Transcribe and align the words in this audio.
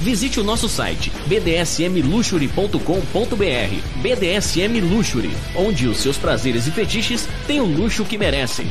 Visite 0.00 0.40
o 0.40 0.44
nosso 0.44 0.68
site 0.68 1.10
bdsmluxury.com.br. 1.26 4.00
BDSM 4.00 4.80
Luxury, 4.80 5.30
onde 5.56 5.88
os 5.88 5.98
seus 5.98 6.16
prazeres 6.16 6.66
e 6.66 6.70
fetiches 6.70 7.28
têm 7.46 7.60
o 7.60 7.66
luxo 7.66 8.04
que 8.04 8.16
merecem. 8.16 8.70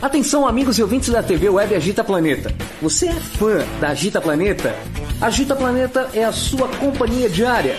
Atenção, 0.00 0.48
amigos 0.48 0.78
e 0.78 0.82
ouvintes 0.82 1.10
da 1.10 1.22
TV 1.22 1.48
Web 1.48 1.76
Agita 1.76 2.02
Planeta. 2.02 2.52
Você 2.82 3.06
é 3.06 3.14
fã 3.14 3.64
da 3.80 3.90
Agita 3.90 4.20
Planeta? 4.20 4.74
Agita 5.20 5.54
Planeta 5.54 6.10
é 6.12 6.24
a 6.24 6.32
sua 6.32 6.66
companhia 6.66 7.30
diária. 7.30 7.76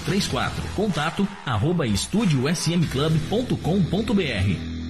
3834. 0.05 0.63
Contato 0.75 1.27
arroba 1.45 1.87
estudiosmclub.com.br. 1.87 4.81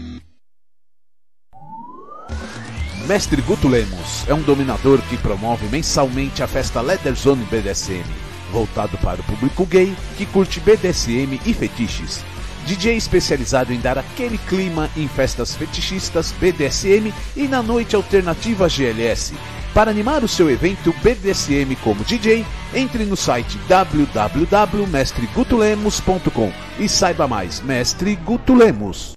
Mestre 3.08 3.42
Guto 3.42 3.68
Lemos 3.68 4.28
é 4.28 4.34
um 4.34 4.42
dominador 4.42 5.02
que 5.10 5.18
promove 5.18 5.68
mensalmente 5.68 6.44
a 6.44 6.48
festa 6.48 6.82
Leather 6.82 7.16
Zone 7.16 7.44
BDSM, 7.46 8.06
voltado 8.52 8.98
para 9.00 9.20
o 9.20 9.24
público 9.24 9.66
gay 9.66 9.94
que 10.18 10.26
curte 10.26 10.60
BDSM 10.60 11.40
e 11.46 11.54
fetiches. 11.54 12.24
DJ 12.66 12.96
especializado 12.96 13.74
em 13.74 13.80
dar 13.80 13.98
aquele 13.98 14.38
clima 14.38 14.90
em 14.96 15.08
festas 15.08 15.56
fetichistas 15.56 16.32
BDSM 16.40 17.12
e 17.36 17.48
na 17.48 17.64
noite 17.64 17.96
alternativa 17.96 18.70
GLS. 18.70 19.34
Para 19.74 19.90
animar 19.90 20.22
o 20.22 20.28
seu 20.28 20.52
evento 20.52 20.94
BDSM 21.02 21.78
como 21.82 22.04
DJ, 22.04 22.46
entre 22.74 23.06
no 23.06 23.16
site 23.16 23.58
www.mestregutulemos.com 23.70 26.52
e 26.78 26.90
saiba 26.90 27.26
mais, 27.26 27.62
Mestre 27.62 28.18
Guto 28.18 28.54
Lemos. 28.54 29.14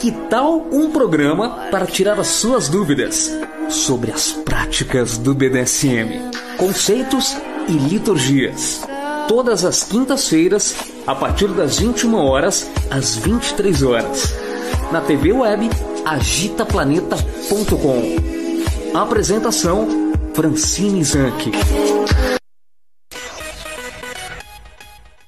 Que 0.00 0.12
tal 0.30 0.66
um 0.72 0.90
programa 0.90 1.68
para 1.70 1.84
tirar 1.84 2.18
as 2.18 2.28
suas 2.28 2.70
dúvidas 2.70 3.30
sobre 3.68 4.12
as 4.12 4.32
práticas 4.32 5.18
do 5.18 5.34
BDSM, 5.34 6.30
conceitos 6.56 7.36
e 7.68 7.72
liturgias? 7.72 8.80
Todas 9.28 9.62
as 9.64 9.82
quintas-feiras, 9.82 10.74
a 11.06 11.14
partir 11.14 11.48
das 11.48 11.78
21 11.80 12.14
horas 12.14 12.70
às 12.90 13.16
23 13.16 13.82
horas, 13.82 14.45
na 14.92 15.00
TV 15.00 15.32
web 15.32 15.70
agitaplaneta.com. 16.04 18.96
Apresentação 18.96 19.86
Francine 20.34 21.04
Zanck. 21.04 21.52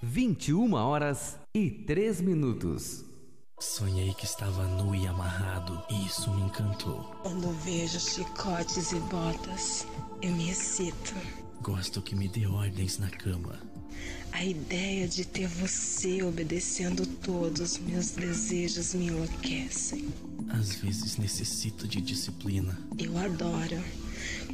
21 0.03 0.75
horas 0.75 1.38
e 1.54 1.71
3 1.71 2.21
minutos. 2.21 3.04
Sonhei 3.60 4.15
que 4.15 4.25
estava 4.25 4.62
nu 4.62 4.94
e 4.94 5.06
amarrado, 5.06 5.82
e 5.91 6.06
isso 6.06 6.32
me 6.32 6.43
encantou. 6.43 7.03
Quando 7.22 7.50
vejo 7.65 7.98
chicotes 7.98 8.93
e 8.93 9.00
botas, 9.00 9.87
eu 10.22 10.31
me 10.31 10.48
excito. 10.48 11.12
Gosto 11.60 12.00
que 12.00 12.15
me 12.15 12.28
dê 12.28 12.47
ordens 12.47 12.98
na 12.98 13.10
cama. 13.10 13.59
A 14.33 14.44
ideia 14.44 15.09
de 15.09 15.25
ter 15.25 15.49
você 15.49 16.22
obedecendo 16.22 17.06
todos 17.06 17.78
meus 17.78 18.11
desejos 18.11 18.94
me 18.94 19.06
enlouquecem. 19.06 20.09
Às 20.50 20.77
vezes 20.77 21.16
necessito 21.16 21.87
de 21.87 22.00
disciplina. 22.00 22.78
Eu 22.99 23.16
adoro 23.19 23.83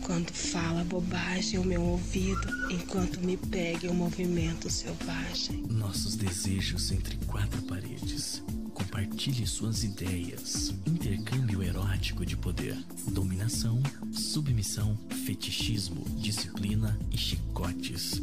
quando 0.03 0.31
fala 0.33 0.85
bobagem 0.85 1.59
ao 1.59 1.65
meu 1.65 1.83
ouvido 1.83 2.71
enquanto 2.71 3.21
me 3.21 3.37
pega 3.37 3.91
um 3.91 3.95
movimento 3.95 4.71
selvagem. 4.71 5.62
Nossos 5.69 6.17
desejos 6.17 6.91
entre 6.91 7.17
quatro 7.27 7.62
paredes. 7.62 8.43
Compartilhe 8.73 9.47
suas 9.47 9.85
ideias. 9.85 10.75
Intercâmbio 10.87 11.62
erótico 11.62 12.27
de 12.27 12.37
poder. 12.37 12.77
Dominação, 13.12 13.83
submissão, 14.12 14.99
fetichismo, 15.25 16.05
disciplina 16.21 16.99
e 17.11 17.17
chicotes. 17.17 18.21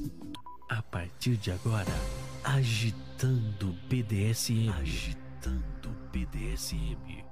A 0.72 0.82
partir 0.82 1.36
de 1.36 1.52
agora, 1.52 1.92
agitando 2.46 3.76
BDSM. 3.90 4.70
Agitando 4.80 5.90
BDSM. 6.14 7.31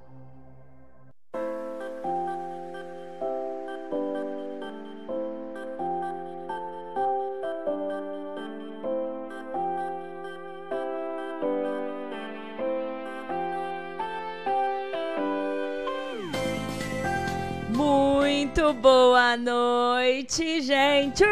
Boa 18.72 19.36
noite, 19.36 20.60
gente! 20.60 21.24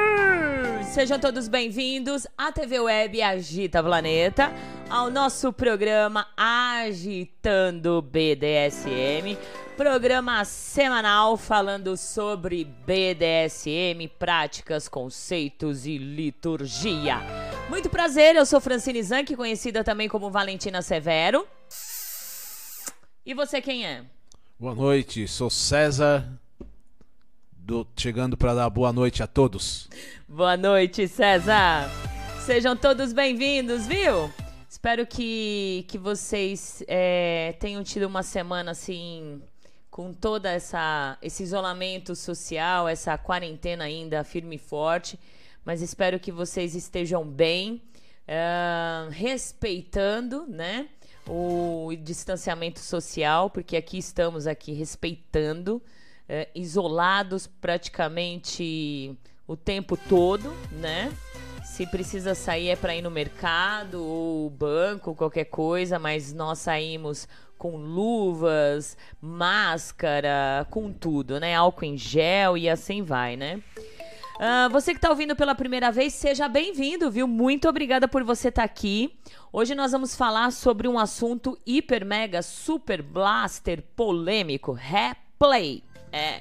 Sejam 0.92 1.20
todos 1.20 1.46
bem-vindos 1.46 2.26
à 2.36 2.50
TV 2.50 2.80
Web 2.80 3.22
Agita 3.22 3.80
Planeta, 3.80 4.52
ao 4.90 5.08
nosso 5.08 5.52
programa 5.52 6.26
Agitando 6.36 8.02
BDSM, 8.02 9.38
programa 9.76 10.44
semanal 10.44 11.36
falando 11.36 11.96
sobre 11.96 12.64
BDSM, 12.64 14.08
práticas, 14.18 14.88
conceitos 14.88 15.86
e 15.86 15.96
liturgia. 15.96 17.18
Muito 17.68 17.88
prazer, 17.88 18.34
eu 18.34 18.44
sou 18.44 18.60
Francine 18.60 19.02
Zanck, 19.02 19.36
conhecida 19.36 19.84
também 19.84 20.08
como 20.08 20.28
Valentina 20.28 20.82
Severo. 20.82 21.46
E 23.24 23.32
você 23.32 23.60
quem 23.60 23.86
é? 23.86 24.02
Boa 24.58 24.74
noite, 24.74 25.28
sou 25.28 25.48
César, 25.48 26.26
do- 27.68 27.86
chegando 27.98 28.34
para 28.34 28.54
dar 28.54 28.70
boa 28.70 28.90
noite 28.94 29.22
a 29.22 29.26
todos. 29.26 29.90
Boa 30.26 30.56
noite, 30.56 31.06
César. 31.06 31.86
Sejam 32.40 32.74
todos 32.74 33.12
bem-vindos, 33.12 33.86
viu? 33.86 34.32
Espero 34.66 35.06
que, 35.06 35.84
que 35.86 35.98
vocês 35.98 36.82
é, 36.88 37.54
tenham 37.60 37.84
tido 37.84 38.06
uma 38.06 38.22
semana 38.22 38.70
assim, 38.70 39.42
com 39.90 40.14
toda 40.14 40.50
essa 40.50 41.18
esse 41.20 41.42
isolamento 41.42 42.16
social, 42.16 42.88
essa 42.88 43.18
quarentena 43.18 43.84
ainda 43.84 44.24
firme 44.24 44.56
e 44.56 44.58
forte. 44.58 45.18
Mas 45.62 45.82
espero 45.82 46.18
que 46.18 46.32
vocês 46.32 46.74
estejam 46.74 47.22
bem, 47.22 47.82
ah, 48.26 49.08
respeitando, 49.10 50.46
né? 50.48 50.88
O 51.28 51.90
distanciamento 52.02 52.80
social, 52.80 53.50
porque 53.50 53.76
aqui 53.76 53.98
estamos 53.98 54.46
aqui 54.46 54.72
respeitando 54.72 55.82
é, 56.28 56.48
isolados 56.54 57.46
praticamente 57.46 59.16
o 59.46 59.56
tempo 59.56 59.96
todo, 59.96 60.52
né? 60.72 61.12
Se 61.64 61.86
precisa 61.86 62.34
sair 62.34 62.68
é 62.68 62.76
para 62.76 62.94
ir 62.94 63.02
no 63.02 63.10
mercado 63.10 64.04
ou 64.04 64.50
banco, 64.50 65.14
qualquer 65.14 65.44
coisa, 65.44 65.98
mas 65.98 66.32
nós 66.32 66.58
saímos 66.58 67.28
com 67.56 67.76
luvas, 67.76 68.96
máscara, 69.20 70.66
com 70.70 70.92
tudo, 70.92 71.40
né? 71.40 71.54
Álcool 71.54 71.84
em 71.84 71.96
gel 71.96 72.56
e 72.56 72.68
assim 72.68 73.02
vai, 73.02 73.36
né? 73.36 73.62
Uh, 74.38 74.70
você 74.70 74.92
que 74.92 74.98
está 74.98 75.10
ouvindo 75.10 75.34
pela 75.34 75.52
primeira 75.54 75.90
vez, 75.90 76.14
seja 76.14 76.48
bem-vindo, 76.48 77.10
viu? 77.10 77.26
Muito 77.26 77.68
obrigada 77.68 78.06
por 78.06 78.22
você 78.22 78.48
estar 78.48 78.62
tá 78.62 78.66
aqui. 78.66 79.18
Hoje 79.52 79.74
nós 79.74 79.90
vamos 79.90 80.14
falar 80.14 80.52
sobre 80.52 80.86
um 80.86 80.96
assunto 80.96 81.58
hiper, 81.66 82.04
mega, 82.04 82.40
super 82.40 83.02
blaster 83.02 83.82
polêmico: 83.96 84.72
replay. 84.72 85.82
É. 86.12 86.40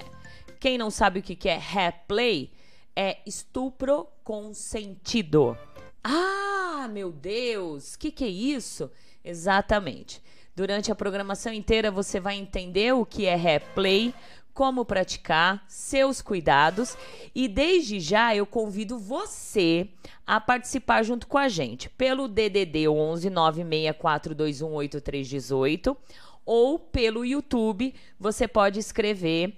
Quem 0.59 0.77
não 0.77 0.89
sabe 0.89 1.19
o 1.19 1.23
que 1.23 1.47
é 1.47 1.57
replay 1.57 2.51
é 2.95 3.17
estupro 3.25 4.07
consentido. 4.23 5.57
Ah, 6.03 6.87
meu 6.89 7.11
Deus, 7.11 7.93
o 7.93 7.99
que, 7.99 8.11
que 8.11 8.23
é 8.23 8.29
isso? 8.29 8.89
Exatamente. 9.23 10.21
Durante 10.55 10.91
a 10.91 10.95
programação 10.95 11.53
inteira 11.53 11.91
você 11.91 12.19
vai 12.19 12.35
entender 12.35 12.93
o 12.93 13.05
que 13.05 13.27
é 13.27 13.35
replay, 13.35 14.13
como 14.57 14.83
praticar, 14.83 15.63
seus 15.67 16.19
cuidados 16.19 16.97
e 17.35 17.47
desde 17.47 17.99
já 17.99 18.35
eu 18.35 18.43
convido 18.43 18.97
você 18.97 19.87
a 20.25 20.41
participar 20.41 21.03
junto 21.03 21.27
com 21.27 21.37
a 21.37 21.47
gente 21.47 21.87
pelo 21.91 22.27
DDD 22.27 22.87
11 22.87 23.29
964218318 23.29 25.95
ou 26.47 26.79
pelo 26.79 27.25
YouTube, 27.25 27.93
você 28.17 28.47
pode 28.47 28.79
escrever. 28.79 29.49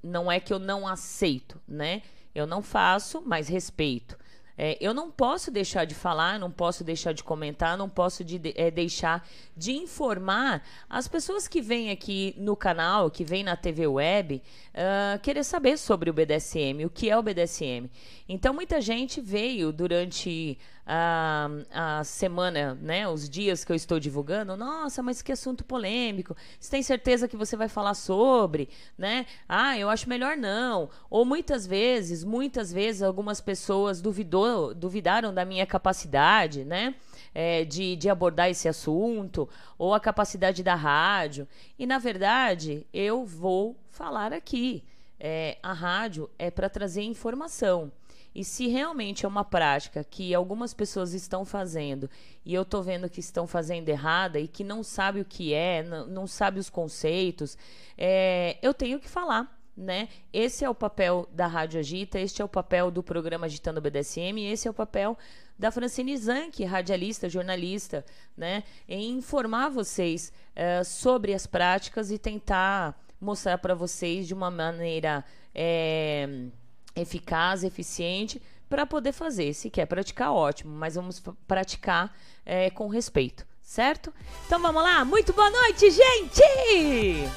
não 0.01 0.31
é 0.31 0.39
que 0.39 0.53
eu 0.53 0.59
não 0.59 0.87
aceito, 0.87 1.61
né? 1.67 2.01
Eu 2.33 2.47
não 2.47 2.61
faço, 2.61 3.21
mas 3.25 3.47
respeito. 3.47 4.17
É, 4.55 4.77
eu 4.79 4.93
não 4.93 5.09
posso 5.09 5.49
deixar 5.49 5.85
de 5.85 5.95
falar, 5.95 6.39
não 6.39 6.51
posso 6.51 6.83
deixar 6.83 7.11
de 7.11 7.23
comentar, 7.23 7.75
não 7.75 7.89
posso 7.89 8.23
de, 8.23 8.39
é, 8.55 8.69
deixar 8.69 9.27
de 9.57 9.71
informar 9.71 10.63
as 10.87 11.07
pessoas 11.07 11.47
que 11.47 11.59
vêm 11.59 11.89
aqui 11.89 12.35
no 12.37 12.55
canal, 12.55 13.09
que 13.09 13.23
vêm 13.23 13.43
na 13.43 13.55
TV 13.55 13.87
Web, 13.87 14.35
uh, 14.35 15.19
querer 15.21 15.43
saber 15.43 15.77
sobre 15.77 16.09
o 16.09 16.13
BDSM, 16.13 16.85
o 16.85 16.89
que 16.89 17.09
é 17.09 17.17
o 17.17 17.23
BDSM. 17.23 17.89
Então, 18.29 18.53
muita 18.53 18.79
gente 18.79 19.19
veio 19.19 19.71
durante 19.71 20.57
a, 20.85 21.49
a 21.71 22.03
semana, 22.03 22.77
né, 22.81 23.07
os 23.07 23.29
dias 23.29 23.63
que 23.63 23.71
eu 23.71 23.75
estou 23.75 23.99
divulgando, 23.99 24.55
nossa, 24.57 25.01
mas 25.01 25.21
que 25.21 25.31
assunto 25.31 25.63
polêmico. 25.63 26.35
Você 26.59 26.71
tem 26.71 26.83
certeza 26.83 27.27
que 27.27 27.37
você 27.37 27.55
vai 27.55 27.69
falar 27.69 27.93
sobre, 27.93 28.69
né? 28.97 29.25
Ah, 29.47 29.77
eu 29.77 29.89
acho 29.89 30.09
melhor 30.09 30.35
não. 30.35 30.89
Ou 31.09 31.23
muitas 31.23 31.65
vezes, 31.65 32.23
muitas 32.23 32.71
vezes 32.71 33.01
algumas 33.01 33.39
pessoas 33.39 34.01
duvidou, 34.01 34.73
duvidaram 34.73 35.33
da 35.33 35.45
minha 35.45 35.65
capacidade, 35.65 36.63
né? 36.65 36.95
É, 37.33 37.65
de, 37.65 37.95
de 37.95 38.09
abordar 38.09 38.49
esse 38.49 38.67
assunto, 38.67 39.49
ou 39.77 39.93
a 39.93 39.99
capacidade 39.99 40.61
da 40.61 40.75
rádio. 40.75 41.47
E, 41.79 41.87
na 41.87 41.97
verdade, 41.97 42.85
eu 42.93 43.25
vou 43.25 43.75
falar 43.89 44.33
aqui. 44.33 44.83
É, 45.19 45.57
a 45.63 45.71
rádio 45.71 46.29
é 46.37 46.51
para 46.51 46.69
trazer 46.69 47.01
informação. 47.01 47.91
E 48.35 48.43
se 48.43 48.67
realmente 48.67 49.25
é 49.25 49.27
uma 49.27 49.43
prática 49.43 50.03
que 50.03 50.33
algumas 50.33 50.73
pessoas 50.73 51.13
estão 51.13 51.45
fazendo 51.45 52.09
e 52.43 52.53
eu 52.53 52.63
estou 52.63 52.81
vendo 52.81 53.09
que 53.09 53.19
estão 53.19 53.45
fazendo 53.45 53.89
errada 53.89 54.39
e 54.39 54.47
que 54.47 54.63
não 54.63 54.83
sabe 54.83 55.21
o 55.21 55.25
que 55.25 55.53
é, 55.53 55.83
não, 55.83 56.07
não 56.07 56.27
sabe 56.27 56.59
os 56.59 56.69
conceitos, 56.69 57.57
é, 57.97 58.57
eu 58.61 58.73
tenho 58.73 58.99
que 58.99 59.09
falar. 59.09 59.59
Né? 59.75 60.07
Esse 60.31 60.63
é 60.63 60.69
o 60.69 60.75
papel 60.75 61.27
da 61.31 61.47
Rádio 61.47 61.79
Agita, 61.79 62.19
este 62.19 62.43
é 62.43 62.45
o 62.45 62.47
papel 62.47 62.91
do 62.91 63.01
programa 63.01 63.47
Agitando 63.47 63.81
BDSM, 63.81 64.37
esse 64.51 64.67
é 64.67 64.71
o 64.71 64.73
papel 64.73 65.17
da 65.57 65.71
Francine 65.71 66.15
Zanck, 66.15 66.63
radialista, 66.63 67.27
jornalista, 67.27 68.05
né? 68.37 68.63
em 68.87 69.17
informar 69.17 69.69
vocês 69.69 70.31
é, 70.55 70.83
sobre 70.83 71.33
as 71.33 71.47
práticas 71.47 72.11
e 72.11 72.19
tentar 72.19 72.95
mostrar 73.19 73.57
para 73.57 73.73
vocês 73.73 74.27
de 74.27 74.33
uma 74.35 74.51
maneira 74.51 75.25
é, 75.55 76.49
eficaz, 76.95 77.63
eficiente 77.63 78.41
para 78.69 78.85
poder 78.85 79.11
fazer. 79.11 79.53
Se 79.53 79.69
quer 79.69 79.85
praticar, 79.85 80.31
ótimo, 80.31 80.75
mas 80.75 80.95
vamos 80.95 81.21
praticar 81.47 82.15
é, 82.45 82.69
com 82.69 82.87
respeito, 82.87 83.45
certo? 83.61 84.13
Então 84.45 84.59
vamos 84.59 84.81
lá, 84.81 85.05
muito 85.05 85.33
boa 85.33 85.49
noite, 85.49 85.91
gente! 85.91 87.29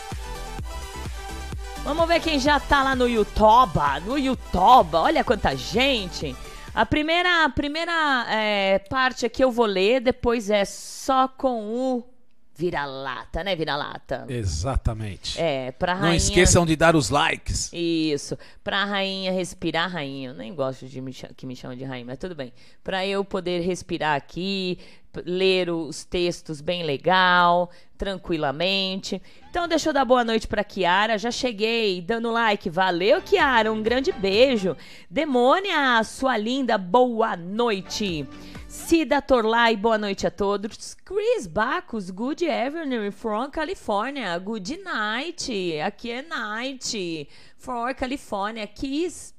Vamos 1.84 2.08
ver 2.08 2.20
quem 2.20 2.38
já 2.38 2.58
tá 2.58 2.82
lá 2.82 2.96
no 2.96 3.08
YouTube, 3.08 3.78
no 4.04 4.18
YouTube, 4.18 4.94
olha 4.94 5.22
quanta 5.22 5.54
gente! 5.54 6.34
A 6.74 6.84
primeira, 6.84 7.44
a 7.44 7.48
primeira 7.48 8.26
é, 8.28 8.78
parte 8.78 9.24
aqui 9.24 9.42
eu 9.42 9.50
vou 9.50 9.64
ler, 9.64 10.00
depois 10.00 10.50
é 10.50 10.64
só 10.64 11.26
com 11.26 11.64
o 11.70 12.15
vira-lata, 12.56 13.44
né, 13.44 13.54
vira-lata? 13.54 14.24
Exatamente. 14.28 15.40
É, 15.40 15.72
pra 15.72 15.94
rainha... 15.94 16.08
Não 16.08 16.14
esqueçam 16.14 16.64
de 16.64 16.74
dar 16.74 16.96
os 16.96 17.10
likes. 17.10 17.70
Isso. 17.72 18.38
Pra 18.64 18.84
rainha 18.84 19.30
respirar, 19.32 19.90
rainha. 19.90 20.30
Eu 20.30 20.34
nem 20.34 20.54
gosto 20.54 20.86
de 20.86 21.00
me 21.00 21.12
que 21.12 21.46
me 21.46 21.54
chamam 21.54 21.76
de 21.76 21.84
rainha, 21.84 22.04
mas 22.04 22.18
tudo 22.18 22.34
bem. 22.34 22.52
Pra 22.82 23.06
eu 23.06 23.24
poder 23.24 23.60
respirar 23.60 24.16
aqui, 24.16 24.78
ler 25.24 25.70
os 25.70 26.04
textos 26.04 26.60
bem 26.60 26.82
legal, 26.82 27.70
tranquilamente. 27.96 29.22
Então 29.48 29.66
deixa 29.66 29.88
eu 29.88 29.92
dar 29.92 30.04
boa 30.04 30.24
noite 30.24 30.46
para 30.46 30.64
Kiara, 30.64 31.16
já 31.16 31.30
cheguei 31.30 32.00
dando 32.00 32.30
like. 32.30 32.68
Valeu, 32.68 33.22
Kiara, 33.22 33.72
um 33.72 33.82
grande 33.82 34.12
beijo. 34.12 34.76
Demônia, 35.10 36.02
sua 36.04 36.36
linda, 36.36 36.76
boa 36.76 37.36
noite. 37.36 38.26
Cida 38.68 39.22
Torlai, 39.22 39.76
boa 39.76 39.96
noite 39.96 40.26
a 40.26 40.30
todos. 40.30 40.94
Chris 41.04 41.46
Bacos, 41.46 42.10
good 42.10 42.44
evening 42.44 43.10
from 43.10 43.50
California. 43.50 44.38
Good 44.38 44.78
night. 44.84 45.80
Aqui 45.80 46.10
é 46.10 46.22
night. 46.22 47.28
For 47.56 47.94
California. 47.94 48.66
Kiss 48.66 49.34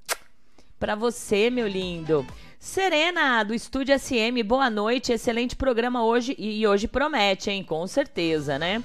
para 0.80 0.96
você, 0.96 1.50
meu 1.50 1.68
lindo. 1.68 2.26
Serena, 2.60 3.44
do 3.44 3.54
Estúdio 3.54 3.98
SM, 3.98 4.42
boa 4.44 4.68
noite. 4.70 5.14
Excelente 5.14 5.56
programa 5.56 6.04
hoje 6.04 6.36
e 6.40 6.66
hoje 6.68 6.88
promete, 6.88 7.52
hein? 7.52 7.64
Com 7.64 7.86
certeza, 7.86 8.58
né? 8.58 8.84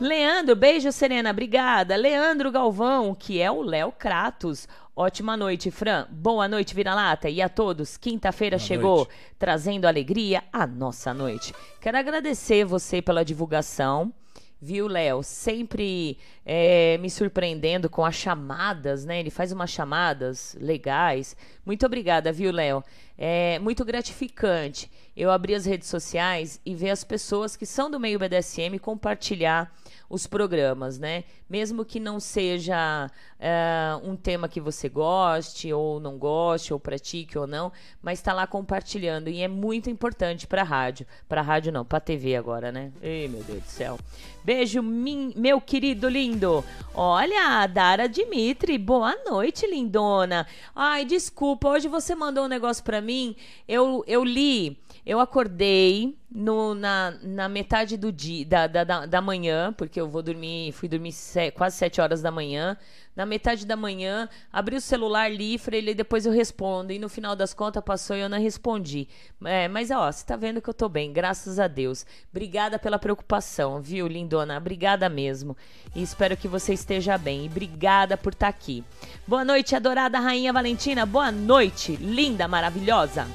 Leandro, 0.00 0.54
beijo, 0.54 0.92
Serena, 0.92 1.30
obrigada. 1.30 1.96
Leandro 1.96 2.52
Galvão, 2.52 3.16
que 3.16 3.40
é 3.40 3.50
o 3.50 3.60
Léo 3.60 3.90
Kratos. 3.90 4.68
Ótima 4.94 5.36
noite, 5.36 5.68
Fran. 5.68 6.06
Boa 6.10 6.46
noite, 6.46 6.76
Vira-Lata. 6.76 7.28
E 7.28 7.42
a 7.42 7.48
todos, 7.48 7.96
quinta-feira 7.96 8.56
chegou, 8.56 8.98
noite. 8.98 9.12
trazendo 9.36 9.86
alegria 9.86 10.44
à 10.52 10.64
nossa 10.64 11.12
noite. 11.12 11.52
Quero 11.80 11.98
agradecer 11.98 12.64
você 12.64 13.02
pela 13.02 13.24
divulgação. 13.24 14.12
Viu, 14.60 14.88
Léo? 14.88 15.22
Sempre 15.22 16.18
é, 16.44 16.98
me 16.98 17.08
surpreendendo 17.08 17.88
com 17.88 18.04
as 18.04 18.16
chamadas, 18.16 19.04
né? 19.04 19.20
Ele 19.20 19.30
faz 19.30 19.52
umas 19.52 19.70
chamadas 19.70 20.56
legais. 20.60 21.36
Muito 21.64 21.86
obrigada, 21.86 22.32
viu, 22.32 22.50
Léo? 22.50 22.82
É 23.20 23.58
muito 23.58 23.84
gratificante 23.84 24.88
eu 25.16 25.28
abrir 25.32 25.56
as 25.56 25.66
redes 25.66 25.88
sociais 25.88 26.60
e 26.64 26.72
ver 26.76 26.90
as 26.90 27.02
pessoas 27.02 27.56
que 27.56 27.66
são 27.66 27.90
do 27.90 27.98
meio 27.98 28.16
BDSM 28.16 28.78
compartilhar 28.78 29.74
os 30.08 30.26
programas, 30.26 30.98
né? 30.98 31.24
Mesmo 31.48 31.84
que 31.84 32.00
não 32.00 32.18
seja 32.18 33.10
uh, 33.38 34.08
um 34.08 34.16
tema 34.16 34.48
que 34.48 34.60
você 34.60 34.88
goste 34.88 35.72
ou 35.72 36.00
não 36.00 36.16
goste 36.16 36.72
ou 36.72 36.80
pratique 36.80 37.36
ou 37.36 37.46
não, 37.46 37.70
mas 38.00 38.18
está 38.18 38.32
lá 38.32 38.46
compartilhando 38.46 39.28
e 39.28 39.42
é 39.42 39.48
muito 39.48 39.90
importante 39.90 40.46
para 40.46 40.62
rádio, 40.62 41.06
para 41.28 41.42
rádio 41.42 41.72
não, 41.72 41.84
para 41.84 42.00
TV 42.00 42.36
agora, 42.36 42.72
né? 42.72 42.90
Ei, 43.02 43.28
meu 43.28 43.42
Deus 43.42 43.62
do 43.62 43.68
céu. 43.68 43.98
Beijo, 44.42 44.82
min, 44.82 45.32
meu 45.36 45.60
querido 45.60 46.08
lindo. 46.08 46.64
Olha, 46.94 47.66
Dara 47.66 48.08
Dimitri, 48.08 48.78
boa 48.78 49.14
noite, 49.26 49.66
lindona. 49.66 50.46
Ai, 50.74 51.04
desculpa, 51.04 51.68
hoje 51.68 51.86
você 51.86 52.14
mandou 52.14 52.44
um 52.44 52.48
negócio 52.48 52.82
para 52.82 53.02
mim. 53.02 53.36
Eu 53.68 54.02
eu 54.06 54.24
li 54.24 54.78
eu 55.08 55.20
acordei 55.20 56.18
no, 56.30 56.74
na, 56.74 57.14
na 57.22 57.48
metade 57.48 57.96
do 57.96 58.12
dia, 58.12 58.44
da, 58.44 58.66
da, 58.66 59.06
da 59.06 59.22
manhã, 59.22 59.72
porque 59.72 59.98
eu 59.98 60.06
vou 60.06 60.22
dormir, 60.22 60.70
fui 60.72 60.86
dormir 60.86 61.12
se, 61.12 61.50
quase 61.52 61.78
sete 61.78 61.98
horas 61.98 62.20
da 62.20 62.30
manhã. 62.30 62.76
Na 63.16 63.24
metade 63.24 63.64
da 63.64 63.74
manhã, 63.74 64.28
abri 64.52 64.76
o 64.76 64.80
celular, 64.82 65.32
li, 65.32 65.56
falei, 65.56 65.94
depois 65.94 66.26
eu 66.26 66.30
respondo. 66.30 66.92
E 66.92 66.98
no 66.98 67.08
final 67.08 67.34
das 67.34 67.54
contas 67.54 67.82
passou 67.82 68.14
e 68.16 68.20
eu 68.20 68.28
não 68.28 68.38
respondi. 68.38 69.08
É, 69.46 69.66
mas, 69.66 69.90
ó, 69.90 70.12
você 70.12 70.26
tá 70.26 70.36
vendo 70.36 70.60
que 70.60 70.68
eu 70.68 70.74
tô 70.74 70.90
bem, 70.90 71.10
graças 71.10 71.58
a 71.58 71.66
Deus. 71.66 72.04
Obrigada 72.30 72.78
pela 72.78 72.98
preocupação, 72.98 73.80
viu, 73.80 74.06
lindona? 74.06 74.58
Obrigada 74.58 75.08
mesmo. 75.08 75.56
E 75.96 76.02
espero 76.02 76.36
que 76.36 76.46
você 76.46 76.74
esteja 76.74 77.16
bem. 77.16 77.46
E 77.46 77.48
obrigada 77.48 78.14
por 78.18 78.34
estar 78.34 78.52
tá 78.52 78.56
aqui. 78.56 78.84
Boa 79.26 79.42
noite, 79.42 79.74
adorada 79.74 80.20
Rainha 80.20 80.52
Valentina. 80.52 81.06
Boa 81.06 81.32
noite, 81.32 81.96
linda, 81.96 82.46
maravilhosa. 82.46 83.26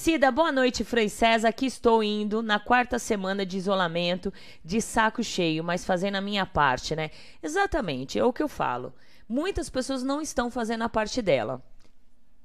Cida, 0.00 0.30
boa 0.30 0.50
noite, 0.50 0.82
Frei 0.82 1.10
César. 1.10 1.48
Aqui 1.48 1.66
estou 1.66 2.02
indo 2.02 2.42
na 2.42 2.58
quarta 2.58 2.98
semana 2.98 3.44
de 3.44 3.58
isolamento, 3.58 4.32
de 4.64 4.80
saco 4.80 5.22
cheio, 5.22 5.62
mas 5.62 5.84
fazendo 5.84 6.14
a 6.14 6.22
minha 6.22 6.46
parte, 6.46 6.96
né? 6.96 7.10
Exatamente, 7.42 8.18
é 8.18 8.24
o 8.24 8.32
que 8.32 8.42
eu 8.42 8.48
falo. 8.48 8.94
Muitas 9.28 9.68
pessoas 9.68 10.02
não 10.02 10.22
estão 10.22 10.50
fazendo 10.50 10.84
a 10.84 10.88
parte 10.88 11.20
dela. 11.20 11.62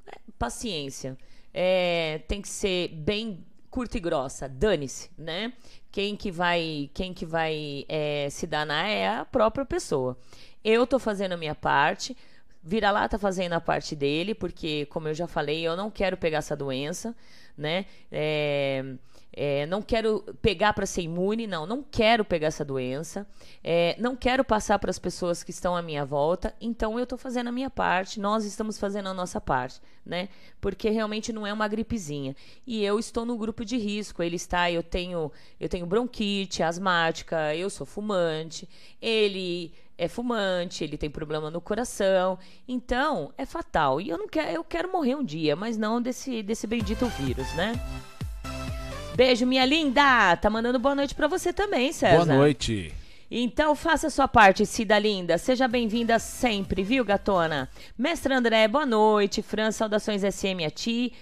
É, 0.05 0.17
paciência. 0.37 1.17
É, 1.53 2.23
tem 2.27 2.41
que 2.41 2.49
ser 2.49 2.89
bem 2.89 3.45
curta 3.69 3.95
e 3.95 4.01
grossa. 4.01 4.49
Dane-se, 4.49 5.09
né? 5.17 5.53
Quem 5.93 6.17
que 6.17 6.31
vai, 6.31 6.91
quem 6.93 7.13
que 7.13 7.25
vai 7.25 7.85
é, 7.87 8.27
se 8.31 8.45
danar 8.45 8.85
é 8.85 9.07
a 9.07 9.23
própria 9.23 9.65
pessoa. 9.65 10.17
Eu 10.61 10.85
tô 10.85 10.99
fazendo 10.99 11.31
a 11.31 11.37
minha 11.37 11.55
parte. 11.55 12.17
Vira-lata 12.67 13.19
fazendo 13.19 13.53
a 13.53 13.61
parte 13.61 13.95
dele, 13.95 14.33
porque, 14.33 14.87
como 14.87 15.07
eu 15.07 15.13
já 15.13 15.27
falei, 15.27 15.61
eu 15.61 15.77
não 15.77 15.91
quero 15.91 16.17
pegar 16.17 16.39
essa 16.39 16.55
doença 16.55 17.15
né? 17.57 17.85
É, 18.11 18.83
é, 19.37 19.65
não 19.65 19.81
quero 19.81 20.21
pegar 20.41 20.71
para 20.73 20.85
ser 20.85 21.01
imune, 21.01 21.45
não, 21.45 21.65
não 21.65 21.83
quero 21.83 22.23
pegar 22.23 22.47
essa 22.47 22.63
doença, 22.63 23.27
é, 23.61 23.95
não 23.99 24.15
quero 24.15 24.45
passar 24.45 24.79
para 24.79 24.89
as 24.89 24.97
pessoas 24.97 25.43
que 25.43 25.51
estão 25.51 25.75
à 25.75 25.81
minha 25.81 26.05
volta, 26.05 26.55
então 26.61 26.97
eu 26.97 27.03
estou 27.03 27.17
fazendo 27.17 27.47
a 27.47 27.51
minha 27.51 27.69
parte, 27.69 28.19
nós 28.19 28.45
estamos 28.45 28.79
fazendo 28.79 29.09
a 29.09 29.13
nossa 29.13 29.41
parte, 29.41 29.81
né? 30.05 30.29
Porque 30.61 30.89
realmente 30.89 31.33
não 31.33 31.45
é 31.45 31.51
uma 31.51 31.67
gripezinha. 31.67 32.33
E 32.65 32.83
eu 32.83 32.97
estou 32.97 33.25
no 33.25 33.37
grupo 33.37 33.65
de 33.65 33.77
risco, 33.77 34.23
ele 34.23 34.37
está, 34.37 34.71
eu 34.71 34.81
tenho, 34.81 35.29
eu 35.59 35.67
tenho 35.67 35.85
bronquite, 35.85 36.63
asmática, 36.63 37.53
eu 37.55 37.69
sou 37.69 37.85
fumante, 37.85 38.69
ele 39.01 39.73
é 39.97 40.07
fumante, 40.07 40.83
ele 40.83 40.97
tem 40.97 41.09
problema 41.09 41.49
no 41.49 41.61
coração, 41.61 42.37
então 42.67 43.33
é 43.37 43.45
fatal. 43.45 44.01
E 44.01 44.09
eu 44.09 44.17
não 44.17 44.27
quero, 44.27 44.51
eu 44.51 44.63
quero 44.63 44.91
morrer 44.91 45.15
um 45.15 45.23
dia, 45.23 45.55
mas 45.55 45.77
não 45.77 46.01
desse 46.01 46.43
desse 46.43 46.67
bendito 46.67 47.05
vírus, 47.07 47.51
né? 47.53 47.73
Beijo, 49.15 49.45
minha 49.45 49.65
linda. 49.65 50.35
Tá 50.35 50.49
mandando 50.49 50.77
boa 50.77 50.93
noite 50.93 51.15
para 51.15 51.27
você 51.27 51.53
também, 51.53 51.93
César. 51.93 52.25
Boa 52.25 52.37
noite. 52.37 52.93
Então 53.31 53.73
faça 53.73 54.07
a 54.07 54.09
sua 54.09 54.27
parte, 54.27 54.65
Cida 54.65 54.99
Linda. 54.99 55.37
Seja 55.37 55.67
bem-vinda 55.67 56.19
sempre, 56.19 56.83
viu, 56.83 57.03
gatona? 57.03 57.69
Mestre 57.97 58.33
André, 58.33 58.67
boa 58.67 58.85
noite. 58.85 59.41
Fran, 59.41 59.71
saudações 59.71 60.21
SM 60.21 60.65
a 60.65 60.69
ti. 60.69 61.13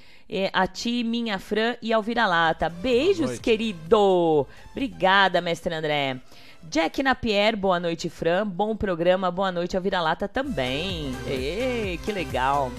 A 0.51 0.65
ti, 0.65 1.03
minha 1.03 1.37
Fran 1.37 1.75
e 1.81 1.93
ao 1.93 2.01
vira-lata. 2.01 2.67
Beijos, 2.67 3.37
querido. 3.37 4.47
Obrigada, 4.71 5.39
mestre 5.39 5.73
André. 5.75 6.19
Jack 6.69 7.03
Napier, 7.03 7.55
boa 7.55 7.79
noite, 7.79 8.09
Fran. 8.09 8.47
Bom 8.47 8.75
programa, 8.75 9.29
boa 9.29 9.51
noite 9.51 9.77
ao 9.77 9.83
Vira-Lata 9.83 10.27
também. 10.27 11.13
Ê, 11.27 11.99
que 12.03 12.11
legal. 12.11 12.71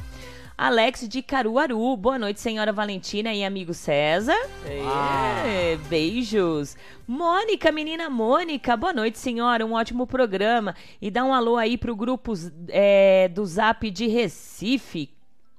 Alex 0.57 1.09
de 1.09 1.23
Caruaru, 1.23 1.97
boa 1.97 2.19
noite, 2.19 2.41
senhora 2.41 2.73
Valentina 2.73 3.33
e 3.33 3.45
amigo 3.45 3.73
César. 3.75 4.37
Beijos. 5.89 6.77
Mônica, 7.07 7.71
menina 7.71 8.09
Mônica, 8.09 8.77
boa 8.77 8.93
noite, 8.93 9.19
senhora. 9.19 9.65
Um 9.65 9.73
ótimo 9.73 10.07
programa. 10.07 10.75
E 11.01 11.11
dá 11.11 11.25
um 11.25 11.35
alô 11.35 11.57
aí 11.57 11.79
pro 11.79 11.95
grupo 11.95 12.33
é, 12.69 13.29
do 13.29 13.45
Zap 13.47 13.89
de 13.91 14.07
Recife. 14.07 15.14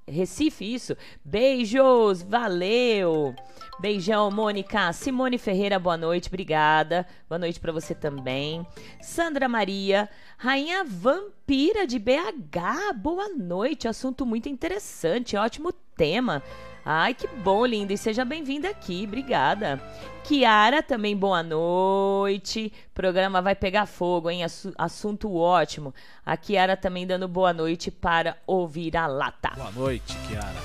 Recife, 0.08 0.64
isso. 0.72 0.96
Beijos, 1.24 2.22
valeu. 2.22 3.34
Beijão, 3.80 4.30
Mônica. 4.30 4.94
Simone 4.94 5.38
Ferreira, 5.38 5.80
boa 5.80 5.98
noite, 5.98 6.28
obrigada. 6.28 7.08
Boa 7.28 7.40
noite 7.40 7.60
para 7.60 7.72
você 7.72 7.96
também. 7.96 8.66
Sandra 9.02 9.50
Maria, 9.50 10.08
Rainha 10.38 10.84
Vampira 10.84 11.88
de 11.88 11.98
BH, 11.98 12.94
boa 12.98 13.30
noite. 13.30 13.88
Assunto 13.88 14.26
muito 14.26 14.48
interessante, 14.48 15.36
ótimo 15.36 15.74
tema. 15.74 16.44
Ai, 16.88 17.16
que 17.16 17.28
bom, 17.28 17.66
linda. 17.66 17.94
E 17.94 17.98
seja 17.98 18.24
bem-vinda 18.24 18.70
aqui, 18.70 19.06
obrigada. 19.08 19.82
Kiara, 20.24 20.84
também 20.84 21.18
boa 21.18 21.42
noite. 21.42 22.72
Programa 22.94 23.42
vai 23.42 23.56
pegar 23.56 23.88
fogo, 23.88 24.30
hein? 24.30 24.42
Assunto 24.78 25.34
ótimo. 25.36 25.94
A 26.24 26.38
Kiara 26.38 26.78
também 26.78 27.08
dando 27.08 27.28
boa 27.28 27.52
noite 27.52 27.90
para 27.90 28.38
ouvir 28.46 28.96
a 28.96 29.08
lata. 29.08 29.50
Boa 29.56 29.72
noite, 29.72 30.16
Kiara. 30.28 30.56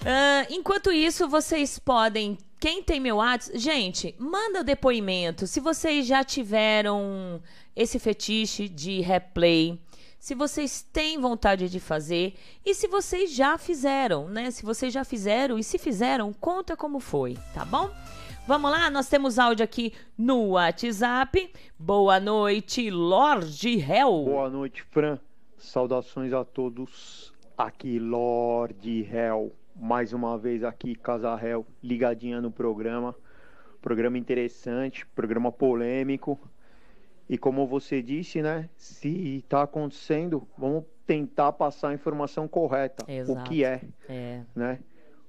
Uh, 0.00 0.54
enquanto 0.54 0.90
isso, 0.90 1.28
vocês 1.28 1.78
podem. 1.78 2.38
Quem 2.58 2.82
tem 2.82 2.98
meu 2.98 3.16
WhatsApp, 3.16 3.58
gente, 3.58 4.14
manda 4.18 4.64
depoimento. 4.64 5.46
Se 5.46 5.60
vocês 5.60 6.06
já 6.06 6.24
tiveram 6.24 7.42
esse 7.76 7.98
fetiche 7.98 8.66
de 8.66 9.00
replay, 9.00 9.78
se 10.20 10.34
vocês 10.34 10.82
têm 10.82 11.18
vontade 11.18 11.68
de 11.68 11.80
fazer 11.80 12.34
e 12.64 12.74
se 12.74 12.86
vocês 12.86 13.34
já 13.34 13.58
fizeram, 13.58 14.28
né? 14.28 14.50
Se 14.52 14.64
vocês 14.64 14.92
já 14.92 15.02
fizeram 15.04 15.58
e 15.58 15.64
se 15.64 15.78
fizeram, 15.78 16.32
conta 16.32 16.76
como 16.76 17.00
foi, 17.00 17.36
tá 17.52 17.64
bom? 17.64 17.90
Vamos 18.46 18.70
lá, 18.70 18.88
nós 18.90 19.08
temos 19.08 19.38
áudio 19.38 19.64
aqui 19.64 19.92
no 20.16 20.50
WhatsApp. 20.50 21.52
Boa 21.78 22.20
noite, 22.20 22.90
Lorde 22.90 23.80
Hell. 23.80 24.24
Boa 24.24 24.48
noite, 24.48 24.82
Fran. 24.82 25.18
Saudações 25.56 26.32
a 26.32 26.44
todos. 26.44 27.32
Aqui, 27.58 27.98
Lorde 27.98 29.02
Hell 29.02 29.52
mais 29.80 30.12
uma 30.12 30.36
vez 30.36 30.62
aqui, 30.62 30.94
Casarrel, 30.94 31.66
ligadinha 31.82 32.40
no 32.40 32.50
programa. 32.50 33.14
Programa 33.80 34.18
interessante, 34.18 35.06
programa 35.06 35.50
polêmico. 35.50 36.38
E 37.30 37.38
como 37.38 37.64
você 37.64 38.02
disse, 38.02 38.42
né? 38.42 38.68
Se 38.76 39.36
está 39.36 39.62
acontecendo, 39.62 40.48
vamos 40.58 40.82
tentar 41.06 41.52
passar 41.52 41.90
a 41.90 41.94
informação 41.94 42.48
correta. 42.48 43.04
Exato. 43.06 43.40
O 43.40 43.44
que 43.44 43.64
é, 43.64 43.82
é. 44.08 44.40
Né? 44.52 44.80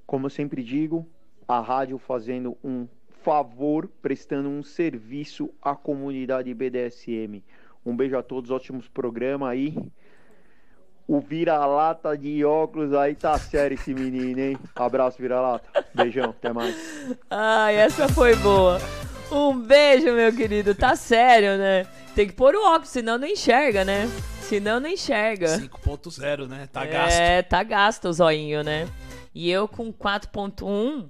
Como 0.08 0.26
eu 0.26 0.30
sempre 0.32 0.64
digo, 0.64 1.08
a 1.48 1.60
rádio 1.60 2.00
fazendo 2.00 2.58
um 2.64 2.88
favor, 3.22 3.88
prestando 4.02 4.50
um 4.50 4.64
serviço 4.64 5.52
à 5.62 5.76
comunidade 5.76 6.52
BDSM. 6.52 7.44
Um 7.86 7.96
beijo 7.96 8.18
a 8.18 8.24
todos, 8.24 8.50
ótimos 8.50 8.88
programas 8.88 9.50
aí. 9.50 9.78
O 11.08 11.20
vira-lata 11.20 12.18
de 12.18 12.44
óculos 12.44 12.96
aí 12.96 13.14
tá 13.14 13.38
sério 13.38 13.76
esse 13.76 13.94
menino, 13.94 14.40
hein? 14.40 14.58
Abraço, 14.76 15.22
vira-lata. 15.22 15.86
Beijão, 15.94 16.32
até 16.32 16.52
mais. 16.52 16.76
Ai, 17.30 17.76
essa 17.76 18.10
foi 18.10 18.36
boa. 18.38 18.80
Um 19.32 19.58
beijo, 19.58 20.12
meu 20.12 20.36
querido. 20.36 20.76
Tá 20.76 20.96
sério, 20.96 21.58
né? 21.58 21.88
Tem 22.14 22.28
que 22.28 22.34
pôr 22.34 22.54
o 22.54 22.64
óculos, 22.64 22.90
senão 22.90 23.18
não 23.18 23.28
enxerga, 23.28 23.86
né? 23.86 24.10
Senão 24.42 24.80
não 24.82 24.90
enxerga. 24.90 25.58
5.0, 25.58 26.48
né? 26.48 26.68
Tá 26.72 26.84
é, 26.84 26.88
gasto. 26.88 27.18
É, 27.18 27.42
tá 27.42 27.64
gasto 27.64 28.06
o 28.10 28.14
zoinho, 28.14 28.62
né? 28.64 28.90
E 29.34 29.50
eu 29.50 29.68
com 29.68 29.94
4.1 29.94 31.10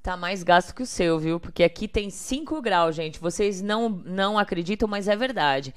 tá 0.00 0.16
mais 0.16 0.42
gasto 0.42 0.74
que 0.74 0.82
o 0.82 0.86
seu, 0.86 1.18
viu? 1.18 1.40
Porque 1.40 1.64
aqui 1.64 1.88
tem 1.88 2.10
5 2.10 2.60
graus, 2.60 2.94
gente. 2.94 3.18
Vocês 3.18 3.60
não, 3.60 3.88
não 3.88 4.38
acreditam, 4.38 4.86
mas 4.86 5.08
é 5.08 5.16
verdade. 5.16 5.74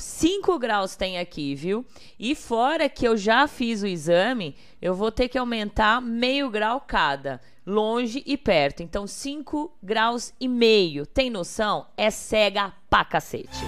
5 0.00 0.58
graus 0.58 0.96
tem 0.96 1.18
aqui, 1.18 1.54
viu? 1.54 1.84
E 2.18 2.34
fora 2.34 2.88
que 2.88 3.06
eu 3.06 3.16
já 3.16 3.46
fiz 3.46 3.82
o 3.82 3.86
exame, 3.86 4.56
eu 4.80 4.94
vou 4.94 5.12
ter 5.12 5.28
que 5.28 5.38
aumentar 5.38 6.00
meio 6.00 6.50
grau 6.50 6.80
cada, 6.80 7.40
longe 7.66 8.22
e 8.26 8.36
perto. 8.36 8.82
Então, 8.82 9.06
5 9.06 9.72
graus 9.82 10.32
e 10.40 10.48
meio. 10.48 11.06
Tem 11.06 11.30
noção? 11.30 11.86
É 11.96 12.10
cega 12.10 12.72
pra 12.88 13.04
cacete. 13.04 13.60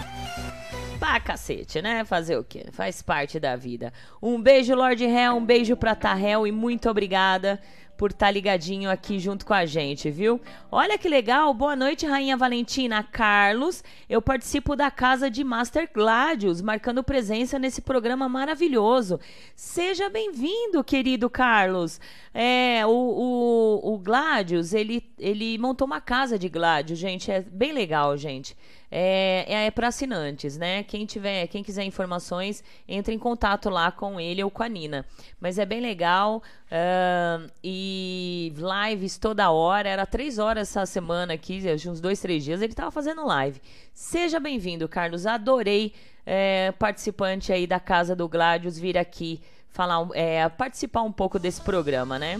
Pra 0.98 1.18
cacete, 1.20 1.82
né? 1.82 2.04
Fazer 2.04 2.36
o 2.36 2.44
quê? 2.44 2.66
Faz 2.72 3.02
parte 3.02 3.38
da 3.38 3.56
vida. 3.56 3.92
Um 4.22 4.40
beijo, 4.40 4.74
Lord 4.74 5.04
Hell, 5.04 5.34
um 5.34 5.44
beijo 5.44 5.76
pra 5.76 5.94
Tahel 5.94 6.46
e 6.46 6.52
muito 6.52 6.88
obrigada 6.88 7.60
por 8.02 8.10
estar 8.10 8.26
tá 8.26 8.32
ligadinho 8.32 8.90
aqui 8.90 9.20
junto 9.20 9.46
com 9.46 9.54
a 9.54 9.64
gente, 9.64 10.10
viu? 10.10 10.40
Olha 10.72 10.98
que 10.98 11.08
legal. 11.08 11.54
Boa 11.54 11.76
noite, 11.76 12.04
Rainha 12.04 12.36
Valentina. 12.36 13.00
Carlos, 13.00 13.84
eu 14.10 14.20
participo 14.20 14.74
da 14.74 14.90
casa 14.90 15.30
de 15.30 15.44
Master 15.44 15.88
Gladius, 15.94 16.60
marcando 16.60 17.04
presença 17.04 17.60
nesse 17.60 17.80
programa 17.80 18.28
maravilhoso. 18.28 19.20
Seja 19.54 20.10
bem-vindo, 20.10 20.82
querido 20.82 21.30
Carlos. 21.30 22.00
É, 22.34 22.84
o, 22.84 22.90
o, 22.90 23.94
o 23.94 23.98
Gladius, 23.98 24.74
ele, 24.74 25.08
ele 25.16 25.56
montou 25.56 25.86
uma 25.86 26.00
casa 26.00 26.36
de 26.36 26.48
Gladius, 26.48 26.98
gente. 26.98 27.30
É 27.30 27.40
bem 27.40 27.72
legal, 27.72 28.16
gente 28.16 28.56
é, 28.94 29.64
é 29.64 29.70
para 29.70 29.88
assinantes, 29.88 30.58
né? 30.58 30.82
Quem 30.82 31.06
tiver, 31.06 31.46
quem 31.46 31.62
quiser 31.62 31.82
informações, 31.82 32.62
entre 32.86 33.14
em 33.14 33.18
contato 33.18 33.70
lá 33.70 33.90
com 33.90 34.20
ele 34.20 34.44
ou 34.44 34.50
com 34.50 34.62
a 34.62 34.68
Nina. 34.68 35.06
Mas 35.40 35.58
é 35.58 35.64
bem 35.64 35.80
legal 35.80 36.42
uh, 36.66 37.50
e 37.64 38.52
lives 38.54 39.16
toda 39.16 39.50
hora. 39.50 39.88
Era 39.88 40.04
três 40.04 40.38
horas 40.38 40.68
essa 40.68 40.84
semana 40.84 41.32
aqui, 41.32 41.62
uns 41.88 42.02
dois, 42.02 42.20
três 42.20 42.44
dias 42.44 42.60
ele 42.60 42.74
estava 42.74 42.90
fazendo 42.90 43.24
live. 43.24 43.62
Seja 43.94 44.38
bem-vindo, 44.38 44.86
Carlos. 44.86 45.26
Adorei 45.26 45.94
é, 46.26 46.72
participante 46.72 47.50
aí 47.50 47.66
da 47.66 47.80
casa 47.80 48.14
do 48.14 48.28
Gladius 48.28 48.78
vir 48.78 48.98
aqui 48.98 49.40
falar, 49.70 50.06
é, 50.12 50.46
participar 50.50 51.00
um 51.00 51.12
pouco 51.12 51.38
desse 51.38 51.62
programa, 51.62 52.18
né? 52.18 52.38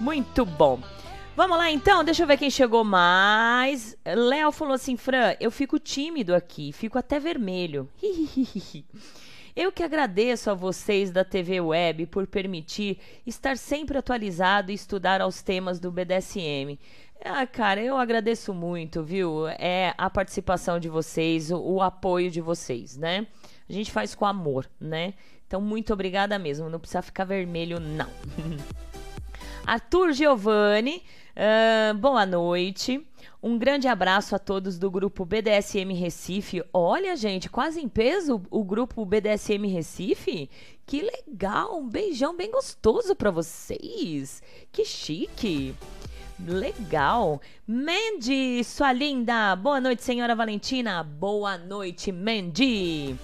Muito 0.00 0.46
bom. 0.46 0.80
Vamos 1.34 1.56
lá 1.56 1.70
então, 1.70 2.04
deixa 2.04 2.24
eu 2.24 2.26
ver 2.26 2.36
quem 2.36 2.50
chegou 2.50 2.84
mais. 2.84 3.96
Léo 4.04 4.52
falou 4.52 4.74
assim: 4.74 4.98
Fran, 4.98 5.34
eu 5.40 5.50
fico 5.50 5.78
tímido 5.78 6.34
aqui, 6.34 6.72
fico 6.72 6.98
até 6.98 7.18
vermelho. 7.18 7.88
eu 9.56 9.72
que 9.72 9.82
agradeço 9.82 10.50
a 10.50 10.54
vocês 10.54 11.10
da 11.10 11.24
TV 11.24 11.58
Web 11.58 12.04
por 12.06 12.26
permitir 12.26 12.98
estar 13.26 13.56
sempre 13.56 13.96
atualizado 13.96 14.70
e 14.70 14.74
estudar 14.74 15.22
aos 15.22 15.40
temas 15.40 15.80
do 15.80 15.90
BDSM. 15.90 16.78
Ah, 17.24 17.46
cara, 17.46 17.80
eu 17.80 17.96
agradeço 17.96 18.52
muito, 18.52 19.02
viu? 19.02 19.48
É 19.48 19.94
a 19.96 20.10
participação 20.10 20.78
de 20.78 20.90
vocês, 20.90 21.50
o, 21.50 21.58
o 21.58 21.80
apoio 21.80 22.30
de 22.30 22.42
vocês, 22.42 22.98
né? 22.98 23.26
A 23.66 23.72
gente 23.72 23.90
faz 23.90 24.14
com 24.14 24.26
amor, 24.26 24.68
né? 24.78 25.14
Então, 25.46 25.62
muito 25.62 25.94
obrigada 25.94 26.38
mesmo. 26.38 26.68
Não 26.68 26.78
precisa 26.78 27.00
ficar 27.00 27.24
vermelho, 27.24 27.80
não. 27.80 28.08
Arthur 29.64 30.12
Giovanni 30.12 31.02
Boa 32.00 32.26
noite. 32.26 33.06
Um 33.42 33.58
grande 33.58 33.88
abraço 33.88 34.36
a 34.36 34.38
todos 34.38 34.78
do 34.78 34.90
grupo 34.90 35.24
BDSM 35.24 35.92
Recife. 35.94 36.62
Olha, 36.72 37.16
gente, 37.16 37.48
quase 37.50 37.80
em 37.80 37.88
peso 37.88 38.40
o 38.50 38.62
grupo 38.62 39.04
BDSM 39.04 39.66
Recife. 39.66 40.48
Que 40.86 41.02
legal! 41.02 41.80
Um 41.80 41.88
beijão 41.88 42.36
bem 42.36 42.50
gostoso 42.50 43.16
para 43.16 43.30
vocês. 43.30 44.42
Que 44.70 44.84
chique. 44.84 45.74
Legal. 46.46 47.40
Mandy, 47.66 48.62
sua 48.64 48.92
linda. 48.92 49.56
Boa 49.56 49.80
noite, 49.80 50.02
senhora 50.02 50.34
Valentina. 50.34 51.02
Boa 51.02 51.56
noite, 51.56 52.12
Mandy. 52.12 53.16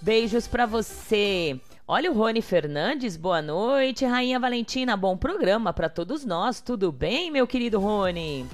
Beijos 0.00 0.46
para 0.46 0.66
você. 0.66 1.60
Olha 1.90 2.12
o 2.12 2.14
Rony 2.14 2.42
Fernandes, 2.42 3.16
boa 3.16 3.40
noite. 3.40 4.04
Rainha 4.04 4.38
Valentina, 4.38 4.94
bom 4.94 5.16
programa 5.16 5.72
para 5.72 5.88
todos 5.88 6.22
nós. 6.22 6.60
Tudo 6.60 6.92
bem, 6.92 7.30
meu 7.30 7.46
querido 7.46 7.80
Rony? 7.80 8.46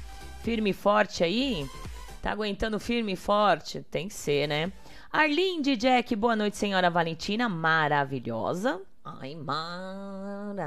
Firme 0.44 0.70
e 0.70 0.72
forte 0.72 1.24
aí? 1.24 1.68
Tá 2.22 2.30
aguentando 2.30 2.78
firme 2.78 3.14
e 3.14 3.16
forte? 3.16 3.84
Tem 3.90 4.06
que 4.06 4.14
ser, 4.14 4.46
né? 4.46 4.72
Arlinde 5.10 5.74
Jack, 5.74 6.14
boa 6.14 6.36
noite, 6.36 6.56
senhora 6.56 6.88
Valentina, 6.88 7.48
maravilhosa. 7.48 8.80
Ai, 9.04 9.34
maravilhosa. 9.34 10.62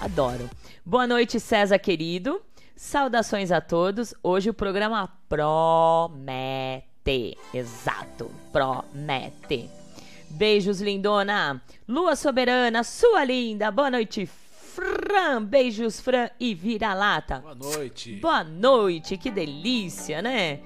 Adoro. 0.00 0.48
Boa 0.86 1.04
noite, 1.08 1.40
César 1.40 1.80
querido. 1.80 2.40
Saudações 2.84 3.50
a 3.50 3.62
todos. 3.62 4.14
Hoje 4.22 4.50
o 4.50 4.54
programa 4.54 5.08
promete. 5.26 6.84
Exato, 7.54 8.30
promete. 8.52 9.70
Beijos, 10.28 10.82
lindona. 10.82 11.62
Lua 11.88 12.14
soberana, 12.14 12.84
sua 12.84 13.24
linda. 13.24 13.70
Boa 13.70 13.90
noite, 13.90 14.26
Fran. 14.26 15.42
Beijos, 15.42 15.98
Fran 15.98 16.28
e 16.38 16.54
vira-lata. 16.54 17.38
Boa 17.38 17.54
noite. 17.54 18.16
Boa 18.16 18.44
noite. 18.44 19.16
Que 19.16 19.30
delícia, 19.30 20.20
né? 20.20 20.60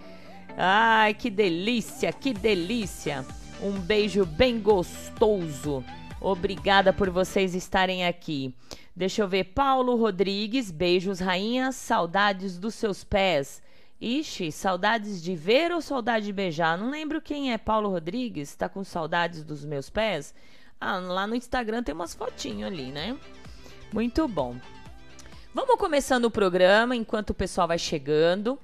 Ai, 0.56 1.14
que 1.14 1.30
delícia, 1.30 2.12
que 2.12 2.34
delícia. 2.34 3.24
Um 3.62 3.78
beijo 3.78 4.26
bem 4.26 4.58
gostoso. 4.58 5.84
Obrigada 6.20 6.92
por 6.92 7.10
vocês 7.10 7.54
estarem 7.54 8.04
aqui. 8.04 8.52
Deixa 8.98 9.22
eu 9.22 9.28
ver. 9.28 9.44
Paulo 9.44 9.94
Rodrigues, 9.94 10.72
beijos, 10.72 11.20
rainha. 11.20 11.70
Saudades 11.70 12.58
dos 12.58 12.74
seus 12.74 13.04
pés. 13.04 13.62
Ixi, 14.00 14.50
saudades 14.50 15.22
de 15.22 15.36
ver 15.36 15.70
ou 15.70 15.80
saudade 15.80 16.26
de 16.26 16.32
beijar? 16.32 16.76
Não 16.76 16.90
lembro 16.90 17.22
quem 17.22 17.52
é 17.52 17.58
Paulo 17.58 17.88
Rodrigues. 17.90 18.56
Tá 18.56 18.68
com 18.68 18.82
saudades 18.82 19.44
dos 19.44 19.64
meus 19.64 19.88
pés? 19.88 20.34
Ah, 20.80 20.96
lá 20.96 21.28
no 21.28 21.36
Instagram 21.36 21.84
tem 21.84 21.94
umas 21.94 22.12
fotinhas 22.12 22.72
ali, 22.72 22.90
né? 22.90 23.16
Muito 23.92 24.26
bom. 24.26 24.56
Vamos 25.54 25.76
começando 25.76 26.24
o 26.24 26.30
programa 26.30 26.96
enquanto 26.96 27.30
o 27.30 27.34
pessoal 27.34 27.68
vai 27.68 27.78
chegando. 27.78 28.58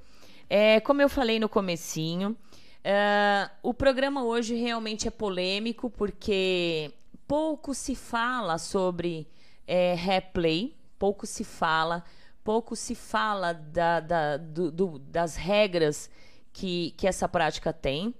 É, 0.51 0.81
como 0.81 1.01
eu 1.01 1.09
falei 1.09 1.39
no 1.39 1.49
comecinho, 1.49 2.37
é, 2.83 3.49
o 3.63 3.73
programa 3.73 4.25
hoje 4.25 4.57
realmente 4.57 5.07
é 5.07 5.13
polêmico 5.13 5.89
porque 5.89 6.91
pouco 7.25 7.73
se 7.73 7.95
fala 7.95 8.59
sobre 8.59 9.29
é, 9.67 9.95
replay, 9.95 10.77
pouco 10.99 11.27
se 11.27 11.45
fala, 11.45 12.05
pouco 12.43 12.77
se 12.77 12.95
fala 12.95 13.53
da, 13.53 14.01
da, 14.01 14.37
do, 14.37 14.71
do, 14.71 14.99
das 14.99 15.37
regras 15.37 16.11
que, 16.53 16.93
que 16.97 17.07
essa 17.07 17.29
prática 17.29 17.73
tem. 17.73 18.15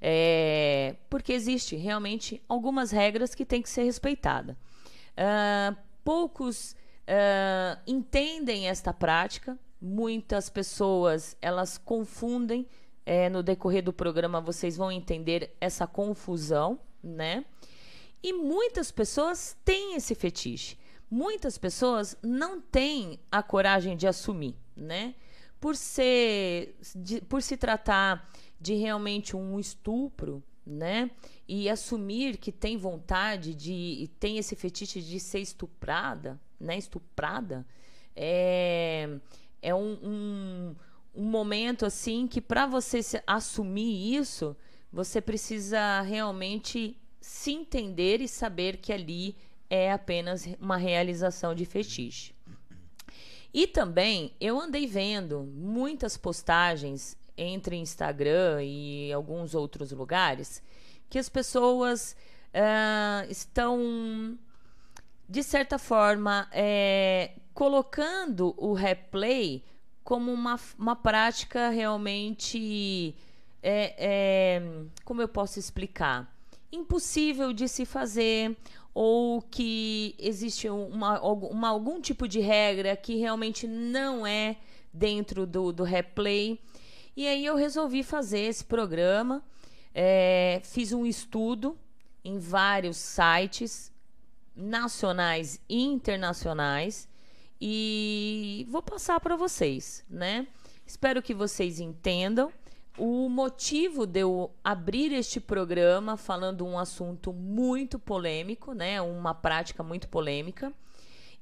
É, 0.00 0.96
porque 1.08 1.32
existe 1.32 1.76
realmente 1.76 2.42
algumas 2.48 2.90
regras 2.90 3.34
que 3.34 3.44
têm 3.44 3.62
que 3.62 3.70
ser 3.70 3.84
respeitadas. 3.84 4.54
Uh, 5.14 5.74
poucos 6.04 6.72
uh, 6.72 7.80
entendem 7.86 8.68
esta 8.68 8.92
prática, 8.92 9.58
muitas 9.80 10.50
pessoas 10.50 11.36
elas 11.40 11.78
confundem. 11.78 12.66
É, 13.06 13.28
no 13.28 13.42
decorrer 13.42 13.82
do 13.82 13.92
programa 13.92 14.40
vocês 14.40 14.78
vão 14.78 14.90
entender 14.90 15.54
essa 15.60 15.86
confusão, 15.86 16.80
né? 17.02 17.44
E 18.22 18.32
muitas 18.32 18.90
pessoas 18.90 19.54
têm 19.62 19.94
esse 19.94 20.14
fetiche 20.14 20.78
muitas 21.14 21.56
pessoas 21.56 22.18
não 22.20 22.60
têm 22.60 23.20
a 23.30 23.40
coragem 23.40 23.96
de 23.96 24.04
assumir, 24.04 24.56
né? 24.76 25.14
Por 25.60 25.76
ser, 25.76 26.76
de, 26.96 27.20
por 27.20 27.40
se 27.40 27.56
tratar 27.56 28.28
de 28.60 28.74
realmente 28.74 29.36
um 29.36 29.60
estupro, 29.60 30.42
né? 30.66 31.08
E 31.46 31.70
assumir 31.70 32.36
que 32.36 32.50
tem 32.50 32.76
vontade 32.76 33.54
de, 33.54 34.10
tem 34.18 34.38
esse 34.38 34.56
fetiche 34.56 35.00
de 35.00 35.20
ser 35.20 35.38
estuprada, 35.38 36.40
né? 36.58 36.76
Estuprada, 36.76 37.64
é, 38.16 39.08
é 39.62 39.72
um, 39.72 39.96
um, 40.02 40.76
um 41.14 41.24
momento 41.24 41.86
assim 41.86 42.26
que 42.26 42.40
para 42.40 42.66
você 42.66 43.00
assumir 43.24 44.16
isso, 44.16 44.56
você 44.92 45.20
precisa 45.20 46.00
realmente 46.00 46.98
se 47.20 47.52
entender 47.52 48.20
e 48.20 48.26
saber 48.26 48.78
que 48.78 48.92
ali 48.92 49.36
é 49.68 49.92
apenas 49.92 50.46
uma 50.60 50.76
realização 50.76 51.54
de 51.54 51.64
fetiche. 51.64 52.34
E 53.52 53.66
também 53.66 54.32
eu 54.40 54.60
andei 54.60 54.86
vendo 54.86 55.42
muitas 55.42 56.16
postagens 56.16 57.16
entre 57.36 57.76
Instagram 57.76 58.62
e 58.62 59.12
alguns 59.12 59.54
outros 59.54 59.92
lugares 59.92 60.62
que 61.08 61.18
as 61.18 61.28
pessoas 61.28 62.16
uh, 62.52 63.30
estão, 63.30 64.36
de 65.28 65.42
certa 65.42 65.78
forma, 65.78 66.48
é, 66.52 67.32
colocando 67.52 68.54
o 68.56 68.72
replay 68.72 69.62
como 70.02 70.32
uma, 70.32 70.58
uma 70.78 70.96
prática 70.96 71.68
realmente. 71.68 73.14
É, 73.62 73.94
é, 73.96 74.62
como 75.04 75.22
eu 75.22 75.28
posso 75.28 75.58
explicar? 75.58 76.30
Impossível 76.70 77.52
de 77.52 77.68
se 77.68 77.86
fazer 77.86 78.54
ou 78.94 79.42
que 79.42 80.14
existe 80.18 80.68
uma, 80.68 81.20
uma, 81.20 81.68
algum 81.68 82.00
tipo 82.00 82.28
de 82.28 82.38
regra 82.38 82.96
que 82.96 83.16
realmente 83.16 83.66
não 83.66 84.24
é 84.24 84.56
dentro 84.92 85.44
do, 85.44 85.72
do 85.72 85.82
replay. 85.82 86.60
E 87.16 87.26
aí 87.26 87.44
eu 87.44 87.56
resolvi 87.56 88.04
fazer 88.04 88.40
esse 88.40 88.64
programa. 88.64 89.42
É, 89.92 90.60
fiz 90.64 90.92
um 90.92 91.04
estudo 91.04 91.76
em 92.24 92.38
vários 92.38 92.96
sites 92.96 93.92
nacionais 94.54 95.60
e 95.68 95.82
internacionais 95.82 97.08
e 97.60 98.66
vou 98.70 98.82
passar 98.82 99.18
para 99.18 99.36
vocês, 99.36 100.04
né? 100.08 100.46
Espero 100.86 101.22
que 101.22 101.34
vocês 101.34 101.80
entendam 101.80 102.52
o 102.96 103.28
motivo 103.28 104.06
de 104.06 104.20
eu 104.20 104.50
abrir 104.62 105.12
este 105.12 105.40
programa 105.40 106.16
falando 106.16 106.64
um 106.64 106.78
assunto 106.78 107.32
muito 107.32 107.98
polêmico, 107.98 108.72
né? 108.72 109.00
Uma 109.00 109.34
prática 109.34 109.82
muito 109.82 110.08
polêmica. 110.08 110.72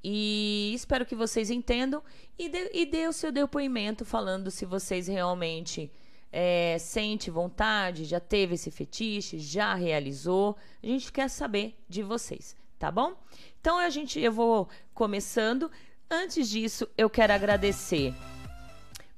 E 0.03 0.73
espero 0.75 1.05
que 1.05 1.15
vocês 1.15 1.49
entendam 1.49 2.03
e 2.37 2.49
dê, 2.49 2.71
e 2.73 2.85
dê 2.85 3.07
o 3.07 3.13
seu 3.13 3.31
depoimento 3.31 4.03
falando 4.03 4.51
se 4.51 4.65
vocês 4.65 5.07
realmente 5.07 5.89
é, 6.31 6.77
sente 6.79 7.29
vontade, 7.29 8.03
já 8.03 8.19
teve 8.19 8.55
esse 8.55 8.71
fetiche, 8.71 9.37
já 9.37 9.75
realizou. 9.75 10.57
A 10.81 10.87
gente 10.87 11.11
quer 11.11 11.29
saber 11.29 11.77
de 11.87 12.01
vocês, 12.01 12.57
tá 12.77 12.91
bom? 12.91 13.13
Então 13.61 13.77
a 13.77 13.89
gente, 13.89 14.19
eu 14.19 14.31
vou 14.31 14.67
começando. 14.93 15.71
Antes 16.09 16.49
disso, 16.49 16.87
eu 16.97 17.09
quero 17.09 17.31
agradecer 17.31 18.13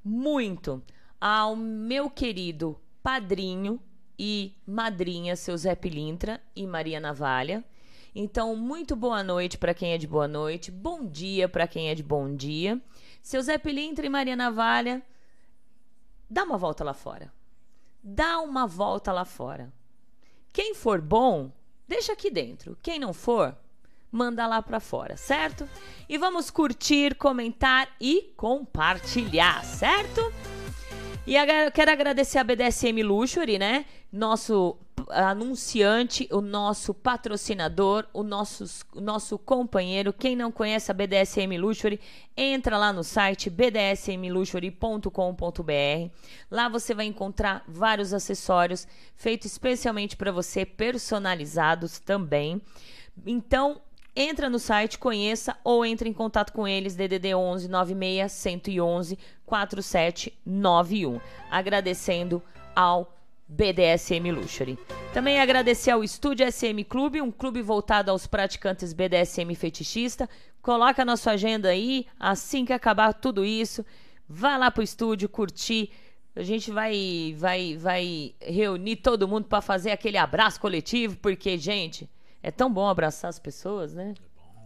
muito 0.04 0.84
ao 1.28 1.56
meu 1.56 2.08
querido 2.08 2.80
padrinho 3.02 3.82
e 4.18 4.56
madrinha, 4.64 5.36
seu 5.36 5.58
Zé 5.58 5.74
Pilintra 5.74 6.40
e 6.56 6.68
Maria 6.68 7.00
Navalha. 7.00 7.66
Então, 8.14 8.56
muito 8.56 8.96
boa 8.96 9.24
noite 9.24 9.58
para 9.58 9.74
quem 9.74 9.94
é 9.94 9.98
de 9.98 10.06
boa 10.06 10.28
noite, 10.28 10.70
bom 10.70 11.04
dia 11.04 11.50
para 11.50 11.68
quem 11.68 11.90
é 11.90 11.96
de 11.96 12.04
bom 12.04 12.36
dia. 12.36 12.80
Seu 13.24 13.42
Zé 13.42 13.58
Pilintra 13.58 14.06
e 14.06 14.10
Maria 14.10 14.36
Navalha, 14.36 15.02
dá 16.30 16.44
uma 16.44 16.60
volta 16.60 16.84
lá 16.84 16.94
fora. 16.94 17.34
Dá 18.04 18.40
uma 18.40 18.68
volta 18.68 19.12
lá 19.12 19.26
fora. 19.26 19.74
Quem 20.54 20.76
for 20.76 21.02
bom, 21.02 21.52
deixa 21.88 22.14
aqui 22.14 22.30
dentro. 22.30 22.78
Quem 22.84 23.00
não 23.00 23.14
for, 23.14 23.58
manda 24.12 24.46
lá 24.46 24.62
para 24.62 24.80
fora, 24.80 25.18
certo? 25.18 25.68
E 26.08 26.20
vamos 26.20 26.52
curtir, 26.52 27.16
comentar 27.16 27.90
e 28.00 28.32
compartilhar, 28.38 29.66
certo? 29.66 30.22
E 31.28 31.36
quero 31.72 31.92
agradecer 31.92 32.38
a 32.38 32.44
BDSM 32.44 33.02
Luxury, 33.02 33.58
né? 33.58 33.86
Nosso 34.12 34.78
anunciante, 35.10 36.28
o 36.32 36.40
nosso 36.40 36.94
patrocinador, 36.94 38.06
o 38.14 38.22
nosso, 38.24 38.86
nosso 38.96 39.40
companheiro. 39.40 40.14
Quem 40.14 40.36
não 40.36 40.52
conhece 40.52 40.92
a 40.92 40.94
BDSM 40.94 41.58
Luxury, 41.58 42.00
entra 42.38 42.78
lá 42.78 42.94
no 42.94 43.04
site 43.04 43.50
bdsmluxury.com.br. 43.50 46.12
Lá 46.50 46.70
você 46.70 46.94
vai 46.94 47.06
encontrar 47.06 47.64
vários 47.68 48.14
acessórios 48.14 48.88
feitos 49.16 49.52
especialmente 49.52 50.16
para 50.16 50.32
você, 50.32 50.64
personalizados 50.66 52.00
também. 52.00 52.62
Então, 53.26 53.82
Entra 54.16 54.50
no 54.50 54.60
site, 54.60 54.98
conheça 54.98 55.58
ou 55.62 55.86
entre 55.86 56.08
em 56.08 56.14
contato 56.14 56.54
com 56.54 56.66
eles, 56.66 56.96
DDD 56.96 57.36
11 57.36 57.68
96 57.68 58.32
111 58.32 59.20
4791. 59.46 61.20
Agradecendo 61.52 62.42
ao 62.74 63.14
BDSM 63.48 64.32
Luxury. 64.32 64.80
Também 65.14 65.40
agradecer 65.40 65.92
ao 65.92 66.04
Estúdio 66.04 66.50
SM 66.50 66.84
Clube, 66.88 67.22
um 67.22 67.32
clube 67.32 67.62
voltado 67.62 68.10
aos 68.10 68.26
praticantes 68.26 68.94
BDSM 68.94 69.54
fetichista. 69.54 70.30
Coloca 70.62 71.06
na 71.06 71.18
sua 71.18 71.34
agenda 71.34 71.70
aí, 71.70 72.08
assim 72.20 72.66
que 72.66 72.74
acabar 72.74 73.14
tudo 73.14 73.46
isso, 73.46 73.86
vá 74.28 74.58
lá 74.58 74.72
pro 74.72 74.82
estúdio 74.82 75.30
curtir. 75.30 75.92
A 76.36 76.42
gente 76.42 76.72
vai 76.72 77.36
vai 77.38 77.78
vai 77.78 78.34
reunir 78.42 78.96
todo 78.98 79.28
mundo 79.28 79.46
para 79.46 79.62
fazer 79.62 79.92
aquele 79.92 80.18
abraço 80.18 80.60
coletivo, 80.60 81.18
porque 81.18 81.58
gente, 81.58 82.10
é 82.46 82.52
tão 82.52 82.72
bom 82.72 82.88
abraçar 82.88 83.28
as 83.28 83.40
pessoas, 83.40 83.96
né? 83.96 84.14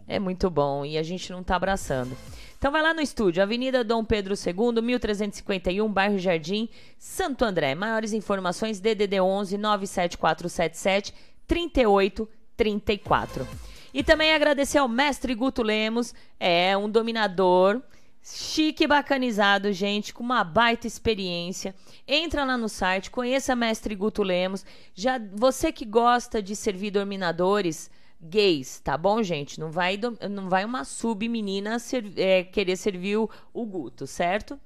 É 0.06 0.18
muito 0.18 0.50
bom 0.50 0.84
e 0.84 0.98
a 0.98 1.02
gente 1.02 1.32
não 1.32 1.42
tá 1.42 1.56
abraçando. 1.56 2.14
Então 2.58 2.70
vai 2.70 2.82
lá 2.82 2.92
no 2.92 3.00
estúdio, 3.00 3.42
Avenida 3.42 3.82
Dom 3.82 4.04
Pedro 4.04 4.34
II, 4.34 4.82
1351, 4.82 5.90
bairro 5.90 6.18
Jardim, 6.18 6.68
Santo 6.98 7.42
André. 7.42 7.74
Maiores 7.74 8.12
informações 8.12 8.80
DDD 8.80 9.18
11 9.18 9.56
97477 9.56 11.14
3834. 11.46 13.48
E 13.94 14.04
também 14.04 14.34
agradecer 14.34 14.76
ao 14.76 14.86
mestre 14.86 15.34
Guto 15.34 15.62
Lemos, 15.62 16.14
é 16.38 16.76
um 16.76 16.86
dominador 16.86 17.80
chique 18.22 18.86
bacanizado, 18.86 19.72
gente, 19.72 20.12
com 20.12 20.22
uma 20.22 20.44
baita 20.44 20.86
experiência. 20.86 21.74
Entra 22.06 22.44
lá 22.44 22.56
no 22.56 22.68
site, 22.68 23.10
conheça 23.10 23.56
Mestre 23.56 23.94
Guto 23.94 24.22
Lemos. 24.22 24.64
Já 24.94 25.20
você 25.34 25.72
que 25.72 25.84
gosta 25.84 26.42
de 26.42 26.54
servir 26.54 26.90
dominadores 26.90 27.90
gays, 28.20 28.80
tá 28.80 28.98
bom, 28.98 29.22
gente? 29.22 29.58
Não 29.58 29.70
vai, 29.70 29.98
não 30.30 30.48
vai 30.48 30.64
uma 30.64 30.84
sub 30.84 31.26
menina 31.28 31.78
ser, 31.78 32.12
é, 32.16 32.44
querer 32.44 32.76
servir 32.76 33.16
o, 33.16 33.30
o 33.52 33.64
Guto, 33.64 34.06
certo? 34.06 34.60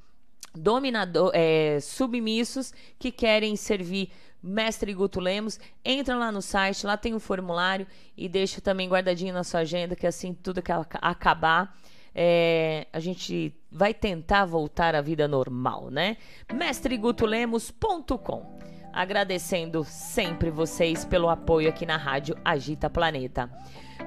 Dominador, 0.56 1.30
é, 1.34 1.78
submissos 1.80 2.72
que 2.98 3.10
querem 3.10 3.56
servir 3.56 4.10
Mestre 4.42 4.92
Guto 4.92 5.20
Lemos, 5.20 5.58
entra 5.84 6.14
lá 6.14 6.30
no 6.30 6.42
site, 6.42 6.84
lá 6.84 6.96
tem 6.96 7.14
um 7.14 7.18
formulário 7.18 7.86
e 8.16 8.28
deixa 8.28 8.60
também 8.60 8.88
guardadinho 8.88 9.32
na 9.32 9.42
sua 9.42 9.60
agenda 9.60 9.96
que 9.96 10.06
assim 10.06 10.34
tudo 10.34 10.60
que 10.60 10.70
acabar 10.70 11.74
é, 12.14 12.86
a 12.92 13.00
gente 13.00 13.54
vai 13.70 13.92
tentar 13.92 14.44
voltar 14.44 14.94
à 14.94 15.00
vida 15.00 15.26
normal, 15.26 15.90
né? 15.90 16.16
mestregutolemos.com 16.52 18.58
Agradecendo 18.92 19.82
sempre 19.82 20.50
vocês 20.50 21.04
pelo 21.04 21.28
apoio 21.28 21.68
aqui 21.68 21.84
na 21.84 21.96
Rádio 21.96 22.36
Agita 22.44 22.88
Planeta. 22.88 23.50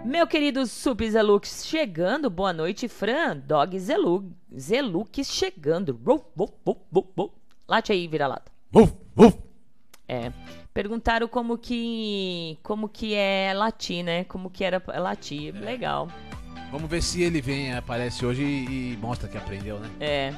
Meu 0.06 0.26
querido 0.26 0.66
Sup 0.66 1.02
Zelux 1.02 1.66
chegando, 1.66 2.30
boa 2.30 2.54
noite, 2.54 2.88
Fran. 2.88 3.36
Dog 3.36 3.78
Zelux, 3.78 4.26
Zelux 4.58 5.30
chegando. 5.30 6.00
Late 7.68 7.92
aí, 7.92 8.08
vira-lata. 8.08 8.50
É. 10.08 10.32
Perguntaram 10.74 11.28
como 11.28 11.58
que 11.58 12.58
como 12.64 12.88
que 12.88 13.14
é 13.14 13.52
latir, 13.54 14.06
né? 14.06 14.24
Como 14.24 14.50
que 14.50 14.64
era 14.64 14.82
latir. 15.00 15.54
Legal. 15.54 16.08
Vamos 16.72 16.90
ver 16.90 17.02
se 17.02 17.22
ele 17.22 17.42
vem, 17.42 17.74
aparece 17.74 18.26
hoje 18.26 18.44
e, 18.44 18.94
e 18.94 18.98
mostra 18.98 19.28
que 19.28 19.38
aprendeu, 19.38 19.80
né? 19.80 19.90
É. 20.00 20.34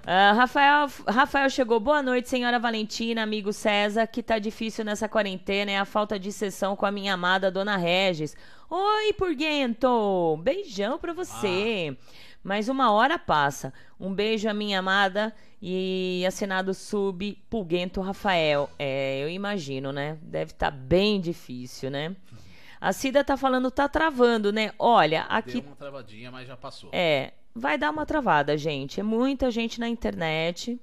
Uh, 0.00 0.34
Rafael, 0.34 0.88
Rafael 1.06 1.50
chegou. 1.50 1.78
Boa 1.78 2.02
noite, 2.02 2.28
senhora 2.28 2.58
Valentina, 2.58 3.22
amigo 3.22 3.52
César. 3.52 4.06
Que 4.06 4.22
tá 4.22 4.38
difícil 4.38 4.84
nessa 4.84 5.08
quarentena 5.08 5.70
é 5.70 5.78
a 5.78 5.84
falta 5.84 6.18
de 6.18 6.32
sessão 6.32 6.74
com 6.74 6.86
a 6.86 6.90
minha 6.90 7.14
amada 7.14 7.50
dona 7.50 7.76
Regis. 7.76 8.34
Oi, 8.68 9.12
Purguento! 9.12 10.38
Beijão 10.42 10.98
pra 10.98 11.12
você. 11.12 11.96
Ah. 11.96 12.30
Mais 12.42 12.68
uma 12.70 12.90
hora 12.90 13.18
passa. 13.18 13.72
Um 13.98 14.14
beijo 14.14 14.48
à 14.48 14.54
minha 14.54 14.78
amada 14.78 15.34
e 15.60 16.24
assinado 16.26 16.72
sub 16.72 17.38
Pulguento 17.50 18.00
Rafael. 18.00 18.70
É, 18.78 19.22
eu 19.22 19.28
imagino, 19.28 19.92
né? 19.92 20.16
Deve 20.22 20.52
estar 20.52 20.70
tá 20.70 20.76
bem 20.76 21.20
difícil, 21.20 21.90
né? 21.90 22.16
A 22.80 22.92
Cida 22.92 23.22
tá 23.22 23.36
falando, 23.36 23.70
tá 23.70 23.86
travando, 23.88 24.50
né? 24.50 24.72
Olha, 24.78 25.22
aqui. 25.22 25.60
Deu 25.60 25.70
uma 25.70 25.76
travadinha, 25.76 26.30
mas 26.30 26.48
já 26.48 26.56
passou. 26.56 26.88
É, 26.92 27.32
vai 27.54 27.76
dar 27.76 27.90
uma 27.90 28.06
travada, 28.06 28.56
gente. 28.56 29.00
É 29.00 29.02
muita 29.02 29.50
gente 29.50 29.78
na 29.78 29.88
internet 29.88 30.80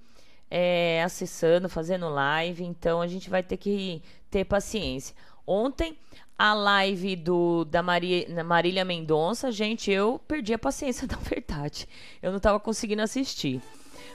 é, 0.49 1.01
acessando, 1.03 1.67
fazendo 1.67 2.07
live, 2.09 2.63
então 2.63 3.01
a 3.01 3.07
gente 3.07 3.29
vai 3.29 3.41
ter 3.41 3.57
que 3.57 4.01
ter 4.29 4.45
paciência. 4.45 5.15
Ontem, 5.45 5.97
a 6.37 6.53
live 6.53 7.15
do, 7.15 7.65
da 7.65 7.81
Maria, 7.81 8.43
Marília 8.43 8.85
Mendonça, 8.85 9.51
gente, 9.51 9.89
eu 9.89 10.19
perdi 10.27 10.53
a 10.53 10.59
paciência, 10.59 11.07
na 11.09 11.17
verdade. 11.17 11.87
Eu 12.21 12.31
não 12.31 12.39
tava 12.39 12.59
conseguindo 12.59 13.01
assistir. 13.01 13.61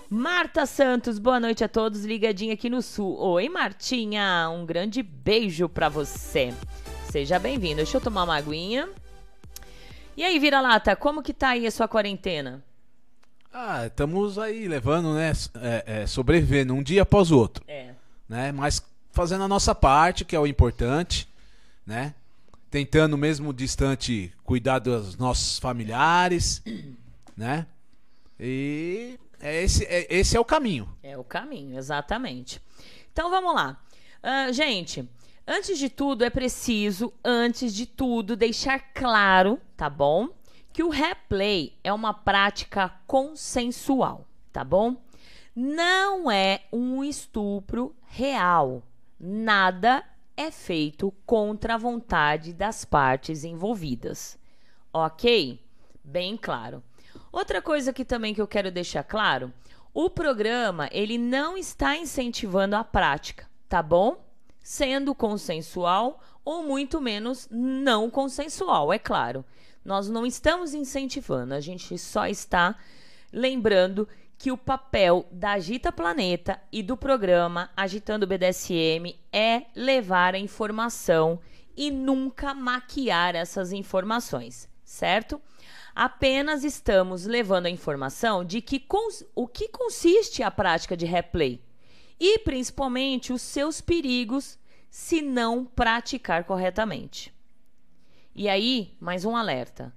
Marta 0.08 0.66
Santos, 0.66 1.18
boa 1.18 1.40
noite 1.40 1.64
a 1.64 1.68
todos, 1.68 2.04
ligadinha 2.04 2.54
aqui 2.54 2.68
no 2.68 2.82
Sul. 2.82 3.18
Oi, 3.18 3.48
Martinha, 3.48 4.48
um 4.50 4.66
grande 4.66 5.02
beijo 5.02 5.68
pra 5.68 5.88
você. 5.88 6.54
Seja 7.12 7.38
bem-vindo. 7.38 7.76
Deixa 7.76 7.98
eu 7.98 8.00
tomar 8.00 8.24
uma 8.24 8.38
aguinha. 8.38 8.88
E 10.16 10.24
aí, 10.24 10.38
vira-lata, 10.38 10.96
como 10.96 11.22
que 11.22 11.34
tá 11.34 11.50
aí 11.50 11.66
a 11.66 11.70
sua 11.70 11.86
quarentena? 11.86 12.64
Ah, 13.52 13.84
estamos 13.84 14.38
aí 14.38 14.66
levando, 14.66 15.12
né? 15.12 15.30
É, 15.60 15.84
é, 15.86 16.06
sobrevivendo 16.06 16.72
um 16.72 16.82
dia 16.82 17.02
após 17.02 17.30
o 17.30 17.36
outro. 17.36 17.62
É. 17.68 17.90
Né? 18.26 18.50
Mas 18.50 18.82
fazendo 19.10 19.44
a 19.44 19.48
nossa 19.48 19.74
parte, 19.74 20.24
que 20.24 20.34
é 20.34 20.40
o 20.40 20.46
importante, 20.46 21.28
né? 21.84 22.14
Tentando 22.70 23.18
mesmo 23.18 23.52
distante 23.52 24.32
cuidar 24.42 24.78
dos 24.78 25.14
nossos 25.18 25.58
familiares, 25.58 26.62
né? 27.36 27.66
E 28.40 29.18
é 29.38 29.62
esse, 29.62 29.84
é, 29.84 30.06
esse 30.08 30.34
é 30.34 30.40
o 30.40 30.46
caminho. 30.46 30.88
É 31.02 31.18
o 31.18 31.24
caminho, 31.24 31.76
exatamente. 31.76 32.58
Então 33.12 33.28
vamos 33.28 33.54
lá. 33.54 33.78
Uh, 34.24 34.50
gente, 34.50 35.06
Antes 35.46 35.78
de 35.78 35.88
tudo, 35.88 36.24
é 36.24 36.30
preciso, 36.30 37.12
antes 37.24 37.74
de 37.74 37.84
tudo, 37.84 38.36
deixar 38.36 38.78
claro, 38.94 39.60
tá 39.76 39.90
bom? 39.90 40.28
Que 40.72 40.82
o 40.82 40.88
replay 40.88 41.76
é 41.82 41.92
uma 41.92 42.14
prática 42.14 42.88
consensual. 43.06 44.26
tá 44.52 44.62
bom? 44.62 44.96
Não 45.54 46.30
é 46.30 46.62
um 46.72 47.02
estupro 47.02 47.94
real. 48.06 48.82
Nada 49.18 50.04
é 50.36 50.50
feito 50.50 51.12
contra 51.26 51.74
a 51.74 51.78
vontade 51.78 52.52
das 52.52 52.84
partes 52.84 53.44
envolvidas. 53.44 54.38
Ok? 54.92 55.58
Bem 56.04 56.36
claro. 56.36 56.82
Outra 57.30 57.60
coisa 57.62 57.92
que 57.92 58.04
também 58.04 58.34
que 58.34 58.40
eu 58.40 58.46
quero 58.46 58.70
deixar 58.70 59.02
claro, 59.04 59.52
o 59.92 60.08
programa 60.10 60.88
ele 60.92 61.18
não 61.18 61.56
está 61.56 61.96
incentivando 61.96 62.76
a 62.76 62.84
prática, 62.84 63.48
tá 63.68 63.82
bom? 63.82 64.22
Sendo 64.62 65.14
consensual 65.14 66.20
ou 66.44 66.62
muito 66.62 67.00
menos 67.00 67.48
não 67.50 68.08
consensual, 68.08 68.92
é 68.92 68.98
claro. 68.98 69.44
Nós 69.84 70.08
não 70.08 70.24
estamos 70.24 70.74
incentivando, 70.74 71.54
a 71.54 71.60
gente 71.60 71.98
só 71.98 72.26
está 72.26 72.76
lembrando 73.32 74.08
que 74.38 74.52
o 74.52 74.56
papel 74.58 75.26
da 75.30 75.52
Agita 75.52 75.92
Planeta 75.92 76.60
e 76.70 76.82
do 76.82 76.96
programa 76.96 77.70
Agitando 77.76 78.26
BDSM 78.26 79.16
é 79.32 79.66
levar 79.74 80.34
a 80.34 80.38
informação 80.38 81.40
e 81.76 81.90
nunca 81.90 82.52
maquiar 82.52 83.34
essas 83.34 83.72
informações, 83.72 84.68
certo? 84.84 85.40
Apenas 85.94 86.64
estamos 86.64 87.26
levando 87.26 87.66
a 87.66 87.70
informação 87.70 88.44
de 88.44 88.60
que 88.60 88.84
o 89.34 89.46
que 89.46 89.68
consiste 89.68 90.42
a 90.42 90.50
prática 90.50 90.96
de 90.96 91.06
replay 91.06 91.60
e 92.22 92.38
principalmente 92.38 93.32
os 93.32 93.42
seus 93.42 93.80
perigos 93.80 94.56
se 94.88 95.20
não 95.20 95.64
praticar 95.64 96.44
corretamente. 96.44 97.34
E 98.34 98.48
aí, 98.48 98.94
mais 99.00 99.24
um 99.24 99.36
alerta 99.36 99.92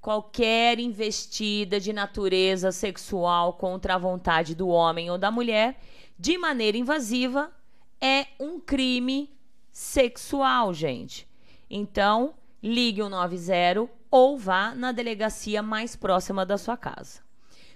qualquer 0.00 0.78
investida 0.78 1.78
de 1.78 1.92
natureza 1.92 2.72
sexual 2.72 3.52
contra 3.52 3.94
a 3.94 3.98
vontade 3.98 4.54
do 4.54 4.68
homem 4.68 5.10
ou 5.10 5.18
da 5.18 5.30
mulher 5.30 5.78
de 6.18 6.38
maneira 6.38 6.78
invasiva 6.78 7.52
é 8.00 8.28
um 8.40 8.58
crime 8.58 9.30
sexual, 9.70 10.72
gente. 10.72 11.28
Então, 11.68 12.34
ligue 12.62 13.02
o 13.02 13.08
90 13.08 13.88
ou 14.10 14.38
vá 14.38 14.74
na 14.74 14.92
delegacia 14.92 15.62
mais 15.62 15.94
próxima 15.94 16.46
da 16.46 16.56
sua 16.56 16.76
casa. 16.76 17.20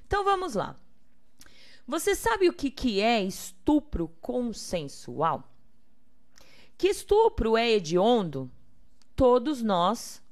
Então, 0.06 0.24
vamos 0.24 0.54
lá. 0.54 0.76
Você 1.92 2.14
sabe 2.14 2.48
o 2.48 2.54
que, 2.54 2.70
que 2.70 3.02
é 3.02 3.22
estupro 3.22 4.08
consensual? 4.18 5.46
Que 6.78 6.88
estupro 6.88 7.54
é 7.54 7.70
hediondo? 7.72 8.50
Todos 9.14 9.60
nós 9.60 10.22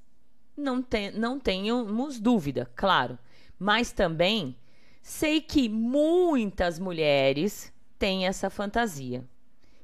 não, 0.56 0.82
te, 0.82 1.10
não 1.10 1.38
tenhamos 1.38 2.18
dúvida, 2.18 2.64
claro. 2.74 3.18
Mas 3.58 3.92
também 3.92 4.56
sei 5.02 5.42
que 5.42 5.68
muitas 5.68 6.78
mulheres 6.78 7.70
têm 7.98 8.26
essa 8.26 8.48
fantasia, 8.48 9.22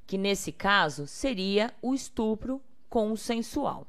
que 0.07 0.17
nesse 0.17 0.53
caso 0.53 1.07
seria 1.07 1.75
o 1.83 1.93
estupro 1.93 2.59
consensual. 2.89 3.87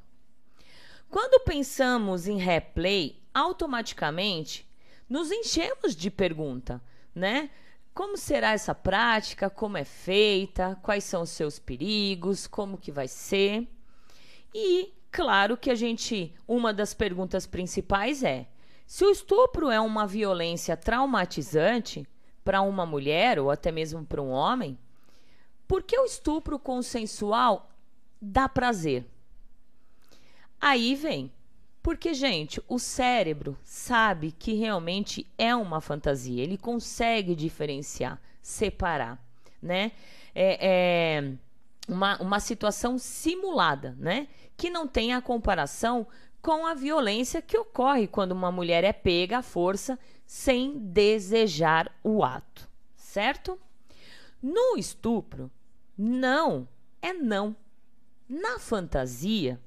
Quando 1.08 1.42
pensamos 1.42 2.28
em 2.28 2.36
replay, 2.36 3.18
automaticamente 3.32 4.68
nos 5.08 5.32
enchemos 5.32 5.96
de 5.96 6.10
pergunta, 6.10 6.82
né? 7.14 7.48
Como 7.98 8.16
será 8.16 8.52
essa 8.52 8.76
prática? 8.76 9.50
Como 9.50 9.76
é 9.76 9.82
feita? 9.82 10.78
Quais 10.80 11.02
são 11.02 11.22
os 11.22 11.30
seus 11.30 11.58
perigos? 11.58 12.46
Como 12.46 12.78
que 12.78 12.92
vai 12.92 13.08
ser? 13.08 13.66
E 14.54 14.92
Claro 15.10 15.56
que 15.56 15.68
a 15.68 15.74
gente, 15.74 16.32
uma 16.46 16.72
das 16.72 16.94
perguntas 16.94 17.46
principais 17.46 18.22
é: 18.22 18.46
se 18.86 19.04
o 19.04 19.10
estupro 19.10 19.68
é 19.68 19.80
uma 19.80 20.06
violência 20.06 20.76
traumatizante 20.76 22.06
para 22.44 22.60
uma 22.60 22.86
mulher 22.86 23.38
ou 23.40 23.50
até 23.50 23.72
mesmo 23.72 24.04
para 24.04 24.22
um 24.22 24.30
homem, 24.30 24.78
por 25.66 25.82
que 25.82 25.98
o 25.98 26.04
estupro 26.04 26.56
consensual 26.56 27.68
dá 28.20 28.48
prazer? 28.48 29.06
Aí 30.60 30.94
vem, 30.94 31.32
porque, 31.82 32.12
gente, 32.12 32.62
o 32.68 32.78
cérebro 32.78 33.56
sabe 33.62 34.32
que 34.32 34.54
realmente 34.54 35.26
é 35.38 35.54
uma 35.54 35.80
fantasia, 35.80 36.42
ele 36.42 36.58
consegue 36.58 37.34
diferenciar, 37.34 38.20
separar, 38.42 39.18
né? 39.62 39.92
É, 40.34 40.58
é 40.60 41.32
uma, 41.88 42.20
uma 42.20 42.40
situação 42.40 42.98
simulada, 42.98 43.96
né? 43.98 44.28
Que 44.56 44.68
não 44.68 44.86
tem 44.86 45.14
a 45.14 45.22
comparação 45.22 46.06
com 46.42 46.66
a 46.66 46.74
violência 46.74 47.40
que 47.40 47.56
ocorre 47.56 48.06
quando 48.06 48.32
uma 48.32 48.52
mulher 48.52 48.84
é 48.84 48.92
pega 48.92 49.38
à 49.38 49.42
força 49.42 49.98
sem 50.26 50.78
desejar 50.78 51.90
o 52.02 52.22
ato, 52.22 52.68
certo? 52.96 53.58
No 54.42 54.76
estupro, 54.76 55.50
não 55.96 56.68
é 57.00 57.12
não. 57.12 57.56
Na 58.28 58.58
fantasia, 58.58 59.60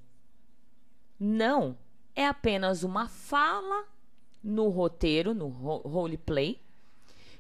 não 1.19 1.75
é 2.15 2.25
apenas 2.25 2.83
uma 2.83 3.07
fala 3.07 3.85
no 4.43 4.69
roteiro, 4.69 5.33
no 5.33 5.47
roleplay, 5.47 6.59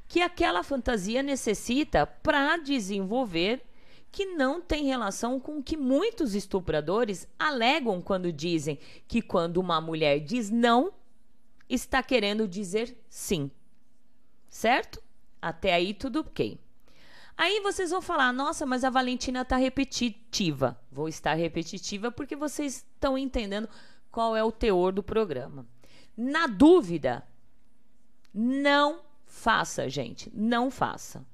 que 0.07 0.21
aquela 0.21 0.63
fantasia 0.63 1.23
necessita 1.23 2.05
para 2.05 2.57
desenvolver 2.57 3.63
que 4.11 4.25
não 4.25 4.61
tem 4.61 4.85
relação 4.85 5.39
com 5.39 5.59
o 5.59 5.63
que 5.63 5.77
muitos 5.77 6.35
estupradores 6.35 7.27
alegam 7.39 8.01
quando 8.01 8.31
dizem 8.31 8.77
que 9.07 9.21
quando 9.21 9.57
uma 9.57 9.79
mulher 9.79 10.19
diz 10.19 10.49
não, 10.49 10.91
está 11.69 12.03
querendo 12.03 12.47
dizer 12.47 12.97
sim. 13.09 13.49
Certo? 14.49 15.01
Até 15.41 15.73
aí 15.73 15.93
tudo 15.93 16.19
ok. 16.19 16.59
Aí 17.37 17.61
vocês 17.61 17.89
vão 17.89 18.01
falar: 18.01 18.33
nossa, 18.33 18.65
mas 18.65 18.83
a 18.83 18.89
Valentina 18.89 19.41
está 19.41 19.55
repetitiva. 19.55 20.77
Vou 20.91 21.07
estar 21.07 21.33
repetitiva 21.33 22.11
porque 22.11 22.35
vocês 22.35 22.85
estão 22.93 23.17
entendendo 23.17 23.69
qual 24.11 24.35
é 24.35 24.43
o 24.43 24.51
teor 24.51 24.91
do 24.91 25.01
programa. 25.01 25.65
Na 26.15 26.45
dúvida, 26.45 27.23
não 28.33 29.01
faça, 29.25 29.89
gente. 29.89 30.31
Não 30.33 30.69
faça. 30.69 31.25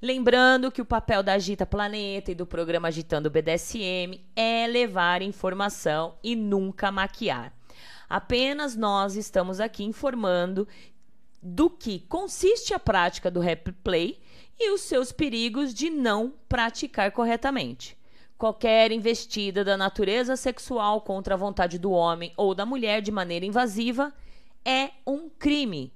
Lembrando 0.00 0.72
que 0.72 0.80
o 0.80 0.86
papel 0.86 1.22
da 1.22 1.34
Agita 1.34 1.66
Planeta 1.66 2.30
e 2.30 2.34
do 2.34 2.46
programa 2.46 2.88
Agitando 2.88 3.28
BDSM 3.28 4.24
é 4.34 4.66
levar 4.66 5.20
informação 5.20 6.14
e 6.22 6.34
nunca 6.34 6.90
maquiar. 6.90 7.52
Apenas 8.08 8.74
nós 8.74 9.14
estamos 9.14 9.60
aqui 9.60 9.84
informando 9.84 10.66
do 11.42 11.68
que 11.68 12.00
consiste 12.00 12.72
a 12.72 12.78
prática 12.78 13.30
do 13.30 13.40
rap 13.40 13.72
play 13.84 14.20
e 14.58 14.72
os 14.72 14.80
seus 14.80 15.12
perigos 15.12 15.72
de 15.74 15.90
não 15.90 16.32
praticar 16.48 17.12
corretamente. 17.12 17.96
Qualquer 18.40 18.90
investida 18.90 19.62
da 19.62 19.76
natureza 19.76 20.34
sexual 20.34 21.02
contra 21.02 21.34
a 21.34 21.38
vontade 21.38 21.78
do 21.78 21.92
homem 21.92 22.32
ou 22.36 22.56
da 22.56 22.66
mulher 22.66 23.00
de 23.00 23.12
maneira 23.12 23.46
invasiva 23.46 24.12
é 24.64 24.90
um 25.06 25.28
crime 25.28 25.92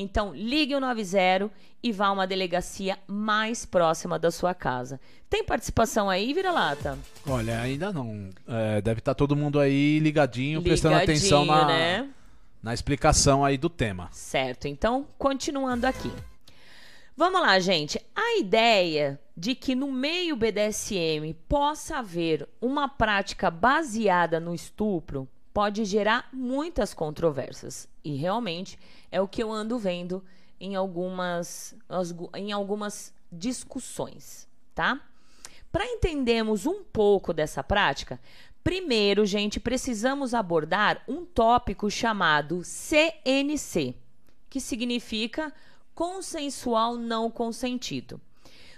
então, 0.00 0.32
ligue 0.32 0.76
o 0.76 0.80
90 0.80 1.50
e 1.82 1.90
vá 1.90 2.06
a 2.06 2.12
uma 2.12 2.26
delegacia 2.26 2.96
mais 3.08 3.66
próxima 3.66 4.16
da 4.16 4.30
sua 4.30 4.54
casa. 4.54 5.00
Tem 5.28 5.42
participação 5.42 6.08
aí, 6.08 6.32
vira-lata? 6.32 6.96
Olha, 7.26 7.60
ainda 7.60 7.92
não. 7.92 8.30
É, 8.46 8.80
deve 8.80 9.00
estar 9.00 9.12
tá 9.12 9.14
todo 9.16 9.34
mundo 9.34 9.58
aí 9.58 9.98
ligadinho, 9.98 10.60
ligadinho 10.60 10.62
prestando 10.62 10.94
atenção 10.94 11.44
na, 11.44 11.66
né? 11.66 12.08
na 12.62 12.72
explicação 12.72 13.44
aí 13.44 13.58
do 13.58 13.68
tema. 13.68 14.08
Certo, 14.12 14.68
então, 14.68 15.04
continuando 15.18 15.84
aqui. 15.84 16.12
Vamos 17.18 17.40
lá, 17.40 17.58
gente. 17.58 18.00
A 18.14 18.38
ideia 18.38 19.20
de 19.36 19.52
que 19.52 19.74
no 19.74 19.90
meio 19.90 20.36
BDSM 20.36 21.34
possa 21.48 21.96
haver 21.96 22.48
uma 22.60 22.88
prática 22.88 23.50
baseada 23.50 24.38
no 24.38 24.54
estupro 24.54 25.28
pode 25.52 25.84
gerar 25.84 26.28
muitas 26.32 26.94
controvérsias. 26.94 27.88
E 28.04 28.14
realmente 28.14 28.78
é 29.10 29.20
o 29.20 29.26
que 29.26 29.42
eu 29.42 29.50
ando 29.50 29.80
vendo 29.80 30.24
em 30.60 30.76
algumas, 30.76 31.74
em 32.36 32.52
algumas 32.52 33.12
discussões, 33.32 34.46
tá? 34.72 35.00
Para 35.72 35.84
entendermos 35.86 36.66
um 36.66 36.84
pouco 36.84 37.32
dessa 37.32 37.64
prática, 37.64 38.20
primeiro, 38.62 39.26
gente, 39.26 39.58
precisamos 39.58 40.34
abordar 40.34 41.02
um 41.08 41.24
tópico 41.24 41.90
chamado 41.90 42.62
CNC, 42.62 43.96
que 44.48 44.60
significa 44.60 45.52
consensual 45.98 46.94
não 46.94 47.28
consentido. 47.28 48.20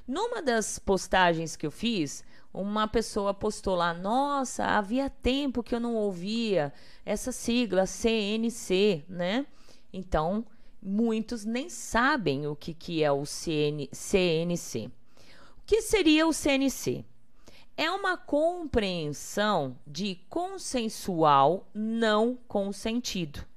Numa 0.09 0.41
das 0.41 0.79
postagens 0.79 1.55
que 1.55 1.67
eu 1.67 1.71
fiz, 1.71 2.25
uma 2.51 2.89
pessoa 2.89 3.35
postou 3.35 3.75
lá: 3.75 3.93
Nossa, 3.93 4.65
havia 4.65 5.11
tempo 5.11 5.63
que 5.63 5.75
eu 5.75 5.81
não 5.81 5.95
ouvia 5.95 6.73
essa 7.05 7.31
sigla 7.31 7.85
CNC, 7.85 9.05
né? 9.07 9.45
Então, 9.93 10.47
muitos 10.83 11.45
nem 11.45 11.69
sabem 11.69 12.47
o 12.47 12.57
que, 12.57 12.73
que 12.73 13.05
é 13.05 13.13
o 13.13 13.27
CN, 13.27 13.91
CNC. 13.93 14.87
O 14.87 14.91
que 15.67 15.83
seria 15.83 16.27
o 16.27 16.33
CNC? 16.33 17.05
É 17.77 17.91
uma 17.91 18.17
compreensão 18.17 19.77
de 19.87 20.19
consensual 20.31 21.69
não 21.75 22.39
consentido. 22.49 23.50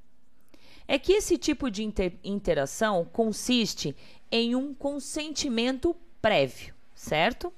É 0.88 1.00
que 1.00 1.14
esse 1.14 1.38
tipo 1.38 1.70
de 1.70 1.84
inter 1.84 2.14
interação 2.24 3.06
consiste 3.06 3.96
em 4.32 4.56
um 4.56 4.74
consentimento 4.74 5.96
prévio, 6.22 6.74
certo? 6.96 7.54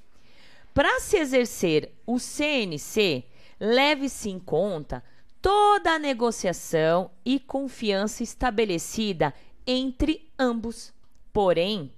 Para 0.74 1.00
se 1.00 1.18
exercer 1.18 1.94
o 2.06 2.20
CNC, 2.20 3.24
leve-se 3.60 4.30
em 4.30 4.40
conta 4.40 5.04
toda 5.42 5.92
a 5.92 6.00
negociação 6.00 7.12
e 7.24 7.40
confiança 7.40 8.24
estabelecida 8.24 9.34
entre 9.66 10.30
ambos. 10.38 10.94
Porém, 11.32 11.94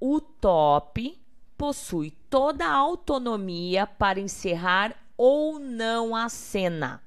o 0.00 0.20
top 0.20 1.18
possui 1.56 2.10
toda 2.28 2.66
a 2.66 2.74
autonomia 2.74 3.86
para 3.86 4.20
encerrar 4.20 4.96
ou 5.16 5.58
não 5.58 6.14
a 6.14 6.28
cena. 6.28 7.02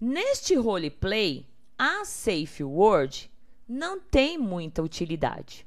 Neste 0.00 0.54
roleplay, 0.54 1.46
a 1.84 2.04
safe 2.04 2.62
word 2.62 3.28
não 3.68 3.98
tem 3.98 4.38
muita 4.38 4.80
utilidade. 4.80 5.66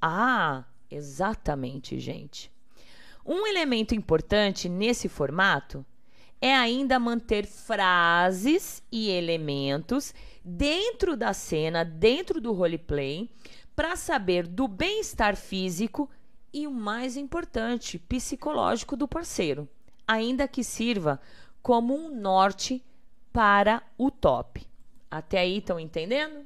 Ah, 0.00 0.64
exatamente, 0.88 1.98
gente. 1.98 2.52
Um 3.26 3.48
elemento 3.48 3.96
importante 3.96 4.68
nesse 4.68 5.08
formato 5.08 5.84
é 6.40 6.54
ainda 6.54 7.00
manter 7.00 7.46
frases 7.46 8.80
e 8.92 9.10
elementos 9.10 10.14
dentro 10.44 11.16
da 11.16 11.32
cena, 11.32 11.84
dentro 11.84 12.40
do 12.40 12.52
roleplay, 12.52 13.28
para 13.74 13.96
saber 13.96 14.46
do 14.46 14.68
bem-estar 14.68 15.34
físico 15.34 16.08
e 16.52 16.68
o 16.68 16.70
mais 16.70 17.16
importante, 17.16 17.98
psicológico 17.98 18.96
do 18.96 19.08
parceiro, 19.08 19.68
ainda 20.06 20.46
que 20.46 20.62
sirva 20.62 21.20
como 21.60 21.92
um 21.92 22.08
norte 22.14 22.84
para 23.32 23.82
o 23.98 24.10
top. 24.10 24.62
Até 25.10 25.38
aí 25.40 25.58
estão 25.58 25.78
entendendo? 25.80 26.40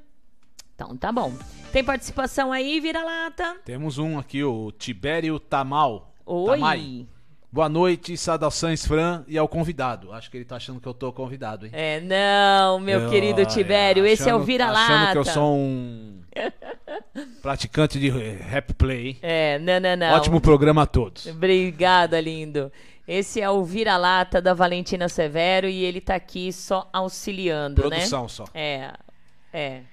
Então 0.75 0.95
tá 0.97 1.11
bom. 1.11 1.33
Tem 1.71 1.83
participação 1.83 2.51
aí, 2.51 2.79
vira-lata? 2.79 3.57
Temos 3.63 3.97
um 3.97 4.17
aqui, 4.19 4.43
o 4.43 4.71
Tibério 4.71 5.39
Tamal. 5.39 6.13
Oi. 6.25 6.59
Tamai. 6.59 7.07
Boa 7.51 7.69
noite, 7.69 8.17
saudações, 8.17 8.85
Fran, 8.85 9.23
e 9.29 9.37
ao 9.37 9.47
convidado. 9.47 10.11
Acho 10.11 10.29
que 10.29 10.35
ele 10.35 10.43
tá 10.43 10.57
achando 10.57 10.81
que 10.81 10.87
eu 10.87 10.93
tô 10.93 11.13
convidado, 11.13 11.65
hein? 11.65 11.71
É, 11.73 12.01
não, 12.01 12.79
meu 12.81 13.01
Eu- 13.03 13.09
querido 13.09 13.39
é, 13.39 13.45
Tibério, 13.45 14.05
esse 14.05 14.27
é 14.29 14.35
o 14.35 14.41
vira-lata. 14.41 14.93
Achando 14.93 15.11
que 15.13 15.17
eu 15.19 15.25
sou 15.25 15.55
um 15.55 16.21
praticante 17.41 17.97
de 17.97 18.09
rap 18.09 18.73
play. 18.73 19.17
É, 19.21 19.57
não, 19.59 19.79
não, 19.79 19.95
não. 19.95 20.15
Ótimo 20.15 20.41
programa 20.41 20.81
a 20.83 20.85
todos. 20.85 21.27
Obrigada, 21.27 22.19
lindo. 22.19 22.69
Esse 23.07 23.39
é 23.39 23.49
o 23.49 23.63
vira-lata 23.63 24.41
da 24.41 24.53
Valentina 24.53 25.07
Severo 25.07 25.67
e 25.67 25.83
ele 25.83 26.01
tá 26.01 26.15
aqui 26.15 26.51
só 26.51 26.89
auxiliando, 26.91 27.81
Produção 27.81 28.23
né? 28.23 28.27
só. 28.27 28.45
É, 28.53 28.93
é. 29.53 29.83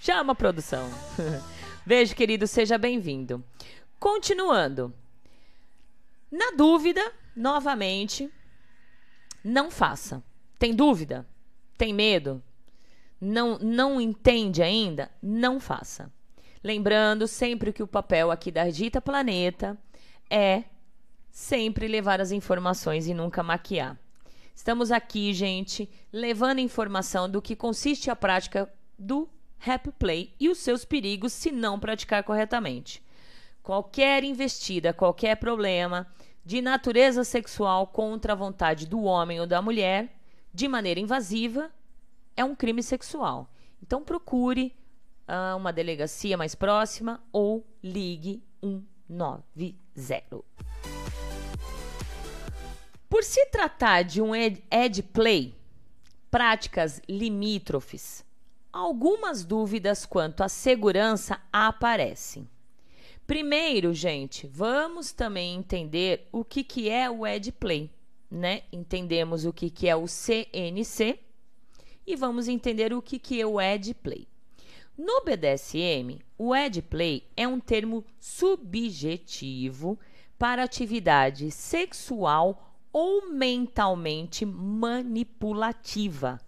Chama 0.00 0.32
a 0.32 0.36
produção. 0.36 0.88
Beijo, 1.84 2.14
querido, 2.14 2.46
seja 2.46 2.78
bem-vindo. 2.78 3.44
Continuando. 4.00 4.92
Na 6.30 6.52
dúvida, 6.56 7.12
novamente, 7.36 8.30
não 9.44 9.70
faça. 9.70 10.22
Tem 10.58 10.74
dúvida? 10.74 11.26
Tem 11.76 11.92
medo? 11.92 12.42
Não, 13.20 13.58
não 13.58 14.00
entende 14.00 14.62
ainda? 14.62 15.10
Não 15.22 15.60
faça. 15.60 16.10
Lembrando 16.64 17.28
sempre 17.28 17.72
que 17.72 17.82
o 17.82 17.86
papel 17.86 18.30
aqui 18.30 18.50
da 18.50 18.68
Dita 18.70 19.00
Planeta 19.00 19.76
é 20.30 20.64
sempre 21.36 21.86
levar 21.86 22.18
as 22.18 22.32
informações 22.32 23.06
e 23.06 23.12
nunca 23.12 23.42
maquiar. 23.42 24.00
Estamos 24.54 24.90
aqui, 24.90 25.34
gente, 25.34 25.86
levando 26.10 26.60
informação 26.60 27.28
do 27.28 27.42
que 27.42 27.54
consiste 27.54 28.10
a 28.10 28.16
prática 28.16 28.72
do 28.98 29.28
rap 29.58 29.92
play 29.98 30.32
e 30.40 30.48
os 30.48 30.56
seus 30.56 30.86
perigos 30.86 31.34
se 31.34 31.52
não 31.52 31.78
praticar 31.78 32.24
corretamente. 32.24 33.02
Qualquer 33.62 34.24
investida, 34.24 34.94
qualquer 34.94 35.36
problema 35.36 36.06
de 36.42 36.62
natureza 36.62 37.22
sexual 37.22 37.86
contra 37.88 38.32
a 38.32 38.36
vontade 38.36 38.86
do 38.86 39.02
homem 39.02 39.38
ou 39.38 39.46
da 39.46 39.60
mulher, 39.60 40.16
de 40.54 40.66
maneira 40.66 41.00
invasiva, 41.00 41.70
é 42.34 42.42
um 42.42 42.56
crime 42.56 42.82
sexual. 42.82 43.46
Então 43.82 44.02
procure 44.02 44.74
ah, 45.28 45.54
uma 45.54 45.70
delegacia 45.70 46.38
mais 46.38 46.54
próxima 46.54 47.22
ou 47.30 47.62
ligue 47.82 48.42
190. 48.62 50.42
Por 53.08 53.22
se 53.22 53.46
tratar 53.46 54.02
de 54.02 54.20
um 54.20 54.34
ed, 54.34 55.02
play, 55.12 55.54
práticas 56.28 57.00
limítrofes, 57.08 58.24
algumas 58.72 59.44
dúvidas 59.44 60.04
quanto 60.04 60.42
à 60.42 60.48
segurança 60.48 61.40
aparecem. 61.52 62.48
Primeiro, 63.24 63.94
gente, 63.94 64.46
vamos 64.46 65.12
também 65.12 65.54
entender 65.54 66.28
o 66.32 66.44
que, 66.44 66.64
que 66.64 66.90
é 66.90 67.08
o 67.08 67.24
ed 67.24 67.52
play, 67.52 67.90
né? 68.30 68.62
Entendemos 68.72 69.44
o 69.44 69.52
que, 69.52 69.70
que 69.70 69.88
é 69.88 69.94
o 69.94 70.06
CNC 70.08 71.18
e 72.04 72.16
vamos 72.16 72.48
entender 72.48 72.92
o 72.92 73.00
que, 73.00 73.18
que 73.20 73.40
é 73.40 73.46
o 73.46 73.60
ed 73.60 73.94
play. 73.94 74.26
No 74.98 75.22
BDSM, 75.22 76.20
o 76.36 76.54
ed 76.54 76.82
play 76.82 77.24
é 77.36 77.46
um 77.46 77.60
termo 77.60 78.04
subjetivo 78.18 79.98
para 80.38 80.64
atividade 80.64 81.50
sexual 81.50 82.75
ou 82.98 83.28
mentalmente 83.30 84.46
manipulativa, 84.46 86.40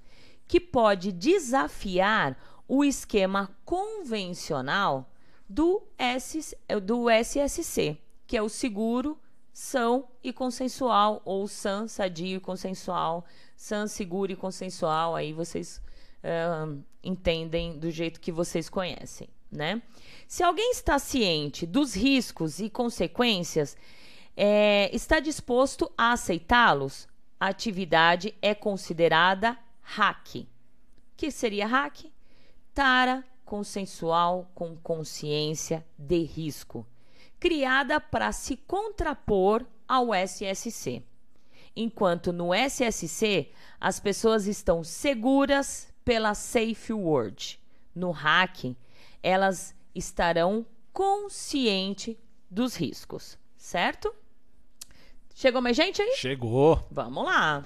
que 0.47 0.59
pode 0.59 1.13
desafiar 1.13 2.35
o 2.67 2.83
esquema 2.83 3.55
convencional 3.67 5.13
do, 5.47 5.83
S, 5.99 6.57
do 6.83 7.11
SSC, 7.11 7.99
que 8.27 8.35
é 8.35 8.41
o 8.41 8.49
seguro, 8.49 9.19
são 9.53 10.09
e 10.25 10.33
consensual, 10.33 11.21
ou 11.23 11.47
SAN, 11.47 11.87
sadio 11.87 12.39
e 12.39 12.41
consensual, 12.41 13.27
SAN, 13.55 13.87
seguro 13.87 14.33
e 14.33 14.37
consensual, 14.37 15.15
aí 15.15 15.35
vocês 15.35 15.83
uh, 16.25 16.83
entendem 17.05 17.79
do 17.79 17.91
jeito 17.91 18.19
que 18.19 18.33
vocês 18.33 18.71
conhecem, 18.71 19.29
né? 19.53 19.83
Se 20.27 20.43
alguém 20.43 20.71
está 20.71 20.99
ciente 20.99 21.67
dos 21.67 21.95
riscos 21.95 22.59
e 22.59 22.71
consequências, 22.71 23.77
é, 24.41 24.89
está 24.95 25.19
disposto 25.19 25.91
a 25.99 26.13
aceitá-los, 26.13 27.09
a 27.41 27.49
atividade 27.49 28.33
é 28.41 28.55
considerada 28.55 29.59
hack. 29.83 30.47
Que 31.17 31.33
seria 31.33 31.67
hack? 31.67 32.05
Tara 32.73 33.25
consensual 33.45 34.49
com 34.55 34.77
consciência 34.77 35.85
de 35.99 36.23
risco, 36.23 36.87
criada 37.41 38.01
para 38.01 38.31
se 38.31 38.57
contrapor 38.57 39.67
ao 39.89 40.15
SSC. 40.15 41.03
Enquanto 41.75 42.33
no 42.33 42.55
SSC 42.55 43.51
as 43.81 43.99
pessoas 43.99 44.47
estão 44.47 44.85
seguras 44.85 45.93
pela 46.05 46.33
safe 46.35 46.93
word, 46.93 47.59
no 47.93 48.13
hack 48.13 48.77
elas 49.21 49.75
estarão 49.93 50.65
conscientes 50.93 52.17
dos 52.49 52.77
riscos, 52.77 53.37
certo? 53.57 54.15
Chegou 55.41 55.63
mais 55.63 55.77
gente 55.77 56.03
aí? 56.03 56.17
Chegou. 56.17 56.85
Vamos 56.91 57.25
lá. 57.25 57.63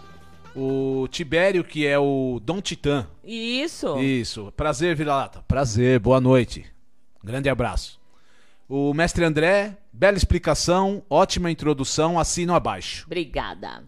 O 0.55 1.09
Tibério, 1.09 1.65
que 1.65 1.87
é 1.87 1.99
o 1.99 2.39
Dom 2.45 2.61
Titã. 2.61 3.09
Isso. 3.25 3.99
Isso. 3.99 4.53
Prazer, 4.55 4.95
vira-lata. 4.95 5.43
Prazer, 5.49 5.99
boa 5.99 6.21
noite. 6.21 6.67
Grande 7.25 7.49
abraço. 7.49 7.99
O 8.69 8.93
mestre 8.93 9.25
André, 9.25 9.79
bela 9.91 10.19
explicação, 10.19 11.03
ótima 11.09 11.51
introdução, 11.51 12.19
assino 12.19 12.55
abaixo. 12.55 13.05
Obrigada. 13.07 13.85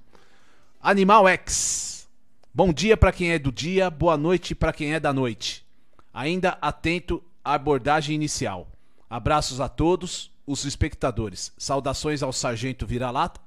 Animal 0.81 1.29
X. 1.29 2.09
Bom 2.55 2.73
dia 2.73 2.97
para 2.97 3.13
quem 3.13 3.33
é 3.33 3.39
do 3.39 3.53
dia, 3.53 3.91
boa 3.91 4.17
noite 4.17 4.55
para 4.55 4.73
quem 4.73 4.95
é 4.95 4.99
da 4.99 5.13
noite. 5.13 5.63
Ainda 6.11 6.57
atento 6.63 7.23
à 7.45 7.53
abordagem 7.53 8.15
inicial. 8.15 8.67
Abraços 9.11 9.61
a 9.61 9.69
todos 9.69 10.31
os 10.47 10.65
espectadores. 10.65 11.53
Saudações 11.59 12.23
ao 12.23 12.33
Sargento 12.33 12.87
Vira-Lata. 12.87 13.45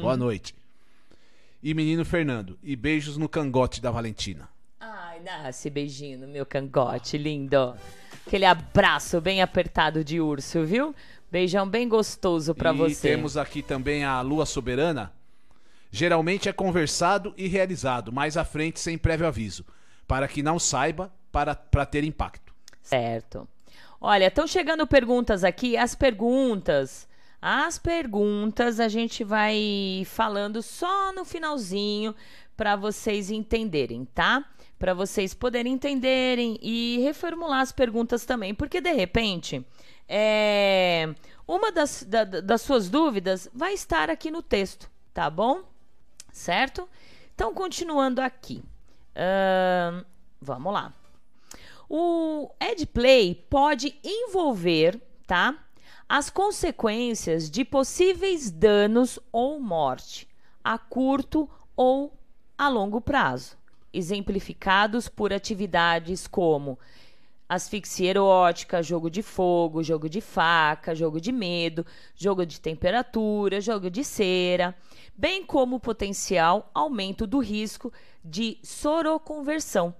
Boa 0.00 0.16
noite. 0.16 0.54
E 1.62 1.72
menino 1.72 2.04
Fernando. 2.04 2.58
E 2.62 2.76
beijos 2.76 3.16
no 3.16 3.28
cangote 3.28 3.80
da 3.80 3.90
Valentina. 3.90 4.48
Ai, 4.80 5.20
esse 5.48 5.70
beijinho 5.70 6.18
no 6.18 6.26
meu 6.28 6.44
cangote, 6.44 7.16
lindo. 7.16 7.74
Aquele 8.26 8.44
abraço 8.44 9.20
bem 9.20 9.40
apertado 9.40 10.04
de 10.04 10.20
urso, 10.20 10.64
viu? 10.64 10.94
Beijão 11.30 11.68
bem 11.68 11.88
gostoso 11.88 12.54
pra 12.54 12.72
e 12.72 12.76
você. 12.76 13.08
temos 13.08 13.36
aqui 13.36 13.62
também 13.62 14.04
a 14.04 14.20
Lua 14.20 14.46
Soberana. 14.46 15.12
Geralmente 15.90 16.48
é 16.48 16.52
conversado 16.52 17.32
e 17.36 17.46
realizado, 17.46 18.12
mais 18.12 18.36
à 18.36 18.44
frente 18.44 18.80
sem 18.80 18.98
prévio 18.98 19.26
aviso, 19.26 19.64
para 20.08 20.26
que 20.26 20.42
não 20.42 20.58
saiba, 20.58 21.12
para, 21.30 21.54
para 21.54 21.86
ter 21.86 22.04
impacto. 22.04 22.52
Certo. 22.82 23.48
Olha, 24.00 24.26
estão 24.26 24.46
chegando 24.46 24.86
perguntas 24.86 25.44
aqui. 25.44 25.76
As 25.76 25.94
perguntas, 25.94 27.08
as 27.46 27.78
perguntas 27.78 28.80
a 28.80 28.88
gente 28.88 29.22
vai 29.22 30.04
falando 30.06 30.62
só 30.62 31.12
no 31.12 31.26
finalzinho 31.26 32.14
para 32.56 32.74
vocês 32.74 33.30
entenderem, 33.30 34.06
tá? 34.06 34.44
para 34.78 34.94
vocês 34.94 35.32
poderem 35.32 35.74
entenderem 35.74 36.58
e 36.60 36.98
reformular 37.02 37.60
as 37.60 37.72
perguntas 37.72 38.24
também, 38.24 38.54
porque 38.54 38.80
de 38.80 38.92
repente 38.92 39.64
é, 40.08 41.14
uma 41.46 41.72
das, 41.72 42.02
da, 42.02 42.24
das 42.24 42.62
suas 42.62 42.88
dúvidas 42.88 43.48
vai 43.54 43.74
estar 43.74 44.10
aqui 44.10 44.30
no 44.30 44.42
texto, 44.42 44.90
tá 45.12 45.30
bom? 45.30 45.62
Certo? 46.32 46.88
Então, 47.34 47.54
continuando 47.54 48.20
aqui. 48.20 48.62
Uh, 49.14 50.04
vamos 50.40 50.72
lá. 50.72 50.92
O 51.88 52.50
EdPlay 52.60 53.46
pode 53.48 53.98
envolver, 54.02 55.00
tá? 55.26 55.63
As 56.16 56.30
consequências 56.30 57.50
de 57.50 57.64
possíveis 57.64 58.48
danos 58.48 59.18
ou 59.32 59.58
morte 59.58 60.28
a 60.62 60.78
curto 60.78 61.50
ou 61.76 62.16
a 62.56 62.68
longo 62.68 63.00
prazo, 63.00 63.56
exemplificados 63.92 65.08
por 65.08 65.32
atividades 65.32 66.28
como 66.28 66.78
asfixia 67.48 68.10
erótica, 68.10 68.80
jogo 68.80 69.10
de 69.10 69.22
fogo, 69.22 69.82
jogo 69.82 70.08
de 70.08 70.20
faca, 70.20 70.94
jogo 70.94 71.20
de 71.20 71.32
medo, 71.32 71.84
jogo 72.14 72.46
de 72.46 72.60
temperatura, 72.60 73.60
jogo 73.60 73.90
de 73.90 74.04
cera, 74.04 74.72
bem 75.16 75.44
como 75.44 75.74
o 75.74 75.80
potencial 75.80 76.70
aumento 76.72 77.26
do 77.26 77.40
risco 77.40 77.92
de 78.24 78.56
soroconversão 78.62 79.92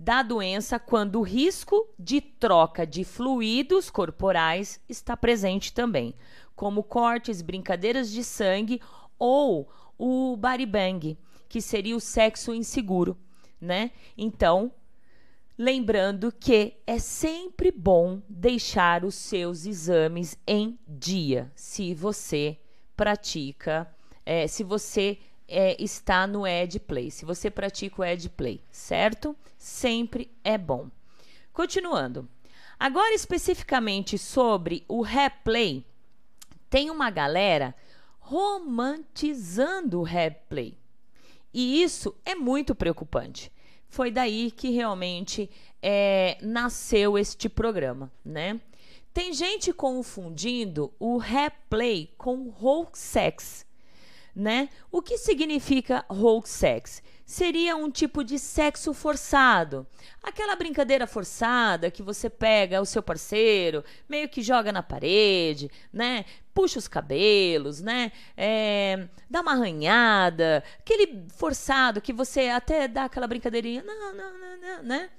da 0.00 0.22
doença 0.22 0.78
quando 0.78 1.16
o 1.16 1.22
risco 1.22 1.86
de 1.98 2.22
troca 2.22 2.86
de 2.86 3.04
fluidos 3.04 3.90
corporais 3.90 4.80
está 4.88 5.14
presente 5.14 5.74
também, 5.74 6.14
como 6.56 6.82
cortes, 6.82 7.42
brincadeiras 7.42 8.10
de 8.10 8.24
sangue 8.24 8.80
ou 9.18 9.68
o 9.98 10.38
body 10.38 10.64
bang, 10.64 11.18
que 11.50 11.60
seria 11.60 11.94
o 11.94 12.00
sexo 12.00 12.54
inseguro, 12.54 13.14
né? 13.60 13.90
Então, 14.16 14.72
lembrando 15.58 16.32
que 16.32 16.78
é 16.86 16.98
sempre 16.98 17.70
bom 17.70 18.22
deixar 18.26 19.04
os 19.04 19.14
seus 19.14 19.66
exames 19.66 20.34
em 20.46 20.78
dia, 20.88 21.52
se 21.54 21.92
você 21.92 22.58
pratica, 22.96 23.86
é, 24.24 24.46
se 24.46 24.64
você 24.64 25.18
é, 25.50 25.76
está 25.82 26.26
no 26.26 26.46
EdPlay, 26.46 27.10
se 27.10 27.24
você 27.24 27.50
pratica 27.50 28.00
o 28.00 28.04
EdPlay, 28.04 28.62
certo? 28.70 29.36
Sempre 29.58 30.30
é 30.44 30.56
bom. 30.56 30.88
Continuando. 31.52 32.28
Agora, 32.78 33.12
especificamente 33.12 34.16
sobre 34.16 34.84
o 34.88 35.02
replay, 35.02 35.84
tem 36.70 36.88
uma 36.88 37.10
galera 37.10 37.74
romantizando 38.18 40.00
o 40.00 40.04
replay. 40.04 40.78
E 41.52 41.82
isso 41.82 42.14
é 42.24 42.34
muito 42.34 42.74
preocupante. 42.74 43.52
Foi 43.88 44.10
daí 44.10 44.52
que 44.52 44.70
realmente 44.70 45.50
é, 45.82 46.38
nasceu 46.40 47.18
este 47.18 47.48
programa, 47.48 48.10
né? 48.24 48.60
Tem 49.12 49.32
gente 49.32 49.72
confundindo 49.72 50.94
o 51.00 51.18
replay 51.18 52.14
com 52.16 52.48
role 52.48 52.88
sex 52.92 53.66
né? 54.40 54.70
O 54.90 55.02
que 55.02 55.18
significa 55.18 56.02
role 56.08 56.46
sex? 56.46 57.02
Seria 57.26 57.76
um 57.76 57.90
tipo 57.90 58.24
de 58.24 58.38
sexo 58.38 58.94
forçado. 58.94 59.86
Aquela 60.22 60.56
brincadeira 60.56 61.06
forçada 61.06 61.90
que 61.90 62.02
você 62.02 62.30
pega 62.30 62.80
o 62.80 62.86
seu 62.86 63.02
parceiro, 63.02 63.84
meio 64.08 64.28
que 64.28 64.42
joga 64.42 64.72
na 64.72 64.82
parede, 64.82 65.70
né? 65.92 66.24
Puxa 66.54 66.78
os 66.78 66.88
cabelos, 66.88 67.82
né? 67.82 68.10
É, 68.34 69.06
dá 69.28 69.42
uma 69.42 69.52
arranhada. 69.52 70.64
Aquele 70.78 71.26
forçado 71.36 72.00
que 72.00 72.12
você 72.12 72.48
até 72.48 72.88
dá 72.88 73.04
aquela 73.04 73.28
brincadeirinha. 73.28 73.84
Não, 73.84 73.94
não, 73.94 74.14
não, 74.14 74.60
não, 74.60 74.82
né? 74.82 75.10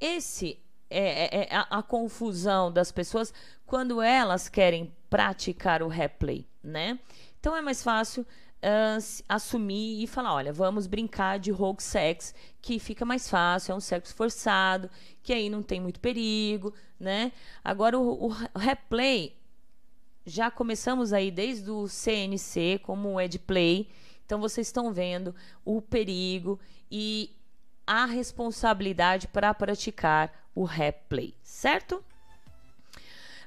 Esse 0.00 0.58
é, 0.88 1.36
é, 1.36 1.42
é 1.42 1.54
a, 1.54 1.78
a 1.78 1.82
confusão 1.82 2.72
das 2.72 2.90
pessoas 2.90 3.32
quando 3.66 4.00
elas 4.00 4.48
querem 4.48 4.92
praticar 5.10 5.82
o 5.82 5.88
replay, 5.88 6.48
né? 6.64 6.98
Então 7.38 7.56
é 7.56 7.62
mais 7.62 7.82
fácil 7.82 8.26
uh, 8.62 9.22
assumir 9.28 10.02
e 10.02 10.06
falar: 10.06 10.34
olha, 10.34 10.52
vamos 10.52 10.86
brincar 10.86 11.38
de 11.38 11.50
rogue 11.50 11.82
sex, 11.82 12.34
que 12.60 12.78
fica 12.78 13.04
mais 13.04 13.28
fácil, 13.28 13.72
é 13.72 13.74
um 13.74 13.80
sexo 13.80 14.14
forçado, 14.14 14.90
que 15.22 15.32
aí 15.32 15.48
não 15.48 15.62
tem 15.62 15.80
muito 15.80 16.00
perigo, 16.00 16.72
né? 16.98 17.32
Agora, 17.64 17.98
o, 17.98 18.28
o 18.28 18.58
replay, 18.58 19.36
já 20.24 20.50
começamos 20.50 21.12
aí 21.12 21.30
desde 21.30 21.70
o 21.70 21.88
CNC, 21.88 22.80
como 22.82 23.14
o 23.14 23.20
Edplay, 23.20 23.88
então 24.24 24.40
vocês 24.40 24.66
estão 24.66 24.92
vendo 24.92 25.34
o 25.64 25.80
perigo 25.80 26.60
e 26.90 27.34
a 27.86 28.04
responsabilidade 28.04 29.26
para 29.26 29.52
praticar 29.52 30.32
o 30.54 30.64
replay, 30.64 31.34
certo? 31.42 32.04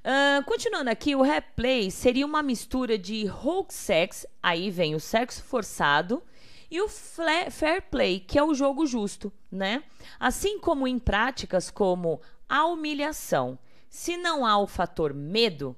Uh, 0.03 0.43
continuando 0.43 0.89
aqui, 0.89 1.15
o 1.15 1.21
replay 1.21 1.89
seria 1.89 2.25
uma 2.25 2.43
mistura 2.43 2.97
de 2.97 3.25
rogue 3.25 3.73
sex, 3.73 4.27
aí 4.41 4.69
vem 4.69 4.95
o 4.95 4.99
sexo 4.99 5.41
forçado, 5.41 6.21
e 6.69 6.81
o 6.81 6.89
fair 6.89 7.83
play, 7.89 8.19
que 8.19 8.37
é 8.37 8.43
o 8.43 8.53
jogo 8.53 8.85
justo, 8.85 9.31
né? 9.49 9.83
Assim 10.19 10.59
como 10.59 10.87
em 10.87 10.99
práticas 10.99 11.71
como 11.71 12.19
a 12.49 12.65
humilhação. 12.65 13.57
Se 13.87 14.17
não 14.17 14.45
há 14.45 14.57
o 14.57 14.67
fator 14.67 15.13
medo, 15.13 15.75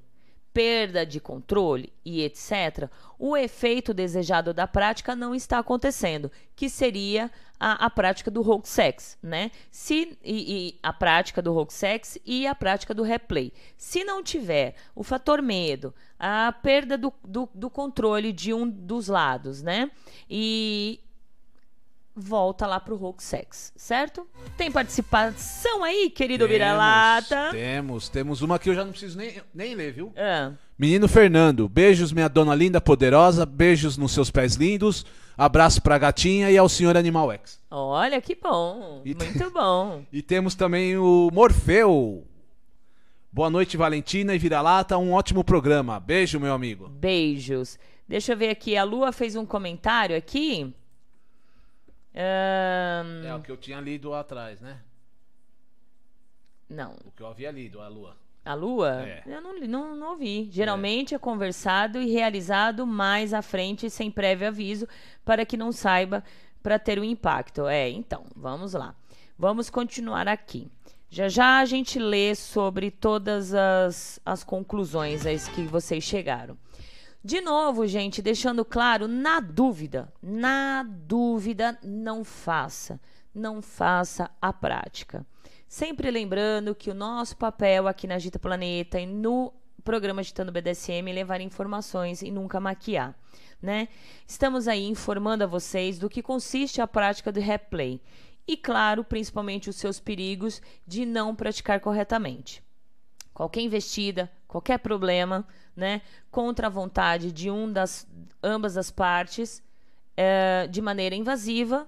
perda 0.55 1.05
de 1.05 1.19
controle 1.19 1.91
e 2.05 2.23
etc., 2.23 2.89
o 3.19 3.35
efeito 3.35 3.93
desejado 3.93 4.53
da 4.53 4.65
prática 4.65 5.13
não 5.13 5.35
está 5.35 5.59
acontecendo, 5.59 6.31
que 6.55 6.69
seria 6.69 7.29
a, 7.59 7.85
a 7.85 7.89
prática 7.89 8.31
do 8.31 8.41
rogue 8.41 8.67
sex, 8.67 9.17
né? 9.21 9.51
Se, 9.69 10.17
e, 10.23 10.67
e, 10.67 10.79
a 10.81 10.93
prática 10.93 11.41
do 11.41 11.51
rogue 11.51 11.73
sex 11.73 12.17
e 12.25 12.47
a 12.47 12.55
prática 12.55 12.93
do 12.93 13.03
replay. 13.03 13.51
Se 13.77 14.05
não 14.05 14.23
tiver 14.23 14.75
o 14.95 15.03
fator 15.03 15.41
medo, 15.41 15.93
a 16.17 16.53
perda 16.53 16.97
do, 16.97 17.11
do, 17.21 17.49
do 17.53 17.69
controle 17.69 18.31
de 18.31 18.53
um 18.53 18.69
dos 18.69 19.09
lados, 19.09 19.61
né? 19.61 19.91
E, 20.29 21.01
volta 22.15 22.65
lá 22.65 22.79
pro 22.79 22.95
Hulk 22.95 23.21
Sex, 23.21 23.73
certo? 23.75 24.25
Tem 24.57 24.71
participação 24.71 25.83
aí, 25.83 26.09
querido 26.09 26.47
Vira-Lata? 26.47 27.49
Temos, 27.51 28.07
temos 28.07 28.41
uma 28.41 28.57
que 28.57 28.69
eu 28.69 28.75
já 28.75 28.85
não 28.85 28.91
preciso 28.91 29.17
nem, 29.17 29.41
nem 29.53 29.75
ler, 29.75 29.91
viu? 29.91 30.13
É. 30.15 30.51
Menino 30.77 31.07
Fernando, 31.07 31.67
beijos 31.67 32.13
minha 32.13 32.29
dona 32.29 32.55
linda, 32.55 32.79
poderosa, 32.79 33.45
beijos 33.45 33.97
nos 33.97 34.13
seus 34.13 34.31
pés 34.31 34.55
lindos, 34.55 35.05
abraço 35.37 35.81
pra 35.81 35.97
gatinha 35.97 36.49
e 36.49 36.57
ao 36.57 36.69
senhor 36.69 36.95
Animal 36.95 37.33
X. 37.33 37.59
Olha 37.69 38.21
que 38.21 38.35
bom, 38.35 39.01
e 39.03 39.13
muito 39.13 39.51
bom. 39.51 40.03
e 40.11 40.21
temos 40.21 40.55
também 40.55 40.97
o 40.97 41.29
Morfeu. 41.33 42.25
Boa 43.31 43.49
noite, 43.49 43.75
Valentina 43.75 44.33
e 44.33 44.37
Vira-Lata, 44.37 44.97
um 44.97 45.11
ótimo 45.11 45.43
programa. 45.43 45.99
Beijo, 45.99 46.39
meu 46.39 46.53
amigo. 46.53 46.87
Beijos. 46.87 47.77
Deixa 48.07 48.31
eu 48.31 48.37
ver 48.37 48.49
aqui, 48.49 48.77
a 48.77 48.83
Lua 48.85 49.11
fez 49.11 49.35
um 49.35 49.45
comentário 49.45 50.15
aqui. 50.15 50.73
Um... 52.15 53.27
É 53.27 53.35
o 53.35 53.41
que 53.41 53.51
eu 53.51 53.57
tinha 53.57 53.79
lido 53.81 54.13
atrás, 54.13 54.61
né? 54.61 54.79
Não. 56.69 56.95
O 57.05 57.11
que 57.11 57.21
eu 57.21 57.27
havia 57.27 57.51
lido, 57.51 57.81
a 57.81 57.87
Lua. 57.87 58.15
A 58.43 58.53
Lua? 58.53 59.01
É. 59.03 59.23
Eu 59.25 59.41
não, 59.41 59.59
não, 59.59 59.95
não 59.95 60.09
ouvi. 60.11 60.47
Geralmente 60.51 61.13
é. 61.13 61.17
é 61.17 61.19
conversado 61.19 61.99
e 61.99 62.11
realizado 62.11 62.85
mais 62.85 63.33
à 63.33 63.41
frente, 63.41 63.89
sem 63.89 64.09
prévio 64.09 64.47
aviso, 64.47 64.87
para 65.23 65.45
que 65.45 65.57
não 65.57 65.71
saiba 65.71 66.23
para 66.63 66.79
ter 66.79 66.99
um 66.99 67.03
impacto. 67.03 67.67
É, 67.67 67.89
então, 67.89 68.25
vamos 68.35 68.73
lá. 68.73 68.95
Vamos 69.37 69.69
continuar 69.69 70.27
aqui. 70.27 70.71
Já 71.09 71.27
já 71.27 71.59
a 71.59 71.65
gente 71.65 71.99
lê 71.99 72.33
sobre 72.33 72.89
todas 72.89 73.53
as, 73.53 74.19
as 74.25 74.43
conclusões 74.43 75.25
a 75.25 75.51
que 75.51 75.63
vocês 75.63 76.03
chegaram. 76.03 76.57
De 77.25 77.41
novo, 77.41 77.87
gente, 77.87 78.21
deixando 78.21 78.63
claro, 78.63 79.07
na 79.07 79.39
dúvida, 79.39 80.13
na 80.21 80.83
dúvida, 80.83 81.75
não 81.83 82.23
faça. 82.23 83.01
Não 83.33 83.63
faça 83.63 84.29
a 84.39 84.53
prática. 84.53 85.25
Sempre 85.67 86.11
lembrando 86.11 86.75
que 86.75 86.91
o 86.91 86.93
nosso 86.93 87.35
papel 87.35 87.87
aqui 87.87 88.05
na 88.05 88.13
Agita 88.13 88.37
Planeta 88.37 88.99
e 88.99 89.07
no 89.07 89.51
programa 89.83 90.19
Agitando 90.19 90.51
BDSM 90.51 91.09
é 91.09 91.13
levar 91.13 91.41
informações 91.41 92.21
e 92.21 92.29
nunca 92.29 92.59
maquiar. 92.59 93.17
Né? 93.59 93.87
Estamos 94.27 94.67
aí 94.67 94.85
informando 94.85 95.45
a 95.45 95.47
vocês 95.47 95.97
do 95.97 96.07
que 96.07 96.21
consiste 96.21 96.79
a 96.79 96.85
prática 96.85 97.31
do 97.31 97.39
replay 97.39 97.99
e, 98.47 98.55
claro, 98.55 99.03
principalmente 99.03 99.67
os 99.67 99.77
seus 99.77 99.99
perigos 99.99 100.61
de 100.85 101.07
não 101.07 101.35
praticar 101.35 101.79
corretamente. 101.79 102.63
Qualquer 103.33 103.61
investida, 103.61 104.31
qualquer 104.55 104.77
problema, 104.79 105.45
né, 105.75 106.01
contra 106.31 106.67
a 106.67 106.69
vontade 106.69 107.29
de 107.29 107.51
um 107.51 107.69
das 107.69 108.07
ambas 108.41 108.77
as 108.77 108.89
partes, 108.89 109.61
é, 110.15 110.65
de 110.67 110.81
maneira 110.81 111.13
invasiva, 111.13 111.85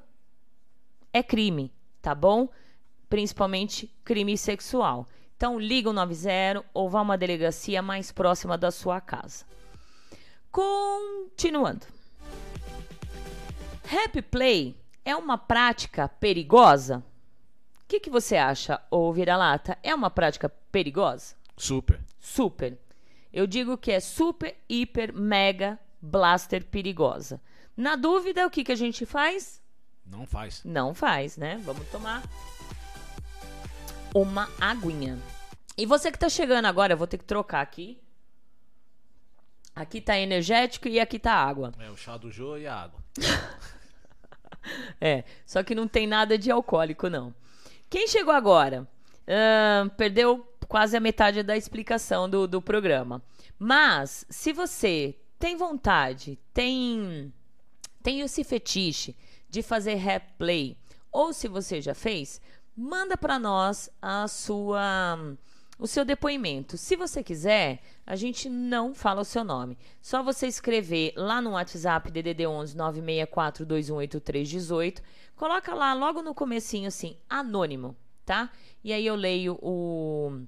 é 1.14 1.24
crime, 1.24 1.72
tá 2.02 2.14
bom? 2.14 2.50
Principalmente 3.10 3.90
crime 4.04 4.38
sexual. 4.38 5.08
Então 5.38 5.58
liga 5.58 5.90
o 5.90 5.94
90 5.94 6.66
ou 6.74 6.90
vá 6.90 7.00
a 7.00 7.04
uma 7.04 7.18
delegacia 7.18 7.82
mais 7.82 8.12
próxima 8.12 8.58
da 8.58 8.70
sua 8.70 9.00
casa. 9.00 9.46
Continuando. 10.52 11.86
Happy 13.90 14.22
Play 14.22 14.76
é 15.06 15.16
uma 15.16 15.38
prática 15.38 16.10
perigosa? 16.10 16.98
O 17.82 17.88
que, 17.88 18.02
que 18.02 18.10
você 18.10 18.36
acha, 18.36 18.82
ô 18.92 19.14
vira-lata? 19.14 19.78
É 19.82 19.96
uma 19.96 20.10
prática 20.10 20.50
perigosa? 20.70 21.38
Super. 21.58 22.00
Super. 22.20 22.78
Eu 23.34 23.48
digo 23.48 23.78
que 23.78 23.92
é 23.92 24.00
super, 24.00 24.56
hiper, 24.70 25.14
mega, 25.14 25.80
blaster 26.00 26.64
perigosa. 26.64 27.42
Na 27.76 27.96
dúvida, 27.96 28.46
o 28.46 28.50
que, 28.50 28.64
que 28.64 28.72
a 28.72 28.76
gente 28.76 29.06
faz? 29.06 29.62
Não 30.06 30.26
faz. 30.26 30.64
Não 30.64 30.94
faz, 30.94 31.36
né? 31.36 31.60
Vamos 31.66 31.88
tomar 31.90 32.24
uma 34.14 34.48
aguinha. 34.62 35.20
E 35.78 35.86
você 35.86 36.12
que 36.12 36.18
tá 36.18 36.30
chegando 36.30 36.66
agora, 36.66 36.94
eu 36.94 36.98
vou 36.98 37.08
ter 37.08 37.18
que 37.18 37.26
trocar 37.26 37.62
aqui. 37.62 38.02
Aqui 39.76 40.02
tá 40.02 40.18
energético 40.18 40.88
e 40.88 41.00
aqui 41.00 41.20
tá 41.20 41.34
água. 41.34 41.72
É 41.78 41.90
o 41.90 41.98
chá 41.98 42.18
do 42.18 42.32
Jô 42.32 42.58
e 42.58 42.68
a 42.68 42.76
água. 42.76 43.04
É, 45.00 45.24
só 45.46 45.64
que 45.64 45.74
não 45.74 45.88
tem 45.88 46.06
nada 46.06 46.38
de 46.38 46.52
alcoólico, 46.52 47.10
não. 47.10 47.34
Quem 47.90 48.06
chegou 48.06 48.34
agora? 48.34 48.86
Ahn, 49.26 49.88
perdeu 49.88 50.46
quase 50.68 50.98
a 50.98 51.00
metade 51.00 51.44
da 51.44 51.56
explicação 51.56 52.30
do, 52.30 52.48
do 52.48 52.62
programa. 52.62 53.22
Mas, 53.58 54.26
se 54.30 54.54
você 54.54 55.16
tem 55.40 55.56
vontade, 55.56 56.38
tem, 56.54 57.34
tem 58.04 58.22
esse 58.22 58.44
fetiche 58.44 59.16
de 59.50 59.62
fazer 59.62 59.96
rap 59.96 60.34
play, 60.38 60.78
ou 61.12 61.34
se 61.34 61.48
você 61.48 61.82
já 61.82 61.96
fez, 61.96 62.42
manda 62.76 63.18
para 63.18 63.40
nós 63.40 63.90
a 64.02 64.28
sua 64.28 65.18
o 65.80 65.86
seu 65.86 66.04
depoimento. 66.04 66.76
Se 66.76 66.96
você 66.96 67.24
quiser, 67.24 67.84
a 68.06 68.16
gente 68.16 68.50
não 68.50 68.96
fala 68.96 69.22
o 69.22 69.26
seu 69.26 69.44
nome. 69.44 69.78
Só 70.02 70.24
você 70.24 70.48
escrever 70.48 71.14
lá 71.16 71.40
no 71.40 71.52
WhatsApp 71.52 72.10
DDD 72.10 72.48
11 72.48 72.76
964218318, 72.76 75.04
coloca 75.36 75.76
lá 75.76 75.94
logo 75.94 76.24
no 76.24 76.34
comecinho 76.34 76.88
assim, 76.88 77.16
anônimo, 77.30 77.96
tá? 78.26 78.52
E 78.84 78.92
aí 78.92 79.06
eu 79.06 79.14
leio 79.16 79.60
o 79.62 80.48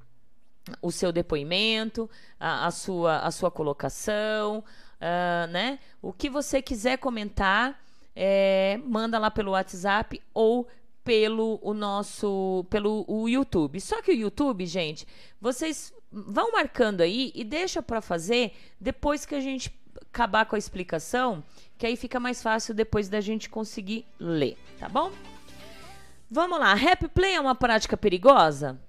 o 0.81 0.91
seu 0.91 1.11
depoimento, 1.11 2.09
a, 2.39 2.67
a 2.67 2.71
sua 2.71 3.19
a 3.19 3.31
sua 3.31 3.49
colocação, 3.49 4.63
ah, 4.99 5.47
né? 5.47 5.79
O 6.01 6.11
que 6.11 6.29
você 6.29 6.61
quiser 6.61 6.97
comentar, 6.97 7.81
é, 8.15 8.79
manda 8.85 9.17
lá 9.17 9.31
pelo 9.31 9.51
WhatsApp 9.51 10.21
ou 10.33 10.67
pelo 11.03 11.59
o 11.61 11.73
nosso 11.73 12.65
pelo 12.69 13.05
o 13.07 13.27
YouTube. 13.27 13.79
Só 13.79 14.01
que 14.01 14.11
o 14.11 14.15
YouTube, 14.15 14.65
gente, 14.65 15.07
vocês 15.39 15.93
vão 16.11 16.51
marcando 16.51 17.01
aí 17.01 17.31
e 17.33 17.43
deixa 17.43 17.81
para 17.81 18.01
fazer 18.01 18.53
depois 18.79 19.25
que 19.25 19.35
a 19.35 19.39
gente 19.39 19.73
acabar 20.11 20.45
com 20.45 20.55
a 20.55 20.59
explicação, 20.59 21.43
que 21.77 21.85
aí 21.85 21.95
fica 21.95 22.19
mais 22.19 22.41
fácil 22.41 22.73
depois 22.73 23.09
da 23.09 23.21
gente 23.21 23.49
conseguir 23.49 24.05
ler, 24.19 24.57
tá 24.79 24.89
bom? 24.89 25.11
Vamos 26.29 26.59
lá, 26.59 26.73
rap 26.73 27.07
play 27.07 27.35
é 27.35 27.39
uma 27.39 27.55
prática 27.55 27.95
perigosa? 27.97 28.79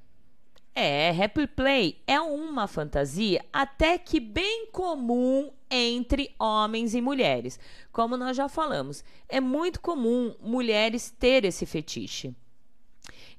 É, 0.74 1.10
rap 1.10 1.46
play 1.48 2.00
é 2.06 2.20
uma 2.20 2.66
fantasia 2.66 3.44
até 3.52 3.98
que 3.98 4.20
bem 4.20 4.68
comum 4.70 5.50
entre 5.70 6.34
homens 6.38 6.94
e 6.94 7.00
mulheres. 7.00 7.58
Como 7.92 8.16
nós 8.16 8.36
já 8.36 8.48
falamos, 8.48 9.04
é 9.28 9.40
muito 9.40 9.80
comum 9.80 10.34
mulheres 10.40 11.10
ter 11.10 11.44
esse 11.44 11.66
fetiche. 11.66 12.34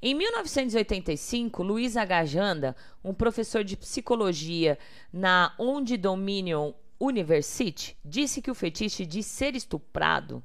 Em 0.01 0.15
1985, 0.15 1.61
Luiz 1.61 1.95
Agajanda, 1.95 2.75
um 3.03 3.13
professor 3.13 3.63
de 3.63 3.77
psicologia 3.77 4.77
na 5.13 5.53
Onde 5.59 5.95
Dominion 5.95 6.73
University, 6.99 7.95
disse 8.03 8.41
que 8.41 8.49
o 8.49 8.55
fetiche 8.55 9.05
de 9.05 9.21
ser 9.21 9.55
estuprado 9.55 10.43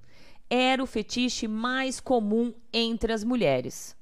era 0.48 0.82
o 0.82 0.86
fetiche 0.86 1.48
mais 1.48 2.00
comum 2.00 2.52
entre 2.72 3.12
as 3.12 3.24
mulheres. 3.24 3.95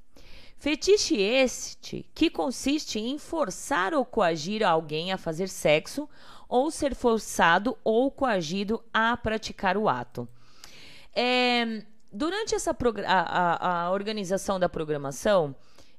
Fetiche 0.57 1.21
este 1.21 2.07
que 2.15 2.31
consiste 2.31 2.99
em 2.99 3.19
forçar 3.19 3.93
ou 3.93 4.05
coagir 4.05 4.67
alguém 4.67 5.13
a 5.13 5.19
fazer 5.19 5.49
sexo 5.49 6.09
ou 6.49 6.71
ser 6.71 6.95
forçado 6.95 7.77
ou 7.85 8.11
coagido 8.11 8.83
a 8.93 9.17
praticar 9.17 9.77
o 9.77 9.89
ato. 9.89 10.29
É, 11.15 11.85
durante 12.13 12.55
essa 12.55 12.71
a, 13.07 13.21
a, 13.21 13.83
a 13.85 13.91
organização 13.91 14.59
da 14.59 14.69
programação, 14.69 15.55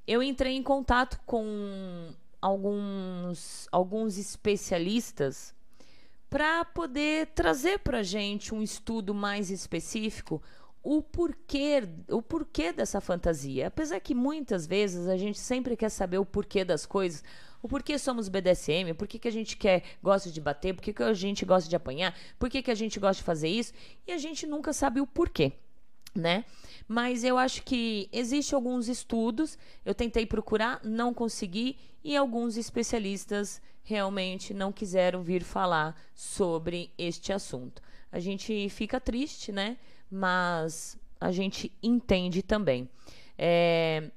eu 0.08 0.24
entrei 0.24 0.56
em 0.56 0.64
contato 0.64 1.20
com 1.26 2.10
alguns, 2.42 3.68
alguns 3.72 4.18
especialistas 4.18 5.54
para 6.30 6.66
poder 6.66 7.28
trazer 7.28 7.80
para 7.80 8.04
gente 8.04 8.54
um 8.54 8.62
estudo 8.62 9.14
mais 9.14 9.50
específico 9.50 10.42
o 10.86 11.02
porquê, 11.02 11.82
o 12.12 12.22
porquê 12.22 12.72
dessa 12.72 13.02
fantasia. 13.02 13.68
Apesar 13.68 14.00
que 14.00 14.14
muitas 14.14 14.68
vezes 14.68 15.08
a 15.08 15.18
gente 15.18 15.40
sempre 15.40 15.76
quer 15.76 15.90
saber 15.90 16.20
o 16.20 16.26
porquê 16.26 16.64
das 16.64 16.86
coisas, 16.86 17.24
o 17.60 17.68
porquê 17.68 17.98
somos 17.98 18.30
BDSM, 18.30 18.94
por 18.94 19.08
que, 19.08 19.28
a 19.28 19.32
gente 19.32 19.58
quer, 19.58 19.82
gosta 20.04 20.30
de 20.30 20.40
bater, 20.40 20.76
por 20.76 20.84
que, 20.84 21.02
a 21.02 21.12
gente 21.12 21.44
gosta 21.44 21.68
de 21.68 21.76
apanhar, 21.76 22.16
por 22.38 22.52
que 22.52 22.70
a 22.70 22.76
gente 22.76 23.00
gosta 23.00 23.20
de 23.20 23.24
fazer 23.24 23.48
isso, 23.48 23.74
e 24.06 24.12
a 24.12 24.20
gente 24.20 24.46
nunca 24.46 24.72
sabe 24.74 25.02
o 25.02 25.08
porquê, 25.08 25.54
né? 26.14 26.46
Mas 26.88 27.24
eu 27.24 27.36
acho 27.36 27.64
que 27.64 28.08
existe 28.12 28.54
alguns 28.54 28.88
estudos, 28.88 29.58
eu 29.84 29.96
tentei 29.96 30.28
procurar, 30.28 30.80
não 30.84 31.16
consegui, 31.16 31.80
e 32.04 32.16
alguns 32.16 32.58
especialistas 32.58 33.60
realmente 33.82 34.54
não 34.54 34.72
quiseram 34.72 35.24
vir 35.24 35.44
falar 35.44 36.00
sobre 36.14 36.92
este 36.96 37.34
assunto. 37.34 37.82
A 38.12 38.20
gente 38.20 38.70
fica 38.70 39.00
triste, 39.00 39.52
né? 39.52 39.78
Mas 40.10 40.98
a 41.20 41.32
gente 41.32 41.72
entende 41.82 42.42
também. 42.42 42.90
É, 43.38 44.12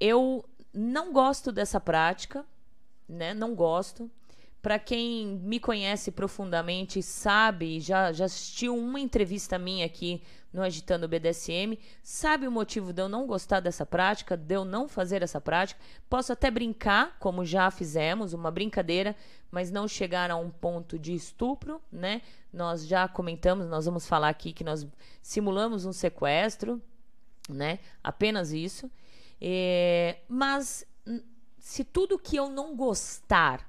eu 0.00 0.44
não 0.72 1.12
gosto 1.12 1.50
dessa 1.50 1.80
prática, 1.80 2.44
né? 3.08 3.34
Não 3.34 3.54
gosto. 3.54 4.10
Para 4.60 4.78
quem 4.78 5.26
me 5.26 5.60
conhece 5.60 6.10
profundamente, 6.10 7.02
sabe, 7.02 7.80
já, 7.80 8.12
já 8.12 8.24
assistiu 8.24 8.76
uma 8.76 8.98
entrevista 8.98 9.58
minha 9.58 9.86
aqui 9.86 10.20
no 10.52 10.62
Agitando 10.62 11.06
BDSM, 11.06 11.78
sabe 12.02 12.48
o 12.48 12.50
motivo 12.50 12.92
de 12.92 13.02
eu 13.02 13.08
não 13.08 13.26
gostar 13.26 13.60
dessa 13.60 13.86
prática, 13.86 14.36
de 14.36 14.54
eu 14.54 14.64
não 14.64 14.88
fazer 14.88 15.22
essa 15.22 15.40
prática. 15.40 15.80
Posso 16.08 16.32
até 16.32 16.50
brincar, 16.50 17.16
como 17.18 17.44
já 17.44 17.70
fizemos, 17.70 18.32
uma 18.32 18.50
brincadeira, 18.50 19.14
mas 19.50 19.70
não 19.70 19.88
chegar 19.88 20.30
a 20.30 20.36
um 20.36 20.50
ponto 20.50 20.98
de 20.98 21.14
estupro, 21.14 21.80
né? 21.90 22.22
Nós 22.52 22.86
já 22.86 23.08
comentamos, 23.08 23.66
nós 23.66 23.86
vamos 23.86 24.06
falar 24.06 24.28
aqui 24.28 24.52
que 24.52 24.64
nós 24.64 24.86
simulamos 25.22 25.84
um 25.84 25.92
sequestro, 25.92 26.82
né? 27.48 27.78
Apenas 28.02 28.52
isso. 28.52 28.90
É, 29.40 30.18
mas 30.28 30.86
se 31.58 31.84
tudo 31.84 32.18
que 32.18 32.36
eu 32.36 32.48
não 32.48 32.76
gostar 32.76 33.68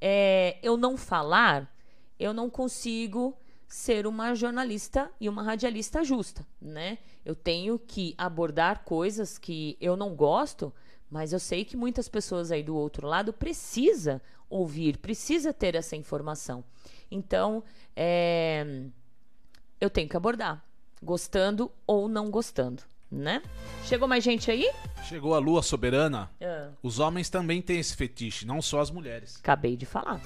é, 0.00 0.58
eu 0.62 0.76
não 0.76 0.96
falar, 0.96 1.72
eu 2.18 2.32
não 2.32 2.48
consigo 2.48 3.36
ser 3.66 4.06
uma 4.06 4.34
jornalista 4.34 5.10
e 5.20 5.28
uma 5.28 5.42
radialista 5.42 6.02
justa, 6.02 6.46
né? 6.60 6.98
Eu 7.24 7.34
tenho 7.34 7.78
que 7.78 8.14
abordar 8.16 8.84
coisas 8.84 9.36
que 9.36 9.76
eu 9.80 9.96
não 9.96 10.14
gosto, 10.14 10.72
mas 11.10 11.32
eu 11.32 11.38
sei 11.38 11.64
que 11.64 11.76
muitas 11.76 12.08
pessoas 12.08 12.50
aí 12.50 12.62
do 12.62 12.74
outro 12.74 13.06
lado 13.06 13.32
precisa 13.32 14.22
ouvir, 14.48 14.98
precisa 14.98 15.52
ter 15.52 15.74
essa 15.74 15.96
informação. 15.96 16.64
Então, 17.10 17.62
é, 17.96 18.84
eu 19.80 19.88
tenho 19.88 20.08
que 20.08 20.16
abordar, 20.16 20.62
gostando 21.02 21.70
ou 21.86 22.08
não 22.08 22.30
gostando, 22.30 22.82
né? 23.10 23.42
Chegou 23.84 24.06
mais 24.06 24.22
gente 24.22 24.50
aí? 24.50 24.70
Chegou 25.04 25.34
a 25.34 25.38
lua 25.38 25.62
soberana. 25.62 26.30
Ah. 26.40 26.70
Os 26.82 26.98
homens 26.98 27.30
também 27.30 27.62
têm 27.62 27.78
esse 27.78 27.96
fetiche, 27.96 28.46
não 28.46 28.60
só 28.60 28.80
as 28.80 28.90
mulheres. 28.90 29.36
Acabei 29.38 29.76
de 29.76 29.86
falar. 29.86 30.20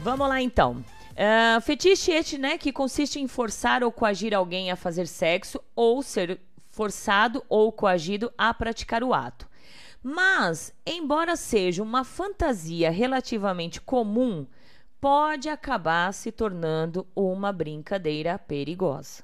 Vamos 0.00 0.28
lá 0.28 0.40
então. 0.40 0.84
Uh, 1.12 1.60
fetiche 1.60 2.10
este, 2.10 2.36
né, 2.38 2.58
que 2.58 2.72
consiste 2.72 3.20
em 3.20 3.28
forçar 3.28 3.84
ou 3.84 3.92
coagir 3.92 4.34
alguém 4.34 4.70
a 4.72 4.76
fazer 4.76 5.06
sexo 5.06 5.60
ou 5.76 6.02
ser 6.02 6.40
forçado 6.72 7.44
ou 7.48 7.70
coagido 7.70 8.32
a 8.36 8.52
praticar 8.52 9.04
o 9.04 9.14
ato. 9.14 9.48
Mas, 10.06 10.70
embora 10.84 11.34
seja 11.34 11.82
uma 11.82 12.04
fantasia 12.04 12.90
relativamente 12.90 13.80
comum, 13.80 14.46
pode 15.00 15.48
acabar 15.48 16.12
se 16.12 16.30
tornando 16.30 17.06
uma 17.16 17.50
brincadeira 17.50 18.38
perigosa. 18.38 19.22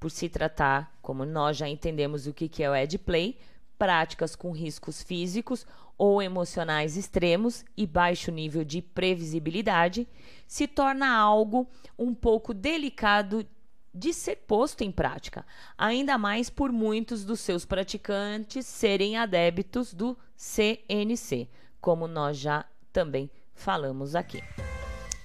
Por 0.00 0.10
se 0.10 0.30
tratar, 0.30 0.96
como 1.02 1.26
nós 1.26 1.58
já 1.58 1.68
entendemos 1.68 2.26
o 2.26 2.32
que 2.32 2.62
é 2.62 2.70
o 2.70 2.74
Ed 2.74 2.96
Play, 3.00 3.38
práticas 3.78 4.34
com 4.34 4.50
riscos 4.50 5.02
físicos 5.02 5.66
ou 5.98 6.22
emocionais 6.22 6.96
extremos 6.96 7.62
e 7.76 7.86
baixo 7.86 8.30
nível 8.30 8.64
de 8.64 8.80
previsibilidade, 8.80 10.08
se 10.46 10.66
torna 10.66 11.14
algo 11.14 11.68
um 11.98 12.14
pouco 12.14 12.54
delicado 12.54 13.46
de 13.94 14.12
ser 14.12 14.36
posto 14.36 14.82
em 14.82 14.90
prática, 14.90 15.44
ainda 15.76 16.16
mais 16.16 16.48
por 16.48 16.72
muitos 16.72 17.24
dos 17.24 17.40
seus 17.40 17.64
praticantes 17.64 18.66
serem 18.66 19.16
adeptos 19.16 19.92
do 19.92 20.16
CNC, 20.36 21.48
como 21.80 22.06
nós 22.06 22.38
já 22.38 22.64
também 22.92 23.30
falamos 23.54 24.14
aqui. 24.14 24.42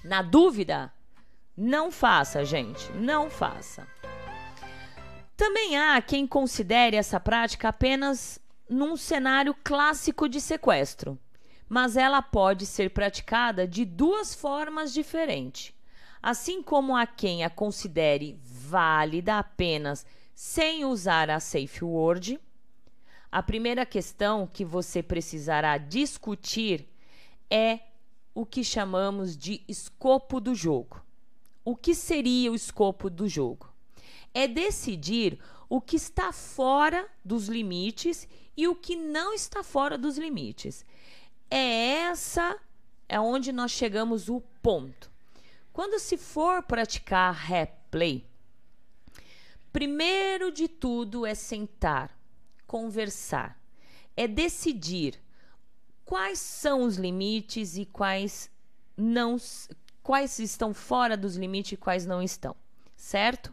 Na 0.04 0.22
dúvida, 0.22 0.92
não 1.56 1.90
faça, 1.90 2.44
gente, 2.44 2.90
não 2.92 3.28
faça. 3.28 3.86
Também 5.36 5.76
há 5.76 6.00
quem 6.02 6.26
considere 6.26 6.96
essa 6.96 7.18
prática 7.18 7.68
apenas 7.68 8.38
num 8.68 8.96
cenário 8.96 9.54
clássico 9.64 10.28
de 10.28 10.40
sequestro, 10.40 11.18
mas 11.68 11.96
ela 11.96 12.20
pode 12.20 12.66
ser 12.66 12.90
praticada 12.90 13.66
de 13.66 13.84
duas 13.84 14.34
formas 14.34 14.92
diferentes. 14.92 15.72
Assim 16.22 16.62
como 16.62 16.96
há 16.96 17.06
quem 17.06 17.44
a 17.44 17.50
considere 17.50 18.32
válida 18.68 19.38
apenas 19.38 20.04
sem 20.34 20.84
usar 20.84 21.30
a 21.30 21.40
safe 21.40 21.84
word, 21.84 22.38
a 23.30 23.42
primeira 23.42 23.84
questão 23.84 24.46
que 24.46 24.64
você 24.64 25.02
precisará 25.02 25.76
discutir 25.78 26.88
é 27.50 27.80
o 28.34 28.46
que 28.46 28.62
chamamos 28.62 29.36
de 29.36 29.62
escopo 29.66 30.40
do 30.40 30.54
jogo. 30.54 31.02
O 31.64 31.74
que 31.74 31.94
seria 31.94 32.52
o 32.52 32.54
escopo 32.54 33.10
do 33.10 33.28
jogo? 33.28 33.68
É 34.32 34.46
decidir 34.46 35.38
o 35.68 35.80
que 35.80 35.96
está 35.96 36.32
fora 36.32 37.08
dos 37.24 37.48
limites 37.48 38.28
e 38.56 38.68
o 38.68 38.74
que 38.74 38.96
não 38.96 39.34
está 39.34 39.62
fora 39.62 39.98
dos 39.98 40.16
limites. 40.16 40.84
É 41.50 42.02
essa 42.10 42.58
é 43.08 43.18
onde 43.18 43.52
nós 43.52 43.70
chegamos 43.70 44.28
o 44.28 44.40
ponto. 44.62 45.10
Quando 45.72 45.98
se 45.98 46.16
for 46.16 46.62
praticar 46.62 47.32
replay, 47.34 48.27
primeiro 49.72 50.50
de 50.50 50.68
tudo 50.68 51.24
é 51.26 51.34
sentar, 51.34 52.16
conversar, 52.66 53.58
é 54.16 54.26
decidir 54.26 55.20
quais 56.04 56.38
são 56.38 56.82
os 56.82 56.96
limites 56.96 57.76
e 57.76 57.84
quais 57.84 58.50
não 58.96 59.36
quais 60.02 60.38
estão 60.38 60.72
fora 60.72 61.16
dos 61.16 61.36
limites 61.36 61.72
e 61.72 61.76
quais 61.76 62.06
não 62.06 62.22
estão, 62.22 62.56
certo? 62.96 63.52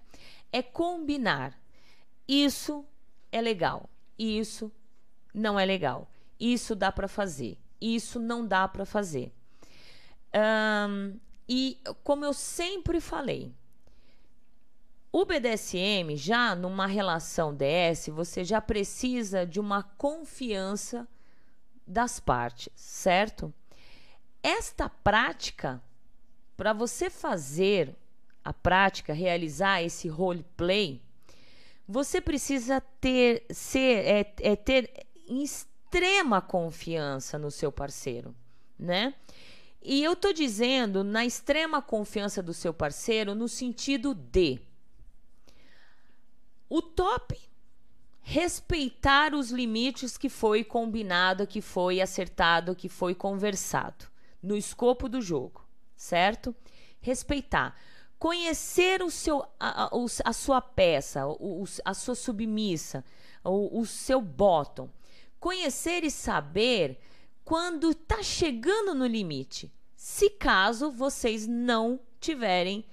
É 0.51 0.61
combinar. 0.61 1.59
Isso 2.25 2.85
é 3.31 3.41
legal, 3.41 3.89
isso 4.17 4.71
não 5.33 5.59
é 5.59 5.65
legal. 5.65 6.09
Isso 6.39 6.75
dá 6.75 6.91
para 6.91 7.07
fazer, 7.07 7.57
isso 7.79 8.19
não 8.19 8.45
dá 8.47 8.67
para 8.67 8.85
fazer. 8.85 9.33
Um, 10.33 11.19
e 11.47 11.77
como 12.03 12.25
eu 12.25 12.33
sempre 12.33 12.99
falei, 12.99 13.53
o 15.17 15.23
BDSM 15.23 16.17
já 16.17 16.53
numa 16.53 16.85
relação 16.85 17.55
DS, 17.55 18.09
você 18.09 18.43
já 18.43 18.59
precisa 18.59 19.45
de 19.45 19.61
uma 19.61 19.81
confiança 19.81 21.07
das 21.87 22.19
partes, 22.19 22.67
certo? 22.75 23.53
Esta 24.43 24.89
prática, 24.89 25.81
para 26.57 26.73
você 26.73 27.09
fazer 27.09 27.95
a 28.43 28.51
prática, 28.51 29.13
realizar 29.13 29.81
esse 29.81 30.09
roleplay, 30.09 31.01
você 31.87 32.19
precisa 32.19 32.81
ter, 32.99 33.45
ser, 33.49 34.05
é, 34.05 34.33
é 34.41 34.55
ter 34.57 35.07
extrema 35.29 36.41
confiança 36.41 37.39
no 37.39 37.49
seu 37.49 37.71
parceiro, 37.71 38.35
né? 38.77 39.13
E 39.81 40.03
eu 40.03 40.13
tô 40.13 40.33
dizendo 40.33 41.05
na 41.05 41.25
extrema 41.25 41.81
confiança 41.81 42.43
do 42.43 42.53
seu 42.53 42.73
parceiro 42.73 43.33
no 43.33 43.47
sentido 43.47 44.13
de 44.13 44.59
o 46.69 46.81
top 46.81 47.39
respeitar 48.21 49.35
os 49.35 49.51
limites 49.51 50.17
que 50.17 50.29
foi 50.29 50.63
combinado, 50.63 51.45
que 51.45 51.61
foi 51.61 52.01
acertado, 52.01 52.75
que 52.75 52.89
foi 52.89 53.13
conversado 53.13 54.07
no 54.41 54.57
escopo 54.57 55.07
do 55.07 55.21
jogo, 55.21 55.63
certo? 55.95 56.55
Respeitar. 56.99 57.75
Conhecer 58.17 59.03
o 59.03 59.11
seu, 59.11 59.45
a, 59.59 59.91
a, 60.23 60.33
sua 60.33 60.59
peça, 60.59 61.27
o, 61.27 61.65
a 61.83 61.93
sua 61.93 62.15
submissa, 62.15 63.05
o, 63.43 63.79
o 63.79 63.85
seu 63.85 64.19
bottom. 64.21 64.89
Conhecer 65.39 66.03
e 66.03 66.09
saber 66.09 66.99
quando 67.43 67.91
está 67.91 68.23
chegando 68.23 68.95
no 68.95 69.05
limite, 69.05 69.71
se 69.95 70.31
caso 70.31 70.91
vocês 70.91 71.45
não 71.45 71.99
tiverem 72.19 72.83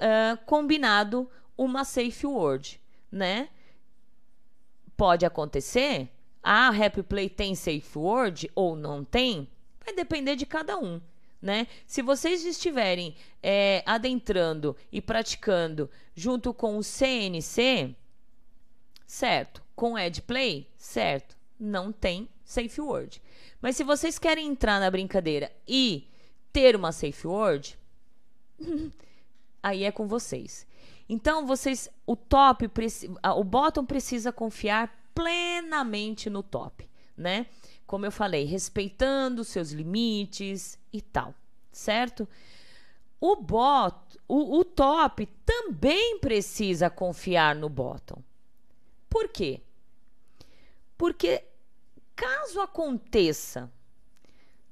uh, 0.00 0.42
combinado 0.46 1.30
uma 1.58 1.84
safe 1.84 2.26
word, 2.26 2.80
né? 3.10 3.48
pode 4.98 5.24
acontecer. 5.24 6.10
A 6.42 6.68
Happy 6.68 7.02
Play 7.04 7.30
tem 7.30 7.54
safe 7.54 7.96
word 7.96 8.50
ou 8.54 8.74
não 8.74 9.04
tem? 9.04 9.48
Vai 9.82 9.94
depender 9.94 10.34
de 10.34 10.44
cada 10.44 10.76
um. 10.76 11.00
Né? 11.40 11.68
Se 11.86 12.02
vocês 12.02 12.44
estiverem 12.44 13.14
é, 13.40 13.84
adentrando 13.86 14.76
e 14.90 15.00
praticando 15.00 15.88
junto 16.16 16.52
com 16.52 16.76
o 16.76 16.82
CNC, 16.82 17.94
certo? 19.06 19.62
Com 19.76 19.96
Edplay, 19.96 20.68
certo? 20.76 21.36
Não 21.60 21.92
tem 21.92 22.28
safe 22.44 22.80
word. 22.80 23.22
Mas 23.62 23.76
se 23.76 23.84
vocês 23.84 24.18
querem 24.18 24.48
entrar 24.48 24.80
na 24.80 24.90
brincadeira 24.90 25.52
e 25.66 26.08
ter 26.52 26.74
uma 26.74 26.90
safe 26.90 27.24
word, 27.24 27.78
aí 29.62 29.84
é 29.84 29.92
com 29.92 30.08
vocês. 30.08 30.66
Então, 31.08 31.46
vocês, 31.46 31.88
o 32.06 32.14
top, 32.14 32.70
o 33.36 33.44
bottom 33.44 33.84
precisa 33.84 34.30
confiar 34.30 34.94
plenamente 35.14 36.28
no 36.28 36.42
top, 36.42 36.88
né? 37.16 37.46
Como 37.86 38.04
eu 38.04 38.12
falei, 38.12 38.44
respeitando 38.44 39.42
seus 39.42 39.72
limites 39.72 40.78
e 40.92 41.00
tal, 41.00 41.34
certo? 41.72 42.28
O 43.20 43.34
bot, 43.34 43.96
o, 44.28 44.58
o 44.58 44.64
top 44.64 45.26
também 45.44 46.18
precisa 46.18 46.90
confiar 46.90 47.54
no 47.56 47.68
bottom. 47.68 48.22
Por 49.08 49.28
quê? 49.28 49.62
Porque 50.96 51.44
caso 52.14 52.60
aconteça 52.60 53.72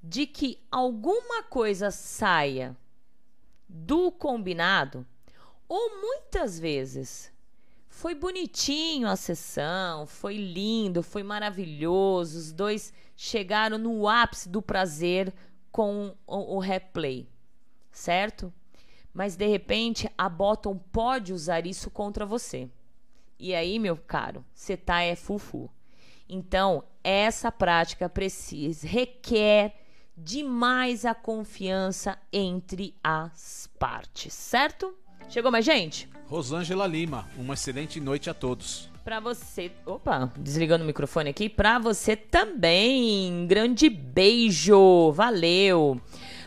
de 0.02 0.26
que 0.26 0.60
alguma 0.70 1.42
coisa 1.42 1.90
saia 1.90 2.76
do 3.68 4.12
combinado, 4.12 5.06
ou 5.68 6.00
muitas 6.00 6.58
vezes 6.58 7.32
foi 7.88 8.14
bonitinho 8.14 9.08
a 9.08 9.16
sessão, 9.16 10.06
foi 10.06 10.36
lindo, 10.36 11.02
foi 11.02 11.22
maravilhoso. 11.22 12.38
Os 12.38 12.52
dois 12.52 12.92
chegaram 13.16 13.78
no 13.78 14.06
ápice 14.06 14.48
do 14.48 14.60
prazer 14.60 15.32
com 15.72 16.14
o, 16.26 16.56
o 16.56 16.58
replay, 16.58 17.26
certo? 17.90 18.52
Mas 19.14 19.34
de 19.34 19.46
repente 19.46 20.10
a 20.16 20.28
Bottom 20.28 20.76
pode 20.76 21.32
usar 21.32 21.66
isso 21.66 21.90
contra 21.90 22.26
você. 22.26 22.68
E 23.38 23.54
aí, 23.54 23.78
meu 23.78 23.96
caro, 23.96 24.44
você 24.54 24.76
tá 24.76 25.00
é 25.00 25.16
fufu. 25.16 25.70
Então, 26.28 26.84
essa 27.02 27.52
prática 27.52 28.08
precisa, 28.08 28.86
requer 28.86 29.74
demais 30.16 31.04
a 31.04 31.14
confiança 31.14 32.18
entre 32.32 32.94
as 33.02 33.70
partes, 33.78 34.34
certo? 34.34 34.94
Chegou 35.28 35.50
mais 35.50 35.64
gente? 35.64 36.08
Rosângela 36.26 36.86
Lima, 36.86 37.28
uma 37.36 37.54
excelente 37.54 38.00
noite 38.00 38.30
a 38.30 38.34
todos. 38.34 38.88
Pra 39.04 39.20
você. 39.20 39.70
Opa, 39.84 40.32
desligando 40.36 40.82
o 40.82 40.86
microfone 40.86 41.30
aqui. 41.30 41.48
Pra 41.48 41.78
você 41.78 42.16
também. 42.16 43.46
Grande 43.46 43.88
beijo. 43.88 45.12
Valeu. 45.12 46.00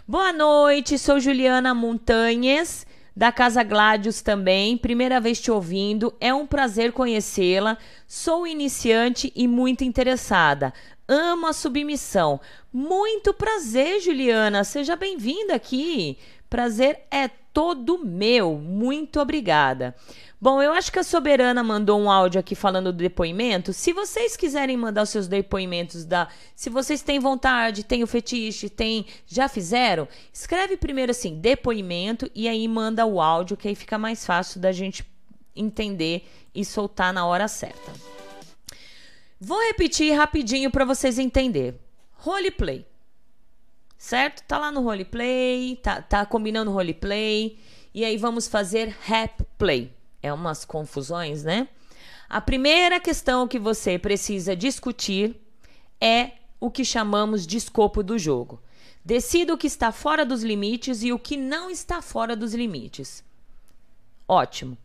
Boa 0.07 0.33
noite, 0.33 0.97
sou 0.97 1.19
Juliana 1.19 1.73
Montanhas, 1.73 2.85
da 3.15 3.31
Casa 3.31 3.63
Gládios 3.63 4.21
também. 4.21 4.75
Primeira 4.75 5.21
vez 5.21 5.39
te 5.39 5.51
ouvindo. 5.51 6.13
É 6.19 6.33
um 6.33 6.47
prazer 6.47 6.91
conhecê-la. 6.91 7.77
Sou 8.07 8.47
iniciante 8.47 9.31
e 9.35 9.47
muito 9.47 9.83
interessada. 9.83 10.73
Amo 11.07 11.47
a 11.47 11.53
submissão. 11.53 12.41
Muito 12.73 13.33
prazer, 13.33 14.01
Juliana. 14.01 14.63
Seja 14.63 14.95
bem-vinda 14.95 15.55
aqui. 15.55 16.17
Prazer 16.49 17.01
é 17.11 17.29
todo 17.53 18.03
meu. 18.03 18.55
Muito 18.55 19.19
obrigada. 19.19 19.95
Bom, 20.41 20.61
eu 20.61 20.71
acho 20.71 20.91
que 20.91 20.99
a 20.99 21.03
Soberana 21.03 21.61
mandou 21.61 21.99
um 21.99 22.09
áudio 22.09 22.39
aqui 22.39 22.55
falando 22.55 22.93
do 22.93 22.97
depoimento. 22.97 23.73
Se 23.73 23.91
vocês 23.91 24.37
quiserem 24.37 24.77
mandar 24.77 25.03
os 25.03 25.09
seus 25.09 25.27
depoimentos 25.27 26.05
da, 26.05 26.29
se 26.55 26.69
vocês 26.69 27.01
têm 27.01 27.19
vontade, 27.19 27.83
têm 27.83 28.03
o 28.03 28.07
fetiche, 28.07 28.69
tem, 28.69 29.05
já 29.27 29.49
fizeram, 29.49 30.07
escreve 30.31 30.77
primeiro 30.77 31.11
assim, 31.11 31.35
depoimento 31.39 32.31
e 32.33 32.47
aí 32.47 32.65
manda 32.67 33.05
o 33.05 33.19
áudio 33.19 33.57
que 33.57 33.67
aí 33.67 33.75
fica 33.75 33.97
mais 33.97 34.25
fácil 34.25 34.61
da 34.61 34.71
gente 34.71 35.05
entender 35.53 36.25
e 36.55 36.63
soltar 36.63 37.13
na 37.13 37.25
hora 37.25 37.49
certa. 37.49 37.91
Vou 39.41 39.61
repetir 39.67 40.13
rapidinho 40.13 40.71
para 40.71 40.85
vocês 40.85 41.19
entenderem. 41.19 41.79
Roleplay 42.13 42.88
certo? 43.99 44.41
Tá 44.43 44.57
lá 44.57 44.71
no 44.71 44.81
roleplay, 44.81 45.75
tá, 45.83 46.01
tá 46.01 46.25
combinando 46.25 46.71
roleplay, 46.71 47.59
e 47.93 48.05
aí 48.05 48.17
vamos 48.17 48.47
fazer 48.47 48.95
rap 49.01 49.43
play. 49.57 49.93
É 50.23 50.33
umas 50.33 50.63
confusões, 50.63 51.43
né? 51.43 51.67
A 52.29 52.39
primeira 52.39 52.99
questão 52.99 53.47
que 53.47 53.59
você 53.59 53.99
precisa 53.99 54.55
discutir 54.55 55.35
é 55.99 56.31
o 56.59 56.71
que 56.71 56.85
chamamos 56.85 57.45
de 57.45 57.57
escopo 57.57 58.01
do 58.01 58.17
jogo. 58.17 58.61
Decida 59.03 59.53
o 59.53 59.57
que 59.57 59.67
está 59.67 59.91
fora 59.91 60.25
dos 60.25 60.43
limites 60.43 61.03
e 61.03 61.11
o 61.11 61.19
que 61.19 61.35
não 61.35 61.69
está 61.69 62.01
fora 62.01 62.35
dos 62.35 62.53
limites. 62.53 63.23
Ótimo. 64.27 64.77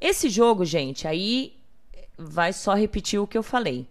Esse 0.00 0.28
jogo, 0.28 0.64
gente, 0.64 1.06
aí 1.06 1.56
vai 2.16 2.52
só 2.52 2.74
repetir 2.74 3.20
o 3.20 3.26
que 3.26 3.36
eu 3.36 3.42
falei. 3.42 3.86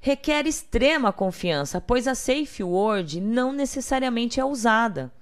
Requer 0.00 0.46
extrema 0.46 1.12
confiança, 1.12 1.80
pois 1.80 2.06
a 2.06 2.14
safe 2.14 2.62
word 2.62 3.20
não 3.20 3.52
necessariamente 3.52 4.38
é 4.38 4.44
usada, 4.44 5.12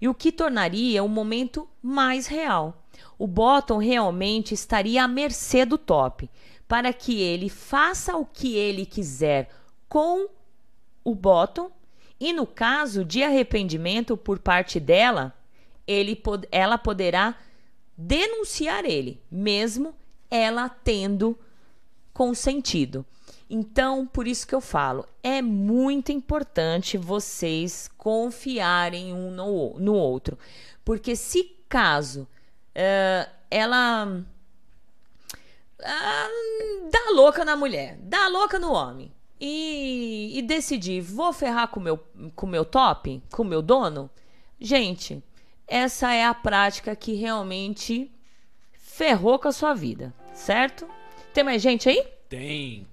e 0.00 0.08
o 0.08 0.14
que 0.14 0.30
tornaria 0.30 1.02
o 1.02 1.08
momento 1.08 1.68
mais 1.82 2.26
real. 2.26 2.84
O 3.18 3.26
bottom 3.26 3.78
realmente 3.78 4.52
estaria 4.52 5.04
à 5.04 5.08
mercê 5.08 5.64
do 5.64 5.78
top, 5.78 6.28
para 6.68 6.92
que 6.92 7.20
ele 7.20 7.48
faça 7.48 8.16
o 8.16 8.24
que 8.26 8.56
ele 8.56 8.84
quiser 8.84 9.50
com 9.88 10.28
o 11.02 11.14
bottom, 11.14 11.70
e 12.18 12.32
no 12.32 12.46
caso 12.46 13.04
de 13.04 13.22
arrependimento 13.22 14.16
por 14.16 14.38
parte 14.38 14.80
dela, 14.80 15.34
ele, 15.86 16.20
ela 16.50 16.78
poderá 16.78 17.36
denunciar 17.96 18.84
ele, 18.84 19.20
mesmo 19.30 19.94
ela 20.30 20.68
tendo 20.68 21.38
consentido. 22.12 23.04
Então, 23.48 24.06
por 24.06 24.26
isso 24.26 24.46
que 24.46 24.54
eu 24.54 24.60
falo, 24.60 25.06
é 25.22 25.42
muito 25.42 26.10
importante 26.10 26.96
vocês 26.96 27.90
confiarem 27.96 29.12
um 29.12 29.30
no, 29.30 29.78
no 29.78 29.94
outro. 29.94 30.38
Porque 30.84 31.14
se 31.14 31.44
caso 31.68 32.22
uh, 32.22 33.30
ela 33.50 34.06
uh, 35.80 36.90
dá 36.90 37.10
louca 37.12 37.44
na 37.44 37.56
mulher, 37.56 37.98
dá 38.00 38.28
louca 38.28 38.58
no 38.58 38.72
homem, 38.72 39.12
e, 39.40 40.38
e 40.38 40.42
decidir, 40.42 41.00
vou 41.00 41.32
ferrar 41.32 41.68
com 41.68 41.80
meu, 41.80 42.00
o 42.18 42.30
com 42.30 42.46
meu 42.46 42.64
top, 42.64 43.22
com 43.30 43.42
o 43.42 43.46
meu 43.46 43.60
dono, 43.60 44.10
gente, 44.58 45.22
essa 45.66 46.12
é 46.12 46.24
a 46.24 46.34
prática 46.34 46.94
que 46.96 47.14
realmente 47.14 48.10
ferrou 48.72 49.38
com 49.38 49.48
a 49.48 49.52
sua 49.52 49.74
vida, 49.74 50.14
certo? 50.32 50.88
Tem 51.32 51.44
mais 51.44 51.60
gente 51.60 51.88
aí? 51.88 52.06
Tem. 52.28 52.86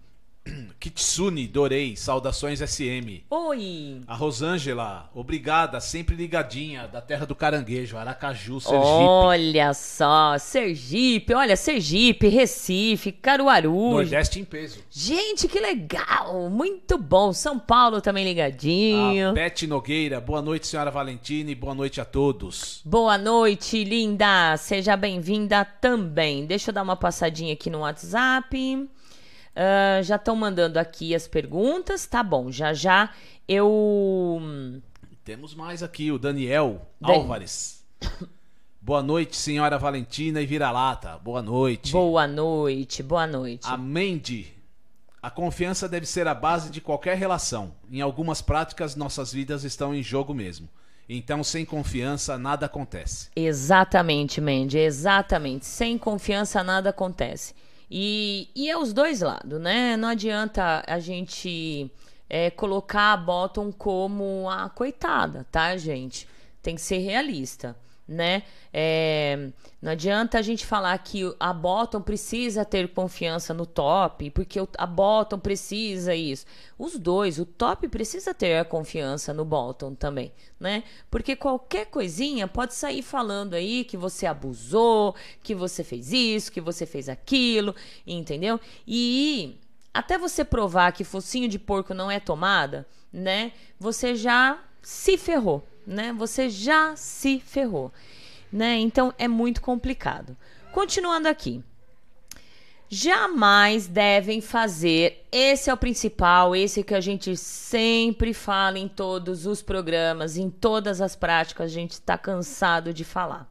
Kitsune, 0.79 1.47
Dorei, 1.47 1.95
saudações 1.95 2.59
SM. 2.59 3.23
Oi. 3.29 4.01
A 4.07 4.15
Rosângela, 4.15 5.09
obrigada, 5.13 5.79
sempre 5.79 6.15
ligadinha, 6.15 6.87
da 6.87 7.01
terra 7.01 7.25
do 7.25 7.35
caranguejo, 7.35 7.97
Aracaju, 7.97 8.59
Sergipe. 8.59 8.81
Olha 8.81 9.73
só, 9.73 10.37
Sergipe, 10.37 11.33
olha, 11.33 11.55
Sergipe, 11.55 12.27
Recife, 12.27 13.11
Caruaru. 13.11 13.91
Nordeste 13.91 14.39
em 14.39 14.45
peso. 14.45 14.79
Gente, 14.89 15.47
que 15.47 15.59
legal, 15.59 16.49
muito 16.49 16.97
bom. 16.97 17.33
São 17.33 17.59
Paulo 17.59 18.01
também 18.01 18.25
ligadinho. 18.25 19.29
A 19.29 19.33
Beth 19.33 19.67
Nogueira, 19.67 20.19
boa 20.19 20.41
noite, 20.41 20.67
senhora 20.67 20.91
Valentina, 20.91 21.51
e 21.51 21.55
boa 21.55 21.75
noite 21.75 22.01
a 22.01 22.05
todos. 22.05 22.81
Boa 22.85 23.17
noite, 23.17 23.83
linda. 23.83 24.55
Seja 24.57 24.95
bem-vinda 24.95 25.63
também. 25.65 26.45
Deixa 26.45 26.69
eu 26.69 26.73
dar 26.73 26.83
uma 26.83 26.95
passadinha 26.95 27.53
aqui 27.53 27.69
no 27.69 27.79
WhatsApp. 27.79 28.89
Uh, 29.51 30.01
já 30.03 30.15
estão 30.15 30.35
mandando 30.35 30.79
aqui 30.79 31.13
as 31.13 31.27
perguntas. 31.27 32.05
Tá 32.05 32.23
bom, 32.23 32.51
já 32.51 32.73
já 32.73 33.11
eu. 33.47 34.41
Temos 35.23 35.53
mais 35.53 35.83
aqui, 35.83 36.11
o 36.11 36.17
Daniel 36.17 36.87
Dan... 36.99 37.13
Álvares. 37.13 37.83
Boa 38.81 39.03
noite, 39.03 39.35
senhora 39.35 39.77
Valentina 39.77 40.41
e 40.41 40.45
Vira-Lata. 40.45 41.19
Boa 41.19 41.41
noite. 41.41 41.91
Boa 41.91 42.27
noite, 42.27 43.03
boa 43.03 43.27
noite. 43.27 43.67
A 43.67 43.77
Mandy. 43.77 44.51
A 45.21 45.29
confiança 45.29 45.87
deve 45.87 46.07
ser 46.07 46.27
a 46.27 46.33
base 46.33 46.71
de 46.71 46.81
qualquer 46.81 47.15
relação. 47.15 47.73
Em 47.91 48.01
algumas 48.01 48.41
práticas, 48.41 48.95
nossas 48.95 49.31
vidas 49.31 49.63
estão 49.63 49.93
em 49.93 50.01
jogo 50.01 50.33
mesmo. 50.33 50.67
Então, 51.07 51.43
sem 51.43 51.63
confiança, 51.63 52.39
nada 52.39 52.65
acontece. 52.65 53.29
Exatamente, 53.35 54.41
Mandy, 54.41 54.79
exatamente. 54.79 55.65
Sem 55.65 55.97
confiança, 55.97 56.63
nada 56.63 56.89
acontece. 56.89 57.53
E, 57.93 58.47
e 58.55 58.69
é 58.69 58.77
os 58.77 58.93
dois 58.93 59.19
lados, 59.19 59.59
né? 59.59 59.97
Não 59.97 60.07
adianta 60.07 60.81
a 60.87 60.97
gente 60.97 61.91
é, 62.29 62.49
colocar 62.49 63.11
a 63.11 63.17
Bottom 63.17 63.69
como 63.69 64.49
a 64.49 64.69
coitada, 64.69 65.45
tá, 65.51 65.75
gente? 65.75 66.25
Tem 66.61 66.75
que 66.75 66.81
ser 66.81 66.99
realista 66.99 67.75
né? 68.11 68.43
É, 68.73 69.51
não 69.81 69.93
adianta 69.93 70.37
a 70.37 70.41
gente 70.41 70.65
falar 70.65 70.97
que 70.97 71.33
a 71.39 71.53
bottom 71.53 72.01
precisa 72.01 72.65
ter 72.65 72.89
confiança 72.89 73.53
no 73.53 73.65
top, 73.65 74.29
porque 74.31 74.59
a 74.77 74.85
bottom 74.85 75.39
precisa 75.39 76.13
isso. 76.13 76.45
Os 76.77 76.99
dois, 76.99 77.39
o 77.39 77.45
top 77.45 77.87
precisa 77.87 78.33
ter 78.33 78.57
a 78.57 78.65
confiança 78.65 79.33
no 79.33 79.45
bottom 79.45 79.95
também, 79.95 80.33
né? 80.59 80.83
Porque 81.09 81.35
qualquer 81.35 81.85
coisinha 81.85 82.47
pode 82.47 82.73
sair 82.73 83.01
falando 83.01 83.53
aí 83.53 83.85
que 83.85 83.95
você 83.95 84.25
abusou, 84.25 85.15
que 85.41 85.55
você 85.55 85.83
fez 85.83 86.11
isso, 86.11 86.51
que 86.51 86.59
você 86.59 86.85
fez 86.85 87.07
aquilo, 87.07 87.73
entendeu? 88.05 88.59
E 88.85 89.57
até 89.93 90.17
você 90.17 90.43
provar 90.43 90.91
que 90.91 91.05
focinho 91.05 91.47
de 91.47 91.57
porco 91.57 91.93
não 91.93 92.11
é 92.11 92.19
tomada, 92.19 92.85
né? 93.11 93.53
Você 93.79 94.15
já 94.15 94.61
se 94.81 95.17
ferrou 95.17 95.70
né? 95.85 96.13
Você 96.13 96.49
já 96.49 96.95
se 96.95 97.39
ferrou, 97.39 97.91
né? 98.51 98.77
Então 98.77 99.13
é 99.17 99.27
muito 99.27 99.61
complicado. 99.61 100.35
Continuando 100.71 101.27
aqui. 101.27 101.63
Jamais 102.93 103.87
devem 103.87 104.41
fazer, 104.41 105.25
esse 105.31 105.69
é 105.69 105.73
o 105.73 105.77
principal, 105.77 106.53
esse 106.53 106.83
que 106.83 106.93
a 106.93 106.99
gente 106.99 107.37
sempre 107.37 108.33
fala 108.33 108.77
em 108.77 108.89
todos 108.89 109.45
os 109.45 109.61
programas, 109.61 110.35
em 110.35 110.49
todas 110.49 110.99
as 110.99 111.15
práticas, 111.15 111.71
a 111.71 111.73
gente 111.73 111.91
está 111.91 112.17
cansado 112.17 112.93
de 112.93 113.05
falar. 113.05 113.49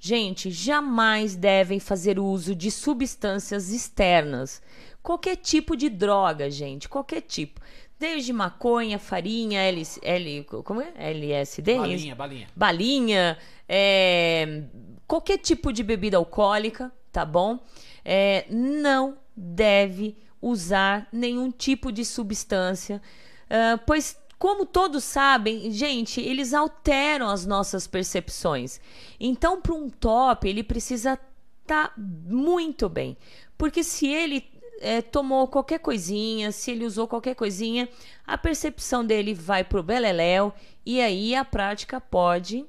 Gente, 0.00 0.50
jamais 0.50 1.36
devem 1.36 1.78
fazer 1.78 2.18
uso 2.18 2.52
de 2.52 2.68
substâncias 2.68 3.70
externas. 3.70 4.60
Qualquer 5.02 5.36
tipo 5.36 5.76
de 5.76 5.88
droga, 5.88 6.50
gente, 6.50 6.88
qualquer 6.88 7.20
tipo. 7.20 7.60
Desde 7.98 8.32
maconha, 8.32 8.98
farinha, 8.98 9.60
L, 9.62 9.82
L, 10.02 10.44
como 10.64 10.80
é? 10.80 10.92
LSD? 10.96 11.76
Balinha, 11.76 12.14
balinha. 12.14 12.48
Balinha, 12.54 13.38
é, 13.68 14.62
qualquer 15.06 15.38
tipo 15.38 15.72
de 15.72 15.82
bebida 15.82 16.16
alcoólica, 16.16 16.92
tá 17.12 17.24
bom? 17.24 17.60
É, 18.04 18.46
não 18.50 19.16
deve 19.36 20.16
usar 20.42 21.08
nenhum 21.12 21.50
tipo 21.50 21.90
de 21.90 22.04
substância, 22.04 23.00
uh, 23.46 23.80
pois 23.86 24.16
como 24.38 24.66
todos 24.66 25.04
sabem, 25.04 25.70
gente, 25.70 26.20
eles 26.20 26.52
alteram 26.52 27.30
as 27.30 27.46
nossas 27.46 27.86
percepções. 27.86 28.78
Então, 29.18 29.58
para 29.58 29.72
um 29.72 29.88
top, 29.88 30.46
ele 30.46 30.62
precisa 30.62 31.18
estar 31.62 31.88
tá 31.88 31.94
muito 31.96 32.88
bem. 32.90 33.16
Porque 33.56 33.82
se 33.82 34.06
ele 34.06 34.44
é, 34.84 35.00
tomou 35.00 35.48
qualquer 35.48 35.78
coisinha, 35.78 36.52
se 36.52 36.70
ele 36.70 36.84
usou 36.84 37.08
qualquer 37.08 37.34
coisinha, 37.34 37.88
a 38.26 38.36
percepção 38.36 39.04
dele 39.04 39.32
vai 39.32 39.64
pro 39.64 39.82
beleléu 39.82 40.52
e 40.84 41.00
aí 41.00 41.34
a 41.34 41.44
prática 41.44 41.98
pode 42.00 42.66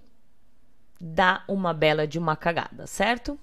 dar 1.00 1.44
uma 1.48 1.74
bela 1.74 2.08
de 2.08 2.18
uma 2.18 2.38
cagada, 2.38 2.88
certo? 2.88 3.38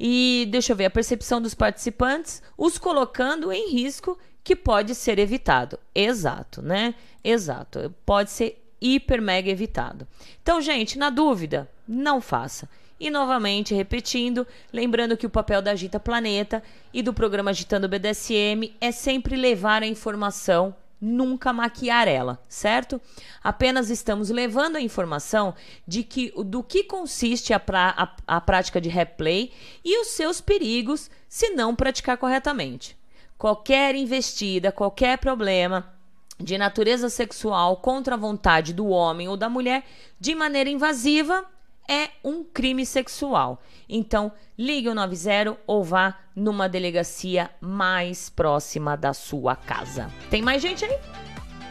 E 0.00 0.48
deixa 0.50 0.72
eu 0.72 0.76
ver 0.76 0.86
a 0.86 0.90
percepção 0.90 1.40
dos 1.40 1.54
participantes, 1.54 2.42
os 2.56 2.78
colocando 2.78 3.52
em 3.52 3.70
risco 3.70 4.18
que 4.42 4.56
pode 4.56 4.94
ser 4.94 5.18
evitado. 5.18 5.78
Exato, 5.94 6.62
né? 6.62 6.94
Exato. 7.22 7.94
Pode 8.06 8.30
ser 8.30 8.64
hiper 8.80 9.20
mega 9.20 9.50
evitado. 9.50 10.08
Então, 10.40 10.62
gente, 10.62 10.96
na 10.96 11.10
dúvida, 11.10 11.68
não 11.86 12.20
faça. 12.20 12.68
E 13.00 13.10
novamente, 13.10 13.74
repetindo, 13.74 14.46
lembrando 14.72 15.16
que 15.16 15.26
o 15.26 15.30
papel 15.30 15.62
da 15.62 15.70
Agita 15.70 16.00
Planeta 16.00 16.62
e 16.92 17.00
do 17.00 17.14
programa 17.14 17.50
Agitando 17.50 17.88
BDSM 17.88 18.74
é 18.80 18.90
sempre 18.90 19.36
levar 19.36 19.82
a 19.82 19.86
informação, 19.86 20.74
nunca 21.00 21.52
maquiar 21.52 22.08
ela, 22.08 22.42
certo? 22.48 23.00
Apenas 23.42 23.88
estamos 23.88 24.30
levando 24.30 24.76
a 24.76 24.80
informação 24.80 25.54
de 25.86 26.02
que 26.02 26.32
do 26.44 26.60
que 26.60 26.82
consiste 26.82 27.54
a, 27.54 27.60
pra, 27.60 27.94
a, 27.96 28.36
a 28.36 28.40
prática 28.40 28.80
de 28.80 28.88
replay 28.88 29.52
e 29.84 30.00
os 30.00 30.08
seus 30.08 30.40
perigos 30.40 31.08
se 31.28 31.50
não 31.50 31.76
praticar 31.76 32.18
corretamente. 32.18 32.98
Qualquer 33.36 33.94
investida, 33.94 34.72
qualquer 34.72 35.18
problema 35.18 35.94
de 36.40 36.58
natureza 36.58 37.08
sexual 37.08 37.76
contra 37.76 38.14
a 38.14 38.18
vontade 38.18 38.72
do 38.72 38.88
homem 38.88 39.28
ou 39.28 39.36
da 39.36 39.48
mulher 39.48 39.84
de 40.18 40.34
maneira 40.34 40.68
invasiva 40.68 41.44
é 41.88 42.10
um 42.22 42.44
crime 42.44 42.84
sexual. 42.84 43.62
Então, 43.88 44.30
ligue 44.56 44.88
o 44.88 44.94
90 44.94 45.56
ou 45.66 45.82
vá 45.82 46.18
numa 46.36 46.68
delegacia 46.68 47.50
mais 47.60 48.28
próxima 48.28 48.96
da 48.96 49.14
sua 49.14 49.56
casa. 49.56 50.12
Tem 50.30 50.42
mais 50.42 50.60
gente 50.60 50.84
aí? 50.84 50.98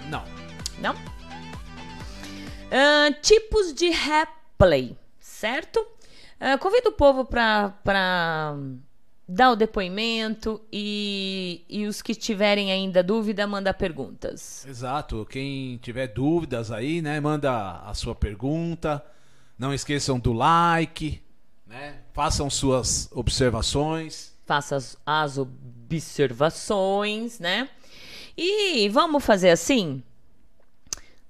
Não. 0.09 0.23
Não? 0.79 0.95
Uh, 2.67 3.13
tipos 3.21 3.73
de 3.73 3.89
replay, 3.89 4.97
certo? 5.19 5.79
Uh, 6.41 6.57
convido 6.59 6.89
o 6.89 6.93
povo 6.93 7.23
para 7.23 7.73
dar 9.27 9.51
o 9.51 9.55
depoimento 9.55 10.61
e, 10.71 11.65
e 11.69 11.85
os 11.85 12.01
que 12.01 12.15
tiverem 12.15 12.71
ainda 12.71 13.03
dúvida, 13.03 13.45
manda 13.45 13.73
perguntas. 13.73 14.65
Exato. 14.65 15.25
Quem 15.29 15.77
tiver 15.77 16.07
dúvidas 16.07 16.71
aí, 16.71 17.01
né, 17.01 17.19
manda 17.19 17.81
a 17.81 17.93
sua 17.93 18.15
pergunta. 18.15 19.03
Não 19.57 19.73
esqueçam 19.73 20.19
do 20.19 20.33
like, 20.33 21.21
né? 21.65 21.95
Façam 22.13 22.49
suas 22.49 23.09
observações. 23.11 24.33
faça 24.45 24.75
as, 24.75 24.97
as 25.05 25.37
observações, 25.37 27.39
né? 27.39 27.69
E 28.37 28.87
vamos 28.89 29.25
fazer 29.25 29.49
assim? 29.49 30.03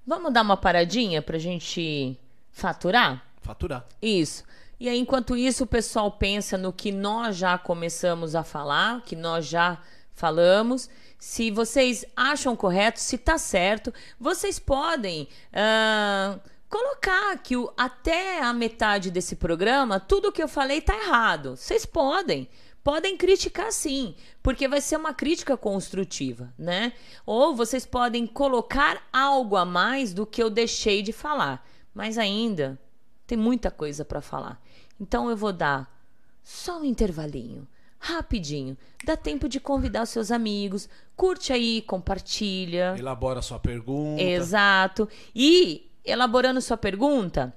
Vamos 0.06 0.34
dar 0.34 0.42
uma 0.42 0.58
paradinha 0.58 1.22
pra 1.22 1.38
gente 1.38 2.18
faturar? 2.52 3.24
Faturar. 3.42 3.86
Isso. 4.02 4.44
E 4.80 4.88
aí, 4.88 5.00
enquanto 5.00 5.36
isso, 5.36 5.64
o 5.64 5.68
pessoal 5.68 6.12
pensa 6.12 6.58
no 6.58 6.72
que 6.72 6.92
nós 6.92 7.36
já 7.36 7.58
começamos 7.58 8.36
a 8.36 8.44
falar, 8.44 9.02
que 9.02 9.16
nós 9.16 9.46
já 9.46 9.80
falamos. 10.14 10.90
Se 11.18 11.50
vocês 11.50 12.06
acham 12.16 12.56
correto, 12.56 13.00
se 13.00 13.18
tá 13.18 13.38
certo, 13.38 13.94
vocês 14.20 14.60
podem 14.60 15.28
uh, 15.52 16.40
colocar 16.70 17.38
que 17.40 17.56
o, 17.56 17.72
até 17.78 18.42
a 18.42 18.54
metade 18.54 19.12
desse 19.12 19.36
programa, 19.36 20.00
tudo 20.00 20.32
que 20.32 20.42
eu 20.42 20.48
falei 20.48 20.82
tá 20.82 20.96
errado. 20.96 21.56
Vocês 21.56 21.86
podem. 21.86 22.48
Podem 22.84 23.18
criticar 23.18 23.70
sim, 23.74 24.16
porque 24.42 24.66
vai 24.66 24.80
ser 24.80 24.96
uma 24.96 25.14
crítica 25.14 25.58
construtiva, 25.58 26.54
né? 26.58 26.94
Ou 27.26 27.54
vocês 27.54 27.86
podem 27.86 28.26
colocar 28.26 29.06
algo 29.12 29.58
a 29.58 29.66
mais 29.66 30.14
do 30.14 30.26
que 30.26 30.42
eu 30.42 30.50
deixei 30.50 31.02
de 31.02 31.12
falar. 31.12 31.68
Mas 31.94 32.18
ainda 32.18 32.80
tem 33.26 33.38
muita 33.38 33.70
coisa 33.70 34.06
para 34.06 34.22
falar. 34.22 34.62
Então 34.98 35.30
eu 35.30 35.36
vou 35.36 35.52
dar 35.52 35.94
só 36.42 36.80
um 36.80 36.86
intervalinho, 36.86 37.68
rapidinho. 38.00 38.78
Dá 39.04 39.18
tempo 39.18 39.50
de 39.50 39.60
convidar 39.60 40.04
os 40.04 40.10
seus 40.10 40.32
amigos, 40.32 40.88
curte 41.14 41.52
aí, 41.52 41.82
compartilha. 41.82 42.96
Elabora 42.98 43.42
sua 43.42 43.60
pergunta. 43.60 44.22
Exato. 44.22 45.10
E 45.36 45.87
elaborando 46.08 46.62
sua 46.62 46.78
pergunta, 46.78 47.54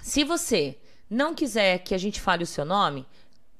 se 0.00 0.24
você 0.24 0.78
não 1.08 1.32
quiser 1.34 1.78
que 1.78 1.94
a 1.94 1.98
gente 1.98 2.20
fale 2.20 2.42
o 2.42 2.46
seu 2.46 2.64
nome, 2.64 3.06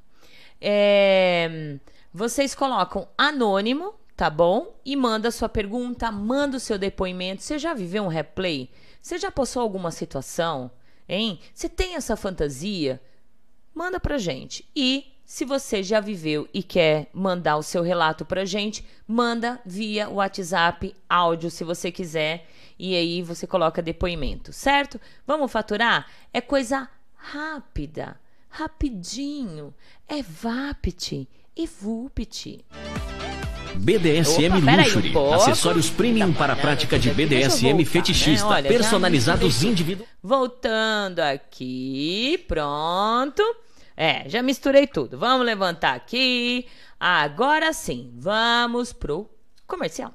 É, 0.61 1.79
vocês 2.13 2.55
colocam 2.55 3.09
anônimo, 3.19 3.95
tá 4.17 4.31
bom? 4.31 4.79
E 4.85 4.95
manda 4.95 5.33
sua 5.33 5.49
pergunta, 5.49 6.13
manda 6.13 6.57
o 6.57 6.61
seu 6.61 6.79
depoimento. 6.79 7.43
Você 7.43 7.59
já 7.59 7.75
viveu 7.75 8.05
um 8.05 8.09
replay? 8.09 8.71
Você 9.03 9.19
já 9.19 9.33
passou 9.33 9.61
alguma 9.61 9.91
situação? 9.91 10.71
Hein? 11.09 11.41
Você 11.53 11.69
tem 11.69 11.97
essa 11.97 12.17
fantasia? 12.17 13.03
Manda 13.75 13.99
pra 13.99 14.17
gente. 14.17 14.65
E 14.77 15.13
se 15.25 15.45
você 15.45 15.83
já 15.83 15.99
viveu 15.99 16.49
e 16.55 16.63
quer 16.63 17.11
mandar 17.13 17.57
o 17.57 17.63
seu 17.65 17.83
relato 17.83 18.25
pra 18.25 18.45
gente, 18.45 18.87
manda 19.07 19.61
via 19.67 20.09
WhatsApp, 20.09 20.95
áudio, 21.09 21.51
se 21.51 21.65
você 21.65 21.91
quiser. 21.91 22.47
E 22.79 22.95
aí 22.95 23.23
você 23.23 23.45
coloca 23.45 23.83
depoimento, 23.83 24.53
certo? 24.53 25.01
Vamos 25.27 25.51
faturar? 25.51 26.09
É 26.33 26.41
coisa 26.41 26.89
rápida, 27.17 28.21
rapidinho. 28.49 29.75
É 30.07 30.23
VAPT 30.23 31.29
e 31.57 31.67
VUPT. 31.67 32.65
BDSM 33.77 34.59
Opa, 34.59 34.77
Luxury. 34.77 35.17
um 35.17 35.33
acessórios 35.35 35.91
premium 35.91 36.33
para 36.33 36.53
a 36.53 36.57
prática 36.57 36.99
de 36.99 37.11
BDSM 37.11 37.73
voltar, 37.73 37.91
fetichista, 37.91 38.49
né? 38.49 38.55
Olha, 38.57 38.69
personalizados 38.69 39.63
individualmente. 39.63 40.19
Voltando 40.23 41.21
aqui, 41.21 42.45
pronto. 42.47 43.43
É, 43.97 44.29
já 44.29 44.43
misturei 44.43 44.87
tudo. 44.87 45.19
Vamos 45.19 45.45
levantar 45.47 45.95
aqui. 45.95 46.67
Agora 46.99 47.73
sim, 47.73 48.13
vamos 48.17 48.93
pro 48.93 49.29
comercial. 49.67 50.15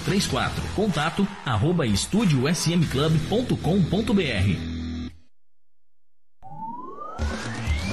3834. 0.00 0.64
Contato 0.74 1.28
arroba 1.44 1.86
estudiosmclub.com.br. 1.86 4.74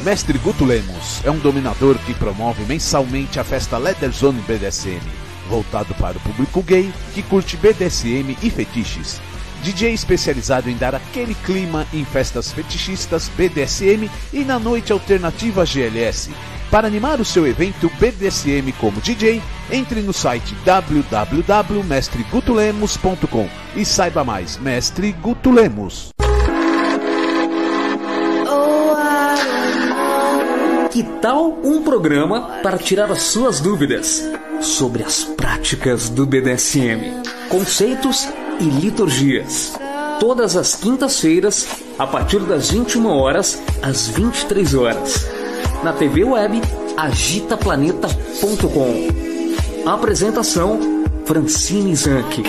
Mestre 0.04 0.38
Guto 0.40 0.66
Lemos 0.66 1.24
é 1.24 1.30
um 1.30 1.38
dominador 1.38 1.96
que 2.00 2.16
promove 2.16 2.64
mensalmente 2.64 3.40
a 3.40 3.44
festa 3.44 3.78
Leather 3.78 4.12
Zone 4.12 4.42
BDSM, 4.42 5.00
voltado 5.48 5.94
para 5.94 6.18
o 6.18 6.22
público 6.22 6.64
gay 6.64 6.92
que 7.14 7.22
curte 7.22 7.56
BDSM 7.56 8.36
e 8.42 8.50
fetiches. 8.50 9.22
DJ 9.62 9.94
especializado 9.94 10.72
em 10.72 10.76
dar 10.76 10.96
aquele 10.96 11.36
clima 11.36 11.86
em 11.94 12.04
festas 12.04 12.52
fetichistas 12.52 13.30
BDSM 13.38 14.10
e 14.34 14.44
na 14.44 14.58
noite 14.58 14.92
alternativa 14.92 15.64
GLS. 15.64 16.32
Para 16.72 16.88
animar 16.88 17.20
o 17.20 17.26
seu 17.26 17.46
evento 17.46 17.92
BDSM 18.00 18.72
como 18.80 19.02
DJ, 19.02 19.44
entre 19.70 20.02
no 20.02 20.14
site 20.14 20.56
www.mestregutulemos.com 20.64 23.50
e 23.76 23.84
saiba 23.84 24.24
mais, 24.24 24.58
Mestre 24.58 25.12
Guto 25.12 25.52
Lemos. 25.52 26.12
Que 30.90 31.04
tal 31.22 31.60
um 31.62 31.84
programa 31.84 32.62
para 32.64 32.78
tirar 32.78 33.12
as 33.12 33.24
suas 33.24 33.60
dúvidas 33.60 34.24
sobre 34.62 35.04
as 35.04 35.26
práticas 35.26 36.10
do 36.10 36.26
BDSM, 36.26 37.22
conceitos 37.50 38.30
e 38.62 38.64
liturgias? 38.64 39.74
Todas 40.22 40.56
as 40.56 40.74
quintas-feiras, 40.76 41.68
a 42.00 42.08
partir 42.08 42.40
das 42.40 42.72
21 42.72 43.08
horas 43.08 43.62
às 43.82 44.08
23 44.08 44.74
horas, 44.74 45.41
na 45.84 45.94
TV 45.94 46.24
web 46.24 46.62
agitaplaneta.com. 46.96 49.90
Apresentação 49.90 50.80
Francine 51.26 51.96
Zanck. 51.96 52.44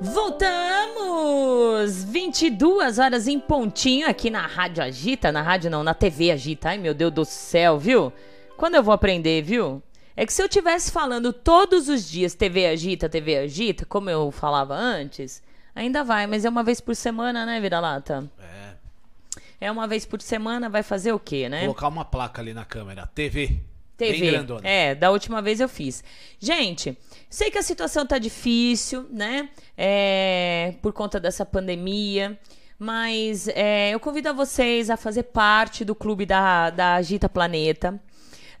Voltamos! 0.00 2.02
22 2.02 2.98
horas 2.98 3.28
em 3.28 3.38
pontinho 3.38 4.08
aqui 4.08 4.28
na 4.28 4.44
Rádio 4.44 4.82
Agita. 4.82 5.30
Na 5.30 5.42
rádio 5.42 5.70
não, 5.70 5.84
na 5.84 5.94
TV 5.94 6.32
Agita. 6.32 6.70
Ai, 6.70 6.78
meu 6.78 6.94
Deus 6.94 7.12
do 7.12 7.24
céu, 7.24 7.78
viu? 7.78 8.12
Quando 8.56 8.74
eu 8.74 8.82
vou 8.82 8.92
aprender, 8.92 9.40
viu? 9.42 9.80
É 10.16 10.26
que 10.26 10.32
se 10.32 10.42
eu 10.42 10.48
tivesse 10.48 10.90
falando 10.90 11.32
todos 11.32 11.88
os 11.88 12.08
dias 12.08 12.34
TV 12.34 12.66
agita, 12.66 13.08
TV 13.08 13.38
agita, 13.38 13.86
como 13.86 14.10
eu 14.10 14.30
falava 14.30 14.74
antes, 14.74 15.42
ainda 15.74 16.04
vai, 16.04 16.26
mas 16.26 16.44
é 16.44 16.48
uma 16.48 16.62
vez 16.62 16.80
por 16.80 16.94
semana, 16.94 17.46
né, 17.46 17.60
vira-lata? 17.60 18.30
É. 18.38 18.72
É 19.60 19.70
uma 19.70 19.86
vez 19.86 20.04
por 20.04 20.20
semana, 20.20 20.68
vai 20.68 20.82
fazer 20.82 21.12
o 21.12 21.18
quê, 21.18 21.48
né? 21.48 21.60
Colocar 21.60 21.88
uma 21.88 22.04
placa 22.04 22.42
ali 22.42 22.52
na 22.52 22.64
câmera. 22.64 23.06
TV. 23.14 23.60
TV. 23.96 24.18
Bem 24.18 24.30
grandona. 24.32 24.68
É, 24.68 24.94
da 24.94 25.10
última 25.10 25.40
vez 25.40 25.60
eu 25.60 25.68
fiz. 25.68 26.02
Gente, 26.38 26.98
sei 27.30 27.50
que 27.50 27.58
a 27.58 27.62
situação 27.62 28.04
tá 28.04 28.18
difícil, 28.18 29.06
né? 29.08 29.48
É, 29.76 30.74
por 30.82 30.92
conta 30.92 31.20
dessa 31.20 31.46
pandemia. 31.46 32.38
Mas 32.76 33.46
é, 33.46 33.90
eu 33.90 34.00
convido 34.00 34.28
a 34.28 34.32
vocês 34.32 34.90
a 34.90 34.96
fazer 34.96 35.22
parte 35.22 35.84
do 35.84 35.94
clube 35.94 36.26
da, 36.26 36.68
da 36.70 36.94
Agita 36.94 37.28
Planeta. 37.28 38.00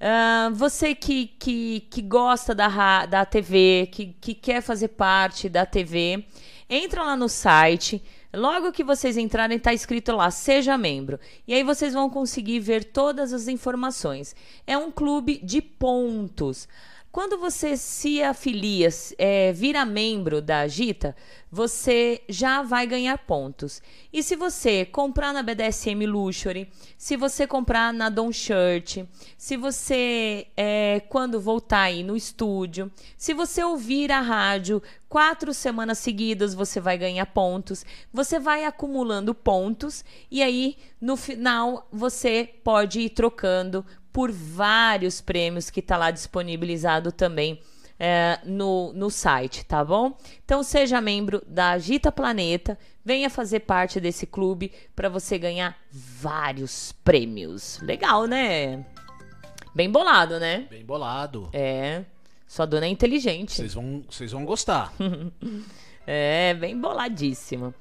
Ah, 0.04 0.50
você 0.52 0.96
que, 0.96 1.28
que, 1.38 1.86
que 1.88 2.02
gosta 2.02 2.52
da, 2.52 3.06
da 3.06 3.24
TV, 3.24 3.88
que, 3.92 4.06
que 4.20 4.34
quer 4.34 4.60
fazer 4.60 4.88
parte 4.88 5.48
da 5.48 5.64
TV, 5.64 6.24
entra 6.68 7.04
lá 7.04 7.14
no 7.14 7.28
site. 7.28 8.02
Logo 8.34 8.72
que 8.72 8.82
vocês 8.82 9.16
entrarem, 9.16 9.60
tá 9.60 9.72
escrito 9.72 10.10
lá, 10.10 10.28
seja 10.28 10.76
membro. 10.76 11.20
E 11.46 11.54
aí 11.54 11.62
vocês 11.62 11.94
vão 11.94 12.10
conseguir 12.10 12.58
ver 12.58 12.82
todas 12.82 13.32
as 13.32 13.46
informações. 13.46 14.34
É 14.66 14.76
um 14.76 14.90
clube 14.90 15.38
de 15.38 15.62
pontos. 15.62 16.66
Quando 17.12 17.36
você 17.36 17.76
se 17.76 18.22
afilia, 18.22 18.88
é, 19.18 19.52
vira 19.52 19.84
membro 19.84 20.40
da 20.40 20.60
Agita, 20.60 21.14
você 21.50 22.22
já 22.26 22.62
vai 22.62 22.86
ganhar 22.86 23.18
pontos. 23.18 23.82
E 24.10 24.22
se 24.22 24.34
você 24.34 24.86
comprar 24.86 25.34
na 25.34 25.42
BDSM 25.42 26.06
Luxury, 26.06 26.72
se 26.96 27.14
você 27.14 27.46
comprar 27.46 27.92
na 27.92 28.08
Don 28.08 28.32
Shirt, 28.32 29.04
se 29.36 29.58
você, 29.58 30.46
é, 30.56 31.02
quando 31.10 31.38
voltar 31.38 31.82
aí 31.82 32.02
no 32.02 32.16
estúdio, 32.16 32.90
se 33.18 33.34
você 33.34 33.62
ouvir 33.62 34.10
a 34.10 34.22
rádio 34.22 34.82
quatro 35.06 35.52
semanas 35.52 35.98
seguidas, 35.98 36.54
você 36.54 36.80
vai 36.80 36.96
ganhar 36.96 37.26
pontos. 37.26 37.84
Você 38.10 38.38
vai 38.38 38.64
acumulando 38.64 39.34
pontos 39.34 40.02
e 40.30 40.42
aí 40.42 40.78
no 40.98 41.18
final 41.18 41.86
você 41.92 42.48
pode 42.64 43.00
ir 43.00 43.10
trocando 43.10 43.84
por 44.12 44.30
vários 44.30 45.20
prêmios 45.20 45.70
que 45.70 45.80
está 45.80 45.96
lá 45.96 46.10
disponibilizado 46.10 47.10
também 47.10 47.60
é, 47.98 48.40
no, 48.44 48.92
no 48.92 49.10
site, 49.10 49.64
tá 49.64 49.84
bom? 49.84 50.16
Então 50.44 50.62
seja 50.62 51.00
membro 51.00 51.42
da 51.46 51.70
Agita 51.70 52.10
Planeta, 52.10 52.78
venha 53.04 53.30
fazer 53.30 53.60
parte 53.60 54.00
desse 54.00 54.26
clube 54.26 54.72
para 54.94 55.08
você 55.08 55.38
ganhar 55.38 55.76
vários 55.90 56.92
prêmios. 57.04 57.78
Legal, 57.80 58.26
né? 58.26 58.84
Bem 59.74 59.90
bolado, 59.90 60.38
né? 60.38 60.66
Bem 60.68 60.84
bolado. 60.84 61.48
É. 61.52 62.04
Sua 62.46 62.66
dona 62.66 62.86
é 62.86 62.88
inteligente. 62.88 63.52
Vocês 63.52 63.74
vão, 63.74 64.04
vocês 64.10 64.32
vão 64.32 64.44
gostar. 64.44 64.92
É, 66.04 66.54
bem 66.54 66.76
boladíssimo. 66.76 67.72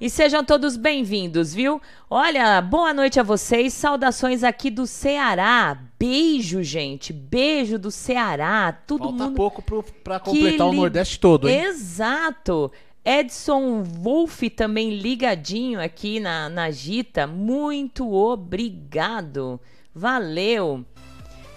E 0.00 0.08
sejam 0.08 0.44
todos 0.44 0.76
bem-vindos, 0.76 1.52
viu? 1.52 1.82
Olha, 2.08 2.60
boa 2.60 2.94
noite 2.94 3.18
a 3.18 3.22
vocês. 3.24 3.74
Saudações 3.74 4.44
aqui 4.44 4.70
do 4.70 4.86
Ceará. 4.86 5.76
Beijo, 5.98 6.62
gente. 6.62 7.12
Beijo 7.12 7.80
do 7.80 7.90
Ceará. 7.90 8.70
Todo 8.70 9.08
Falta 9.08 9.24
mundo. 9.24 9.34
pouco 9.34 9.60
Que 9.60 10.20
completar 10.20 10.68
o 10.68 10.72
Nordeste 10.72 11.18
todo, 11.18 11.48
hein? 11.48 11.62
Exato. 11.64 12.70
Edson 13.04 13.82
Wolf 13.82 14.42
também 14.54 14.98
ligadinho 14.98 15.80
aqui 15.80 16.20
na, 16.20 16.48
na 16.48 16.70
Gita. 16.70 17.26
Muito 17.26 18.14
obrigado. 18.14 19.60
Valeu. 19.92 20.84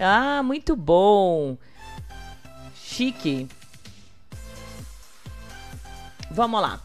Ah, 0.00 0.42
muito 0.42 0.74
bom. 0.74 1.56
Chique. 2.74 3.46
Vamos 6.28 6.60
lá. 6.60 6.80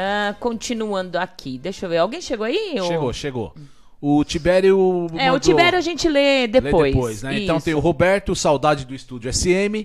Ah, 0.00 0.32
continuando 0.38 1.18
aqui. 1.18 1.58
Deixa 1.58 1.86
eu 1.86 1.90
ver. 1.90 1.96
Alguém 1.98 2.20
chegou 2.20 2.46
aí? 2.46 2.76
ou- 2.78 2.86
Chegou, 2.86 3.12
chegou. 3.12 3.54
O 4.00 4.22
Tibério. 4.22 5.08
É, 5.18 5.32
o 5.32 5.40
Tibério 5.40 5.76
a 5.76 5.82
gente 5.82 6.08
lê 6.08 6.42
lê 6.42 6.46
depois. 6.46 6.94
depois 6.94 7.22
né? 7.24 7.40
Então 7.40 7.60
tem 7.60 7.74
o 7.74 7.80
Roberto, 7.80 8.32
saudade 8.36 8.84
do 8.84 8.94
estúdio 8.94 9.28
SM. 9.32 9.84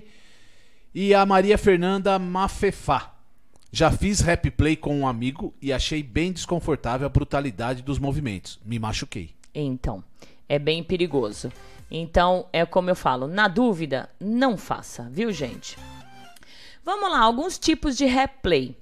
E 0.94 1.12
a 1.12 1.26
Maria 1.26 1.58
Fernanda 1.58 2.16
Mafefá. 2.16 3.10
Já 3.72 3.90
fiz 3.90 4.20
rap 4.20 4.48
play 4.52 4.76
com 4.76 4.96
um 5.00 5.08
amigo 5.08 5.52
e 5.60 5.72
achei 5.72 6.00
bem 6.00 6.30
desconfortável 6.30 7.04
a 7.06 7.10
brutalidade 7.10 7.82
dos 7.82 7.98
movimentos. 7.98 8.60
Me 8.64 8.78
machuquei. 8.78 9.34
Então, 9.52 10.04
é 10.48 10.60
bem 10.60 10.80
perigoso. 10.84 11.50
Então, 11.90 12.46
é 12.52 12.64
como 12.64 12.88
eu 12.88 12.94
falo, 12.94 13.26
na 13.26 13.48
dúvida, 13.48 14.08
não 14.20 14.56
faça, 14.56 15.08
viu, 15.10 15.32
gente? 15.32 15.76
Vamos 16.84 17.10
lá, 17.10 17.18
alguns 17.18 17.58
tipos 17.58 17.96
de 17.96 18.04
replay. 18.04 18.76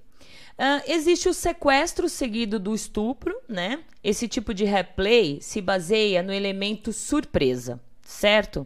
Ah, 0.64 0.80
existe 0.86 1.28
o 1.28 1.34
sequestro 1.34 2.08
seguido 2.08 2.56
do 2.56 2.72
estupro, 2.72 3.36
né? 3.48 3.80
Esse 4.00 4.28
tipo 4.28 4.54
de 4.54 4.64
replay 4.64 5.40
se 5.40 5.60
baseia 5.60 6.22
no 6.22 6.32
elemento 6.32 6.92
surpresa, 6.92 7.80
certo? 8.00 8.64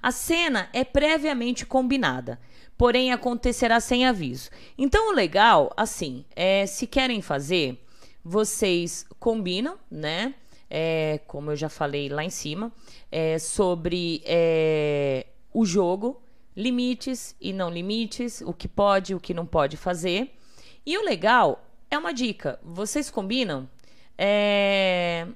A 0.00 0.10
cena 0.10 0.70
é 0.72 0.82
previamente 0.84 1.66
combinada, 1.66 2.40
porém 2.78 3.12
acontecerá 3.12 3.78
sem 3.78 4.06
aviso. 4.06 4.48
Então, 4.78 5.10
o 5.10 5.14
legal, 5.14 5.70
assim, 5.76 6.24
é 6.34 6.64
se 6.64 6.86
querem 6.86 7.20
fazer, 7.20 7.78
vocês 8.24 9.04
combinam, 9.20 9.78
né? 9.90 10.34
É, 10.70 11.20
como 11.26 11.50
eu 11.50 11.56
já 11.56 11.68
falei 11.68 12.08
lá 12.08 12.24
em 12.24 12.30
cima, 12.30 12.72
é, 13.12 13.38
sobre 13.38 14.22
é, 14.24 15.26
o 15.52 15.66
jogo, 15.66 16.22
limites 16.56 17.36
e 17.38 17.52
não 17.52 17.68
limites, 17.68 18.40
o 18.40 18.54
que 18.54 18.66
pode, 18.66 19.14
o 19.14 19.20
que 19.20 19.34
não 19.34 19.44
pode 19.44 19.76
fazer. 19.76 20.34
E 20.86 20.98
o 20.98 21.02
legal 21.02 21.64
é 21.90 21.98
uma 21.98 22.12
dica: 22.12 22.58
vocês 22.62 23.10
combinam? 23.10 23.68
É, 24.16 25.26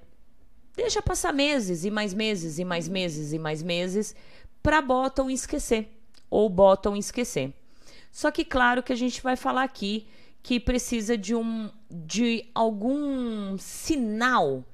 deixa 0.76 1.02
passar 1.02 1.32
meses 1.32 1.84
e 1.84 1.90
mais 1.90 2.14
meses 2.14 2.58
e 2.58 2.64
mais 2.64 2.88
meses 2.88 3.32
e 3.32 3.38
mais 3.38 3.62
meses 3.62 4.14
para 4.62 4.80
Bottom 4.80 5.30
esquecer 5.30 5.88
ou 6.30 6.48
Bottom 6.48 6.96
esquecer. 6.96 7.52
Só 8.12 8.30
que 8.30 8.44
claro 8.44 8.82
que 8.82 8.92
a 8.92 8.96
gente 8.96 9.22
vai 9.22 9.36
falar 9.36 9.64
aqui 9.64 10.06
que 10.42 10.60
precisa 10.60 11.16
de 11.16 11.34
um 11.34 11.70
de 11.90 12.44
algum 12.54 13.56
sinal 13.58 14.64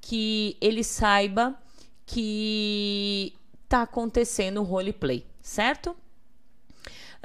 que 0.00 0.56
ele 0.60 0.84
saiba 0.84 1.58
que 2.04 3.32
tá 3.68 3.82
acontecendo 3.82 4.60
o 4.60 4.64
roleplay, 4.64 5.24
certo? 5.40 5.96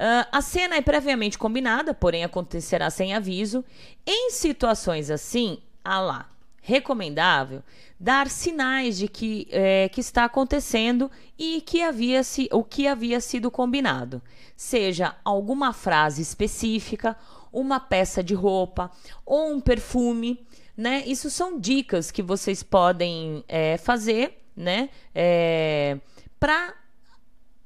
Ah, 0.02 0.26
a 0.32 0.40
cena 0.40 0.76
é 0.76 0.80
previamente 0.80 1.36
combinada, 1.36 1.92
porém 1.92 2.24
acontecerá 2.24 2.88
sem 2.88 3.12
aviso. 3.12 3.62
Em 4.06 4.30
situações 4.30 5.10
assim, 5.10 5.58
a 5.84 6.00
lá, 6.00 6.30
recomendável 6.62 7.62
dar 7.98 8.30
sinais 8.30 8.96
de 8.96 9.08
que, 9.08 9.46
eh, 9.50 9.90
que 9.90 10.00
está 10.00 10.24
acontecendo 10.24 11.10
e 11.38 11.60
que 11.60 11.82
havia 11.82 12.22
se, 12.22 12.48
o 12.50 12.64
que 12.64 12.86
havia 12.86 13.20
sido 13.20 13.50
combinado. 13.50 14.22
Seja 14.56 15.16
alguma 15.22 15.74
frase 15.74 16.22
específica, 16.22 17.14
uma 17.52 17.78
peça 17.78 18.22
de 18.24 18.32
roupa 18.32 18.90
ou 19.26 19.52
um 19.52 19.60
perfume, 19.60 20.40
né? 20.74 21.04
Isso 21.06 21.28
são 21.28 21.60
dicas 21.60 22.10
que 22.10 22.22
vocês 22.22 22.62
podem 22.62 23.44
eh, 23.46 23.76
fazer, 23.76 24.42
né? 24.56 24.88
para 26.38 26.74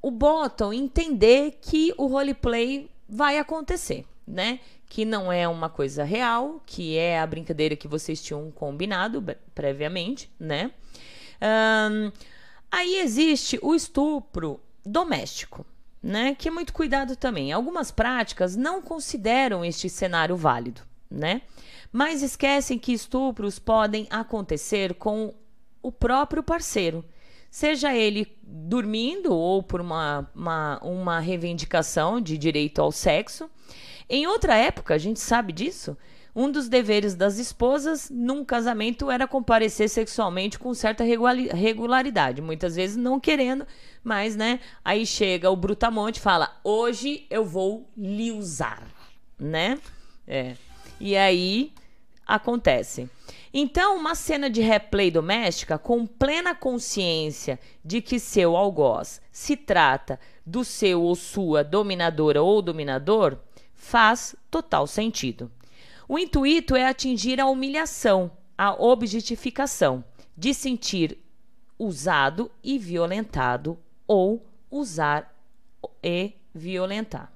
o 0.04 0.10
Bottom 0.10 0.70
entender 0.70 1.60
que 1.62 1.94
o 1.96 2.06
roleplay 2.06 2.90
vai 3.08 3.38
acontecer, 3.38 4.04
né? 4.26 4.60
Que 4.86 5.02
não 5.02 5.32
é 5.32 5.48
uma 5.48 5.70
coisa 5.70 6.04
real, 6.04 6.60
que 6.66 6.98
é 6.98 7.18
a 7.18 7.26
brincadeira 7.26 7.74
que 7.74 7.88
vocês 7.88 8.22
tinham 8.22 8.50
combinado 8.50 9.24
previamente, 9.54 10.30
né? 10.38 10.72
Ahn, 11.40 12.12
aí 12.70 12.98
existe 12.98 13.58
o 13.62 13.74
estupro 13.74 14.60
doméstico, 14.84 15.64
né? 16.02 16.34
Que 16.34 16.48
é 16.48 16.50
muito 16.50 16.74
cuidado 16.74 17.16
também. 17.16 17.50
Algumas 17.50 17.90
práticas 17.90 18.54
não 18.54 18.82
consideram 18.82 19.64
este 19.64 19.88
cenário 19.88 20.36
válido, 20.36 20.82
né? 21.10 21.40
Mas 21.90 22.22
esquecem 22.22 22.78
que 22.78 22.92
estupros 22.92 23.58
podem 23.58 24.06
acontecer 24.10 24.96
com 24.96 25.32
o 25.80 25.90
próprio 25.90 26.42
parceiro, 26.42 27.02
seja 27.50 27.96
ele 27.96 28.26
dormindo 28.46 29.34
ou 29.34 29.62
por 29.62 29.80
uma, 29.80 30.30
uma, 30.34 30.78
uma 30.82 31.20
reivindicação 31.20 32.20
de 32.20 32.36
direito 32.36 32.80
ao 32.80 32.92
sexo. 32.92 33.50
Em 34.08 34.26
outra 34.26 34.56
época, 34.56 34.94
a 34.94 34.98
gente 34.98 35.20
sabe 35.20 35.52
disso, 35.52 35.96
um 36.34 36.50
dos 36.50 36.68
deveres 36.68 37.14
das 37.14 37.38
esposas 37.38 38.10
num 38.10 38.44
casamento 38.44 39.10
era 39.10 39.26
comparecer 39.26 39.88
sexualmente 39.88 40.58
com 40.58 40.74
certa 40.74 41.04
regulari- 41.04 41.48
regularidade, 41.48 42.42
muitas 42.42 42.74
vezes 42.74 42.96
não 42.96 43.20
querendo, 43.20 43.66
mas 44.02 44.34
né, 44.34 44.60
aí 44.84 45.06
chega 45.06 45.50
o 45.50 45.56
brutamonte 45.56 46.18
e 46.18 46.22
fala: 46.22 46.58
"Hoje 46.64 47.24
eu 47.30 47.44
vou 47.44 47.88
lhe 47.96 48.32
usar", 48.32 48.82
né? 49.38 49.78
É. 50.26 50.56
E 51.00 51.16
aí 51.16 51.72
acontece. 52.26 53.08
Então, 53.56 53.96
uma 53.96 54.16
cena 54.16 54.50
de 54.50 54.60
replay 54.60 55.12
doméstica 55.12 55.78
com 55.78 56.04
plena 56.04 56.56
consciência 56.56 57.60
de 57.84 58.02
que 58.02 58.18
seu 58.18 58.56
algoz 58.56 59.22
se 59.30 59.56
trata 59.56 60.18
do 60.44 60.64
seu 60.64 61.00
ou 61.00 61.14
sua 61.14 61.62
dominadora 61.62 62.42
ou 62.42 62.60
dominador 62.60 63.38
faz 63.72 64.34
total 64.50 64.88
sentido. 64.88 65.52
O 66.08 66.18
intuito 66.18 66.74
é 66.74 66.84
atingir 66.84 67.40
a 67.40 67.46
humilhação, 67.46 68.28
a 68.58 68.74
objetificação, 68.74 70.04
de 70.36 70.52
sentir 70.52 71.16
usado 71.78 72.50
e 72.60 72.76
violentado 72.76 73.78
ou 74.04 74.44
usar 74.68 75.32
e 76.02 76.32
violentar. 76.52 77.32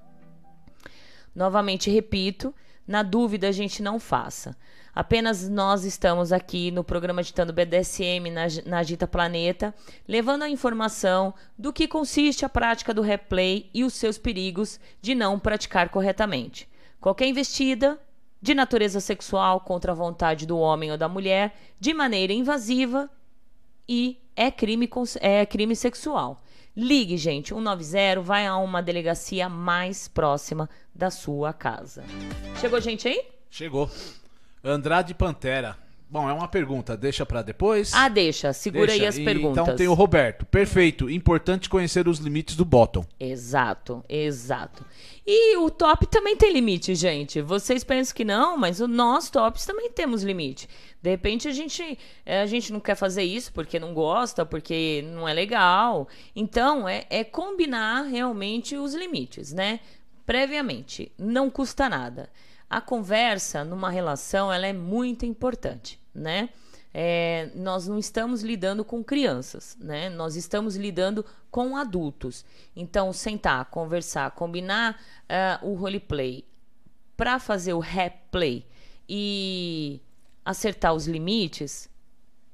Novamente 1.33 1.89
repito, 1.89 2.53
na 2.85 3.03
dúvida 3.03 3.47
a 3.47 3.53
gente 3.53 3.81
não 3.81 4.01
faça. 4.01 4.57
Apenas 4.99 5.47
nós 5.47 5.85
estamos 5.85 6.33
aqui 6.33 6.71
no 6.71 6.83
programa 6.83 7.23
Ditando 7.23 7.53
BDSM 7.53 8.29
na, 8.29 8.41
na 8.65 8.79
Agita 8.79 9.07
Planeta, 9.07 9.73
levando 10.05 10.43
a 10.43 10.49
informação 10.49 11.33
do 11.57 11.71
que 11.71 11.87
consiste 11.87 12.43
a 12.43 12.49
prática 12.49 12.93
do 12.93 13.01
replay 13.01 13.69
e 13.73 13.85
os 13.85 13.93
seus 13.93 14.17
perigos 14.17 14.77
de 15.01 15.15
não 15.15 15.39
praticar 15.39 15.87
corretamente. 15.87 16.67
Qualquer 16.99 17.29
investida 17.29 17.97
de 18.41 18.53
natureza 18.53 18.99
sexual 18.99 19.61
contra 19.61 19.93
a 19.93 19.95
vontade 19.95 20.45
do 20.45 20.57
homem 20.57 20.91
ou 20.91 20.97
da 20.97 21.07
mulher, 21.07 21.55
de 21.79 21.93
maneira 21.93 22.33
invasiva 22.33 23.09
e 23.87 24.21
é 24.35 24.51
crime, 24.51 24.89
é 25.21 25.45
crime 25.45 25.77
sexual. 25.77 26.43
Ligue, 26.75 27.15
gente, 27.15 27.53
190, 27.53 28.19
vai 28.19 28.45
a 28.45 28.57
uma 28.57 28.83
delegacia 28.83 29.47
mais 29.47 30.09
próxima 30.09 30.69
da 30.93 31.09
sua 31.09 31.53
casa. 31.53 32.03
Chegou 32.59 32.81
gente 32.81 33.07
aí? 33.07 33.23
Chegou. 33.49 33.89
Andrade 34.63 35.13
Pantera. 35.13 35.77
Bom, 36.11 36.27
é 36.27 36.33
uma 36.33 36.47
pergunta, 36.47 36.97
deixa 36.97 37.23
para 37.23 37.43
depois? 37.43 37.93
Ah, 37.93 38.09
deixa, 38.09 38.51
segura 38.51 38.87
deixa. 38.87 39.03
aí 39.03 39.07
as 39.07 39.17
e, 39.19 39.23
perguntas. 39.23 39.61
Então 39.61 39.75
tem 39.75 39.87
o 39.87 39.93
Roberto. 39.93 40.43
Perfeito, 40.43 41.07
importante 41.07 41.69
conhecer 41.69 42.07
os 42.07 42.17
limites 42.17 42.55
do 42.55 42.65
bottom. 42.65 43.05
Exato, 43.19 44.03
exato. 44.09 44.83
E 45.25 45.55
o 45.57 45.69
top 45.69 46.07
também 46.07 46.35
tem 46.35 46.51
limite, 46.51 46.95
gente. 46.95 47.43
Vocês 47.43 47.83
pensam 47.83 48.15
que 48.15 48.25
não, 48.25 48.57
mas 48.57 48.79
nós 48.79 49.29
tops 49.29 49.67
também 49.67 49.91
temos 49.91 50.23
limite. 50.23 50.67
De 50.99 51.11
repente 51.11 51.47
a 51.47 51.51
gente, 51.51 51.99
é, 52.25 52.41
a 52.41 52.47
gente 52.47 52.73
não 52.73 52.79
quer 52.79 52.95
fazer 52.95 53.23
isso 53.23 53.53
porque 53.53 53.79
não 53.79 53.93
gosta, 53.93 54.43
porque 54.43 55.05
não 55.13 55.29
é 55.29 55.33
legal. 55.33 56.07
Então 56.35 56.89
é, 56.89 57.05
é 57.11 57.23
combinar 57.23 58.01
realmente 58.01 58.75
os 58.75 58.95
limites, 58.95 59.53
né? 59.53 59.79
Previamente, 60.25 61.11
não 61.19 61.51
custa 61.51 61.87
nada 61.87 62.29
a 62.69 62.79
conversa 62.79 63.63
numa 63.63 63.89
relação 63.89 64.51
ela 64.51 64.67
é 64.67 64.73
muito 64.73 65.25
importante, 65.25 65.99
né? 66.13 66.49
É, 66.93 67.51
nós 67.55 67.87
não 67.87 67.99
estamos 67.99 68.41
lidando 68.41 68.83
com 68.83 69.03
crianças, 69.03 69.77
né? 69.79 70.09
Nós 70.09 70.35
estamos 70.35 70.75
lidando 70.75 71.25
com 71.51 71.77
adultos. 71.77 72.45
Então, 72.75 73.13
sentar, 73.13 73.65
conversar, 73.65 74.31
combinar 74.31 74.99
uh, 75.63 75.67
o 75.67 75.75
roleplay 75.75 76.45
para 77.15 77.39
fazer 77.39 77.73
o 77.73 77.79
replay 77.79 78.65
e 79.07 80.01
acertar 80.43 80.93
os 80.93 81.07
limites, 81.07 81.89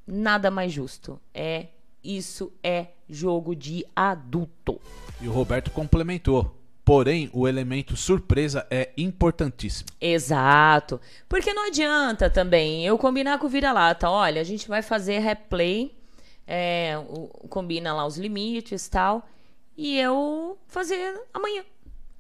nada 0.06 0.50
mais 0.50 0.72
justo. 0.72 1.20
É 1.34 1.68
isso 2.04 2.54
é 2.64 2.90
jogo 3.10 3.56
de 3.56 3.86
adulto. 3.96 4.80
E 5.22 5.28
o 5.28 5.32
Roberto 5.32 5.72
complementou. 5.72 6.56
Porém, 6.86 7.32
o 7.34 7.48
elemento 7.48 7.98
surpresa 7.98 8.68
é 8.70 8.92
importantíssimo. 8.96 9.90
Exato. 10.00 11.02
Porque 11.28 11.52
não 11.52 11.66
adianta 11.66 12.30
também 12.30 12.86
eu 12.86 12.96
combinar 12.96 13.40
com 13.40 13.48
o 13.48 13.50
vira-lata. 13.50 14.08
Olha, 14.08 14.40
a 14.40 14.44
gente 14.44 14.68
vai 14.68 14.84
fazer 14.84 15.18
replay, 15.18 15.98
é, 16.46 16.96
o, 17.10 17.48
combina 17.50 17.92
lá 17.92 18.06
os 18.06 18.20
limites 18.20 18.88
tal, 18.88 19.28
e 19.76 19.98
eu 19.98 20.60
fazer 20.68 21.20
amanhã. 21.34 21.64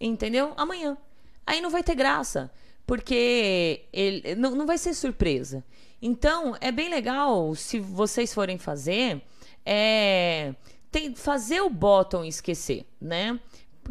Entendeu? 0.01 0.51
Amanhã. 0.57 0.97
Aí 1.45 1.61
não 1.61 1.69
vai 1.69 1.83
ter 1.83 1.93
graça. 1.93 2.51
Porque 2.87 3.85
ele, 3.93 4.33
não, 4.33 4.55
não 4.55 4.65
vai 4.65 4.79
ser 4.79 4.95
surpresa. 4.95 5.63
Então, 6.01 6.57
é 6.59 6.71
bem 6.71 6.89
legal 6.89 7.53
se 7.53 7.79
vocês 7.79 8.33
forem 8.33 8.57
fazer, 8.57 9.21
é, 9.63 10.55
tem, 10.91 11.13
fazer 11.13 11.61
o 11.61 11.69
bottom 11.69 12.25
esquecer, 12.25 12.83
né? 12.99 13.39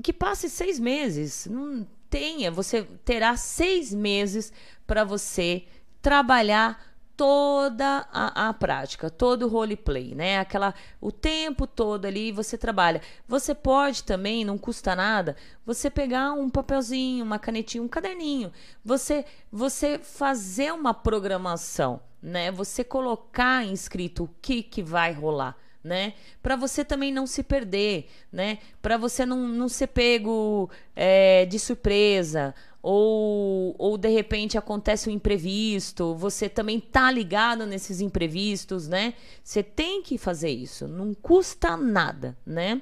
Que 0.03 0.13
passe 0.13 0.49
seis 0.49 0.79
meses. 0.79 1.47
Não 1.51 1.87
tenha, 2.11 2.51
você 2.51 2.83
terá 3.05 3.37
seis 3.37 3.93
meses 3.93 4.53
para 4.87 5.05
você 5.05 5.65
trabalhar 6.01 6.95
toda 7.17 8.07
a, 8.13 8.49
a, 8.49 8.53
prática, 8.53 9.09
todo 9.09 9.47
o 9.47 9.49
roleplay, 9.49 10.15
né? 10.15 10.39
Aquela 10.39 10.75
o 11.01 11.13
tempo 11.13 11.67
todo 11.67 12.07
ali 12.07 12.33
você 12.33 12.59
trabalha. 12.59 13.01
Você 13.27 13.55
pode 13.55 14.03
também, 14.05 14.45
não 14.45 14.59
custa 14.59 14.95
nada, 14.97 15.37
você 15.65 15.89
pegar 15.89 16.33
um 16.33 16.51
papelzinho, 16.51 17.25
uma 17.25 17.39
canetinha, 17.39 17.83
um 17.83 17.89
caderninho, 17.89 18.53
você 18.85 19.25
você 19.51 19.99
fazer 19.99 20.73
uma 20.73 20.93
programação, 20.93 22.01
né? 22.21 22.51
Você 22.51 22.83
colocar 22.83 23.65
inscrito 23.65 24.25
o 24.25 24.31
que 24.43 24.63
que 24.63 24.83
vai 24.83 25.13
rolar 25.13 25.57
né? 25.85 26.15
Para 26.43 26.57
você 26.57 26.83
também 26.83 27.13
não 27.13 27.27
se 27.27 27.43
perder, 27.43 28.09
né? 28.33 28.59
Para 28.81 28.97
você 28.97 29.27
não, 29.27 29.47
não 29.47 29.69
ser 29.69 29.89
pego 29.89 30.71
é, 30.97 31.45
de 31.45 31.59
surpresa 31.59 32.55
ou, 32.83 33.75
ou 33.79 33.99
de 33.99 34.09
repente 34.09 34.57
acontece 34.57 35.09
um 35.09 35.13
imprevisto, 35.13 36.15
você 36.15 36.49
também 36.49 36.81
tá 36.81 37.11
ligado 37.11 37.67
nesses 37.67 38.01
imprevistos, 38.01 38.89
né? 38.89 39.13
Você 39.43 39.63
tem 39.63 40.03
que 40.03 40.17
fazer 40.17 40.51
isso, 40.51 40.89
não 40.89 41.13
custa 41.13 41.77
nada, 41.77 42.37
né? 42.47 42.81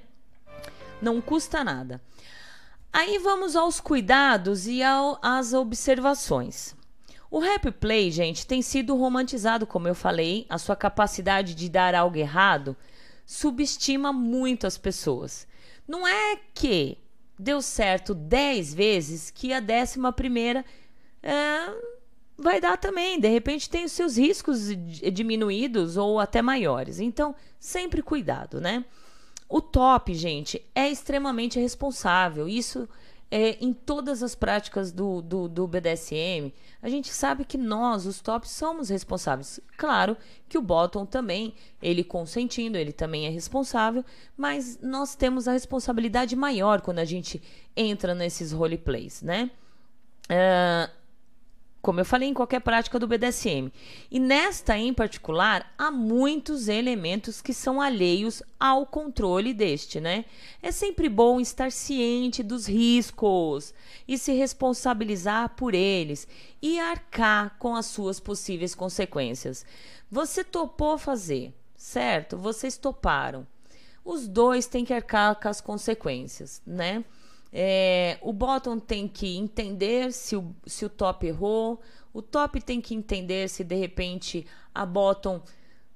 Não 1.00 1.20
custa 1.20 1.64
nada. 1.64 2.00
Aí 2.92 3.18
vamos 3.18 3.56
aos 3.56 3.80
cuidados 3.80 4.66
e 4.68 4.82
ao, 4.82 5.18
às 5.22 5.52
observações. 5.52 6.76
O 7.30 7.38
rap 7.38 7.70
play, 7.70 8.10
gente, 8.10 8.46
tem 8.46 8.60
sido 8.60 8.94
romantizado, 8.94 9.66
como 9.66 9.88
eu 9.88 9.94
falei, 9.94 10.46
a 10.50 10.58
sua 10.58 10.76
capacidade 10.76 11.54
de 11.54 11.68
dar 11.68 11.94
algo 11.94 12.18
errado 12.18 12.76
subestima 13.32 14.12
muito 14.12 14.66
as 14.66 14.76
pessoas. 14.76 15.46
Não 15.88 16.06
é 16.06 16.38
que 16.52 16.98
deu 17.38 17.62
certo 17.62 18.14
10 18.14 18.74
vezes 18.74 19.30
que 19.30 19.54
a 19.54 19.58
décima 19.58 20.12
primeira 20.12 20.62
é, 21.22 21.74
vai 22.36 22.60
dar 22.60 22.76
também. 22.76 23.18
De 23.18 23.28
repente 23.28 23.70
tem 23.70 23.86
os 23.86 23.92
seus 23.92 24.18
riscos 24.18 24.68
diminuídos 25.12 25.96
ou 25.96 26.20
até 26.20 26.42
maiores. 26.42 27.00
Então, 27.00 27.34
sempre 27.58 28.02
cuidado, 28.02 28.60
né? 28.60 28.84
O 29.48 29.62
top, 29.62 30.12
gente, 30.12 30.62
é 30.74 30.90
extremamente 30.90 31.58
responsável. 31.58 32.46
Isso 32.46 32.86
é, 33.32 33.56
em 33.64 33.72
todas 33.72 34.22
as 34.22 34.34
práticas 34.34 34.92
do, 34.92 35.22
do, 35.22 35.48
do, 35.48 35.66
BDSM, 35.66 36.52
a 36.82 36.88
gente 36.90 37.08
sabe 37.08 37.46
que 37.46 37.56
nós, 37.56 38.04
os 38.04 38.20
tops, 38.20 38.50
somos 38.50 38.90
responsáveis. 38.90 39.58
Claro 39.78 40.18
que 40.46 40.58
o 40.58 40.62
bottom 40.62 41.06
também, 41.06 41.54
ele 41.80 42.04
consentindo, 42.04 42.76
ele 42.76 42.92
também 42.92 43.24
é 43.24 43.30
responsável, 43.30 44.04
mas 44.36 44.78
nós 44.82 45.14
temos 45.14 45.48
a 45.48 45.52
responsabilidade 45.52 46.36
maior 46.36 46.82
quando 46.82 46.98
a 46.98 47.06
gente 47.06 47.42
entra 47.74 48.14
nesses 48.14 48.52
roleplays, 48.52 49.22
né? 49.22 49.50
Uh, 50.24 51.01
como 51.82 51.98
eu 51.98 52.04
falei, 52.04 52.28
em 52.28 52.34
qualquer 52.34 52.60
prática 52.60 52.96
do 52.96 53.08
BDSM. 53.08 53.72
E 54.08 54.20
nesta 54.20 54.78
em 54.78 54.94
particular, 54.94 55.74
há 55.76 55.90
muitos 55.90 56.68
elementos 56.68 57.42
que 57.42 57.52
são 57.52 57.80
alheios 57.80 58.40
ao 58.58 58.86
controle 58.86 59.52
deste, 59.52 60.00
né? 60.00 60.24
É 60.62 60.70
sempre 60.70 61.08
bom 61.08 61.40
estar 61.40 61.72
ciente 61.72 62.40
dos 62.40 62.66
riscos 62.66 63.74
e 64.06 64.16
se 64.16 64.32
responsabilizar 64.32 65.56
por 65.56 65.74
eles 65.74 66.28
e 66.62 66.78
arcar 66.78 67.56
com 67.58 67.74
as 67.74 67.86
suas 67.86 68.20
possíveis 68.20 68.76
consequências. 68.76 69.66
Você 70.08 70.44
topou 70.44 70.96
fazer, 70.96 71.52
certo? 71.74 72.38
Vocês 72.38 72.76
toparam. 72.76 73.44
Os 74.04 74.28
dois 74.28 74.66
têm 74.66 74.84
que 74.84 74.94
arcar 74.94 75.34
com 75.34 75.48
as 75.48 75.60
consequências, 75.60 76.62
né? 76.64 77.04
É, 77.52 78.18
o 78.22 78.32
bottom 78.32 78.78
tem 78.78 79.06
que 79.06 79.36
entender 79.36 80.12
se 80.12 80.34
o, 80.34 80.54
se 80.64 80.86
o 80.86 80.88
top 80.88 81.26
errou, 81.26 81.80
o 82.12 82.22
top 82.22 82.60
tem 82.62 82.80
que 82.80 82.94
entender 82.94 83.48
se 83.48 83.62
de 83.62 83.74
repente 83.74 84.46
a 84.74 84.86
bottom, 84.86 85.42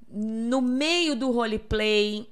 no 0.09 0.61
meio 0.61 1.17
do 1.17 1.31
roleplay, 1.31 2.29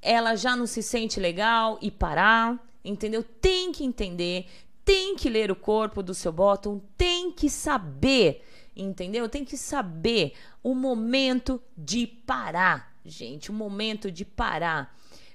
ela 0.00 0.34
já 0.34 0.56
não 0.56 0.66
se 0.66 0.82
sente 0.82 1.20
legal 1.20 1.78
e 1.80 1.90
parar, 1.90 2.58
entendeu? 2.84 3.22
Tem 3.22 3.70
que 3.70 3.84
entender, 3.84 4.46
tem 4.84 5.14
que 5.14 5.28
ler 5.28 5.50
o 5.50 5.56
corpo 5.56 6.02
do 6.02 6.14
seu 6.14 6.32
bottom, 6.32 6.80
tem 6.96 7.30
que 7.32 7.48
saber, 7.48 8.42
entendeu? 8.74 9.28
Tem 9.28 9.44
que 9.44 9.56
saber 9.56 10.34
o 10.62 10.74
momento 10.74 11.62
de 11.76 12.06
parar, 12.06 12.94
gente, 13.04 13.50
o 13.50 13.54
momento 13.54 14.10
de 14.10 14.24
parar. 14.24 14.94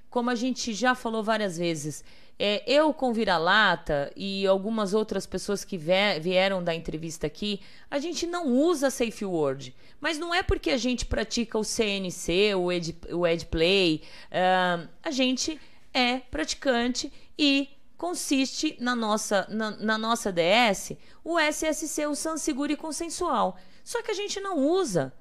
Como 0.10 0.30
a 0.30 0.36
gente 0.36 0.74
já 0.74 0.96
falou 0.96 1.24
várias 1.24 1.58
vezes, 1.58 2.04
É, 2.42 2.64
eu 2.66 2.94
com 2.94 3.12
vira-lata 3.12 4.10
e 4.16 4.48
algumas 4.48 4.94
outras 4.94 5.26
pessoas 5.26 5.66
que 5.66 5.78
vie- 5.78 6.20
vieram 6.22 6.64
da 6.64 6.74
entrevista 6.74 7.28
aqui, 7.28 7.60
a 7.92 8.00
gente 8.00 8.26
não 8.26 8.48
usa 8.48 8.90
safe 8.90 9.26
word. 9.26 9.76
Mas 10.00 10.18
não 10.18 10.34
é 10.34 10.42
porque 10.42 10.72
a 10.72 10.78
gente 10.78 11.06
pratica 11.06 11.58
o 11.60 11.64
CNC, 11.66 12.56
o, 12.56 12.72
ed, 12.72 12.96
o 13.12 13.24
ah, 14.32 14.88
a 15.04 15.12
gente 15.12 15.60
é 15.94 16.20
praticante 16.20 17.12
e 17.38 17.68
consiste 17.98 18.78
na 18.80 18.96
nossa, 18.96 19.46
na, 19.50 19.72
na 19.72 19.98
nossa 19.98 20.32
DS 20.32 20.94
o 21.26 21.38
SSC, 21.38 22.06
o 22.08 22.16
San 22.16 22.38
Seguro 22.38 22.72
e 22.72 22.78
Consensual. 22.78 23.58
Só 23.84 24.02
que 24.02 24.12
a 24.12 24.14
gente 24.14 24.40
não 24.40 24.58
usa 24.58 25.12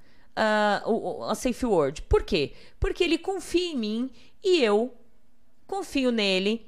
o- 0.87 1.25
a 1.25 1.35
Safe 1.35 1.67
Word. 1.67 2.03
Por 2.03 2.23
quê? 2.23 2.53
Porque 2.79 3.03
ele 3.03 3.19
confia 3.19 3.73
em 3.73 3.77
mim 3.77 4.11
e 4.45 4.63
eu 4.63 4.95
confio 5.67 6.13
nele, 6.13 6.68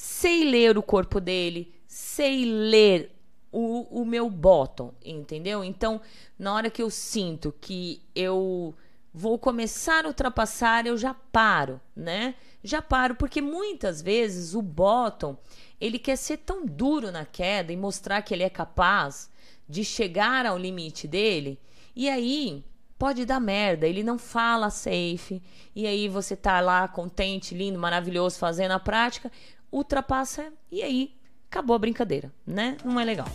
sei 0.00 0.44
ler 0.44 0.78
o 0.78 0.82
corpo 0.82 1.20
dele, 1.20 1.74
sei 1.84 2.44
ler 2.44 3.10
o, 3.50 4.02
o 4.02 4.04
meu 4.04 4.30
bottom, 4.30 4.94
entendeu? 5.04 5.64
Então, 5.64 6.00
na 6.38 6.54
hora 6.54 6.70
que 6.70 6.80
eu 6.80 6.88
sinto 6.88 7.52
que 7.60 8.00
eu 8.14 8.76
vou 9.12 9.40
começar 9.40 10.04
a 10.04 10.06
ultrapassar, 10.06 10.86
eu 10.86 10.96
já 10.96 11.14
paro, 11.14 11.80
né? 11.96 12.36
Já 12.62 12.80
paro, 12.80 13.16
porque 13.16 13.42
muitas 13.42 14.00
vezes 14.00 14.54
o 14.54 14.62
bottom, 14.62 15.36
ele 15.80 15.98
quer 15.98 16.14
ser 16.14 16.36
tão 16.36 16.64
duro 16.64 17.10
na 17.10 17.24
queda 17.24 17.72
e 17.72 17.76
mostrar 17.76 18.22
que 18.22 18.32
ele 18.32 18.44
é 18.44 18.50
capaz 18.50 19.28
de 19.68 19.82
chegar 19.84 20.46
ao 20.46 20.56
limite 20.56 21.08
dele, 21.08 21.58
e 21.96 22.08
aí 22.08 22.64
pode 22.96 23.24
dar 23.24 23.40
merda, 23.40 23.86
ele 23.86 24.02
não 24.02 24.18
fala 24.18 24.70
safe, 24.70 25.42
e 25.74 25.86
aí 25.86 26.08
você 26.08 26.36
tá 26.36 26.60
lá 26.60 26.86
contente, 26.88 27.54
lindo, 27.54 27.78
maravilhoso, 27.78 28.38
fazendo 28.38 28.72
a 28.72 28.80
prática, 28.80 29.30
ultrapassa 29.70 30.52
e 30.70 30.82
aí 30.82 31.16
acabou 31.50 31.74
a 31.74 31.78
brincadeira, 31.78 32.32
né? 32.46 32.76
Não 32.84 32.98
é 32.98 33.04
legal. 33.04 33.28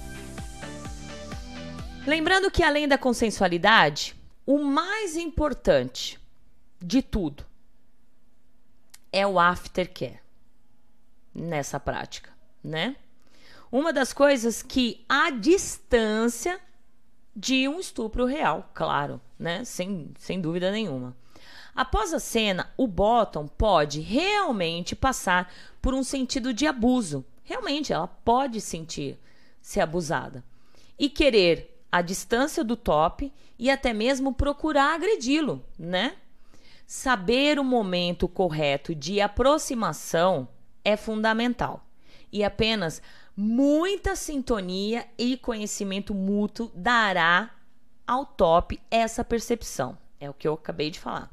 Lembrando 2.06 2.52
que 2.52 2.64
além 2.64 2.88
da 2.88 2.98
consensualidade, 2.98 4.16
o 4.46 4.60
mais 4.60 5.16
importante 5.16 6.20
de 6.82 7.02
tudo 7.02 7.46
é 9.12 9.26
o 9.26 9.40
aftercare 9.40 10.20
nessa 11.34 11.80
prática, 11.80 12.32
né? 12.64 12.96
Uma 13.72 13.94
das 13.94 14.14
coisas 14.14 14.62
que 14.62 15.04
a 15.08 15.30
distância 15.32 16.60
de 17.36 17.68
um 17.68 17.80
estupro 17.80 18.26
real, 18.26 18.70
claro, 18.74 19.20
né? 19.40 19.64
Sem, 19.64 20.12
sem 20.20 20.40
dúvida 20.40 20.72
nenhuma. 20.72 21.16
Após 21.76 22.14
a 22.14 22.20
cena, 22.20 22.72
o 22.78 22.88
bottom 22.88 23.48
pode 23.48 24.00
realmente 24.00 24.96
passar 24.96 25.52
por 25.82 25.94
um 25.94 26.04
sentido 26.04 26.54
de 26.54 26.68
abuso. 26.68 27.26
Realmente, 27.44 27.92
ela 27.92 28.08
pode 28.08 28.62
sentir 28.62 29.20
ser 29.62 29.80
abusada 29.80 30.44
e 31.00 31.10
querer 31.10 31.82
a 31.92 32.02
distância 32.02 32.64
do 32.64 32.76
top 32.76 33.32
e 33.58 33.70
até 33.70 33.94
mesmo 33.94 34.34
procurar 34.34 34.96
agredi-lo, 34.96 35.64
né? 35.78 36.16
Saber 36.86 37.58
o 37.60 37.64
momento 37.64 38.28
correto 38.28 38.94
de 38.94 39.22
aproximação 39.22 40.48
é 40.84 40.98
fundamental 40.98 41.86
e 42.32 42.44
apenas 42.44 43.02
muita 43.36 44.16
sintonia 44.16 45.08
e 45.18 45.38
conhecimento 45.38 46.14
mútuo 46.14 46.72
dará 46.76 47.52
ao 48.06 48.26
top 48.26 48.80
essa 48.92 49.24
percepção. 49.24 49.98
É 50.20 50.30
o 50.30 50.34
que 50.34 50.48
eu 50.48 50.54
acabei 50.54 50.92
de 50.92 51.00
falar. 51.00 51.32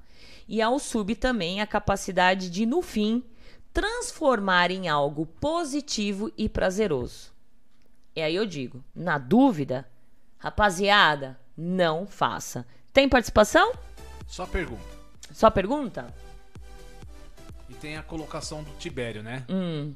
E 0.51 0.61
ao 0.61 0.81
sub 0.81 1.15
também 1.15 1.61
a 1.61 1.67
capacidade 1.67 2.51
de, 2.51 2.67
no 2.67 2.83
fim, 2.83 3.23
transformar 3.73 4.73
em 4.73 4.89
algo 4.89 5.25
positivo 5.25 6.33
e 6.37 6.49
prazeroso. 6.49 7.31
E 8.17 8.21
aí 8.21 8.35
eu 8.35 8.45
digo, 8.45 8.83
na 8.93 9.17
dúvida, 9.17 9.89
rapaziada, 10.39 11.39
não 11.57 12.05
faça. 12.05 12.67
Tem 12.93 13.09
participação? 13.09 13.73
Só 14.27 14.45
pergunta. 14.45 14.83
Só 15.33 15.49
pergunta? 15.51 16.13
E 17.69 17.75
tem 17.75 17.97
a 17.97 18.03
colocação 18.03 18.65
do 18.65 18.73
Tibério, 18.73 19.23
né? 19.23 19.45
Hum. 19.49 19.95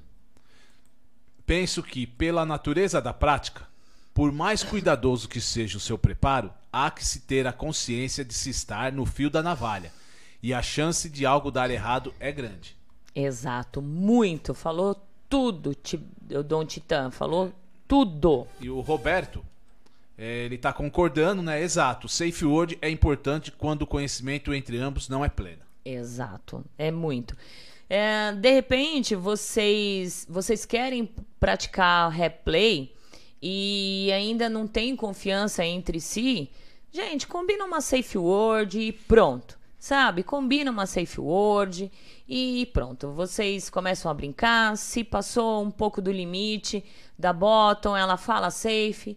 Penso 1.45 1.83
que, 1.83 2.07
pela 2.07 2.47
natureza 2.47 3.03
da 3.03 3.13
prática, 3.13 3.67
por 4.15 4.31
mais 4.31 4.63
cuidadoso 4.63 5.29
que 5.29 5.41
seja 5.41 5.79
o 5.79 5.81
seu 5.81 5.99
preparo, 5.99 6.55
há 6.73 6.93
que 6.93 7.05
se 7.05 7.23
ter 7.23 7.45
a 7.45 7.53
consciência 7.53 8.25
de 8.25 8.35
se 8.35 8.51
estar 8.51 8.93
no 8.93 9.05
fio 9.05 9.29
da 9.29 9.43
navalha. 9.43 9.93
E 10.45 10.53
a 10.53 10.61
chance 10.61 11.09
de 11.09 11.25
algo 11.25 11.51
dar 11.51 11.71
errado 11.71 12.13
é 12.21 12.31
grande. 12.31 12.77
Exato, 13.15 13.81
muito. 13.81 14.53
Falou 14.53 14.95
tudo, 15.27 15.75
o 16.31 16.43
Dom 16.43 16.67
Titã. 16.67 17.11
Falou 17.11 17.51
tudo. 17.89 18.47
E 18.61 18.69
o 18.69 18.81
Roberto, 18.81 19.43
é, 20.19 20.45
ele 20.45 20.59
tá 20.59 20.71
concordando, 20.71 21.41
né? 21.41 21.63
Exato. 21.63 22.11
Safe 22.11 22.45
word 22.45 22.77
é 22.83 22.91
importante 22.91 23.51
quando 23.51 23.83
o 23.83 23.87
conhecimento 23.87 24.53
entre 24.53 24.77
ambos 24.77 25.09
não 25.09 25.25
é 25.25 25.31
pleno. 25.31 25.63
Exato, 25.83 26.63
é 26.77 26.91
muito. 26.91 27.35
É, 27.89 28.31
de 28.33 28.51
repente, 28.51 29.15
vocês 29.15 30.27
vocês 30.29 30.67
querem 30.67 31.09
praticar 31.41 32.11
replay 32.11 32.95
e 33.41 34.11
ainda 34.13 34.51
não 34.51 34.67
tem 34.67 34.95
confiança 34.95 35.65
entre 35.65 35.99
si, 36.01 36.51
gente, 36.93 37.27
combina 37.27 37.65
uma 37.65 37.81
safe 37.81 38.19
word 38.19 38.79
e 38.79 38.93
pronto. 38.93 39.64
Sabe? 39.85 40.23
Combina 40.23 40.71
uma 40.71 40.87
safe 40.87 41.21
word 41.21 41.93
e 42.27 42.65
pronto. 42.73 43.13
Vocês 43.13 43.69
começam 43.69 44.11
a 44.11 44.15
brincar. 44.15 44.79
Se 44.79 45.05
passou 45.05 45.63
um 45.63 45.71
pouco 45.71 46.01
do 46.01 46.11
limite 46.11 46.83
da 47.19 47.35
bottom, 47.35 47.95
ela 47.95 48.17
fala 48.17 48.51
safe, 48.51 49.15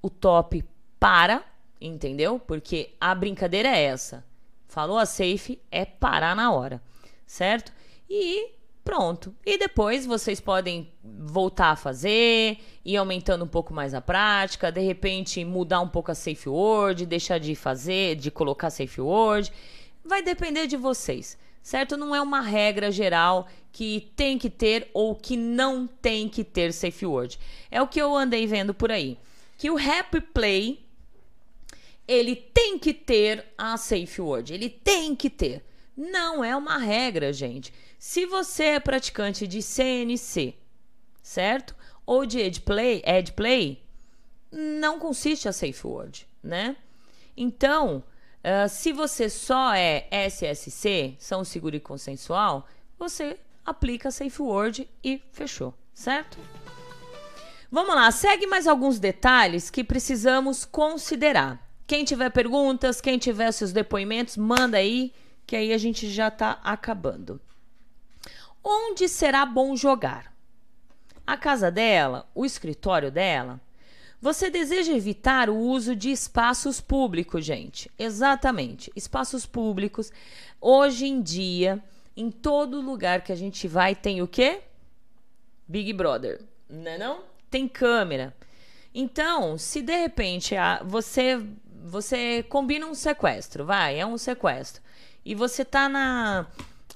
o 0.00 0.08
top 0.08 0.64
para, 0.98 1.44
entendeu? 1.78 2.38
Porque 2.38 2.94
a 2.98 3.14
brincadeira 3.14 3.68
é 3.68 3.82
essa. 3.82 4.24
Falou 4.66 4.96
a 4.96 5.04
safe, 5.04 5.60
é 5.70 5.84
parar 5.84 6.34
na 6.34 6.50
hora, 6.50 6.82
certo? 7.26 7.74
E 8.08 8.52
pronto. 8.84 9.34
E 9.44 9.58
depois 9.58 10.06
vocês 10.06 10.40
podem 10.40 10.92
voltar 11.02 11.70
a 11.70 11.76
fazer, 11.76 12.58
ir 12.84 12.96
aumentando 12.96 13.44
um 13.44 13.48
pouco 13.48 13.72
mais 13.72 13.94
a 13.94 14.00
prática, 14.00 14.70
de 14.70 14.80
repente 14.80 15.44
mudar 15.44 15.80
um 15.80 15.88
pouco 15.88 16.10
a 16.10 16.14
safe 16.14 16.48
word, 16.48 17.06
deixar 17.06 17.38
de 17.38 17.54
fazer, 17.54 18.16
de 18.16 18.30
colocar 18.30 18.70
safe 18.70 19.00
word. 19.00 19.52
Vai 20.04 20.22
depender 20.22 20.66
de 20.66 20.76
vocês, 20.76 21.38
certo? 21.62 21.96
Não 21.96 22.14
é 22.14 22.20
uma 22.20 22.40
regra 22.40 22.90
geral 22.90 23.46
que 23.70 24.12
tem 24.16 24.36
que 24.36 24.50
ter 24.50 24.90
ou 24.92 25.14
que 25.14 25.36
não 25.36 25.86
tem 25.86 26.28
que 26.28 26.44
ter 26.44 26.72
safe 26.72 27.06
word. 27.06 27.38
É 27.70 27.80
o 27.80 27.88
que 27.88 28.00
eu 28.00 28.14
andei 28.14 28.46
vendo 28.46 28.74
por 28.74 28.90
aí. 28.90 29.18
Que 29.56 29.70
o 29.70 29.78
happy 29.78 30.20
play 30.20 30.84
ele 32.06 32.34
tem 32.34 32.78
que 32.78 32.92
ter 32.92 33.46
a 33.56 33.76
safe 33.76 34.20
word, 34.20 34.52
ele 34.52 34.68
tem 34.68 35.14
que 35.14 35.30
ter. 35.30 35.64
Não 35.96 36.42
é 36.42 36.54
uma 36.56 36.78
regra, 36.78 37.32
gente. 37.32 37.72
Se 38.04 38.26
você 38.26 38.64
é 38.64 38.80
praticante 38.80 39.46
de 39.46 39.62
CNC, 39.62 40.56
certo? 41.22 41.72
Ou 42.04 42.26
de 42.26 42.40
EdPlay, 42.40 43.00
EdPlay, 43.06 43.80
não 44.50 44.98
consiste 44.98 45.48
a 45.48 45.52
safe 45.52 45.86
word, 45.86 46.26
né? 46.42 46.76
Então, 47.36 48.02
ah, 48.42 48.66
se 48.66 48.92
você 48.92 49.30
só 49.30 49.72
é 49.72 50.08
SSC, 50.10 51.14
São 51.16 51.44
Seguro 51.44 51.76
e 51.76 51.80
Consensual, 51.80 52.66
você 52.98 53.38
aplica 53.64 54.10
safe 54.10 54.42
word 54.42 54.90
e 55.04 55.22
fechou, 55.30 55.72
certo? 55.94 56.38
Vamos 57.70 57.94
lá, 57.94 58.10
segue 58.10 58.48
mais 58.48 58.66
alguns 58.66 58.98
detalhes 58.98 59.70
que 59.70 59.84
precisamos 59.84 60.64
considerar. 60.64 61.72
Quem 61.86 62.04
tiver 62.04 62.30
perguntas, 62.30 63.00
quem 63.00 63.16
tiver 63.16 63.52
seus 63.52 63.72
depoimentos, 63.72 64.36
manda 64.36 64.76
aí, 64.76 65.14
que 65.46 65.54
aí 65.54 65.72
a 65.72 65.78
gente 65.78 66.10
já 66.10 66.32
tá 66.32 66.58
acabando. 66.64 67.40
Onde 68.64 69.08
será 69.08 69.44
bom 69.44 69.74
jogar? 69.76 70.32
A 71.26 71.36
casa 71.36 71.70
dela, 71.70 72.28
o 72.34 72.44
escritório 72.44 73.10
dela. 73.10 73.60
Você 74.20 74.48
deseja 74.50 74.92
evitar 74.92 75.50
o 75.50 75.56
uso 75.56 75.96
de 75.96 76.10
espaços 76.10 76.80
públicos, 76.80 77.44
gente. 77.44 77.90
Exatamente. 77.98 78.92
Espaços 78.94 79.44
públicos. 79.44 80.12
Hoje 80.60 81.06
em 81.06 81.20
dia, 81.20 81.82
em 82.16 82.30
todo 82.30 82.80
lugar 82.80 83.22
que 83.22 83.32
a 83.32 83.36
gente 83.36 83.66
vai, 83.66 83.96
tem 83.96 84.22
o 84.22 84.28
quê? 84.28 84.60
Big 85.66 85.92
Brother, 85.92 86.40
não 86.68 86.90
é 86.90 86.98
não? 86.98 87.22
Tem 87.50 87.66
câmera. 87.66 88.34
Então, 88.94 89.58
se 89.58 89.82
de 89.82 89.96
repente 89.96 90.54
você 90.84 91.44
você 91.84 92.44
combina 92.48 92.86
um 92.86 92.94
sequestro, 92.94 93.64
vai, 93.64 93.98
é 93.98 94.06
um 94.06 94.16
sequestro. 94.16 94.80
E 95.24 95.34
você 95.34 95.64
tá 95.64 95.88
na 95.88 96.46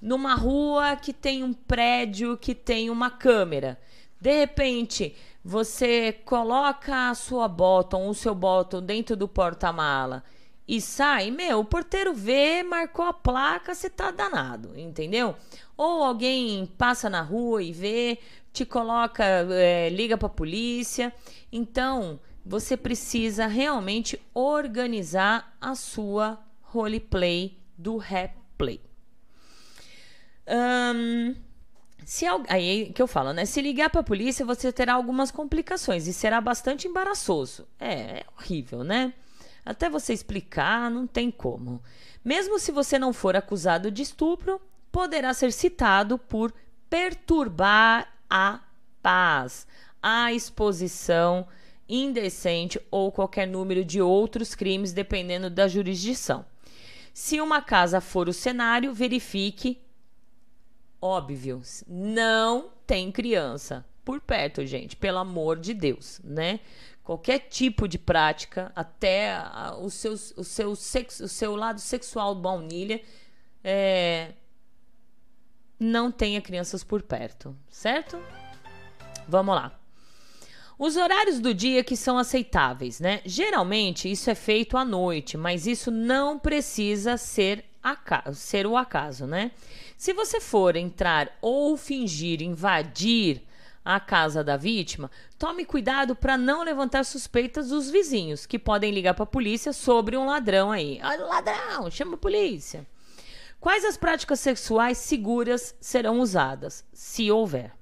numa 0.01 0.35
rua 0.35 0.97
que 0.97 1.13
tem 1.13 1.43
um 1.43 1.53
prédio 1.53 2.37
que 2.37 2.55
tem 2.55 2.91
uma 2.91 3.11
câmera. 3.11 3.79
De 4.21 4.33
repente, 4.41 5.15
você 5.45 6.13
coloca 6.25 7.11
a 7.11 7.15
sua 7.15 7.49
bottom, 7.49 8.09
o 8.09 8.15
seu 8.15 8.35
bottom 8.35 8.83
dentro 8.83 9.17
do 9.17 9.29
porta-mala 9.29 10.25
e 10.69 10.81
sai, 10.81 11.31
meu, 11.31 11.61
o 11.61 11.65
porteiro 11.65 12.13
vê, 12.13 12.63
marcou 12.65 13.05
a 13.05 13.13
placa, 13.13 13.73
você 13.73 13.89
tá 13.89 14.11
danado, 14.11 14.77
entendeu? 14.77 15.37
Ou 15.77 16.03
alguém 16.03 16.67
passa 16.77 17.09
na 17.09 17.23
rua 17.23 17.63
e 17.63 17.73
vê, 17.73 18.19
te 18.53 18.65
coloca, 18.65 19.25
é, 19.25 19.89
liga 19.91 20.19
pra 20.19 20.29
polícia. 20.29 21.13
Então, 21.53 22.19
você 22.45 22.77
precisa 22.77 23.47
realmente 23.47 24.21
organizar 24.35 25.57
a 25.61 25.77
sua 25.77 26.41
roleplay 26.63 27.57
do 27.79 27.97
replay. 27.97 28.81
Um, 30.49 31.35
se 32.05 32.25
aí 32.49 32.93
que 32.95 33.03
eu 33.03 33.07
falo, 33.07 33.33
né? 33.33 33.45
Se 33.45 33.61
ligar 33.61 33.91
para 33.91 34.01
a 34.01 34.05
polícia, 34.05 34.47
você 34.47 34.73
terá 34.73 34.95
algumas 34.95 35.31
complicações 35.31 36.07
e 36.07 36.13
será 36.13 36.41
bastante 36.41 36.87
embaraçoso. 36.87 37.67
É, 37.81 37.93
é 37.93 38.25
horrível, 38.39 38.85
né? 38.85 39.13
Até 39.65 39.91
você 39.91 40.13
explicar, 40.13 40.89
não 40.91 41.07
tem 41.07 41.31
como. 41.31 41.83
Mesmo 42.25 42.59
se 42.59 42.71
você 42.71 42.99
não 42.99 43.13
for 43.13 43.35
acusado 43.35 43.91
de 43.91 44.03
estupro, 44.03 44.61
poderá 44.93 45.35
ser 45.35 45.53
citado 45.53 46.17
por 46.17 46.55
perturbar 46.89 48.13
a 48.31 48.61
paz, 49.03 49.67
a 50.01 50.33
exposição 50.33 51.47
indecente 51.89 52.81
ou 52.91 53.13
qualquer 53.13 53.47
número 53.47 53.85
de 53.85 54.01
outros 54.01 54.55
crimes, 54.55 54.93
dependendo 54.93 55.51
da 55.51 55.69
jurisdição. 55.69 56.45
Se 57.13 57.41
uma 57.41 57.61
casa 57.63 58.01
for 58.01 58.29
o 58.29 58.33
cenário, 58.33 58.93
verifique. 58.93 59.81
Óbvio, 61.07 61.63
não 61.87 62.69
tem 62.85 63.13
criança 63.13 63.87
por 64.05 64.21
perto, 64.21 64.67
gente, 64.67 64.97
pelo 64.97 65.19
amor 65.19 65.57
de 65.57 65.73
Deus, 65.73 66.21
né? 66.25 66.59
Qualquer 67.05 67.39
tipo 67.39 67.87
de 67.87 67.97
prática, 67.97 68.73
até 68.75 69.39
o, 69.79 69.89
seu, 69.89 70.15
o, 70.15 70.43
seu 70.43 70.75
sexo, 70.75 71.25
o 71.27 71.29
seu 71.29 71.55
lado 71.55 71.79
sexual 71.79 72.35
baunilha, 72.35 73.01
é, 73.63 74.33
não 75.79 76.11
tenha 76.11 76.41
crianças 76.43 76.83
por 76.83 77.01
perto, 77.03 77.57
certo? 77.71 78.21
Vamos 79.29 79.55
lá. 79.55 79.79
Os 80.77 80.97
horários 80.97 81.39
do 81.39 81.55
dia 81.55 81.85
que 81.85 81.97
são 81.97 82.19
aceitáveis, 82.19 82.99
né? 82.99 83.21
Geralmente 83.25 84.11
isso 84.11 84.29
é 84.29 84.35
feito 84.35 84.77
à 84.77 84.85
noite, 84.85 85.37
mas 85.37 85.69
isso 85.69 85.93
não 85.93 86.37
precisa 86.37 87.17
ser, 87.17 87.65
ser 88.35 88.67
o 88.67 88.77
acaso, 88.77 89.25
né? 89.25 89.53
Se 89.97 90.13
você 90.13 90.41
for 90.41 90.77
entrar 90.77 91.37
ou 91.41 91.77
fingir 91.77 92.43
invadir 92.43 93.43
a 93.83 93.99
casa 93.99 94.45
da 94.45 94.57
vítima, 94.57 95.11
tome 95.39 95.65
cuidado 95.65 96.15
para 96.15 96.37
não 96.37 96.63
levantar 96.63 97.05
suspeitas 97.05 97.69
dos 97.69 97.89
vizinhos, 97.89 98.45
que 98.45 98.59
podem 98.59 98.93
ligar 98.93 99.15
para 99.15 99.23
a 99.23 99.27
polícia 99.27 99.73
sobre 99.73 100.17
um 100.17 100.27
ladrão 100.27 100.71
aí. 100.71 101.01
Olha 101.03 101.25
o 101.25 101.29
ladrão, 101.29 101.91
chama 101.91 102.15
a 102.15 102.19
polícia. 102.19 102.87
Quais 103.59 103.85
as 103.85 103.97
práticas 103.97 104.41
sexuais 104.41 104.99
seguras 104.99 105.75
serão 105.81 106.21
usadas, 106.21 106.85
se 106.93 107.31
houver? 107.31 107.73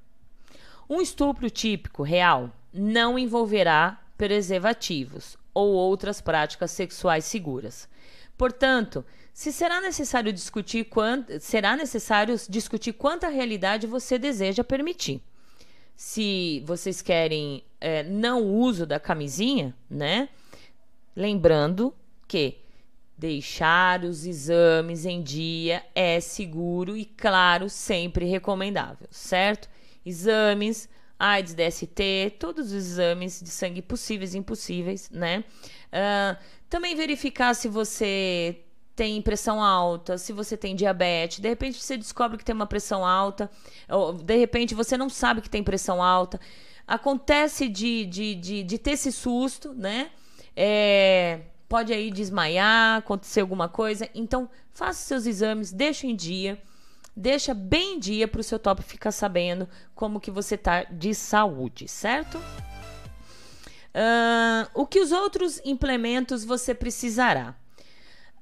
Um 0.88 1.00
estupro 1.00 1.50
típico 1.50 2.02
real 2.02 2.50
não 2.72 3.18
envolverá 3.18 4.00
preservativos 4.16 5.36
ou 5.52 5.70
outras 5.70 6.20
práticas 6.20 6.70
sexuais 6.70 7.24
seguras. 7.24 7.88
Portanto, 8.36 9.04
se 9.34 9.52
será 9.52 9.80
necessário 9.80 10.32
discutir 10.32 10.84
quant, 10.84 11.26
será 11.40 11.76
necessário 11.76 12.34
discutir 12.48 12.94
quanta 12.94 13.28
realidade 13.28 13.86
você 13.86 14.18
deseja 14.18 14.64
permitir. 14.64 15.20
Se 15.94 16.62
vocês 16.64 17.02
querem 17.02 17.62
é, 17.80 18.02
não 18.02 18.42
uso 18.42 18.86
da 18.86 18.98
camisinha, 18.98 19.76
né? 19.90 20.30
Lembrando 21.14 21.94
que 22.26 22.58
deixar 23.18 24.04
os 24.04 24.24
exames 24.24 25.04
em 25.04 25.22
dia 25.22 25.84
é 25.94 26.18
seguro 26.20 26.96
e, 26.96 27.04
claro, 27.04 27.68
sempre 27.68 28.24
recomendável, 28.24 29.06
certo? 29.10 29.68
exames, 30.04 30.88
AIDS, 31.18 31.54
DST, 31.54 32.36
todos 32.38 32.66
os 32.66 32.72
exames 32.72 33.40
de 33.40 33.48
sangue 33.48 33.80
possíveis 33.80 34.34
e 34.34 34.38
impossíveis, 34.38 35.08
né? 35.10 35.44
Uh, 35.88 36.36
também 36.68 36.94
verificar 36.94 37.54
se 37.54 37.68
você 37.68 38.60
tem 38.94 39.20
pressão 39.20 39.62
alta, 39.62 40.16
se 40.18 40.32
você 40.32 40.56
tem 40.56 40.76
diabetes, 40.76 41.40
de 41.40 41.48
repente 41.48 41.80
você 41.80 41.96
descobre 41.96 42.38
que 42.38 42.44
tem 42.44 42.54
uma 42.54 42.66
pressão 42.66 43.04
alta, 43.04 43.50
ou 43.88 44.12
de 44.12 44.36
repente 44.36 44.74
você 44.74 44.96
não 44.96 45.08
sabe 45.08 45.40
que 45.40 45.50
tem 45.50 45.62
pressão 45.62 46.02
alta. 46.02 46.40
Acontece 46.86 47.68
de, 47.68 48.04
de, 48.06 48.34
de, 48.34 48.62
de 48.62 48.78
ter 48.78 48.92
esse 48.92 49.10
susto, 49.10 49.72
né? 49.72 50.10
É, 50.56 51.40
pode 51.68 51.92
aí 51.92 52.10
desmaiar, 52.10 52.98
acontecer 52.98 53.40
alguma 53.40 53.68
coisa. 53.68 54.08
Então, 54.14 54.48
faça 54.72 55.00
seus 55.00 55.26
exames, 55.26 55.72
deixe 55.72 56.06
em 56.06 56.14
dia 56.14 56.60
deixa 57.16 57.54
bem 57.54 57.94
em 57.94 57.98
dia 57.98 58.26
para 58.26 58.40
o 58.40 58.44
seu 58.44 58.58
top 58.58 58.82
ficar 58.82 59.12
sabendo 59.12 59.68
como 59.94 60.20
que 60.20 60.30
você 60.30 60.56
tá 60.56 60.84
de 60.84 61.14
saúde, 61.14 61.86
certo? 61.88 62.38
Uh, 63.94 64.66
o 64.74 64.86
que 64.86 64.98
os 64.98 65.12
outros 65.12 65.60
implementos 65.64 66.44
você 66.44 66.74
precisará? 66.74 67.54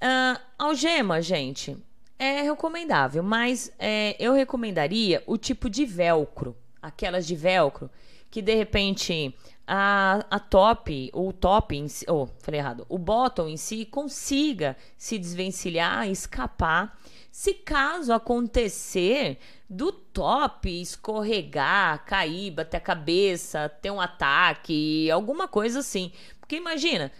Uh, 0.02 0.40
algema, 0.58 1.22
gente, 1.22 1.76
é 2.18 2.42
recomendável, 2.42 3.22
mas 3.22 3.72
é, 3.78 4.16
eu 4.18 4.32
recomendaria 4.32 5.22
o 5.26 5.38
tipo 5.38 5.70
de 5.70 5.86
velcro, 5.86 6.56
aquelas 6.82 7.24
de 7.24 7.36
velcro 7.36 7.88
que 8.28 8.42
de 8.42 8.54
repente 8.54 9.32
a, 9.66 10.24
a 10.28 10.40
top, 10.40 11.10
ou 11.12 11.28
o 11.28 11.32
top, 11.32 11.76
em 11.76 11.86
si, 11.86 12.04
oh, 12.08 12.26
falei 12.40 12.58
errado, 12.58 12.84
o 12.88 12.98
bottom 12.98 13.46
em 13.46 13.56
si 13.56 13.84
consiga 13.84 14.76
se 14.96 15.18
desvencilhar, 15.18 16.08
escapar 16.08 16.98
se 17.30 17.54
caso 17.54 18.12
acontecer 18.12 19.38
do 19.68 19.90
top 19.90 20.68
escorregar, 20.68 22.04
cair, 22.04 22.50
bater 22.50 22.76
a 22.76 22.80
cabeça, 22.80 23.70
ter 23.80 23.90
um 23.90 24.00
ataque, 24.00 25.10
alguma 25.10 25.48
coisa 25.48 25.78
assim. 25.78 26.12
Porque 26.38 26.56
imagina, 26.56 27.10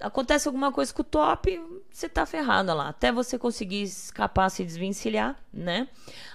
acontece 0.00 0.46
alguma 0.46 0.70
coisa 0.70 0.94
com 0.94 1.02
o 1.02 1.04
top, 1.04 1.60
você 1.90 2.08
tá 2.08 2.24
ferrado 2.24 2.72
lá, 2.74 2.88
até 2.88 3.10
você 3.10 3.38
conseguir 3.38 3.82
escapar, 3.82 4.50
se 4.50 4.64
desvencilhar, 4.64 5.36
né? 5.52 5.88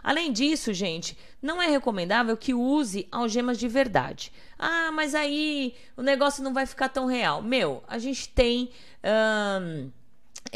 Além 0.04 0.32
disso, 0.32 0.74
gente, 0.74 1.18
não 1.42 1.62
é 1.62 1.68
recomendável 1.68 2.36
que 2.36 2.54
use 2.54 3.08
algemas 3.12 3.58
de 3.58 3.68
verdade. 3.68 4.32
Ah, 4.60 4.92
mas 4.92 5.16
aí 5.16 5.76
o 5.96 6.02
negócio 6.02 6.44
não 6.44 6.54
vai 6.54 6.66
ficar 6.66 6.90
tão 6.90 7.06
real. 7.06 7.42
Meu, 7.42 7.84
a 7.88 7.98
gente 7.98 8.28
tem. 8.30 8.72
Hum, 9.04 9.90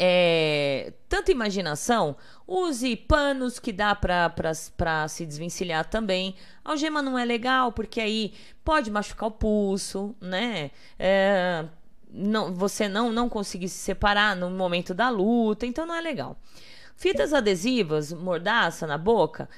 é, 0.00 0.92
tanta 1.08 1.32
imaginação, 1.32 2.16
use 2.46 2.94
panos 2.94 3.58
que 3.58 3.72
dá 3.72 3.96
para 3.96 4.54
se 5.08 5.26
desvencilhar 5.26 5.84
também. 5.86 6.36
Algema 6.64 7.02
não 7.02 7.18
é 7.18 7.24
legal 7.24 7.72
porque 7.72 8.00
aí 8.00 8.32
pode 8.64 8.90
machucar 8.90 9.28
o 9.28 9.32
pulso, 9.32 10.14
né? 10.20 10.70
É, 10.98 11.64
não, 12.10 12.52
você 12.54 12.88
não, 12.88 13.12
não 13.12 13.28
conseguir 13.28 13.68
se 13.68 13.78
separar 13.78 14.36
no 14.36 14.50
momento 14.50 14.94
da 14.94 15.08
luta, 15.08 15.66
então 15.66 15.86
não 15.86 15.94
é 15.94 16.00
legal. 16.00 16.36
Fitas 16.96 17.32
adesivas, 17.32 18.12
mordaça 18.12 18.86
na 18.86 18.98
boca, 18.98 19.48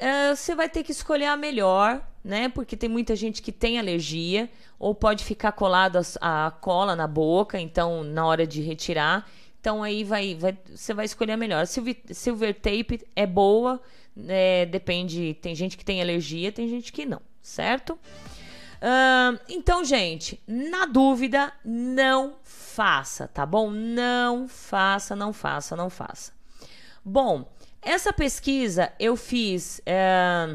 é, 0.00 0.34
você 0.34 0.54
vai 0.54 0.68
ter 0.68 0.82
que 0.82 0.92
escolher 0.92 1.26
a 1.26 1.36
melhor, 1.36 2.06
né? 2.24 2.48
Porque 2.48 2.76
tem 2.76 2.88
muita 2.88 3.14
gente 3.14 3.42
que 3.42 3.52
tem 3.52 3.78
alergia 3.78 4.50
ou 4.78 4.94
pode 4.94 5.24
ficar 5.24 5.52
colado 5.52 6.00
a, 6.20 6.52
cola 6.60 6.96
na 6.96 7.06
boca, 7.06 7.60
então 7.60 8.02
na 8.02 8.26
hora 8.26 8.46
de 8.46 8.62
retirar. 8.62 9.30
Então 9.60 9.82
aí 9.82 10.04
vai, 10.04 10.34
vai 10.34 10.58
você 10.74 10.94
vai 10.94 11.04
escolher 11.04 11.32
a 11.32 11.36
melhor. 11.36 11.66
Silver, 11.66 11.96
silver 12.10 12.54
tape 12.54 13.02
é 13.14 13.26
boa, 13.26 13.80
é, 14.26 14.64
depende. 14.66 15.34
Tem 15.34 15.54
gente 15.54 15.76
que 15.76 15.84
tem 15.84 16.00
alergia, 16.00 16.50
tem 16.50 16.68
gente 16.68 16.92
que 16.92 17.04
não, 17.04 17.20
certo? 17.42 17.98
Então, 19.48 19.84
gente, 19.84 20.42
na 20.46 20.86
dúvida, 20.86 21.52
não 21.64 22.36
faça, 22.42 23.28
tá 23.28 23.44
bom? 23.44 23.70
Não 23.70 24.48
faça, 24.48 25.14
não 25.14 25.32
faça, 25.32 25.76
não 25.76 25.90
faça. 25.90 26.32
Bom, 27.04 27.50
essa 27.82 28.12
pesquisa 28.12 28.92
eu 28.98 29.16
fiz 29.16 29.80
é, 29.84 30.46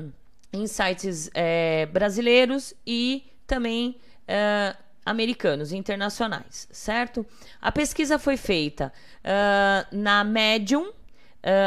em 0.52 0.66
sites 0.68 1.30
é, 1.34 1.86
brasileiros 1.88 2.74
e 2.86 3.24
também 3.46 3.98
é, 4.28 4.76
americanos 5.06 5.72
internacionais, 5.72 6.68
certo? 6.72 7.26
A 7.62 7.72
pesquisa 7.72 8.18
foi 8.18 8.38
feita 8.38 8.92
uh, 9.24 9.96
na 9.96 10.24
Medium, 10.24 10.90
uh, 10.90 10.94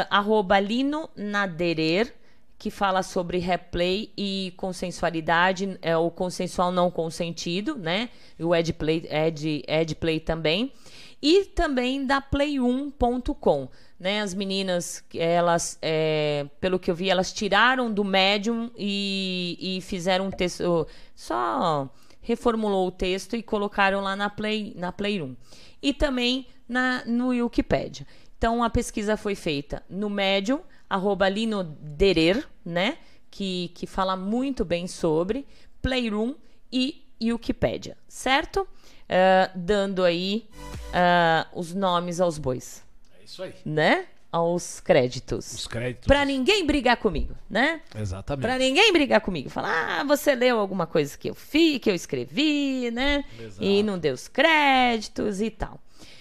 arroba 0.09 0.59
Lino 0.59 1.09
Naderer, 1.15 2.13
que 2.59 2.69
fala 2.69 3.01
sobre 3.01 3.37
replay 3.37 4.11
e 4.17 4.53
consensualidade, 4.57 5.79
é, 5.81 5.95
o 5.95 6.11
consensual 6.11 6.73
não 6.73 6.91
consentido, 6.91 7.77
né? 7.77 8.09
E 8.37 8.43
o 8.43 8.53
Edplay, 8.53 9.07
Ed, 9.09 9.63
Edplay 9.65 10.19
também. 10.19 10.73
E 11.21 11.45
também 11.45 12.05
da 12.05 12.21
play1.com. 12.21 13.69
Né, 13.97 14.21
as 14.21 14.33
meninas, 14.33 15.03
elas, 15.13 15.77
é, 15.81 16.45
pelo 16.61 16.79
que 16.79 16.89
eu 16.89 16.95
vi, 16.95 17.09
elas 17.09 17.33
tiraram 17.33 17.91
do 17.91 18.01
Medium 18.05 18.71
e, 18.77 19.57
e 19.59 19.81
fizeram 19.81 20.27
um 20.27 20.31
texto 20.31 20.87
só 21.13 21.89
reformulou 22.21 22.87
o 22.87 22.91
texto 22.91 23.35
e 23.35 23.43
colocaram 23.43 24.01
lá 24.01 24.15
na 24.15 24.29
Play, 24.29 24.73
na 24.77 24.91
Playroom. 24.91 25.35
E 25.81 25.93
também 25.93 26.47
na, 26.67 27.03
no 27.05 27.29
Wikipedia. 27.29 28.05
Então 28.37 28.63
a 28.63 28.69
pesquisa 28.69 29.17
foi 29.17 29.35
feita 29.35 29.83
no 29.89 30.09
Medium, 30.09 30.61
arroba 30.89 31.29
Lino 31.29 31.63
Derer, 31.63 32.47
né? 32.65 32.97
Que, 33.29 33.69
que 33.75 33.85
fala 33.85 34.15
muito 34.15 34.65
bem 34.65 34.87
sobre 34.87 35.45
Playroom 35.81 36.33
e 36.71 37.05
Wikipedia, 37.21 37.97
certo? 38.07 38.61
Uh, 38.61 39.51
dando 39.55 40.03
aí 40.03 40.47
uh, 40.89 41.59
os 41.59 41.73
nomes 41.73 42.19
aos 42.19 42.37
bois. 42.37 42.83
É 43.19 43.23
isso 43.23 43.43
aí. 43.43 43.53
Né? 43.65 44.05
Aos 44.31 44.79
créditos. 44.79 45.53
Os 45.53 45.67
créditos. 45.67 46.05
Pra 46.05 46.23
ninguém 46.23 46.65
brigar 46.65 46.97
comigo, 46.97 47.35
né? 47.49 47.81
Exatamente. 47.95 48.41
Pra 48.41 48.57
ninguém 48.57 48.93
brigar 48.93 49.21
comigo. 49.21 49.49
Falar, 49.49 49.99
ah, 49.99 50.03
você 50.03 50.35
leu 50.35 50.59
alguma 50.59 50.85
coisa 50.85 51.17
que 51.17 51.29
eu 51.29 51.35
fiz, 51.35 51.79
que 51.79 51.89
eu 51.89 51.95
escrevi, 51.95 52.91
né? 52.91 53.25
Exato. 53.39 53.63
E 53.63 53.81
não 53.81 53.97
deu 53.97 54.13
os 54.13 54.27
créditos 54.27 55.41
e 55.41 55.49
tal. 55.49 55.79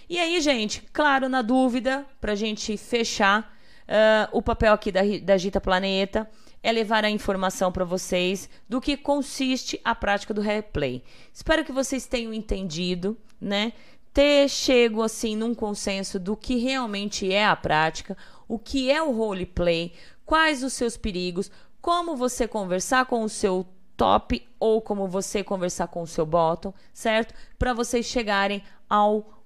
E 0.09 0.19
aí, 0.19 0.41
gente, 0.41 0.83
claro, 0.91 1.29
na 1.29 1.43
dúvida, 1.43 2.07
pra 2.19 2.35
gente 2.35 2.79
fechar, 2.79 3.55
uh, 3.89 4.29
o 4.33 4.43
papel 4.43 4.73
aqui 4.73 4.93
da, 4.93 5.01
da 5.23 5.37
Gita 5.37 5.61
Planeta 5.61 6.29
é 6.63 6.71
levar 6.73 7.05
a 7.05 7.11
informação 7.11 7.73
para 7.73 7.85
vocês 7.85 8.49
do 8.69 8.81
que 8.81 8.97
consiste 8.97 9.81
a 9.85 9.95
prática 9.95 10.35
do 10.35 10.41
replay. 10.41 11.03
Espero 11.33 11.65
que 11.65 11.73
vocês 11.73 12.07
tenham 12.07 12.33
entendido, 12.33 13.17
né? 13.41 13.73
Ter 14.13 14.49
chego 14.49 15.03
assim 15.03 15.37
num 15.37 15.55
consenso 15.55 16.19
do 16.19 16.37
que 16.37 16.57
realmente 16.57 17.33
é 17.33 17.47
a 17.47 17.55
prática, 17.55 18.17
o 18.49 18.59
que 18.59 18.91
é 18.91 19.03
o 19.03 19.13
roleplay, 19.13 19.93
quais 20.25 20.63
os 20.63 20.73
seus 20.73 20.97
perigos, 20.97 21.51
como 21.81 22.17
você 22.17 22.49
conversar 22.49 23.07
com 23.07 23.23
o 23.23 23.29
seu 23.29 23.67
top 23.97 24.47
ou 24.59 24.81
como 24.81 25.07
você 25.07 25.43
conversar 25.45 25.89
com 25.89 26.03
o 26.03 26.07
seu 26.07 26.27
bottom, 26.27 26.73
certo? 26.93 27.35
Para 27.59 27.73
vocês 27.73 28.07
chegarem 28.07 28.63
ao 28.89 29.38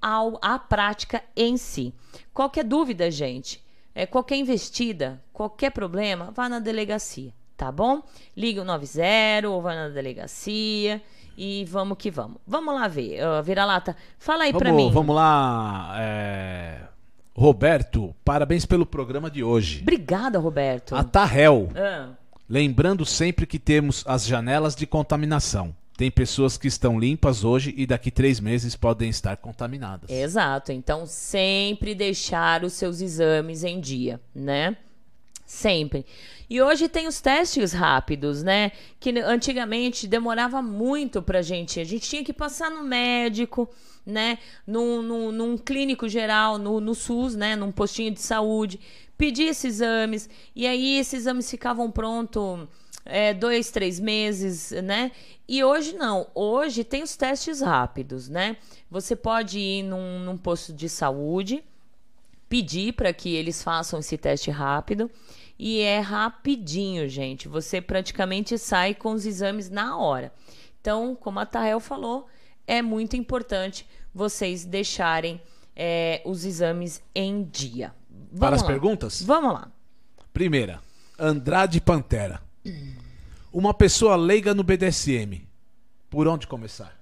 ao 0.00 0.38
à 0.42 0.58
prática 0.58 1.22
em 1.36 1.56
si. 1.56 1.92
Qualquer 2.32 2.64
dúvida, 2.64 3.10
gente, 3.10 3.62
é, 3.94 4.06
qualquer 4.06 4.36
investida, 4.36 5.20
qualquer 5.32 5.70
problema, 5.70 6.30
vá 6.34 6.48
na 6.48 6.58
delegacia, 6.58 7.32
tá 7.56 7.70
bom? 7.72 8.02
Liga 8.36 8.62
o 8.62 8.64
90 8.64 9.48
ou 9.48 9.60
vá 9.60 9.74
na 9.74 9.88
delegacia 9.88 11.02
e 11.36 11.64
vamos 11.64 11.98
que 11.98 12.10
vamos. 12.10 12.38
Vamos 12.46 12.74
lá 12.74 12.88
ver, 12.88 13.20
uh, 13.24 13.42
Vira-Lata, 13.42 13.96
fala 14.18 14.44
aí 14.44 14.52
vamos, 14.52 14.62
pra 14.62 14.72
mim. 14.72 14.90
Vamos 14.92 15.14
lá, 15.14 15.94
é... 15.98 16.80
Roberto, 17.34 18.12
parabéns 18.24 18.66
pelo 18.66 18.84
programa 18.84 19.30
de 19.30 19.44
hoje. 19.44 19.80
Obrigada, 19.82 20.40
Roberto. 20.40 20.96
A 20.96 21.04
Tahel, 21.04 21.68
Ah, 21.76 22.08
lembrando 22.48 23.06
sempre 23.06 23.46
que 23.46 23.60
temos 23.60 24.04
as 24.08 24.26
janelas 24.26 24.74
de 24.74 24.86
contaminação. 24.88 25.72
Tem 25.98 26.12
pessoas 26.12 26.56
que 26.56 26.68
estão 26.68 26.96
limpas 26.96 27.42
hoje 27.42 27.74
e 27.76 27.84
daqui 27.84 28.08
três 28.08 28.38
meses 28.38 28.76
podem 28.76 29.10
estar 29.10 29.36
contaminadas. 29.36 30.08
Exato. 30.08 30.70
Então, 30.70 31.04
sempre 31.06 31.92
deixar 31.92 32.62
os 32.62 32.74
seus 32.74 33.00
exames 33.00 33.64
em 33.64 33.80
dia, 33.80 34.20
né? 34.32 34.76
Sempre. 35.44 36.06
E 36.48 36.62
hoje 36.62 36.88
tem 36.88 37.08
os 37.08 37.20
testes 37.20 37.72
rápidos, 37.72 38.44
né? 38.44 38.70
Que 39.00 39.10
antigamente 39.18 40.06
demorava 40.06 40.62
muito 40.62 41.20
pra 41.20 41.42
gente. 41.42 41.80
A 41.80 41.84
gente 41.84 42.08
tinha 42.08 42.22
que 42.22 42.32
passar 42.32 42.70
no 42.70 42.84
médico, 42.84 43.68
né? 44.06 44.38
Num, 44.64 45.02
num, 45.02 45.32
num 45.32 45.58
clínico 45.58 46.08
geral, 46.08 46.58
no, 46.58 46.80
no 46.80 46.94
SUS, 46.94 47.34
né? 47.34 47.56
Num 47.56 47.72
postinho 47.72 48.12
de 48.12 48.20
saúde, 48.20 48.78
pedir 49.16 49.46
esses 49.46 49.80
exames. 49.80 50.30
E 50.54 50.64
aí 50.64 50.96
esses 50.96 51.22
exames 51.22 51.50
ficavam 51.50 51.90
prontos 51.90 52.68
é, 53.08 53.32
dois, 53.32 53.70
três 53.70 53.98
meses, 53.98 54.70
né? 54.84 55.10
E 55.48 55.64
hoje 55.64 55.94
não. 55.94 56.28
Hoje 56.34 56.84
tem 56.84 57.02
os 57.02 57.16
testes 57.16 57.62
rápidos, 57.62 58.28
né? 58.28 58.58
Você 58.90 59.16
pode 59.16 59.58
ir 59.58 59.82
num, 59.82 60.20
num 60.20 60.36
posto 60.36 60.72
de 60.72 60.88
saúde, 60.88 61.64
pedir 62.48 62.92
para 62.92 63.12
que 63.12 63.34
eles 63.34 63.62
façam 63.62 63.98
esse 63.98 64.16
teste 64.18 64.50
rápido. 64.50 65.10
E 65.58 65.80
é 65.80 65.98
rapidinho, 65.98 67.08
gente. 67.08 67.48
Você 67.48 67.80
praticamente 67.80 68.56
sai 68.58 68.94
com 68.94 69.12
os 69.12 69.26
exames 69.26 69.70
na 69.70 69.96
hora. 69.96 70.32
Então, 70.80 71.16
como 71.16 71.40
a 71.40 71.46
Tael 71.46 71.80
falou, 71.80 72.28
é 72.66 72.80
muito 72.82 73.16
importante 73.16 73.86
vocês 74.14 74.64
deixarem 74.64 75.40
é, 75.74 76.22
os 76.24 76.44
exames 76.44 77.02
em 77.14 77.42
dia. 77.42 77.92
Vamos 78.10 78.38
Para 78.38 78.56
as 78.56 78.62
lá. 78.62 78.68
perguntas? 78.68 79.22
Vamos 79.22 79.52
lá. 79.52 79.72
Primeira, 80.32 80.80
Andrade 81.18 81.80
Pantera. 81.80 82.47
Uma 83.52 83.72
pessoa 83.74 84.16
leiga 84.16 84.54
no 84.54 84.62
BDSM. 84.62 85.46
Por 86.10 86.26
onde 86.26 86.46
começar? 86.46 86.98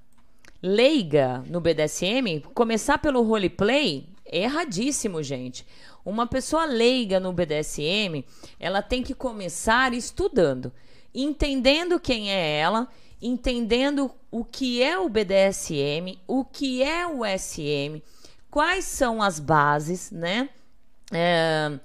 leiga 0.62 1.44
no 1.46 1.60
BDSM, 1.60 2.40
começar 2.54 2.98
pelo 2.98 3.22
roleplay 3.22 4.08
é 4.24 4.42
erradíssimo, 4.42 5.22
gente. 5.22 5.66
Uma 6.04 6.26
pessoa 6.26 6.64
leiga 6.64 7.20
no 7.20 7.32
BDSM, 7.32 8.24
ela 8.58 8.82
tem 8.82 9.02
que 9.02 9.14
começar 9.14 9.92
estudando, 9.92 10.72
entendendo 11.14 12.00
quem 12.00 12.32
é 12.32 12.58
ela, 12.58 12.88
entendendo 13.22 14.10
o 14.30 14.44
que 14.44 14.82
é 14.82 14.98
o 14.98 15.08
BDSM, 15.08 16.18
o 16.26 16.44
que 16.44 16.82
é 16.82 17.06
o 17.06 17.20
SM, 17.24 18.02
quais 18.50 18.84
são 18.84 19.22
as 19.22 19.38
bases, 19.38 20.10
né? 20.10 20.48
É, 21.12 21.78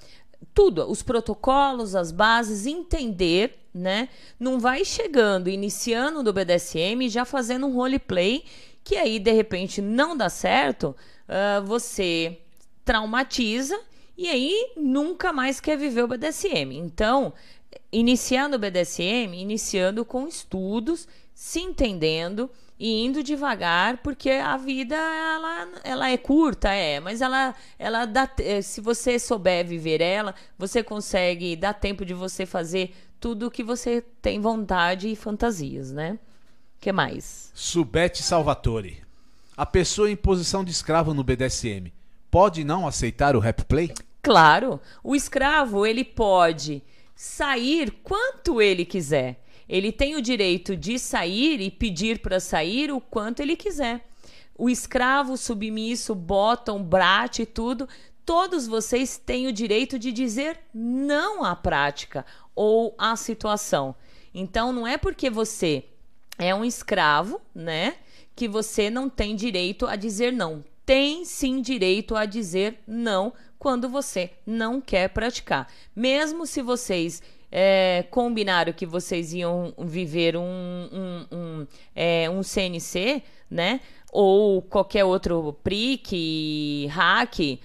tudo, 0.54 0.90
os 0.90 1.04
protocolos, 1.04 1.96
as 1.96 2.12
bases, 2.12 2.66
entender, 2.66 3.60
né? 3.74 4.10
Não 4.40 4.60
vai 4.60 4.84
chegando, 4.84 5.50
iniciando 5.50 6.24
do 6.24 6.34
BDSM 6.34 7.10
já 7.10 7.26
fazendo 7.26 7.68
um 7.68 7.74
roleplay 7.74 8.44
que 8.84 8.96
aí 8.96 9.20
de 9.20 9.32
repente 9.32 9.82
não 9.82 10.18
dá 10.18 10.30
certo, 10.30 10.96
ah, 11.28 11.62
você 11.62 12.40
traumatiza 12.84 13.80
e 14.18 14.28
aí 14.28 14.74
nunca 14.76 15.32
mais 15.32 15.60
quer 15.60 15.78
viver 15.78 16.04
o 16.04 16.08
BDSM. 16.08 16.78
Então, 16.78 17.34
iniciando 17.92 18.56
o 18.56 18.60
BDSM, 18.60 19.34
iniciando 19.40 20.04
com 20.04 20.28
estudos, 20.28 21.08
se 21.34 21.60
entendendo 21.60 22.50
e 22.78 23.06
indo 23.06 23.24
devagar, 23.24 23.98
porque 23.98 24.30
a 24.32 24.58
vida 24.58 24.96
ela, 24.96 25.70
ela 25.84 26.10
é 26.10 26.18
curta, 26.18 26.70
é, 26.70 27.00
mas 27.00 27.22
ela 27.22 27.56
ela 27.78 28.06
dá 28.06 28.30
eh, 28.40 28.62
se 28.62 28.82
você 28.82 29.20
souber 29.20 29.66
viver 29.66 30.02
ela, 30.02 30.34
você 30.58 30.84
consegue 30.84 31.56
dar 31.56 31.74
tempo 31.74 32.04
de 32.04 32.14
você 32.14 32.46
fazer 32.46 32.94
tudo 33.22 33.46
o 33.46 33.52
que 33.52 33.64
você 33.64 34.04
tem 34.20 34.42
vontade 34.42 35.08
e 35.08 35.16
fantasias, 35.16 35.92
né? 35.92 36.18
Que 36.80 36.92
mais? 36.92 37.52
Subete 37.54 38.24
Salvatore. 38.24 39.04
A 39.56 39.64
pessoa 39.64 40.10
em 40.10 40.16
posição 40.16 40.64
de 40.64 40.72
escravo 40.72 41.14
no 41.14 41.24
BDSM 41.24 41.94
pode 42.32 42.64
não 42.64 42.88
aceitar 42.88 43.36
o 43.36 43.40
rap 43.40 43.64
play? 43.66 43.94
Claro, 44.24 44.82
o 45.04 45.16
escravo 45.16 45.86
ele 45.86 46.04
pode 46.04 46.82
sair 47.16 47.92
quanto 48.04 48.60
ele 48.60 48.84
quiser. 48.84 49.44
Ele 49.70 49.92
tem 49.92 50.16
o 50.16 50.22
direito 50.22 50.76
de 50.76 50.98
sair 50.98 51.62
e 51.62 51.70
pedir 51.70 52.20
para 52.20 52.40
sair 52.40 52.92
o 52.92 53.00
quanto 53.00 53.42
ele 53.42 53.56
quiser. 53.56 54.04
O 54.58 54.68
escravo, 54.68 55.38
submisso, 55.38 56.16
bottom, 56.16 56.82
brat 56.82 57.40
e 57.40 57.46
tudo, 57.46 57.88
todos 58.26 58.66
vocês 58.66 59.18
têm 59.18 59.48
o 59.48 59.54
direito 59.54 60.00
de 60.00 60.12
dizer 60.12 60.60
não 60.74 61.44
à 61.44 61.56
prática 61.56 62.26
ou 62.56 62.96
à 62.98 63.16
situação. 63.16 63.96
Então 64.34 64.72
não 64.72 64.88
é 64.88 64.98
porque 64.98 65.30
você 65.30 65.86
é 66.38 66.54
um 66.56 66.66
escravo, 66.66 67.42
né, 67.54 67.96
que 68.36 68.48
você 68.48 68.90
não 68.90 69.10
tem 69.10 69.36
direito 69.36 69.86
a 69.86 69.96
dizer 69.96 70.32
não. 70.32 70.64
Tem 70.86 71.24
sim 71.26 71.62
direito 71.62 72.16
a 72.16 72.26
dizer 72.26 72.80
não 72.88 73.34
quando 73.60 73.88
você 73.88 74.32
não 74.46 74.82
quer 74.82 75.10
praticar. 75.10 75.72
Mesmo 75.96 76.48
se 76.48 76.62
vocês 76.62 77.22
é, 77.52 78.06
combinaram 78.10 78.72
que 78.74 78.86
vocês 78.86 79.34
iam 79.34 79.74
viver 79.78 80.38
um, 80.38 80.42
um, 80.42 81.28
um, 81.32 81.68
é, 81.96 82.30
um 82.30 82.42
CNC, 82.42 83.22
né? 83.50 83.82
Ou 84.12 84.62
qualquer 84.62 85.04
outro 85.04 85.54
PRIC, 85.64 86.88
hack, 86.88 87.60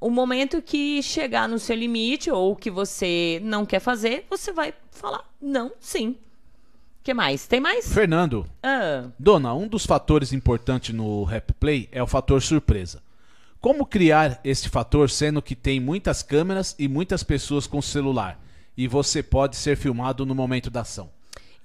o 0.00 0.10
momento 0.10 0.62
que 0.62 1.02
chegar 1.02 1.48
no 1.48 1.58
seu 1.58 1.76
limite 1.76 2.30
ou 2.30 2.54
que 2.54 2.70
você 2.70 3.40
não 3.42 3.64
quer 3.64 3.80
fazer, 3.80 4.26
você 4.28 4.52
vai 4.52 4.74
falar 4.90 5.24
não, 5.40 5.72
sim. 5.80 6.16
que 7.02 7.12
mais? 7.12 7.46
Tem 7.46 7.60
mais? 7.60 7.92
Fernando, 7.92 8.46
Ah, 8.62 9.04
Dona, 9.18 9.54
um 9.54 9.68
dos 9.68 9.84
fatores 9.86 10.32
importantes 10.32 10.94
no 10.94 11.24
rap 11.24 11.52
play 11.54 11.88
é 11.92 12.02
o 12.02 12.06
fator 12.06 12.40
surpresa. 12.40 13.02
Como 13.60 13.86
criar 13.86 14.40
esse 14.44 14.68
fator 14.68 15.08
sendo 15.08 15.40
que 15.40 15.54
tem 15.54 15.80
muitas 15.80 16.22
câmeras 16.22 16.74
e 16.78 16.86
muitas 16.86 17.22
pessoas 17.22 17.66
com 17.66 17.80
celular 17.80 18.38
e 18.76 18.86
você 18.86 19.22
pode 19.22 19.56
ser 19.56 19.76
filmado 19.76 20.26
no 20.26 20.34
momento 20.34 20.70
da 20.70 20.82
ação? 20.82 21.10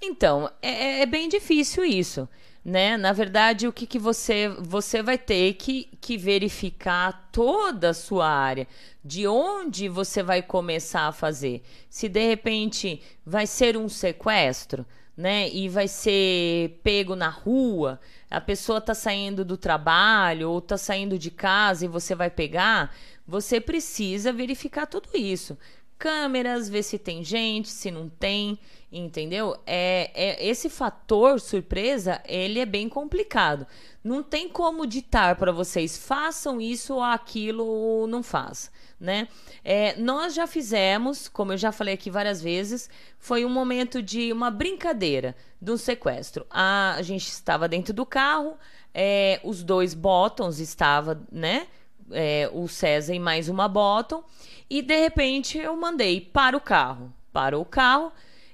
Então, 0.01 0.49
é, 0.61 1.01
é 1.01 1.05
bem 1.05 1.27
difícil 1.27 1.83
isso, 1.83 2.27
né? 2.63 2.97
Na 2.97 3.13
verdade, 3.13 3.67
o 3.67 3.73
que, 3.73 3.85
que 3.87 3.99
você 3.99 4.49
você 4.59 5.01
vai 5.01 5.17
ter 5.17 5.53
que, 5.53 5.89
que 6.01 6.17
verificar 6.17 7.29
toda 7.31 7.89
a 7.89 7.93
sua 7.93 8.29
área, 8.29 8.67
de 9.03 9.27
onde 9.27 9.87
você 9.87 10.21
vai 10.21 10.41
começar 10.41 11.07
a 11.07 11.11
fazer. 11.11 11.63
Se 11.89 12.09
de 12.09 12.27
repente 12.27 13.01
vai 13.25 13.47
ser 13.47 13.77
um 13.77 13.87
sequestro, 13.87 14.85
né? 15.15 15.49
E 15.49 15.67
vai 15.67 15.87
ser 15.87 16.79
pego 16.83 17.15
na 17.15 17.29
rua, 17.29 17.99
a 18.29 18.39
pessoa 18.39 18.79
tá 18.79 18.93
saindo 18.93 19.43
do 19.43 19.57
trabalho 19.57 20.49
ou 20.49 20.61
tá 20.61 20.77
saindo 20.77 21.19
de 21.19 21.31
casa 21.31 21.85
e 21.85 21.89
você 21.89 22.15
vai 22.15 22.29
pegar, 22.29 22.95
você 23.27 23.59
precisa 23.59 24.31
verificar 24.31 24.87
tudo 24.87 25.09
isso. 25.13 25.57
Câmeras, 25.99 26.69
ver 26.69 26.81
se 26.81 26.97
tem 26.97 27.25
gente, 27.25 27.67
se 27.67 27.91
não 27.91 28.07
tem, 28.07 28.57
entendeu? 28.89 29.57
É, 29.67 30.09
é 30.15 30.47
esse 30.47 30.69
fator 30.69 31.41
surpresa, 31.41 32.21
ele 32.25 32.57
é 32.57 32.65
bem 32.65 32.87
complicado. 32.87 33.67
Não 34.01 34.23
tem 34.23 34.47
como 34.47 34.87
ditar 34.87 35.35
para 35.35 35.51
vocês 35.51 35.97
façam 35.97 36.61
isso 36.61 36.95
ou 36.95 37.03
aquilo 37.03 37.65
ou 37.65 38.07
não 38.07 38.23
faz, 38.23 38.71
né? 38.97 39.27
É, 39.61 39.93
nós 39.99 40.33
já 40.33 40.47
fizemos, 40.47 41.27
como 41.27 41.51
eu 41.51 41.57
já 41.57 41.69
falei 41.69 41.95
aqui 41.95 42.09
várias 42.09 42.41
vezes, 42.41 42.89
foi 43.17 43.43
um 43.43 43.49
momento 43.49 44.01
de 44.01 44.31
uma 44.31 44.49
brincadeira 44.49 45.35
de 45.61 45.69
um 45.69 45.77
sequestro. 45.77 46.45
A, 46.49 46.95
a 46.95 47.01
gente 47.01 47.27
estava 47.27 47.67
dentro 47.67 47.93
do 47.93 48.05
carro, 48.05 48.57
é, 48.93 49.41
os 49.43 49.63
dois 49.63 49.93
bottoms 49.93 50.59
estava, 50.59 51.21
né? 51.29 51.67
É, 52.11 52.49
o 52.53 52.67
César 52.67 53.13
e 53.13 53.19
mais 53.19 53.49
uma 53.49 53.67
bottom 53.67 54.23
e 54.69 54.81
de 54.81 54.95
repente 54.95 55.57
eu 55.57 55.75
mandei 55.75 56.21
para 56.21 56.55
o 56.55 56.61
carro. 56.61 57.13
Para 57.33 57.57
o 57.57 57.65
carro, 57.65 58.11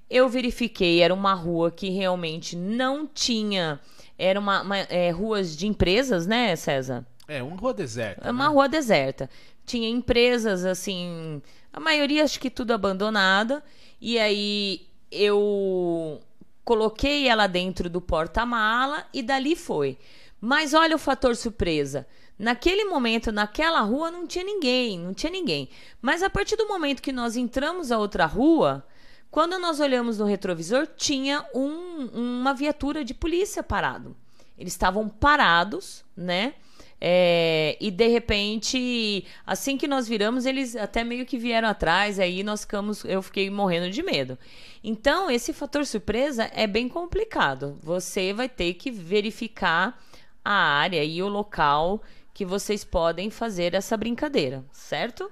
eu 0.10 0.30
verifiquei, 0.30 1.02
era 1.02 1.14
uma 1.14 1.34
rua 1.34 1.72
que 1.72 1.90
realmente 1.90 2.56
não 2.56 3.08
tinha. 3.08 3.80
Era 4.18 4.40
uma, 4.40 4.62
uma 4.62 4.78
é, 4.78 5.10
ruas 5.10 5.56
de 5.58 5.68
empresas, 5.68 6.26
né, 6.26 6.56
César? 6.56 7.06
É, 7.28 7.42
uma 7.42 7.58
rua 7.58 7.74
deserta. 7.74 8.28
É 8.28 8.32
uma 8.32 8.48
né? 8.48 8.54
rua 8.54 8.70
deserta. 8.70 9.30
Tinha 9.66 9.90
empresas, 9.90 10.64
assim, 10.64 11.42
a 11.74 11.80
maioria 11.80 12.24
acho 12.24 12.40
que 12.40 12.50
tudo 12.50 12.72
abandonada. 12.72 13.64
E 14.00 14.20
aí 14.20 14.88
eu 15.12 16.22
coloquei 16.64 17.28
ela 17.28 17.48
dentro 17.48 17.90
do 17.90 18.00
porta-mala 18.00 19.06
e 19.14 19.22
dali 19.22 19.56
foi. 19.56 19.98
Mas 20.40 20.74
olha 20.74 20.96
o 20.96 21.00
fator 21.00 21.36
surpresa. 21.36 22.08
Naquele 22.38 22.86
momento, 22.86 23.32
naquela 23.32 23.80
rua, 23.82 24.12
não 24.12 24.28
tinha 24.28 24.44
ninguém, 24.44 25.00
não 25.00 25.14
tinha 25.14 25.32
ninguém. 25.32 25.70
Mas 26.02 26.22
a 26.22 26.30
partir 26.30 26.56
do 26.58 26.68
momento 26.68 27.02
que 27.02 27.12
nós 27.12 27.38
entramos 27.38 27.92
a 27.92 27.98
outra 27.98 28.26
rua, 28.26 28.86
quando 29.32 29.58
nós 29.58 29.80
olhamos 29.80 30.18
no 30.18 30.26
retrovisor, 30.26 30.88
tinha 30.98 31.46
um, 31.54 32.08
uma 32.14 32.54
viatura 32.54 33.04
de 33.06 33.14
polícia 33.14 33.64
parado. 33.64 34.16
Eles 34.58 34.74
estavam 34.74 35.08
parados, 35.10 36.04
né? 36.16 36.54
É, 37.00 37.78
e 37.80 37.92
de 37.92 38.08
repente, 38.08 39.26
assim 39.46 39.78
que 39.78 39.88
nós 39.88 40.08
viramos, 40.08 40.46
eles 40.46 40.76
até 40.76 41.04
meio 41.04 41.26
que 41.26 41.38
vieram 41.38 41.68
atrás, 41.68 42.20
aí 42.20 42.42
nós 42.44 42.62
ficamos, 42.62 43.04
eu 43.04 43.22
fiquei 43.22 43.50
morrendo 43.50 43.90
de 43.90 44.02
medo. 44.02 44.40
Então, 44.84 45.30
esse 45.30 45.52
fator 45.52 45.86
surpresa 45.86 46.50
é 46.54 46.66
bem 46.66 46.88
complicado. 46.88 47.78
Você 47.84 48.34
vai 48.34 48.48
ter 48.48 48.74
que 48.76 48.90
verificar 48.90 50.02
a 50.44 50.54
área 50.54 51.04
e 51.04 51.22
o 51.22 51.28
local 51.28 52.02
que 52.36 52.44
vocês 52.44 52.84
podem 52.84 53.30
fazer 53.30 53.74
essa 53.74 53.96
brincadeira, 53.96 54.62
certo? 54.70 55.32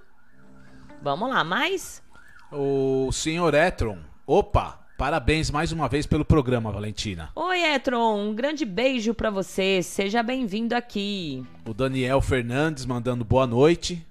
Vamos 1.01 1.29
lá, 1.29 1.43
mais? 1.43 2.01
O 2.49 3.11
senhor 3.11 3.53
Etron. 3.53 3.99
Opa! 4.25 4.79
Parabéns 4.97 5.51
mais 5.51 5.73
uma 5.73 5.89
vez 5.89 6.05
pelo 6.05 6.23
programa, 6.23 6.71
Valentina. 6.71 7.29
Oi, 7.35 7.59
Etron, 7.61 8.29
um 8.29 8.33
grande 8.33 8.63
beijo 8.63 9.13
para 9.13 9.29
você. 9.29 9.83
Seja 9.83 10.23
bem-vindo 10.23 10.73
aqui. 10.75 11.45
O 11.67 11.73
Daniel 11.73 12.21
Fernandes 12.21 12.85
mandando 12.85 13.25
boa 13.25 13.45
noite. 13.45 14.01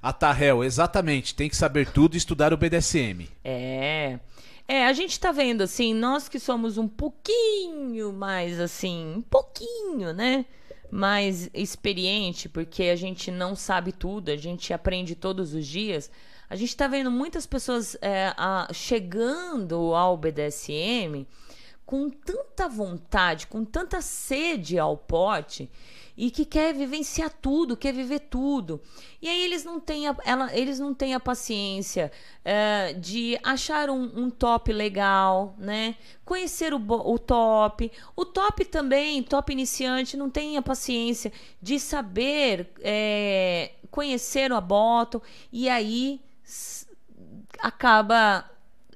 A 0.00 0.10
Tarrel, 0.10 0.64
exatamente, 0.64 1.34
tem 1.34 1.50
que 1.50 1.56
saber 1.56 1.90
tudo 1.90 2.14
e 2.14 2.16
estudar 2.16 2.54
o 2.54 2.56
BDSM. 2.56 3.28
É. 3.44 4.18
É, 4.66 4.86
a 4.86 4.92
gente 4.94 5.20
tá 5.20 5.30
vendo 5.30 5.60
assim, 5.60 5.92
nós 5.92 6.26
que 6.26 6.40
somos 6.40 6.78
um 6.78 6.88
pouquinho 6.88 8.14
mais 8.14 8.58
assim, 8.58 9.16
um 9.16 9.20
pouquinho, 9.20 10.14
né? 10.14 10.46
Mais 10.90 11.50
experiente, 11.52 12.48
porque 12.48 12.84
a 12.84 12.96
gente 12.96 13.30
não 13.30 13.54
sabe 13.54 13.92
tudo, 13.92 14.30
a 14.30 14.36
gente 14.36 14.72
aprende 14.72 15.14
todos 15.14 15.54
os 15.54 15.66
dias. 15.66 16.10
A 16.48 16.56
gente 16.56 16.70
está 16.70 16.86
vendo 16.86 17.10
muitas 17.10 17.46
pessoas 17.46 17.96
é, 18.00 18.32
a, 18.36 18.68
chegando 18.72 19.94
ao 19.94 20.16
BDSM 20.16 21.26
com 21.84 22.10
tanta 22.10 22.68
vontade, 22.68 23.46
com 23.46 23.64
tanta 23.64 24.00
sede 24.00 24.78
ao 24.78 24.96
pote 24.96 25.70
e 26.18 26.32
que 26.32 26.44
quer 26.44 26.74
vivenciar 26.74 27.30
tudo, 27.30 27.76
quer 27.76 27.92
viver 27.92 28.18
tudo. 28.18 28.82
E 29.22 29.28
aí 29.28 29.40
eles 29.44 29.62
não 29.64 29.78
têm 29.78 30.08
a, 30.08 30.16
ela, 30.24 30.52
eles 30.52 30.80
não 30.80 30.92
têm 30.92 31.14
a 31.14 31.20
paciência 31.20 32.10
é, 32.44 32.92
de 32.94 33.38
achar 33.40 33.88
um, 33.88 34.24
um, 34.24 34.28
top 34.28 34.72
legal, 34.72 35.54
né? 35.56 35.94
Conhecer 36.24 36.74
o, 36.74 36.82
o 36.88 37.18
top. 37.20 37.92
O 38.16 38.24
top 38.24 38.64
também, 38.64 39.22
top 39.22 39.52
iniciante, 39.52 40.16
não 40.16 40.28
tem 40.28 40.56
a 40.56 40.62
paciência 40.62 41.32
de 41.62 41.78
saber 41.78 42.68
é, 42.80 43.70
conhecer 43.88 44.50
a 44.50 44.60
bottom 44.60 45.22
e 45.52 45.68
aí 45.68 46.20
acaba 47.60 48.44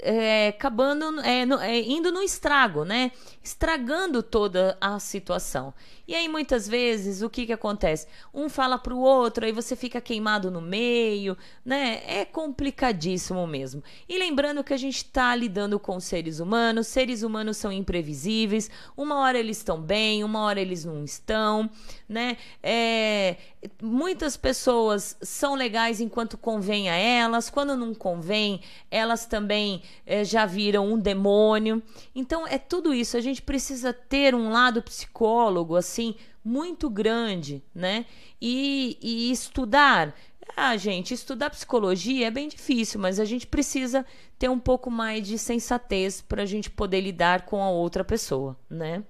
é, 0.03 0.49
acabando 0.49 1.21
é, 1.21 1.47
no, 1.47 1.61
é, 1.61 1.79
indo 1.81 2.11
no 2.11 2.21
estrago, 2.21 2.85
né? 2.85 3.13
Estragando 3.43 4.23
toda 4.23 4.77
a 4.81 4.99
situação. 4.99 5.75
E 6.07 6.15
aí, 6.15 6.29
muitas 6.29 6.69
vezes, 6.69 7.23
o 7.23 7.31
que, 7.31 7.47
que 7.47 7.53
acontece? 7.53 8.07
Um 8.35 8.49
fala 8.49 8.77
para 8.77 8.93
o 8.93 9.01
outro, 9.01 9.47
aí 9.47 9.53
você 9.53 9.75
fica 9.75 10.01
queimado 10.01 10.51
no 10.51 10.61
meio, 10.61 11.39
né? 11.65 12.03
É 12.07 12.25
complicadíssimo 12.25 13.47
mesmo. 13.47 13.83
E 14.09 14.19
lembrando 14.19 14.65
que 14.65 14.75
a 14.75 14.77
gente 14.77 14.97
está 14.97 15.35
lidando 15.35 15.79
com 15.79 15.99
seres 16.01 16.41
humanos, 16.41 16.89
seres 16.89 17.23
humanos 17.23 17.57
são 17.57 17.73
imprevisíveis, 17.73 18.71
uma 18.97 19.21
hora 19.21 19.39
eles 19.39 19.59
estão 19.59 19.81
bem, 19.81 20.25
uma 20.25 20.41
hora 20.41 20.61
eles 20.61 20.85
não 20.85 21.05
estão, 21.05 21.71
né? 22.09 22.37
É, 22.63 23.37
muitas 23.81 24.37
pessoas 24.37 25.17
são 25.23 25.55
legais 25.55 26.01
enquanto 26.01 26.37
convém 26.37 26.91
a 26.91 26.95
elas, 26.95 27.49
quando 27.49 27.77
não 27.77 27.95
convém, 27.95 28.61
elas 28.91 29.25
também 29.25 29.83
é, 30.05 30.25
já 30.25 30.45
viram 30.45 30.93
um 30.93 30.99
demônio. 30.99 31.83
Então, 32.15 32.47
é 32.47 32.59
tudo 32.59 32.93
isso. 32.93 33.17
A 33.17 33.21
gente 33.21 33.32
precisa 33.41 33.93
ter 33.93 34.35
um 34.35 34.51
lado 34.51 34.83
psicólogo, 34.83 35.77
assim 35.77 36.03
assim 36.03 36.17
muito 36.45 36.91
grande, 36.91 37.63
né? 37.75 38.05
E, 38.41 38.99
e 39.01 39.31
estudar. 39.31 40.15
Ah, 40.57 40.77
gente, 40.77 41.15
estudar 41.15 41.51
psicologia 41.51 42.27
é 42.27 42.31
bem 42.31 42.49
difícil, 42.49 43.01
mas 43.01 43.21
a 43.21 43.25
gente 43.25 43.47
precisa 43.47 44.05
ter 44.39 44.51
um 44.51 44.59
pouco 44.59 44.91
mais 44.91 45.27
de 45.27 45.39
sensatez 45.39 46.21
para 46.21 46.43
a 46.43 46.47
gente 46.47 46.69
poder 46.69 47.01
lidar 47.01 47.43
com 47.43 47.63
a 47.63 47.71
outra 47.71 48.03
pessoa, 48.03 48.59
né? 48.69 49.05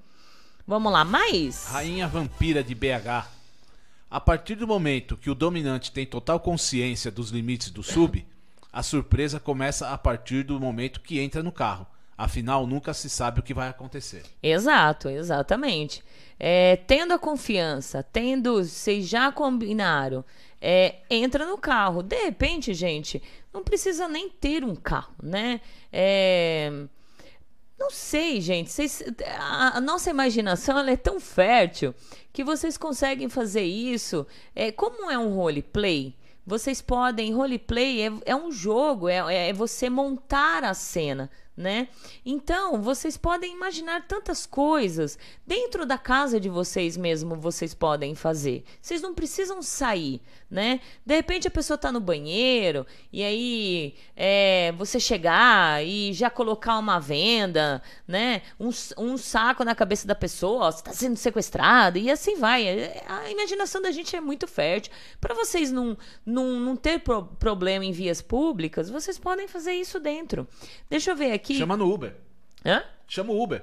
Vamos 0.67 0.93
lá, 0.93 1.05
mais? 1.05 1.67
Rainha 1.67 2.07
Vampira 2.07 2.63
de 2.63 2.75
BH. 2.75 3.27
A 4.11 4.21
partir 4.21 4.55
do 4.57 4.67
momento 4.67 5.17
que 5.17 5.31
o 5.31 5.35
dominante 5.35 5.91
tem 5.91 6.05
total 6.05 6.39
consciência 6.39 7.11
dos 7.11 7.31
limites 7.31 7.71
do 7.71 7.83
sub, 7.83 8.25
a 8.71 8.83
surpresa 8.83 9.41
começa 9.41 9.89
a 9.89 9.97
partir 9.97 10.45
do 10.45 10.61
momento 10.61 11.01
que 11.01 11.19
entra 11.19 11.43
no 11.43 11.51
carro. 11.51 11.87
Afinal, 12.23 12.69
nunca 12.69 12.95
se 12.95 13.11
sabe 13.11 13.41
o 13.41 13.43
que 13.43 13.53
vai 13.53 13.69
acontecer. 13.69 14.23
Exato, 14.41 15.09
exatamente. 15.09 16.05
É, 16.39 16.77
tendo 16.77 17.13
a 17.13 17.19
confiança, 17.19 18.01
tendo, 18.01 18.63
vocês 18.63 19.09
já 19.09 19.33
combinaram, 19.33 20.25
é, 20.61 20.99
entra 21.11 21.45
no 21.45 21.59
carro. 21.59 22.01
De 22.01 22.15
repente, 22.15 22.73
gente, 22.75 23.21
não 23.53 23.65
precisa 23.65 24.07
nem 24.07 24.29
ter 24.29 24.63
um 24.63 24.77
carro, 24.77 25.13
né? 25.21 25.61
É, 25.93 26.71
não 27.77 27.91
sei, 27.91 28.41
gente. 28.41 28.71
Vocês, 28.71 29.03
a, 29.41 29.79
a, 29.79 29.81
nossa 29.81 30.09
imaginação 30.09 30.79
ela 30.79 30.93
é 30.93 30.97
tão 30.97 31.19
fértil 31.19 31.93
que 32.33 32.45
vocês 32.45 32.77
conseguem 32.77 33.29
fazer 33.29 33.65
isso. 33.65 34.25
É, 34.55 34.71
como 34.71 35.11
é 35.11 35.19
um 35.19 35.35
roleplay, 35.35 36.15
vocês 36.47 36.81
podem. 36.81 37.35
Roleplay 37.35 38.07
é, 38.07 38.13
é 38.27 38.37
um 38.37 38.53
jogo, 38.53 39.09
é, 39.09 39.49
é 39.49 39.53
você 39.53 39.91
montar 39.91 40.63
a 40.63 40.73
cena 40.73 41.29
né? 41.57 41.89
Então, 42.25 42.81
vocês 42.81 43.17
podem 43.17 43.55
imaginar 43.55 44.07
tantas 44.07 44.47
coisas 44.47 45.19
dentro 45.47 45.85
da 45.85 45.99
casa 45.99 46.41
de 46.41 46.49
vocês 46.49 46.97
mesmo, 46.97 47.37
vocês 47.37 47.75
podem 47.75 48.15
fazer. 48.15 48.65
Vocês 48.81 49.03
não 49.03 49.15
precisam 49.15 49.63
sair, 49.63 50.21
né? 50.53 50.81
De 51.05 51.15
repente 51.15 51.47
a 51.47 51.51
pessoa 51.51 51.75
está 51.75 51.93
no 51.93 52.01
banheiro 52.01 52.87
e 53.13 53.23
aí 53.23 53.95
é, 54.17 54.73
você 54.73 54.99
chegar 54.99 55.85
e 55.85 56.13
já 56.13 56.31
colocar 56.31 56.79
uma 56.79 56.99
venda, 56.99 57.83
né? 58.09 58.43
Um, 58.59 58.71
um 58.99 59.17
saco 59.17 59.65
na 59.65 59.75
cabeça 59.75 60.07
da 60.07 60.15
pessoa, 60.15 60.67
ó, 60.67 60.71
você 60.71 60.79
está 60.79 60.93
sendo 60.93 61.17
sequestrada 61.17 61.99
e 61.99 62.11
assim 62.11 62.37
vai. 62.37 62.67
É, 62.67 63.05
a 63.07 63.31
imaginação 63.31 63.83
da 63.83 63.91
gente 63.91 64.17
é 64.17 64.21
muito 64.21 64.47
fértil. 64.47 64.93
Para 65.21 65.35
vocês 65.35 65.71
não, 65.71 65.97
não, 66.25 66.61
não 66.61 66.77
ter 66.77 67.01
pro 67.01 67.25
problema 67.25 67.85
em 67.85 67.93
vias 67.93 68.23
públicas, 68.23 68.89
vocês 68.89 69.19
podem 69.19 69.47
fazer 69.47 69.73
isso 69.73 70.01
dentro. 70.01 70.47
Deixa 70.89 71.11
eu 71.11 71.17
ver 71.17 71.33
aqui 71.33 71.43
aqui. 71.43 71.59
Chama 71.59 71.77
no 71.77 71.93
Uber. 71.93 72.15
Hã? 72.65 72.83
Chama 73.07 73.33
o 73.33 73.43
Uber. 73.43 73.63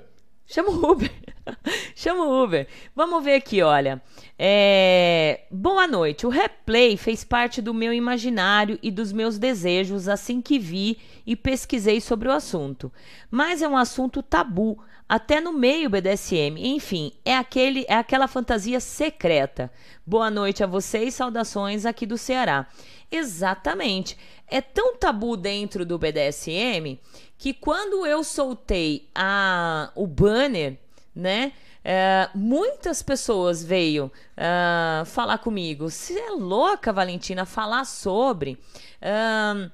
Chama 0.51 0.71
o 0.71 0.91
Uber. 0.91 1.11
Chama 1.95 2.25
o 2.25 2.43
Uber. 2.43 2.67
Vamos 2.95 3.23
ver 3.23 3.35
aqui, 3.35 3.61
olha. 3.61 4.01
É... 4.37 5.41
Boa 5.51 5.85
noite. 5.85 6.25
O 6.25 6.29
replay 6.29 6.97
fez 6.97 7.23
parte 7.23 7.61
do 7.61 7.71
meu 7.71 7.93
imaginário 7.93 8.79
e 8.81 8.89
dos 8.89 9.11
meus 9.13 9.37
desejos 9.37 10.07
assim 10.07 10.41
que 10.41 10.57
vi 10.57 10.97
e 11.23 11.35
pesquisei 11.35 12.01
sobre 12.01 12.27
o 12.27 12.31
assunto. 12.31 12.91
Mas 13.29 13.61
é 13.61 13.67
um 13.67 13.77
assunto 13.77 14.23
tabu, 14.23 14.79
até 15.07 15.39
no 15.39 15.53
meio 15.53 15.87
BDSM. 15.87 16.57
Enfim, 16.57 17.11
é 17.23 17.37
aquele 17.37 17.85
é 17.87 17.93
aquela 17.93 18.27
fantasia 18.27 18.79
secreta. 18.79 19.71
Boa 20.03 20.31
noite 20.31 20.63
a 20.63 20.67
vocês, 20.67 21.13
saudações 21.13 21.85
aqui 21.85 22.07
do 22.07 22.17
Ceará. 22.17 22.65
Exatamente. 23.11 24.17
É 24.47 24.61
tão 24.61 24.95
tabu 24.95 25.35
dentro 25.35 25.85
do 25.85 25.97
BDSM 25.97 26.99
que 27.37 27.53
quando 27.53 28.05
eu 28.05 28.23
soltei 28.23 29.09
a, 29.15 29.91
o 29.95 30.05
banner, 30.05 30.77
né? 31.15 31.53
É, 31.83 32.29
muitas 32.35 33.01
pessoas 33.01 33.63
veio 33.63 34.11
uh, 34.37 35.05
falar 35.05 35.37
comigo. 35.37 35.89
Você 35.89 36.19
é 36.19 36.31
louca, 36.31 36.91
Valentina, 36.91 37.45
falar 37.45 37.85
sobre. 37.85 38.59
Uh, 39.01 39.71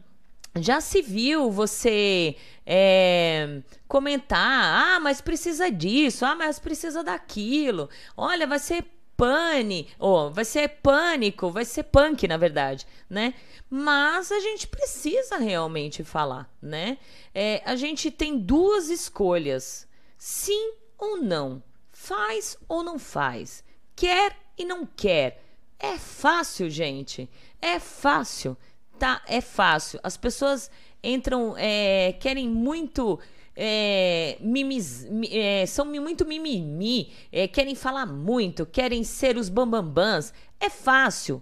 já 0.58 0.80
se 0.80 1.02
viu 1.02 1.52
você 1.52 2.38
é, 2.66 3.62
comentar, 3.88 4.96
ah, 4.96 5.00
mas 5.00 5.20
precisa 5.20 5.70
disso, 5.70 6.26
ah, 6.26 6.36
mas 6.36 6.60
precisa 6.60 7.04
daquilo. 7.04 7.90
Olha, 8.16 8.48
vai 8.48 8.60
ser 8.60 8.86
pane, 9.18 9.88
ou 9.98 10.32
vai 10.32 10.46
ser 10.46 10.68
pânico, 10.68 11.50
vai 11.50 11.66
ser 11.66 11.84
punk, 11.84 12.28
na 12.28 12.38
verdade, 12.38 12.86
né? 13.10 13.34
Mas 13.70 14.32
a 14.32 14.40
gente 14.40 14.68
precisa 14.68 15.38
realmente 15.38 16.04
falar, 16.04 16.50
né? 16.62 16.98
É, 17.34 17.62
a 17.66 17.76
gente 17.76 18.12
tem 18.12 18.38
duas 18.38 18.90
escolhas: 18.90 19.88
sim 20.18 20.74
ou 20.98 21.18
não. 21.18 21.64
Faz 21.92 22.58
ou 22.68 22.84
não 22.84 23.00
faz. 23.00 23.64
Quer 23.96 24.36
e 24.58 24.66
não 24.66 24.86
quer. 24.86 25.42
É 25.80 25.98
fácil, 25.98 26.70
gente. 26.70 27.30
É 27.62 27.80
fácil. 27.80 28.58
Tá? 29.00 29.22
É 29.28 29.42
fácil. 29.42 30.00
As 30.04 30.16
pessoas 30.16 30.70
entram, 31.04 31.56
é, 31.58 32.14
querem 32.20 32.48
muito. 32.48 33.20
É, 33.56 34.38
mimis, 34.42 35.08
é, 35.32 35.66
são 35.66 35.86
muito 35.86 36.26
mimimi, 36.26 37.14
é, 37.32 37.48
querem 37.48 37.74
falar 37.74 38.06
muito, 38.06 38.66
querem 38.66 39.04
ser 39.04 39.38
os 39.38 39.50
bambambãs. 39.50 40.34
É 40.60 40.70
fácil. 40.70 41.42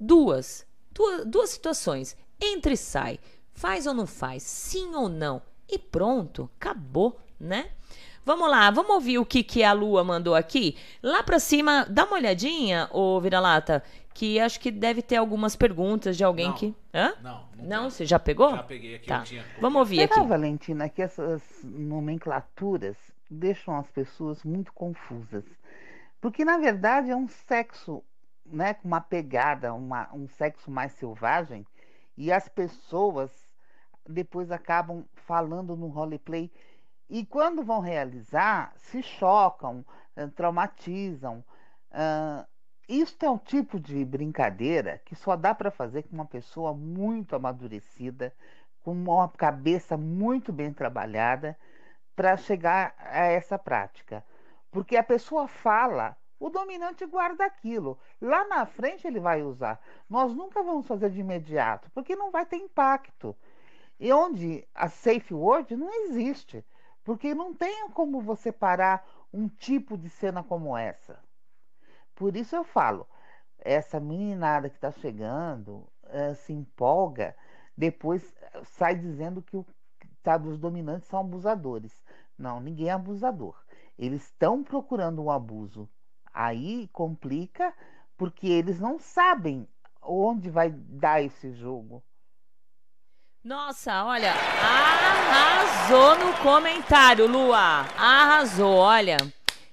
Duas 0.00 0.66
duas, 0.94 1.26
duas 1.26 1.50
situações. 1.50 2.16
Entra 2.40 2.72
e 2.72 2.76
sai. 2.76 3.18
Faz 3.52 3.86
ou 3.86 3.92
não 3.92 4.06
faz? 4.06 4.42
Sim 4.44 4.94
ou 4.94 5.08
não? 5.08 5.42
E 5.68 5.78
pronto, 5.78 6.48
acabou, 6.56 7.18
né? 7.38 7.70
Vamos 8.24 8.48
lá, 8.48 8.70
vamos 8.70 8.90
ouvir 8.90 9.18
o 9.18 9.26
que, 9.26 9.42
que 9.42 9.62
a 9.62 9.72
Lua 9.72 10.02
mandou 10.02 10.34
aqui. 10.34 10.76
Lá 11.02 11.22
pra 11.22 11.38
cima, 11.38 11.86
dá 11.90 12.04
uma 12.04 12.16
olhadinha, 12.16 12.88
ô 12.90 13.20
Vira-Lata, 13.20 13.82
que 14.14 14.38
acho 14.38 14.60
que 14.60 14.70
deve 14.70 15.02
ter 15.02 15.16
algumas 15.16 15.56
perguntas 15.56 16.16
de 16.16 16.22
alguém 16.24 16.46
Não. 16.46 16.54
que. 16.54 16.74
Hã? 16.94 17.14
Não, 17.20 17.48
não, 17.56 17.64
Não, 17.64 17.90
você 17.90 18.06
já 18.06 18.18
pegou? 18.18 18.52
Já 18.52 18.62
peguei 18.62 18.94
aqui, 18.94 19.06
Tá. 19.08 19.18
eu 19.18 19.24
tinha- 19.24 19.44
Vamos 19.60 19.80
ouvir 19.80 19.96
Será, 20.08 20.20
aqui. 20.20 20.28
Valentina, 20.28 20.88
que 20.88 21.02
essas 21.02 21.42
nomenclaturas 21.64 22.96
deixam 23.28 23.76
as 23.76 23.90
pessoas 23.90 24.44
muito 24.44 24.72
confusas? 24.72 25.44
Porque, 26.20 26.44
na 26.44 26.56
verdade, 26.58 27.10
é 27.10 27.16
um 27.16 27.28
sexo 27.28 28.02
né, 28.46 28.74
com 28.74 28.86
uma 28.86 29.00
pegada, 29.00 29.72
uma, 29.74 30.08
um 30.12 30.28
sexo 30.28 30.70
mais 30.70 30.92
selvagem, 30.92 31.66
e 32.16 32.30
as 32.30 32.46
pessoas 32.48 33.30
depois 34.08 34.50
acabam 34.50 35.02
falando 35.14 35.74
no 35.74 35.88
roleplay 35.88 36.52
e 37.08 37.24
quando 37.24 37.62
vão 37.62 37.80
realizar, 37.80 38.72
se 38.76 39.02
chocam, 39.02 39.84
eh, 40.14 40.26
traumatizam. 40.26 41.42
Ah, 41.90 42.46
Isto 42.88 43.24
é 43.24 43.30
um 43.30 43.38
tipo 43.38 43.80
de 43.80 44.04
brincadeira 44.04 45.00
que 45.06 45.14
só 45.14 45.36
dá 45.36 45.54
para 45.54 45.70
fazer 45.70 46.02
com 46.02 46.14
uma 46.14 46.26
pessoa 46.26 46.74
muito 46.74 47.34
amadurecida, 47.34 48.30
com 48.82 48.92
uma 48.92 49.26
cabeça 49.30 49.96
muito 49.96 50.52
bem 50.52 50.70
trabalhada, 50.70 51.56
para 52.14 52.36
chegar 52.36 52.94
a 52.98 53.24
essa 53.24 53.58
prática. 53.58 54.22
Porque 54.70 54.96
a 54.96 55.02
pessoa 55.02 55.48
fala, 55.48 56.14
o 56.38 56.50
dominante 56.50 57.06
guarda 57.06 57.46
aquilo. 57.46 57.98
Lá 58.20 58.46
na 58.46 58.66
frente 58.66 59.06
ele 59.06 59.18
vai 59.18 59.42
usar. 59.42 59.80
Nós 60.08 60.34
nunca 60.34 60.62
vamos 60.62 60.86
fazer 60.86 61.08
de 61.08 61.20
imediato, 61.20 61.90
porque 61.92 62.14
não 62.14 62.30
vai 62.30 62.44
ter 62.44 62.56
impacto. 62.56 63.34
E 63.98 64.12
onde 64.12 64.66
a 64.74 64.90
safe 64.90 65.32
word 65.32 65.74
não 65.74 65.90
existe, 66.04 66.62
porque 67.02 67.34
não 67.34 67.54
tem 67.54 67.88
como 67.90 68.20
você 68.20 68.52
parar 68.52 69.08
um 69.32 69.48
tipo 69.48 69.96
de 69.96 70.10
cena 70.10 70.42
como 70.42 70.76
essa. 70.76 71.18
Por 72.14 72.36
isso 72.36 72.54
eu 72.54 72.64
falo, 72.64 73.06
essa 73.58 73.98
meninada 73.98 74.68
que 74.68 74.76
está 74.76 74.90
chegando 74.92 75.88
eh, 76.04 76.34
se 76.34 76.52
empolga, 76.52 77.34
depois 77.76 78.34
eh, 78.40 78.62
sai 78.64 78.94
dizendo 78.94 79.42
que 79.42 79.56
o, 79.56 79.66
os 80.46 80.58
dominantes 80.58 81.08
são 81.08 81.20
abusadores. 81.20 82.02
Não, 82.38 82.60
ninguém 82.60 82.88
é 82.88 82.92
abusador. 82.92 83.56
Eles 83.98 84.24
estão 84.24 84.62
procurando 84.62 85.22
um 85.22 85.30
abuso. 85.30 85.88
Aí 86.32 86.88
complica 86.92 87.72
porque 88.16 88.46
eles 88.46 88.80
não 88.80 88.98
sabem 88.98 89.68
onde 90.02 90.50
vai 90.50 90.70
dar 90.70 91.22
esse 91.22 91.52
jogo. 91.52 92.02
Nossa, 93.42 94.04
olha, 94.04 94.32
arrasou 94.32 96.18
no 96.18 96.32
comentário, 96.42 97.26
Lua. 97.26 97.86
Arrasou, 97.96 98.76
olha. 98.76 99.18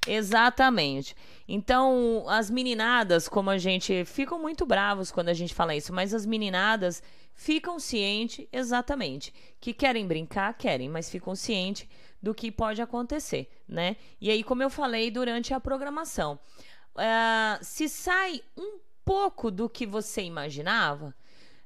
Exatamente. 0.06 1.16
Então, 1.54 2.24
as 2.30 2.50
meninadas, 2.50 3.28
como 3.28 3.50
a 3.50 3.58
gente. 3.58 4.06
ficam 4.06 4.40
muito 4.40 4.66
bravos 4.66 5.12
quando 5.12 5.28
a 5.28 5.34
gente 5.34 5.54
fala 5.54 5.76
isso, 5.76 5.92
mas 5.92 6.14
as 6.14 6.26
meninadas 6.26 7.04
ficam 7.34 7.78
cientes, 7.78 8.48
exatamente, 8.54 9.34
que 9.60 9.74
querem 9.74 10.08
brincar, 10.08 10.54
querem, 10.54 10.88
mas 10.88 11.10
ficam 11.10 11.36
cientes 11.36 11.90
do 12.22 12.34
que 12.34 12.50
pode 12.54 12.82
acontecer, 12.82 13.50
né? 13.68 13.98
E 14.22 14.32
aí, 14.32 14.46
como 14.46 14.64
eu 14.64 14.70
falei 14.70 15.12
durante 15.12 15.54
a 15.54 15.60
programação, 15.60 16.40
ah, 16.96 17.60
se 17.62 17.90
sai 17.90 18.42
um 18.56 18.80
pouco 19.04 19.52
do 19.52 19.68
que 19.68 19.86
você 19.86 20.22
imaginava, 20.22 21.14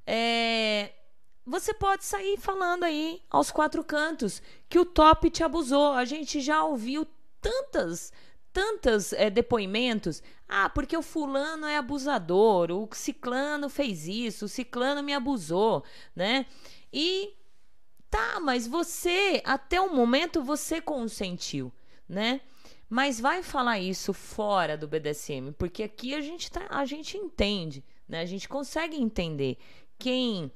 é, 0.03 0.93
você 1.45 1.75
pode 1.75 2.05
sair 2.05 2.37
falando 2.39 2.85
aí 2.85 3.21
aos 3.29 3.51
quatro 3.51 3.83
cantos 3.83 4.41
que 4.67 4.79
o 4.79 4.85
top 4.85 5.29
te 5.29 5.43
abusou. 5.43 5.93
A 5.93 6.05
gente 6.05 6.41
já 6.41 6.63
ouviu 6.63 7.05
tantas, 7.39 8.11
tantas 8.55 9.11
é, 9.11 9.29
depoimentos. 9.29 10.23
Ah, 10.47 10.69
porque 10.69 10.95
o 10.95 11.01
fulano 11.01 11.67
é 11.67 11.75
abusador, 11.75 12.71
o 12.71 12.87
ciclano 12.93 13.67
fez 13.67 14.07
isso, 14.07 14.45
o 14.45 14.47
ciclano 14.47 15.03
me 15.03 15.13
abusou, 15.13 15.83
né? 16.15 16.45
E 16.93 17.33
tá, 18.09 18.39
mas 18.39 18.65
você, 18.65 19.41
até 19.43 19.81
o 19.81 19.93
momento, 19.93 20.41
você 20.41 20.79
consentiu, 20.79 21.69
né? 22.07 22.39
Mas 22.89 23.19
vai 23.19 23.43
falar 23.43 23.79
isso 23.79 24.13
fora 24.13 24.77
do 24.77 24.87
BDSM, 24.87 25.51
porque 25.57 25.83
aqui 25.83 26.15
a 26.15 26.21
gente, 26.21 26.49
tá, 26.49 26.65
a 26.69 26.85
gente 26.85 27.17
entende, 27.17 27.83
né? 28.07 28.21
A 28.21 28.25
gente 28.25 28.47
consegue 28.47 28.95
entender 28.95 29.57
quem 29.99 30.49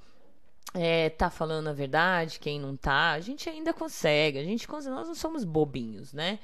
é, 0.73 1.09
tá 1.09 1.29
falando 1.29 1.67
a 1.67 1.73
verdade, 1.73 2.39
quem 2.39 2.61
não 2.61 2.77
tá. 2.77 3.11
A 3.11 3.19
gente 3.19 3.49
ainda 3.49 3.73
consegue, 3.73 4.39
a 4.39 4.43
gente 4.43 4.69
nós 4.69 4.85
não 4.85 5.15
somos 5.15 5.43
bobinhos, 5.43 6.13
né? 6.13 6.39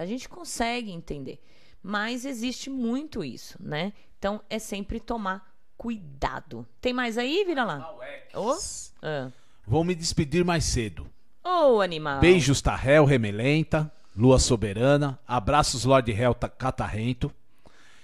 A 0.00 0.06
gente 0.06 0.30
consegue 0.30 0.90
entender. 0.90 1.38
Mas 1.82 2.24
existe 2.24 2.70
muito 2.70 3.22
isso, 3.22 3.58
né? 3.60 3.92
Então 4.18 4.40
é 4.48 4.58
sempre 4.58 4.98
tomar 4.98 5.54
cuidado. 5.76 6.66
Tem 6.80 6.94
mais 6.94 7.18
aí, 7.18 7.44
vira 7.44 7.64
lá? 7.64 7.94
Ô, 8.34 8.56
ah. 9.02 9.30
Vou 9.66 9.84
me 9.84 9.94
despedir 9.94 10.42
mais 10.42 10.64
cedo. 10.64 11.06
Ô, 11.44 11.82
animal. 11.82 12.18
Beijos, 12.18 12.62
Tarrel, 12.62 13.04
Remelenta, 13.04 13.92
Lua 14.16 14.38
Soberana, 14.38 15.18
abraços, 15.28 15.84
Lord 15.84 16.10
Hell 16.10 16.32
Ta- 16.34 16.48
Catarrento, 16.48 17.30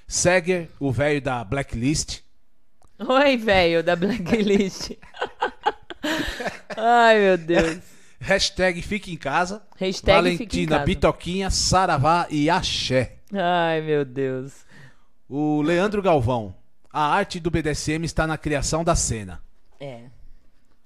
Seger, 0.07 0.69
o 0.79 0.93
velho 0.93 1.23
da 1.23 1.43
Blacklist, 1.45 2.21
Oi, 2.99 3.37
velho 3.39 3.83
da 3.83 3.97
Blacklist. 3.97 4.93
Ai, 6.77 7.19
meu 7.19 7.39
Deus. 7.39 7.96
Hashtag 8.21 8.83
Fique 8.83 9.13
em 9.13 9.17
Casa, 9.17 9.63
Hashtag 9.77 10.17
Valentina 10.17 10.77
Casa. 10.77 10.85
Bitoquinha, 10.85 11.51
Saravá 11.51 12.27
e 12.31 12.49
Axé. 12.51 13.17
Ai, 13.33 13.81
meu 13.81 14.05
Deus. 14.05 14.65
O 15.29 15.61
Leandro 15.63 16.01
Galvão, 16.01 16.55
a 16.93 17.03
arte 17.03 17.41
do 17.41 17.51
BDSM 17.51 18.05
está 18.05 18.27
na 18.27 18.39
criação 18.39 18.85
da 18.85 18.95
cena. 18.95 19.43
É. 19.81 20.05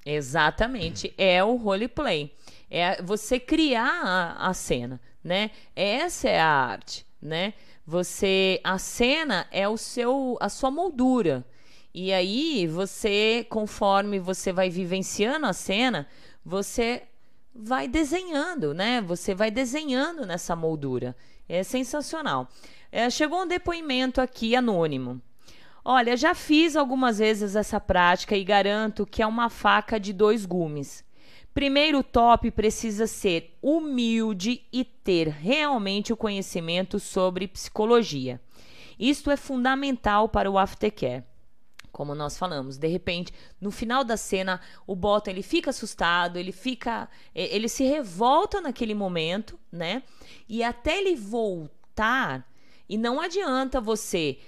Exatamente. 0.04 1.12
É 1.16 1.44
o 1.44 1.56
roleplay. 1.56 2.34
É 2.70 3.02
você 3.02 3.38
criar 3.38 4.02
a, 4.02 4.48
a 4.48 4.54
cena, 4.54 5.00
né? 5.22 5.50
Essa 5.76 6.28
é 6.28 6.40
a 6.40 6.48
arte, 6.48 7.04
né? 7.20 7.52
Você 7.86 8.60
a 8.62 8.78
cena 8.78 9.46
é 9.50 9.68
o 9.68 9.76
seu 9.76 10.36
a 10.40 10.48
sua 10.48 10.70
moldura. 10.70 11.44
E 11.92 12.12
aí 12.12 12.68
você, 12.68 13.44
conforme 13.50 14.20
você 14.20 14.52
vai 14.52 14.70
vivenciando 14.70 15.46
a 15.46 15.52
cena, 15.52 16.06
você 16.44 17.02
vai 17.54 17.88
desenhando, 17.88 18.72
né? 18.72 19.00
Você 19.00 19.34
vai 19.34 19.50
desenhando 19.50 20.26
nessa 20.26 20.54
moldura. 20.54 21.16
É 21.48 21.62
sensacional. 21.62 22.48
É, 22.92 23.08
chegou 23.10 23.42
um 23.42 23.46
depoimento 23.46 24.20
aqui 24.20 24.54
anônimo. 24.54 25.20
Olha, 25.84 26.16
já 26.16 26.34
fiz 26.34 26.76
algumas 26.76 27.18
vezes 27.18 27.56
essa 27.56 27.80
prática 27.80 28.36
e 28.36 28.44
garanto 28.44 29.06
que 29.06 29.22
é 29.22 29.26
uma 29.26 29.48
faca 29.48 29.98
de 29.98 30.12
dois 30.12 30.44
gumes. 30.44 31.04
Primeiro, 31.52 31.98
o 31.98 32.04
top 32.04 32.50
precisa 32.50 33.06
ser 33.06 33.56
humilde 33.60 34.62
e 34.72 34.84
ter 34.84 35.28
realmente 35.28 36.12
o 36.12 36.16
conhecimento 36.16 37.00
sobre 37.00 37.48
psicologia. 37.48 38.40
Isto 38.98 39.30
é 39.30 39.36
fundamental 39.36 40.28
para 40.28 40.50
o 40.50 40.58
aftercare. 40.58 41.24
Como 42.00 42.14
nós 42.14 42.38
falamos, 42.38 42.78
de 42.78 42.88
repente, 42.88 43.30
no 43.60 43.70
final 43.70 44.02
da 44.02 44.16
cena, 44.16 44.58
o 44.86 44.96
Bottom 44.96 45.32
ele 45.32 45.42
fica 45.42 45.68
assustado, 45.68 46.38
ele 46.38 46.50
fica, 46.50 47.10
ele 47.34 47.68
se 47.68 47.84
revolta 47.84 48.58
naquele 48.58 48.94
momento, 48.94 49.60
né? 49.70 50.02
E 50.48 50.64
até 50.64 50.96
ele 50.96 51.14
voltar, 51.14 52.50
e 52.88 52.96
não 52.96 53.20
adianta 53.20 53.82
você 53.82 54.38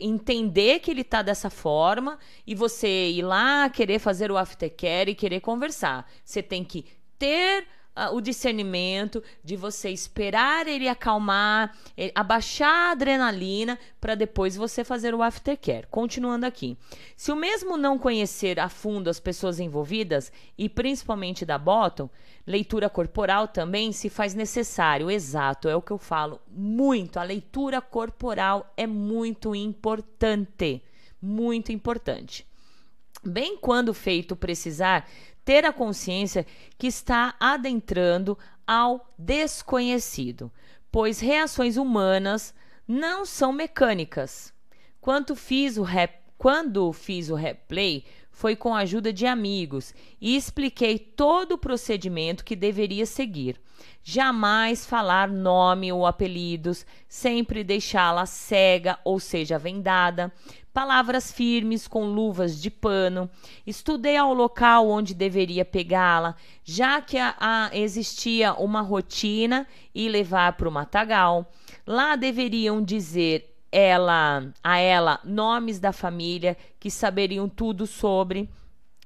entender 0.00 0.80
que 0.80 0.90
ele 0.90 1.04
tá 1.04 1.22
dessa 1.22 1.48
forma 1.48 2.18
e 2.44 2.52
você 2.52 3.10
ir 3.10 3.22
lá 3.22 3.70
querer 3.70 4.00
fazer 4.00 4.32
o 4.32 4.36
aftercare 4.36 5.12
e 5.12 5.14
querer 5.14 5.38
conversar. 5.38 6.04
Você 6.24 6.42
tem 6.42 6.64
que 6.64 6.84
ter 7.16 7.64
uh, 7.98 8.14
o 8.14 8.20
discernimento 8.20 9.22
de 9.42 9.56
você 9.56 9.90
esperar 9.90 10.68
ele 10.68 10.88
acalmar, 10.88 11.76
ele, 11.96 12.12
abaixar 12.14 12.88
a 12.88 12.90
adrenalina 12.92 13.78
para 14.00 14.14
depois 14.14 14.54
você 14.54 14.84
fazer 14.84 15.14
o 15.14 15.22
aftercare. 15.22 15.86
Continuando 15.90 16.46
aqui. 16.46 16.78
Se 17.16 17.32
o 17.32 17.36
mesmo 17.36 17.76
não 17.76 17.98
conhecer 17.98 18.60
a 18.60 18.68
fundo 18.68 19.10
as 19.10 19.18
pessoas 19.18 19.58
envolvidas 19.58 20.30
e 20.56 20.68
principalmente 20.68 21.44
da 21.44 21.58
bottom, 21.58 22.08
leitura 22.46 22.88
corporal 22.88 23.48
também 23.48 23.92
se 23.92 24.08
faz 24.08 24.34
necessário. 24.34 25.10
Exato, 25.10 25.68
é 25.68 25.74
o 25.74 25.82
que 25.82 25.90
eu 25.90 25.98
falo 25.98 26.40
muito. 26.48 27.18
A 27.18 27.24
leitura 27.24 27.80
corporal 27.80 28.72
é 28.76 28.86
muito 28.86 29.54
importante, 29.54 30.82
muito 31.20 31.72
importante. 31.72 32.46
Bem 33.24 33.58
quando 33.58 33.92
feito 33.92 34.36
precisar 34.36 35.08
ter 35.48 35.64
a 35.64 35.72
consciência 35.72 36.44
que 36.76 36.86
está 36.86 37.34
adentrando 37.40 38.38
ao 38.66 39.10
desconhecido, 39.16 40.52
pois 40.92 41.20
reações 41.20 41.78
humanas 41.78 42.54
não 42.86 43.24
são 43.24 43.50
mecânicas. 43.50 44.52
Quando 45.00 45.34
fiz 45.34 45.78
o 45.78 45.82
rap, 45.82 46.12
quando 46.36 46.92
fiz 46.92 47.30
o 47.30 47.34
replay, 47.34 48.04
foi 48.38 48.54
com 48.54 48.72
a 48.72 48.78
ajuda 48.78 49.12
de 49.12 49.26
amigos 49.26 49.92
e 50.20 50.36
expliquei 50.36 50.96
todo 50.96 51.52
o 51.52 51.58
procedimento 51.58 52.44
que 52.44 52.54
deveria 52.54 53.04
seguir. 53.04 53.60
Jamais 54.00 54.86
falar 54.86 55.28
nome 55.28 55.92
ou 55.92 56.06
apelidos, 56.06 56.86
sempre 57.08 57.64
deixá-la 57.64 58.26
cega, 58.26 58.96
ou 59.04 59.18
seja, 59.18 59.58
vendada, 59.58 60.32
palavras 60.72 61.32
firmes 61.32 61.88
com 61.88 62.04
luvas 62.04 62.62
de 62.62 62.70
pano. 62.70 63.28
Estudei 63.66 64.16
ao 64.16 64.32
local 64.32 64.88
onde 64.88 65.14
deveria 65.14 65.64
pegá-la, 65.64 66.36
já 66.62 67.02
que 67.02 67.18
a, 67.18 67.34
a, 67.40 67.70
existia 67.72 68.54
uma 68.54 68.82
rotina 68.82 69.66
e 69.92 70.08
levar 70.08 70.52
para 70.52 70.68
o 70.68 70.72
matagal. 70.72 71.50
Lá 71.84 72.14
deveriam 72.14 72.80
dizer 72.80 73.47
ela 73.70 74.52
a 74.62 74.78
ela 74.78 75.20
nomes 75.24 75.78
da 75.78 75.92
família 75.92 76.56
que 76.78 76.90
saberiam 76.90 77.48
tudo 77.48 77.86
sobre. 77.86 78.48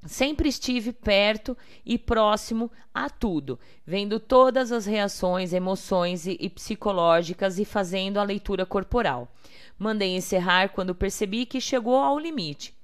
Sempre 0.04 0.48
estive 0.48 0.92
perto 0.92 1.56
e 1.86 1.96
próximo 1.96 2.72
a 2.92 3.08
tudo, 3.08 3.56
vendo 3.86 4.18
todas 4.18 4.72
as 4.72 4.84
reações, 4.84 5.52
emoções 5.52 6.26
e, 6.26 6.36
e 6.40 6.50
psicológicas 6.50 7.56
e 7.58 7.64
fazendo 7.64 8.18
a 8.18 8.24
leitura 8.24 8.66
corporal. 8.66 9.32
Mandei 9.78 10.16
encerrar 10.16 10.70
quando 10.70 10.94
percebi 10.94 11.46
que 11.46 11.60
chegou 11.60 11.96
ao 11.96 12.18
limite. 12.18 12.74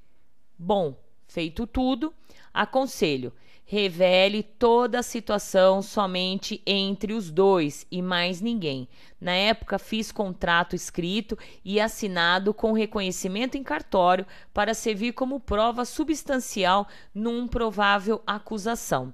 Bom, 0.56 0.96
feito 1.26 1.66
tudo, 1.66 2.14
aconselho: 2.54 3.32
revele 3.70 4.42
toda 4.42 5.00
a 5.00 5.02
situação 5.02 5.82
somente 5.82 6.62
entre 6.66 7.12
os 7.12 7.30
dois 7.30 7.86
e 7.90 8.00
mais 8.00 8.40
ninguém. 8.40 8.88
Na 9.20 9.32
época, 9.32 9.78
fiz 9.78 10.10
contrato 10.10 10.74
escrito 10.74 11.38
e 11.62 11.78
assinado 11.78 12.54
com 12.54 12.72
reconhecimento 12.72 13.58
em 13.58 13.62
cartório 13.62 14.26
para 14.54 14.72
servir 14.72 15.12
como 15.12 15.38
prova 15.38 15.84
substancial 15.84 16.88
num 17.14 17.46
provável 17.46 18.22
acusação. 18.26 19.12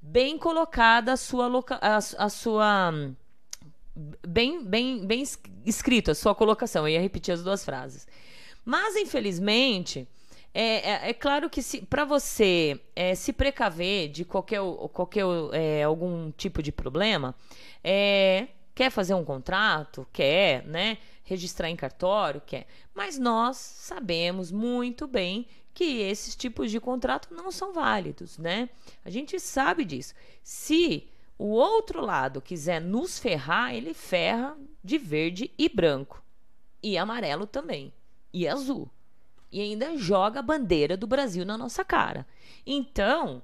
Bem 0.00 0.38
colocada 0.38 1.14
a 1.14 1.16
sua, 1.16 1.50
a, 1.80 1.96
a 1.96 2.28
sua 2.28 2.92
bem, 4.24 4.64
bem, 4.64 5.04
bem 5.04 5.24
escrito 5.64 6.12
a 6.12 6.14
sua 6.14 6.32
colocação. 6.32 6.86
Eu 6.86 6.94
ia 6.94 7.00
repetir 7.00 7.34
as 7.34 7.42
duas 7.42 7.64
frases. 7.64 8.06
Mas, 8.64 8.94
infelizmente, 8.94 10.08
é, 10.58 10.90
é, 10.90 11.10
é 11.10 11.12
claro 11.12 11.50
que 11.50 11.60
para 11.82 12.06
você 12.06 12.80
é, 12.94 13.14
se 13.14 13.30
precaver 13.30 14.08
de 14.08 14.24
qualquer, 14.24 14.60
qualquer 14.90 15.24
é, 15.52 15.82
algum 15.82 16.30
tipo 16.30 16.62
de 16.62 16.72
problema, 16.72 17.34
é, 17.84 18.48
quer 18.74 18.90
fazer 18.90 19.12
um 19.12 19.22
contrato, 19.22 20.08
quer, 20.10 20.64
né? 20.64 20.96
Registrar 21.24 21.68
em 21.68 21.76
cartório, 21.76 22.40
quer. 22.40 22.66
Mas 22.94 23.18
nós 23.18 23.58
sabemos 23.58 24.50
muito 24.50 25.06
bem 25.06 25.46
que 25.74 26.00
esses 26.00 26.34
tipos 26.34 26.70
de 26.70 26.80
contrato 26.80 27.34
não 27.34 27.52
são 27.52 27.74
válidos, 27.74 28.38
né? 28.38 28.70
A 29.04 29.10
gente 29.10 29.38
sabe 29.38 29.84
disso. 29.84 30.14
Se 30.42 31.06
o 31.36 31.48
outro 31.48 32.00
lado 32.00 32.40
quiser 32.40 32.80
nos 32.80 33.18
ferrar, 33.18 33.74
ele 33.74 33.92
ferra 33.92 34.56
de 34.82 34.96
verde 34.96 35.50
e 35.58 35.68
branco. 35.68 36.22
E 36.82 36.96
amarelo 36.96 37.46
também. 37.46 37.92
E 38.32 38.48
azul. 38.48 38.90
E 39.56 39.60
ainda 39.62 39.96
joga 39.96 40.40
a 40.40 40.42
bandeira 40.42 40.98
do 40.98 41.06
Brasil 41.06 41.42
na 41.42 41.56
nossa 41.56 41.82
cara. 41.82 42.26
Então, 42.66 43.42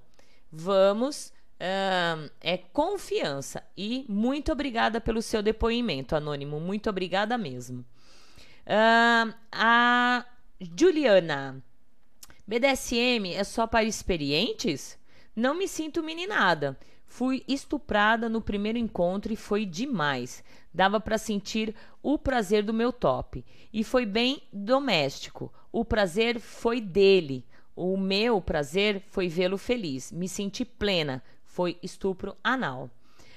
vamos. 0.53 1.33
Uh, 1.59 2.31
é 2.39 2.59
confiança. 2.59 3.63
E 3.75 4.05
muito 4.11 4.53
obrigada 4.53 5.01
pelo 5.01 5.23
seu 5.23 5.43
depoimento, 5.43 6.15
Anônimo. 6.15 6.61
Muito 6.61 6.91
obrigada 6.91 7.39
mesmo. 7.39 7.81
Uh, 8.67 9.33
a 9.51 10.27
Juliana. 10.79 11.65
BDSM 12.47 13.33
é 13.33 13.43
só 13.43 13.67
para 13.67 13.83
experientes? 13.83 14.99
Não 15.35 15.55
me 15.55 15.67
sinto 15.67 16.03
meninada. 16.03 16.79
Fui 17.13 17.45
estuprada 17.47 18.27
no 18.27 18.41
primeiro 18.41 18.79
encontro 18.79 19.35
e 19.35 19.37
foi 19.37 19.67
demais. 19.67 20.43
Dava 20.73 20.99
para 20.99 21.19
sentir 21.19 21.75
o 22.03 22.17
prazer 22.17 22.63
do 22.63 22.73
meu 22.73 22.91
top. 22.91 23.45
E 23.71 23.85
foi 23.85 24.07
bem 24.07 24.43
doméstico. 24.51 25.53
O 25.71 25.85
prazer 25.85 26.41
foi 26.41 26.81
dele. 26.81 27.45
O 27.77 27.99
meu 27.99 28.41
prazer 28.41 29.03
foi 29.11 29.29
vê-lo 29.29 29.59
feliz. 29.59 30.11
Me 30.11 30.27
senti 30.27 30.65
plena. 30.65 31.23
Foi 31.45 31.77
estupro 31.83 32.35
anal. 32.43 32.89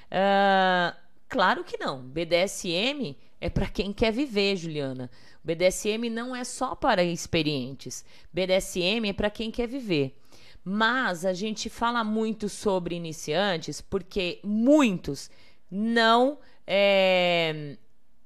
Uh, 0.05 0.95
claro 1.27 1.61
que 1.65 1.77
não. 1.77 2.01
BDSM 2.01 3.17
é 3.41 3.49
para 3.49 3.67
quem 3.67 3.91
quer 3.91 4.13
viver, 4.13 4.55
Juliana. 4.55 5.11
BDSM 5.43 6.09
não 6.09 6.33
é 6.33 6.45
só 6.45 6.75
para 6.75 7.03
experientes. 7.03 8.05
BDSM 8.31 9.09
é 9.09 9.13
para 9.13 9.29
quem 9.29 9.51
quer 9.51 9.67
viver. 9.67 10.17
Mas 10.67 11.23
a 11.23 11.31
gente 11.31 11.69
fala 11.69 12.03
muito 12.03 12.49
sobre 12.49 12.95
iniciantes 12.95 13.81
porque 13.81 14.39
muitos 14.43 15.29
não 15.69 16.39
é, 16.65 17.77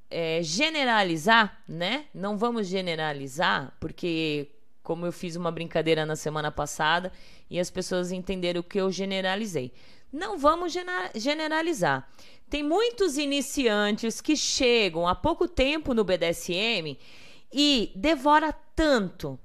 é, 0.09 0.41
generalizar, 0.41 1.61
né? 1.67 2.05
Não 2.13 2.37
vamos 2.37 2.67
generalizar, 2.67 3.75
porque 3.77 4.47
como 4.81 5.05
eu 5.05 5.11
fiz 5.11 5.35
uma 5.35 5.51
brincadeira 5.51 6.05
na 6.05 6.15
semana 6.15 6.49
passada 6.49 7.11
e 7.49 7.59
as 7.59 7.69
pessoas 7.69 8.11
entenderam 8.11 8.63
que 8.63 8.79
eu 8.79 8.89
generalizei. 8.89 9.73
Não 10.11 10.37
vamos 10.37 10.73
generalizar. 11.13 12.09
Tem 12.49 12.63
muitos 12.63 13.17
iniciantes 13.17 14.21
que 14.21 14.35
chegam 14.35 15.07
há 15.07 15.13
pouco 15.13 15.47
tempo 15.47 15.93
no 15.93 16.03
BDSM 16.03 16.97
e 17.53 17.91
devora 17.95 18.51
tanto 18.75 19.37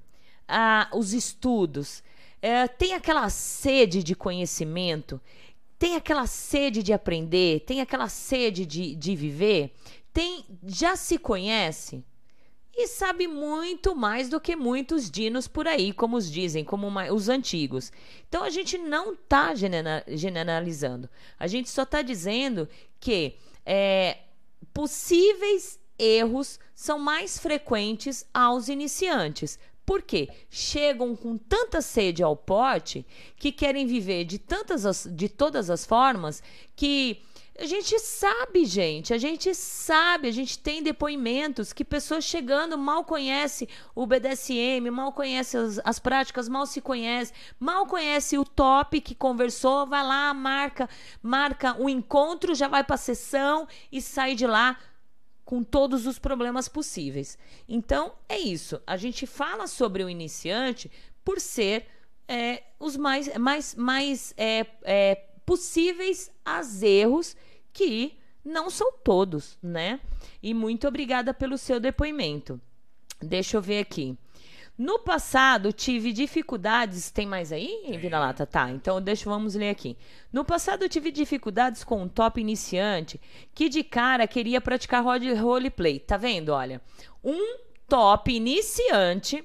ah, 0.47 0.89
os 0.93 1.13
estudos, 1.13 2.03
é, 2.45 2.67
tem 2.67 2.93
aquela 2.93 3.27
sede 3.27 4.03
de 4.03 4.13
conhecimento, 4.13 5.19
tem 5.79 5.95
aquela 5.95 6.27
sede 6.27 6.83
de 6.83 6.93
aprender, 6.93 7.61
tem 7.61 7.81
aquela 7.81 8.07
sede 8.07 8.67
de, 8.67 8.93
de 8.95 9.15
viver, 9.15 9.73
tem 10.13 10.45
já 10.63 10.95
se 10.95 11.17
conhece? 11.17 12.05
E 12.71 12.85
sabe 12.85 13.27
muito 13.27 13.95
mais 13.95 14.29
do 14.29 14.39
que 14.39 14.55
muitos 14.55 15.09
dinos 15.09 15.47
por 15.47 15.67
aí, 15.67 15.91
como 15.91 16.17
os 16.17 16.31
dizem, 16.31 16.63
como 16.63 16.85
uma, 16.85 17.11
os 17.11 17.29
antigos. 17.29 17.91
Então 18.29 18.43
a 18.43 18.51
gente 18.51 18.77
não 18.77 19.13
está 19.13 19.53
generalizando, 20.07 21.09
a 21.39 21.47
gente 21.47 21.67
só 21.67 21.81
está 21.81 22.03
dizendo 22.03 22.69
que 22.99 23.37
é, 23.65 24.19
possíveis 24.71 25.79
erros 25.97 26.59
são 26.75 26.99
mais 26.99 27.39
frequentes 27.39 28.23
aos 28.31 28.69
iniciantes. 28.69 29.57
Por 29.85 30.01
quê? 30.01 30.29
Chegam 30.49 31.15
com 31.15 31.37
tanta 31.37 31.81
sede 31.81 32.23
ao 32.23 32.35
pote 32.35 33.05
que 33.37 33.51
querem 33.51 33.85
viver 33.85 34.25
de, 34.25 34.39
tantas 34.39 34.85
as, 34.85 35.07
de 35.11 35.29
todas 35.29 35.69
as 35.69 35.85
formas 35.85 36.41
que 36.75 37.21
a 37.57 37.65
gente 37.65 37.97
sabe, 37.99 38.65
gente, 38.65 39.13
a 39.13 39.17
gente 39.17 39.55
sabe, 39.55 40.27
a 40.27 40.31
gente 40.31 40.59
tem 40.59 40.83
depoimentos 40.83 41.71
que 41.71 41.85
pessoas 41.85 42.25
chegando 42.25 42.77
mal 42.77 43.05
conhecem 43.05 43.65
o 43.93 44.05
BDSM, 44.05 44.89
mal 44.91 45.13
conhecem 45.13 45.61
as, 45.61 45.79
as 45.85 45.97
práticas, 45.97 46.49
mal 46.49 46.65
se 46.65 46.81
conhece, 46.81 47.31
mal 47.57 47.85
conhece 47.85 48.37
o 48.37 48.43
top 48.43 48.99
que 48.99 49.15
conversou, 49.15 49.87
vai 49.87 50.03
lá, 50.03 50.33
marca, 50.33 50.89
marca 51.23 51.81
o 51.81 51.87
encontro, 51.87 52.53
já 52.53 52.67
vai 52.67 52.83
para 52.83 52.95
a 52.95 52.97
sessão 52.97 53.65
e 53.89 54.01
sai 54.01 54.35
de 54.35 54.45
lá 54.45 54.77
com 55.45 55.63
todos 55.63 56.07
os 56.07 56.17
problemas 56.17 56.67
possíveis. 56.67 57.37
Então, 57.69 58.13
é 58.27 58.37
isso. 58.37 58.81
A 58.85 58.97
gente 58.97 59.27
fala 59.27 59.67
sobre 59.67 60.03
o 60.03 60.09
iniciante 60.09 60.91
por 61.23 61.39
ser 61.39 61.85
é, 62.27 62.63
os 62.79 62.97
mais, 62.97 63.37
mais, 63.37 63.75
mais 63.75 64.33
é, 64.35 64.65
é, 64.81 65.15
possíveis 65.45 66.31
as 66.43 66.81
erros 66.81 67.37
que 67.71 68.17
não 68.43 68.69
são 68.69 68.91
todos, 69.03 69.57
né? 69.61 69.99
E 70.41 70.53
muito 70.53 70.87
obrigada 70.87 71.33
pelo 71.33 71.57
seu 71.57 71.79
depoimento. 71.79 72.59
Deixa 73.21 73.57
eu 73.57 73.61
ver 73.61 73.79
aqui. 73.79 74.17
No 74.77 74.99
passado 74.99 75.71
tive 75.71 76.11
dificuldades. 76.11 77.09
Tem 77.09 77.25
mais 77.25 77.51
aí, 77.51 77.97
Vira-Lata? 77.99 78.45
Tá, 78.45 78.69
então 78.69 79.01
deixa, 79.01 79.29
vamos 79.29 79.55
ler 79.55 79.69
aqui. 79.69 79.97
No 80.33 80.43
passado 80.43 80.89
tive 80.89 81.11
dificuldades 81.11 81.83
com 81.83 82.03
um 82.03 82.09
top 82.09 82.41
iniciante 82.41 83.19
que 83.53 83.69
de 83.69 83.83
cara 83.83 84.27
queria 84.27 84.59
praticar 84.59 85.03
roleplay. 85.03 85.99
Tá 85.99 86.17
vendo? 86.17 86.49
Olha, 86.49 86.81
um 87.23 87.57
top 87.87 88.33
iniciante 88.33 89.43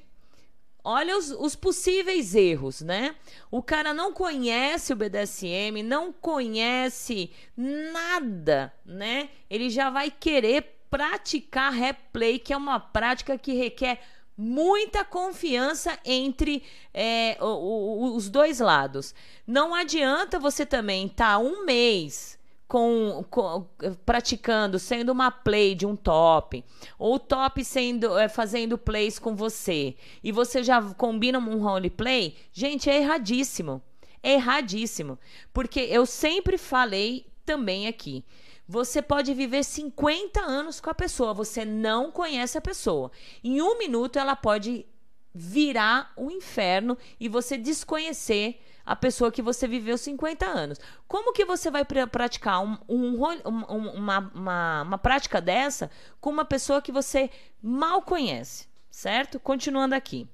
Olha 0.82 1.16
os, 1.16 1.30
os, 1.30 1.54
possíveis 1.54 2.34
erros, 2.34 2.80
né? 2.80 3.14
O 3.50 3.62
cara 3.62 3.92
não 3.92 4.14
conhece 4.14 4.92
o 4.92 4.96
BDSM, 4.96 5.82
não 5.84 6.10
conhece 6.10 7.30
nada, 7.54 8.72
né? 8.84 9.28
Ele 9.50 9.68
já 9.68 9.90
vai 9.90 10.10
querer 10.10 10.80
praticar 10.90 11.70
replay, 11.70 12.38
que 12.38 12.52
é 12.52 12.56
uma 12.56 12.80
prática 12.80 13.36
que 13.36 13.52
requer 13.52 14.00
muita 14.40 15.04
confiança 15.04 15.98
entre 16.02 16.62
é, 16.94 17.36
o, 17.40 17.44
o, 17.44 18.16
os 18.16 18.30
dois 18.30 18.58
lados. 18.58 19.14
Não 19.46 19.74
adianta 19.74 20.38
você 20.38 20.64
também 20.64 21.06
estar 21.06 21.32
tá 21.34 21.38
um 21.38 21.64
mês 21.66 22.38
com, 22.66 23.22
com, 23.28 23.66
praticando, 24.06 24.78
sendo 24.78 25.12
uma 25.12 25.30
play 25.30 25.74
de 25.74 25.84
um 25.84 25.94
top, 25.94 26.64
ou 26.98 27.18
top 27.18 27.62
sendo 27.64 28.16
é, 28.16 28.28
fazendo 28.28 28.78
plays 28.78 29.18
com 29.18 29.36
você, 29.36 29.94
e 30.24 30.32
você 30.32 30.62
já 30.62 30.80
combina 30.94 31.38
um 31.38 31.58
roleplay, 31.58 32.34
gente, 32.52 32.88
é 32.88 32.96
erradíssimo. 32.96 33.82
É 34.22 34.34
erradíssimo. 34.34 35.18
Porque 35.52 35.80
eu 35.80 36.04
sempre 36.04 36.58
falei 36.58 37.26
também 37.44 37.86
aqui. 37.88 38.24
Você 38.70 39.02
pode 39.02 39.34
viver 39.34 39.64
50 39.64 40.40
anos 40.40 40.80
com 40.80 40.88
a 40.88 40.94
pessoa, 40.94 41.34
você 41.34 41.64
não 41.64 42.12
conhece 42.12 42.56
a 42.56 42.60
pessoa. 42.60 43.10
Em 43.42 43.60
um 43.60 43.76
minuto 43.76 44.16
ela 44.16 44.36
pode 44.36 44.86
virar 45.34 46.12
o 46.14 46.26
um 46.26 46.30
inferno 46.30 46.96
e 47.18 47.28
você 47.28 47.58
desconhecer 47.58 48.62
a 48.86 48.94
pessoa 48.94 49.32
que 49.32 49.42
você 49.42 49.66
viveu 49.66 49.98
50 49.98 50.46
anos. 50.46 50.78
Como 51.08 51.32
que 51.32 51.44
você 51.44 51.68
vai 51.68 51.84
pr 51.84 52.06
praticar 52.06 52.62
um, 52.62 52.78
um, 52.88 53.20
um, 53.44 53.88
uma, 53.88 54.30
uma, 54.32 54.82
uma 54.82 54.98
prática 54.98 55.40
dessa 55.40 55.90
com 56.20 56.30
uma 56.30 56.44
pessoa 56.44 56.80
que 56.80 56.92
você 56.92 57.28
mal 57.60 58.02
conhece, 58.02 58.68
certo? 58.88 59.40
Continuando 59.40 59.96
aqui. 59.96 60.28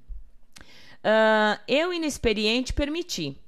Uh, 0.99 1.59
eu, 1.67 1.91
inexperiente, 1.91 2.75
permiti. 2.75 3.41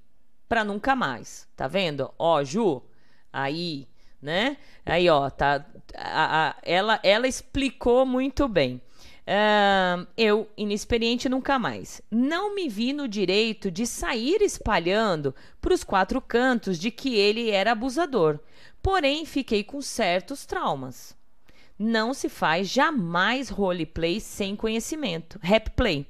Para 0.48 0.64
nunca 0.64 0.96
mais. 0.96 1.46
Tá 1.54 1.68
vendo? 1.68 2.10
Ó, 2.18 2.42
Ju, 2.42 2.82
aí, 3.30 3.86
né? 4.20 4.56
Aí, 4.84 5.08
ó, 5.08 5.30
tá. 5.30 5.64
A, 5.94 6.48
a, 6.48 6.56
ela, 6.62 7.00
ela 7.02 7.26
explicou 7.26 8.04
muito 8.04 8.46
bem. 8.46 8.80
Uh, 9.28 10.06
eu, 10.16 10.48
inexperiente, 10.56 11.28
nunca 11.28 11.58
mais. 11.58 12.00
Não 12.10 12.54
me 12.54 12.66
vi 12.66 12.94
no 12.94 13.06
direito 13.06 13.70
de 13.70 13.86
sair 13.86 14.40
espalhando 14.40 15.34
para 15.60 15.74
os 15.74 15.84
quatro 15.84 16.20
cantos 16.20 16.78
de 16.78 16.90
que 16.90 17.14
ele 17.14 17.50
era 17.50 17.72
abusador. 17.72 18.38
Porém, 18.82 19.26
fiquei 19.26 19.62
com 19.62 19.82
certos 19.82 20.46
traumas. 20.46 21.14
Não 21.78 22.14
se 22.14 22.28
faz 22.28 22.68
jamais 22.68 23.50
roleplay 23.50 24.18
sem 24.18 24.56
conhecimento. 24.56 25.38
Rap 25.42 25.70
play. 25.70 26.06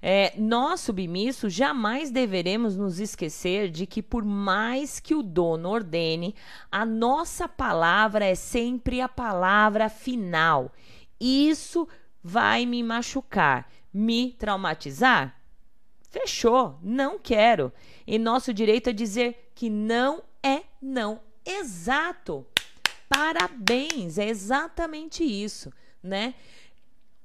É, 0.00 0.34
nós, 0.38 0.80
submissos, 0.80 1.52
jamais 1.52 2.10
deveremos 2.10 2.76
nos 2.76 3.00
esquecer 3.00 3.70
de 3.70 3.86
que, 3.86 4.02
por 4.02 4.24
mais 4.24 5.00
que 5.00 5.14
o 5.14 5.22
dono 5.22 5.70
ordene, 5.70 6.34
a 6.70 6.84
nossa 6.84 7.48
palavra 7.48 8.24
é 8.24 8.34
sempre 8.34 9.00
a 9.00 9.08
palavra 9.08 9.88
final. 9.88 10.72
Isso 11.18 11.88
vai 12.22 12.66
me 12.66 12.82
machucar, 12.82 13.70
me 13.92 14.32
traumatizar? 14.32 15.40
Fechou, 16.10 16.78
não 16.82 17.18
quero. 17.18 17.72
E 18.06 18.18
nosso 18.18 18.52
direito 18.52 18.90
é 18.90 18.92
dizer 18.92 19.50
que 19.54 19.68
não 19.68 20.22
é 20.42 20.62
não. 20.80 21.20
Exato. 21.44 22.46
Parabéns, 23.08 24.18
é 24.18 24.28
exatamente 24.28 25.22
isso, 25.24 25.72
né? 26.02 26.34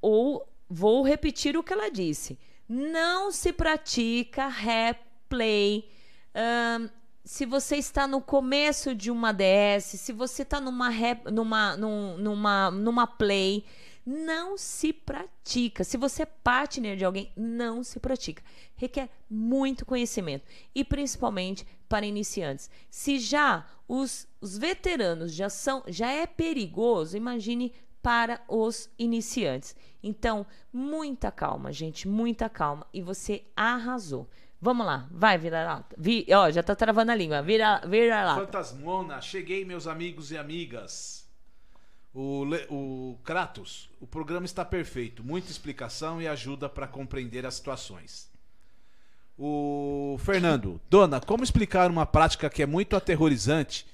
Ou 0.02 0.48
vou 0.70 1.04
repetir 1.04 1.58
o 1.58 1.64
que 1.64 1.74
ela 1.74 1.90
disse. 1.90 2.38
Não 2.74 3.34
se 3.34 3.52
pratica 3.52 4.48
replay. 4.48 5.90
Um, 6.34 6.88
se 7.22 7.46
você 7.46 7.76
está 7.76 8.08
no 8.08 8.22
começo 8.22 8.96
de 8.96 9.12
uma 9.12 9.34
DS, 9.34 10.00
se 10.00 10.14
você 10.14 10.44
está 10.44 10.62
numa, 10.62 10.90
numa, 11.30 11.76
num, 11.76 12.18
numa, 12.18 12.72
numa 12.72 13.06
play, 13.06 13.66
não 14.06 14.58
se 14.58 14.94
pratica. 14.94 15.84
Se 15.84 15.98
você 15.98 16.24
é 16.24 16.26
partner 16.26 16.96
de 16.96 17.04
alguém, 17.04 17.34
não 17.36 17.84
se 17.84 18.00
pratica. 18.00 18.42
Requer 18.78 19.10
muito 19.30 19.86
conhecimento 19.86 20.46
e 20.74 20.86
principalmente 20.86 21.68
para 21.90 22.06
iniciantes. 22.06 22.70
Se 22.90 23.20
já 23.20 23.68
os, 23.86 24.26
os 24.40 24.58
veteranos 24.58 25.34
já 25.34 25.50
são, 25.50 25.84
já 25.88 26.10
é 26.10 26.26
perigoso, 26.26 27.18
imagine 27.18 27.74
para 28.02 28.42
os 28.48 28.90
iniciantes. 28.98 29.76
Então, 30.04 30.46
muita 30.74 31.32
calma, 31.32 31.72
gente, 31.72 32.08
muita 32.08 32.50
calma 32.50 32.86
e 32.94 33.02
você 33.02 33.44
arrasou. 33.56 34.30
Vamos 34.60 34.86
lá, 34.86 35.08
vai, 35.12 35.38
vira 35.38 35.66
lata. 35.66 35.96
Vi, 35.98 36.26
ó, 36.32 36.52
já 36.52 36.62
tá 36.62 36.76
travando 36.76 37.12
a 37.12 37.16
língua. 37.16 37.42
Vira, 37.42 37.82
vira 37.88 38.24
lá. 38.24 38.36
Fantasmona, 38.36 39.20
cheguei, 39.20 39.66
meus 39.66 39.88
amigos 39.88 40.32
e 40.32 40.38
amigas. 40.38 41.28
O, 42.14 42.44
o 42.70 43.18
Kratos, 43.24 43.90
o 44.00 44.06
programa 44.06 44.46
está 44.46 44.66
perfeito, 44.66 45.24
muita 45.24 45.50
explicação 45.50 46.22
e 46.22 46.28
ajuda 46.28 46.68
para 46.68 46.86
compreender 46.86 47.46
as 47.46 47.56
situações. 47.56 48.30
O 49.38 50.18
Fernando, 50.20 50.80
dona, 50.90 51.20
como 51.20 51.44
explicar 51.44 51.90
uma 51.90 52.06
prática 52.06 52.50
que 52.50 52.62
é 52.62 52.66
muito 52.66 52.96
aterrorizante 52.96 53.88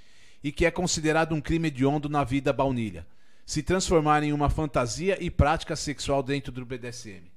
e 0.43 0.51
que 0.51 0.65
é 0.65 0.71
considerado 0.71 1.33
um 1.33 1.39
crime 1.39 1.69
hediondo 1.69 2.09
na 2.09 2.23
vida 2.23 2.51
baunilha? 2.51 3.05
Se 3.47 3.63
transformar 3.63 4.23
em 4.23 4.33
uma 4.33 4.49
fantasia 4.49 5.17
e 5.23 5.31
prática 5.31 5.73
sexual 5.73 6.21
dentro 6.21 6.51
do 6.51 6.65
BDSM. 6.65 7.31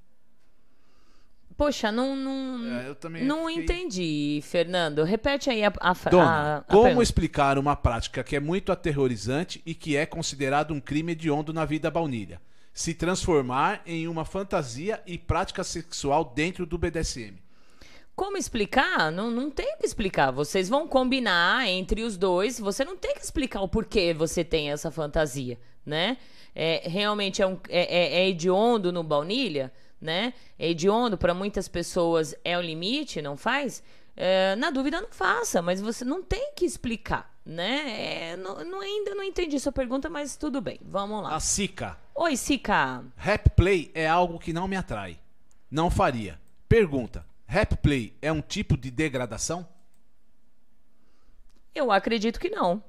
Poxa, 1.56 1.92
não, 1.92 2.16
não, 2.16 2.66
é, 2.66 3.22
não 3.22 3.46
fiquei... 3.46 3.62
entendi, 3.62 4.40
Fernando. 4.42 5.04
Repete 5.04 5.50
aí 5.50 5.62
a, 5.62 5.72
a, 5.78 5.92
Dona, 6.10 6.56
a, 6.56 6.60
como 6.62 7.00
explicar 7.00 7.58
uma 7.58 7.76
prática 7.76 8.24
que 8.24 8.34
é 8.34 8.40
muito 8.40 8.72
aterrorizante 8.72 9.62
e 9.64 9.72
que 9.72 9.96
é 9.96 10.04
considerado 10.04 10.74
um 10.74 10.80
crime 10.80 11.12
hediondo 11.12 11.52
na 11.52 11.64
vida 11.64 11.88
baunilha? 11.92 12.40
Se 12.74 12.92
transformar 12.92 13.80
em 13.86 14.08
uma 14.08 14.24
fantasia 14.24 15.00
e 15.06 15.16
prática 15.16 15.62
sexual 15.62 16.24
dentro 16.24 16.66
do 16.66 16.76
BDSM. 16.76 17.36
Como 18.16 18.36
explicar? 18.36 19.12
Não, 19.12 19.30
não 19.30 19.48
tem 19.48 19.76
que 19.78 19.86
explicar. 19.86 20.32
Vocês 20.32 20.68
vão 20.68 20.88
combinar 20.88 21.68
entre 21.68 22.02
os 22.02 22.16
dois. 22.16 22.58
Você 22.58 22.84
não 22.84 22.96
tem 22.96 23.14
que 23.14 23.22
explicar 23.22 23.62
o 23.62 23.68
porquê 23.68 24.12
você 24.12 24.42
tem 24.42 24.72
essa 24.72 24.90
fantasia, 24.90 25.56
né? 25.84 26.16
É, 26.54 26.82
realmente 26.88 27.40
é, 27.40 27.46
um, 27.46 27.58
é, 27.68 27.96
é, 27.96 28.22
é 28.22 28.28
hediondo 28.28 28.92
no 28.92 29.02
baunilha? 29.02 29.72
né? 30.00 30.32
É 30.58 30.70
hediondo 30.70 31.18
para 31.18 31.34
muitas 31.34 31.68
pessoas 31.68 32.34
é 32.42 32.56
o 32.56 32.60
limite, 32.60 33.20
não 33.20 33.36
faz? 33.36 33.82
É, 34.16 34.56
na 34.56 34.70
dúvida, 34.70 35.00
não 35.00 35.10
faça, 35.10 35.60
mas 35.60 35.80
você 35.80 36.04
não 36.04 36.22
tem 36.22 36.52
que 36.54 36.64
explicar, 36.64 37.34
né? 37.44 38.30
É, 38.30 38.36
não, 38.36 38.64
não, 38.64 38.80
ainda 38.80 39.14
não 39.14 39.22
entendi 39.22 39.58
sua 39.60 39.72
pergunta, 39.72 40.08
mas 40.08 40.36
tudo 40.36 40.60
bem, 40.60 40.80
vamos 40.82 41.22
lá. 41.22 41.34
A 41.34 41.40
Sica. 41.40 41.98
Oi, 42.14 42.36
Sica. 42.36 43.04
Rap 43.16 43.50
play 43.50 43.90
é 43.94 44.08
algo 44.08 44.38
que 44.38 44.52
não 44.52 44.66
me 44.66 44.76
atrai. 44.76 45.18
Não 45.70 45.90
faria. 45.90 46.40
Pergunta: 46.68 47.24
rap 47.46 47.76
play 47.76 48.14
é 48.20 48.32
um 48.32 48.40
tipo 48.40 48.76
de 48.76 48.90
degradação? 48.90 49.66
Eu 51.74 51.92
acredito 51.92 52.40
que 52.40 52.50
não. 52.50 52.82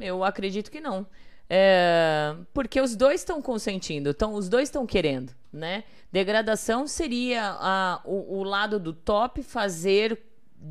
Eu 0.00 0.24
acredito 0.24 0.70
que 0.70 0.80
não. 0.80 1.06
É, 1.54 2.34
porque 2.54 2.80
os 2.80 2.96
dois 2.96 3.20
estão 3.20 3.42
consentindo, 3.42 4.14
tão, 4.14 4.32
os 4.32 4.48
dois 4.48 4.68
estão 4.70 4.86
querendo, 4.86 5.34
né? 5.52 5.84
Degradação 6.10 6.86
seria 6.86 7.42
a, 7.60 8.00
o, 8.06 8.38
o 8.38 8.42
lado 8.42 8.80
do 8.80 8.94
top 8.94 9.42
fazer 9.42 10.18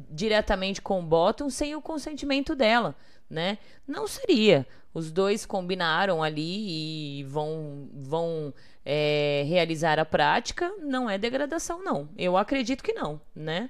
diretamente 0.09 0.81
com 0.81 0.99
o 0.99 1.03
bottom 1.03 1.51
sem 1.51 1.75
o 1.75 1.83
consentimento 1.83 2.55
dela, 2.55 2.95
né? 3.29 3.59
Não 3.87 4.07
seria. 4.07 4.65
Os 4.91 5.11
dois 5.11 5.45
combinaram 5.45 6.23
ali 6.23 7.19
e 7.19 7.23
vão, 7.25 7.87
vão 7.93 8.51
é, 8.83 9.43
realizar 9.47 9.99
a 9.99 10.05
prática. 10.05 10.73
Não 10.79 11.07
é 11.07 11.15
degradação, 11.15 11.83
não. 11.83 12.09
Eu 12.17 12.35
acredito 12.35 12.83
que 12.83 12.91
não, 12.91 13.21
né? 13.35 13.69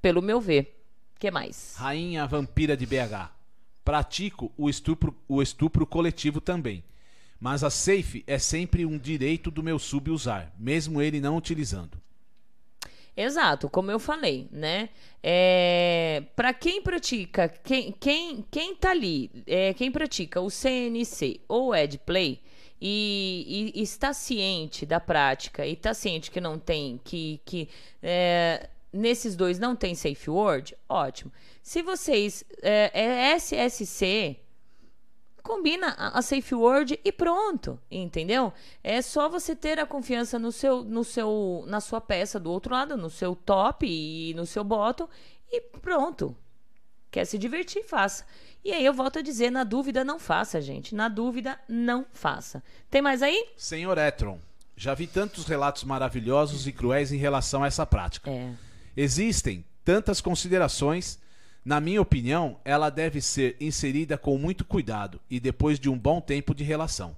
Pelo 0.00 0.22
meu 0.22 0.40
ver. 0.40 0.80
que 1.18 1.32
mais? 1.32 1.74
Rainha 1.76 2.28
Vampira 2.28 2.76
de 2.76 2.86
BH. 2.86 3.34
Pratico 3.84 4.52
o 4.56 4.68
estupro, 4.68 5.14
o 5.28 5.42
estupro 5.42 5.86
coletivo 5.86 6.40
também. 6.40 6.82
Mas 7.38 7.62
a 7.62 7.70
safe 7.70 8.24
é 8.26 8.38
sempre 8.38 8.86
um 8.86 8.96
direito 8.96 9.50
do 9.50 9.62
meu 9.62 9.78
sub 9.78 10.10
usar, 10.10 10.54
mesmo 10.58 11.02
ele 11.02 11.20
não 11.20 11.36
utilizando. 11.36 11.98
Exato, 13.16 13.68
como 13.68 13.90
eu 13.90 14.00
falei, 14.00 14.48
né? 14.50 14.88
É, 15.22 16.24
para 16.34 16.52
quem 16.52 16.82
pratica, 16.82 17.48
quem, 17.48 17.92
quem, 17.92 18.44
quem 18.50 18.74
tá 18.74 18.90
ali, 18.90 19.30
é, 19.46 19.72
quem 19.72 19.92
pratica 19.92 20.40
o 20.40 20.50
CNC 20.50 21.40
ou 21.46 21.74
EdPlay 21.74 22.40
e, 22.80 23.72
e, 23.74 23.80
e, 23.80 23.82
está 23.82 24.12
ciente 24.12 24.84
da 24.84 24.98
prática 24.98 25.64
e 25.64 25.74
está 25.74 25.94
ciente 25.94 26.28
que 26.28 26.40
não 26.40 26.58
tem, 26.58 27.00
que, 27.04 27.40
que 27.44 27.68
é, 28.02 28.68
nesses 28.94 29.34
dois 29.34 29.58
não 29.58 29.74
tem 29.74 29.94
safe 29.94 30.30
word, 30.30 30.76
ótimo. 30.88 31.32
Se 31.62 31.82
vocês 31.82 32.44
é, 32.62 32.90
é 32.94 33.36
SSC, 33.36 34.38
combina 35.42 35.88
a 35.98 36.22
safe 36.22 36.54
word 36.54 36.98
e 37.04 37.12
pronto, 37.12 37.78
entendeu? 37.90 38.52
É 38.82 39.02
só 39.02 39.28
você 39.28 39.54
ter 39.54 39.78
a 39.78 39.86
confiança 39.86 40.38
no 40.38 40.52
seu, 40.52 40.84
no 40.84 41.04
seu, 41.04 41.64
na 41.66 41.80
sua 41.80 42.00
peça 42.00 42.38
do 42.38 42.50
outro 42.50 42.72
lado, 42.72 42.96
no 42.96 43.10
seu 43.10 43.34
top 43.34 43.86
e 43.86 44.32
no 44.34 44.46
seu 44.46 44.62
bottom 44.62 45.08
e 45.50 45.60
pronto. 45.60 46.34
Quer 47.10 47.26
se 47.26 47.36
divertir, 47.36 47.84
faça. 47.84 48.24
E 48.64 48.72
aí 48.72 48.84
eu 48.84 48.94
volto 48.94 49.18
a 49.18 49.22
dizer, 49.22 49.50
na 49.50 49.62
dúvida 49.62 50.02
não 50.02 50.18
faça, 50.18 50.60
gente. 50.60 50.94
Na 50.94 51.08
dúvida 51.08 51.60
não 51.68 52.06
faça. 52.12 52.62
Tem 52.90 53.02
mais 53.02 53.22
aí? 53.22 53.50
Senhor 53.56 53.98
Etron, 53.98 54.38
já 54.76 54.94
vi 54.94 55.06
tantos 55.06 55.44
relatos 55.44 55.84
maravilhosos 55.84 56.66
e 56.66 56.72
cruéis 56.72 57.12
em 57.12 57.18
relação 57.18 57.62
a 57.62 57.66
essa 57.66 57.84
prática. 57.84 58.30
É. 58.30 58.54
Existem 58.96 59.64
tantas 59.84 60.20
considerações 60.20 61.18
na 61.64 61.80
minha 61.80 62.02
opinião, 62.02 62.60
ela 62.62 62.90
deve 62.90 63.22
ser 63.22 63.56
inserida 63.58 64.18
com 64.18 64.36
muito 64.36 64.66
cuidado 64.66 65.18
e 65.30 65.40
depois 65.40 65.80
de 65.80 65.88
um 65.88 65.98
bom 65.98 66.20
tempo 66.20 66.54
de 66.54 66.62
relação. 66.62 67.16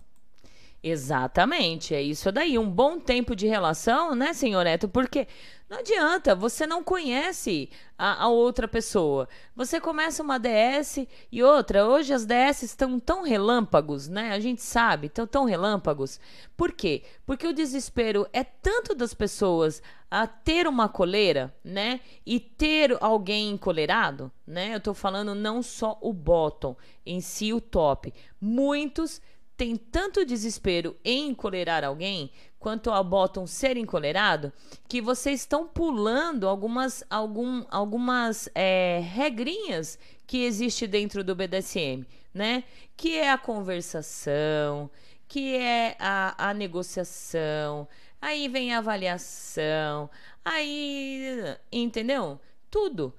Exatamente, 0.82 1.94
é 1.94 2.02
isso 2.02 2.30
daí. 2.30 2.58
Um 2.58 2.70
bom 2.70 2.98
tempo 2.98 3.34
de 3.34 3.46
relação, 3.46 4.14
né, 4.14 4.32
senhor 4.32 4.64
Neto? 4.64 4.88
Porque 4.88 5.26
não 5.68 5.78
adianta, 5.78 6.32
você 6.32 6.64
não 6.64 6.80
conhece 6.84 7.68
a, 7.98 8.24
a, 8.24 8.28
outra 8.28 8.68
pessoa. 8.68 9.28
Você 9.56 9.80
começa 9.80 10.22
uma 10.22 10.38
DS 10.38 11.08
e 11.32 11.42
outra. 11.42 11.84
Hoje 11.84 12.12
as 12.14 12.24
DS 12.24 12.62
estão 12.62 13.00
tão 13.00 13.24
relâmpagos, 13.24 14.06
né? 14.06 14.30
A 14.30 14.38
gente 14.38 14.62
sabe, 14.62 15.08
estão 15.08 15.26
tão 15.26 15.44
relâmpagos. 15.44 16.20
Por 16.56 16.70
quê? 16.70 17.02
Porque 17.26 17.48
o 17.48 17.52
desespero 17.52 18.28
é 18.32 18.44
tanto 18.44 18.94
das 18.94 19.12
pessoas 19.12 19.82
a 20.08 20.24
ter 20.28 20.68
uma 20.68 20.88
coleira, 20.88 21.52
né? 21.64 21.98
E 22.24 22.38
ter 22.38 22.96
alguém 23.00 23.50
encolerado, 23.50 24.30
né? 24.46 24.72
Eu 24.72 24.80
tô 24.80 24.94
falando 24.94 25.34
não 25.34 25.64
só 25.64 25.98
o 26.00 26.12
bottom, 26.12 26.76
em 27.04 27.20
si 27.20 27.52
o 27.52 27.60
top. 27.60 28.14
Muitos 28.40 29.20
têm 29.56 29.76
tanto 29.76 30.24
desespero 30.24 30.96
em 31.04 31.30
encolerar 31.30 31.82
alguém 31.84 32.30
quanto 32.58 32.90
ao 32.90 33.04
bottom 33.04 33.46
ser 33.46 33.76
encolerado, 33.76 34.52
que 34.88 35.00
vocês 35.00 35.40
estão 35.40 35.66
pulando 35.68 36.48
algumas, 36.48 37.04
algum, 37.08 37.64
algumas 37.70 38.48
é, 38.54 39.00
regrinhas 39.02 39.98
que 40.26 40.44
existe 40.44 40.86
dentro 40.86 41.22
do 41.22 41.34
BDSM, 41.34 42.04
né? 42.34 42.64
Que 42.96 43.18
é 43.18 43.30
a 43.30 43.38
conversação, 43.38 44.90
que 45.28 45.54
é 45.56 45.96
a, 45.98 46.50
a 46.50 46.54
negociação, 46.54 47.86
aí 48.20 48.48
vem 48.48 48.74
a 48.74 48.78
avaliação, 48.78 50.10
aí, 50.44 51.56
entendeu? 51.70 52.40
Tudo. 52.70 53.14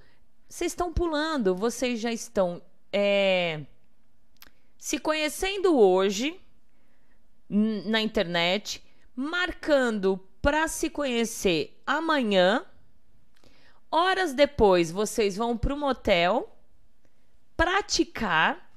Vocês 0.50 0.72
estão 0.72 0.94
pulando, 0.94 1.56
vocês 1.56 2.00
já 2.00 2.12
estão 2.12 2.62
é, 2.92 3.62
se 4.88 5.00
conhecendo 5.00 5.78
hoje 5.78 6.40
na 7.50 8.00
internet, 8.00 8.82
marcando 9.14 10.18
para 10.42 10.66
se 10.70 10.90
conhecer 10.90 11.78
amanhã. 11.86 12.66
Horas 13.92 14.34
depois, 14.34 14.90
vocês 14.90 15.36
vão 15.36 15.58
para 15.58 15.74
o 15.74 15.78
motel 15.78 16.58
praticar. 17.58 18.72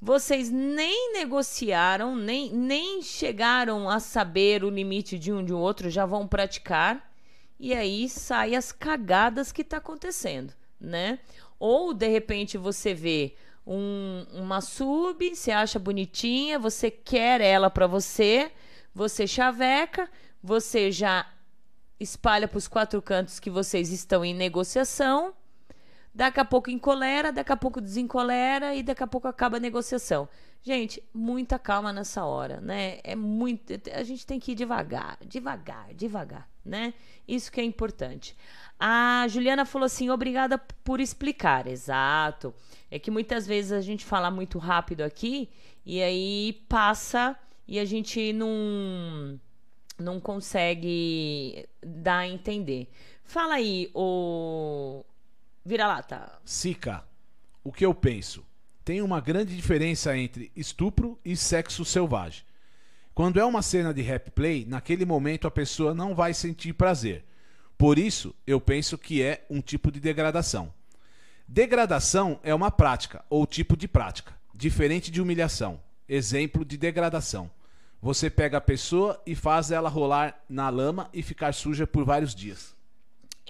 Vocês 0.00 0.50
nem 0.50 1.12
negociaram, 1.12 2.16
nem, 2.16 2.52
nem 2.52 3.00
chegaram 3.00 3.88
a 3.88 4.00
saber 4.00 4.64
o 4.64 4.68
limite 4.68 5.16
de 5.16 5.32
um 5.32 5.44
de 5.44 5.54
um 5.54 5.58
outro, 5.60 5.90
já 5.90 6.04
vão 6.04 6.26
praticar. 6.26 7.08
E 7.56 7.72
aí 7.72 8.08
sai 8.08 8.56
as 8.56 8.72
cagadas 8.72 9.52
que 9.52 9.62
está 9.62 9.76
acontecendo, 9.76 10.52
né? 10.80 11.20
Ou 11.56 11.94
de 11.94 12.08
repente 12.08 12.58
você 12.58 12.92
vê 12.92 13.36
um, 13.66 14.26
uma 14.32 14.60
sub, 14.60 15.34
você 15.34 15.50
acha 15.50 15.78
bonitinha, 15.78 16.58
você 16.58 16.90
quer 16.90 17.40
ela 17.40 17.70
para 17.70 17.86
você, 17.86 18.52
você 18.94 19.26
chaveca, 19.26 20.08
você 20.42 20.90
já 20.92 21.26
espalha 21.98 22.46
para 22.46 22.58
os 22.58 22.68
quatro 22.68 23.00
cantos 23.00 23.40
que 23.40 23.50
vocês 23.50 23.90
estão 23.90 24.24
em 24.24 24.34
negociação. 24.34 25.34
Daqui 26.14 26.38
a 26.38 26.44
pouco 26.44 26.70
encolera, 26.70 27.32
daqui 27.32 27.50
a 27.50 27.56
pouco 27.56 27.80
desencolera 27.80 28.74
e 28.74 28.82
daqui 28.82 29.02
a 29.02 29.06
pouco 29.06 29.26
acaba 29.26 29.56
a 29.56 29.60
negociação. 29.60 30.28
Gente, 30.62 31.02
muita 31.12 31.58
calma 31.58 31.92
nessa 31.92 32.24
hora, 32.24 32.60
né? 32.60 33.00
É 33.02 33.16
muito, 33.16 33.72
a 33.92 34.02
gente 34.04 34.24
tem 34.24 34.38
que 34.38 34.52
ir 34.52 34.54
devagar, 34.54 35.18
devagar, 35.26 35.92
devagar, 35.92 36.48
né? 36.64 36.94
Isso 37.26 37.50
que 37.52 37.60
é 37.60 37.64
importante. 37.64 38.36
A 38.78 39.26
Juliana 39.28 39.64
falou 39.64 39.86
assim: 39.86 40.10
"Obrigada 40.10 40.58
por 40.58 41.00
explicar". 41.00 41.66
Exato. 41.66 42.54
É 42.90 42.98
que 42.98 43.10
muitas 43.10 43.46
vezes 43.46 43.72
a 43.72 43.80
gente 43.80 44.04
fala 44.04 44.30
muito 44.30 44.58
rápido 44.58 45.02
aqui 45.02 45.48
e 45.84 46.02
aí 46.02 46.64
passa 46.68 47.36
e 47.66 47.78
a 47.78 47.84
gente 47.84 48.32
não, 48.32 49.38
não 49.98 50.20
consegue 50.20 51.66
dar 51.82 52.18
a 52.18 52.28
entender. 52.28 52.88
Fala 53.24 53.54
aí, 53.54 53.90
o 53.94 55.04
vira-lata. 55.64 56.38
Sica, 56.44 57.04
o 57.62 57.72
que 57.72 57.84
eu 57.84 57.94
penso? 57.94 58.44
Tem 58.84 59.00
uma 59.00 59.20
grande 59.20 59.56
diferença 59.56 60.16
entre 60.16 60.52
estupro 60.54 61.18
e 61.24 61.36
sexo 61.36 61.84
selvagem. 61.84 62.44
Quando 63.14 63.38
é 63.38 63.44
uma 63.44 63.62
cena 63.62 63.94
de 63.94 64.02
rap 64.02 64.32
play, 64.32 64.64
naquele 64.66 65.04
momento 65.04 65.46
a 65.46 65.50
pessoa 65.50 65.94
não 65.94 66.16
vai 66.16 66.34
sentir 66.34 66.72
prazer. 66.72 67.24
Por 67.78 67.96
isso, 67.96 68.34
eu 68.44 68.60
penso 68.60 68.98
que 68.98 69.22
é 69.22 69.44
um 69.48 69.60
tipo 69.60 69.92
de 69.92 70.00
degradação. 70.00 70.72
Degradação 71.46 72.40
é 72.42 72.52
uma 72.52 72.72
prática 72.72 73.24
ou 73.30 73.46
tipo 73.46 73.76
de 73.76 73.86
prática, 73.86 74.34
diferente 74.52 75.12
de 75.12 75.22
humilhação. 75.22 75.80
Exemplo 76.08 76.64
de 76.64 76.76
degradação. 76.76 77.50
Você 78.02 78.28
pega 78.28 78.58
a 78.58 78.60
pessoa 78.60 79.20
e 79.24 79.34
faz 79.34 79.70
ela 79.70 79.88
rolar 79.88 80.42
na 80.48 80.68
lama 80.68 81.08
e 81.12 81.22
ficar 81.22 81.54
suja 81.54 81.86
por 81.86 82.04
vários 82.04 82.34
dias. 82.34 82.74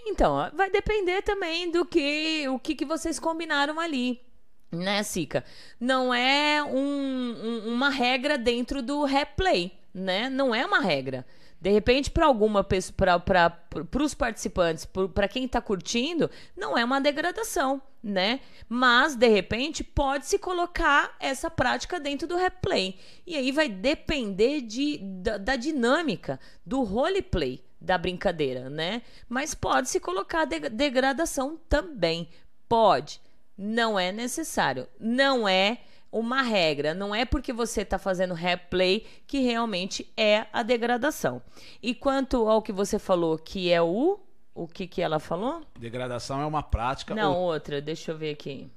Então, 0.07 0.51
vai 0.55 0.71
depender 0.71 1.23
também 1.23 1.71
do 1.71 1.87
que 1.87 2.47
o 2.49 2.59
que, 2.59 2.75
que 2.75 2.85
vocês 2.85 3.19
combinaram 3.19 3.81
ali, 3.81 4.21
né, 4.75 5.03
Sica? 5.03 5.45
Não 5.79 6.13
é 6.13 6.63
um, 6.63 6.77
um, 6.77 7.75
uma 7.75 7.89
regra 7.89 8.37
dentro 8.37 8.83
do 8.83 9.05
replay, 9.05 9.73
né? 9.93 10.29
Não 10.29 10.55
é 10.55 10.65
uma 10.65 10.81
regra. 10.81 11.25
De 11.65 11.71
repente, 11.71 12.11
para 12.11 12.27
alguma 12.27 12.63
pessoa, 12.63 12.95
para 13.19 14.03
os 14.03 14.13
participantes, 14.13 14.87
para 15.15 15.27
quem 15.27 15.47
está 15.47 15.63
curtindo, 15.63 16.31
não 16.55 16.77
é 16.77 16.85
uma 16.85 17.01
degradação, 17.01 17.81
né? 18.03 18.41
Mas, 18.69 19.17
de 19.17 19.29
repente, 19.29 19.83
pode 19.83 20.27
se 20.27 20.39
colocar 20.39 21.17
essa 21.19 21.51
prática 21.51 21.99
dentro 21.99 22.29
do 22.29 22.37
replay. 22.37 22.99
E 23.27 23.35
aí 23.35 23.51
vai 23.51 23.71
depender 23.71 24.61
de, 24.61 24.99
da, 24.99 25.39
da 25.39 25.57
dinâmica 25.57 26.39
do 26.67 26.83
roleplay 26.83 27.65
da 27.81 27.97
brincadeira, 27.97 28.69
né? 28.69 29.01
Mas 29.27 29.55
pode 29.55 29.89
se 29.89 30.01
colocar 30.01 30.45
de, 30.45 30.69
degradação 30.69 31.59
também. 31.67 32.29
Pode. 32.69 33.23
Não 33.57 33.99
é 33.99 34.11
necessário. 34.13 34.89
Não 34.99 35.49
é 35.49 35.79
uma 36.11 36.43
regra. 36.43 36.95
Não 36.95 37.15
é 37.15 37.25
porque 37.25 37.53
você 37.53 37.83
está 37.83 37.99
fazendo 37.99 38.35
replay 38.35 39.07
que 39.27 39.41
realmente 39.41 40.11
é 40.17 40.47
a 40.53 40.63
degradação. 40.63 41.43
E 41.83 41.95
quanto 41.95 42.49
ao 42.49 42.63
que 42.63 42.73
você 42.73 42.99
falou, 42.99 43.39
que 43.39 43.71
é 43.71 43.81
o. 43.83 44.21
O 44.55 44.69
que, 44.69 44.87
que 44.87 45.03
ela 45.03 45.19
falou? 45.19 45.63
Degradação 45.77 46.41
é 46.41 46.47
uma 46.47 46.63
prática. 46.63 47.13
Não, 47.13 47.35
ou... 47.35 47.53
outra, 47.53 47.81
deixa 47.81 48.13
eu 48.13 48.17
ver 48.17 48.31
aqui. 48.31 48.71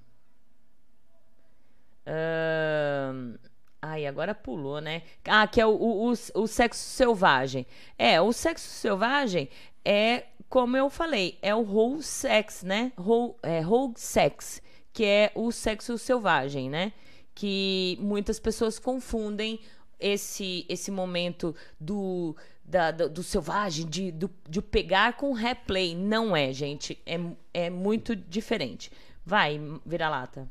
Uh, 2.07 3.37
Ai, 3.79 4.07
agora 4.07 4.33
pulou, 4.33 4.81
né? 4.81 5.03
Ah, 5.25 5.45
que 5.45 5.61
é 5.61 5.65
o, 5.65 5.69
o, 5.69 6.09
o, 6.09 6.11
o 6.11 6.47
sexo 6.47 6.81
selvagem. 6.81 7.65
É, 7.97 8.19
o 8.19 8.33
sexo 8.33 8.67
selvagem 8.67 9.49
é, 9.85 10.25
como 10.49 10.75
eu 10.75 10.89
falei, 10.89 11.37
é 11.41 11.53
o 11.53 11.61
whole 11.61 12.01
sex, 12.01 12.63
né? 12.63 12.91
Whole, 12.97 13.35
é, 13.43 13.65
whole 13.65 13.93
sex, 13.95 14.61
que 14.97 15.05
é 15.05 15.31
o 15.35 15.51
sexo 15.51 15.95
selvagem, 15.95 16.71
né? 16.71 16.91
Que 17.35 17.99
muitas 18.01 18.39
pessoas 18.39 18.79
confundem 18.79 19.59
esse, 19.99 20.65
esse 20.67 20.89
momento 20.89 21.55
do, 21.79 22.35
da, 22.65 22.89
do, 22.89 23.07
do, 23.07 23.21
selvagem, 23.21 23.85
de, 23.85 24.11
do, 24.11 24.27
de 24.49 24.59
pegar 24.59 25.13
com 25.13 25.33
replay. 25.33 25.93
Não 25.93 26.35
é, 26.35 26.51
gente. 26.51 26.99
É, 27.05 27.19
é 27.53 27.69
muito 27.69 28.15
diferente. 28.15 28.91
Vai, 29.23 29.61
vira-lata. 29.85 30.49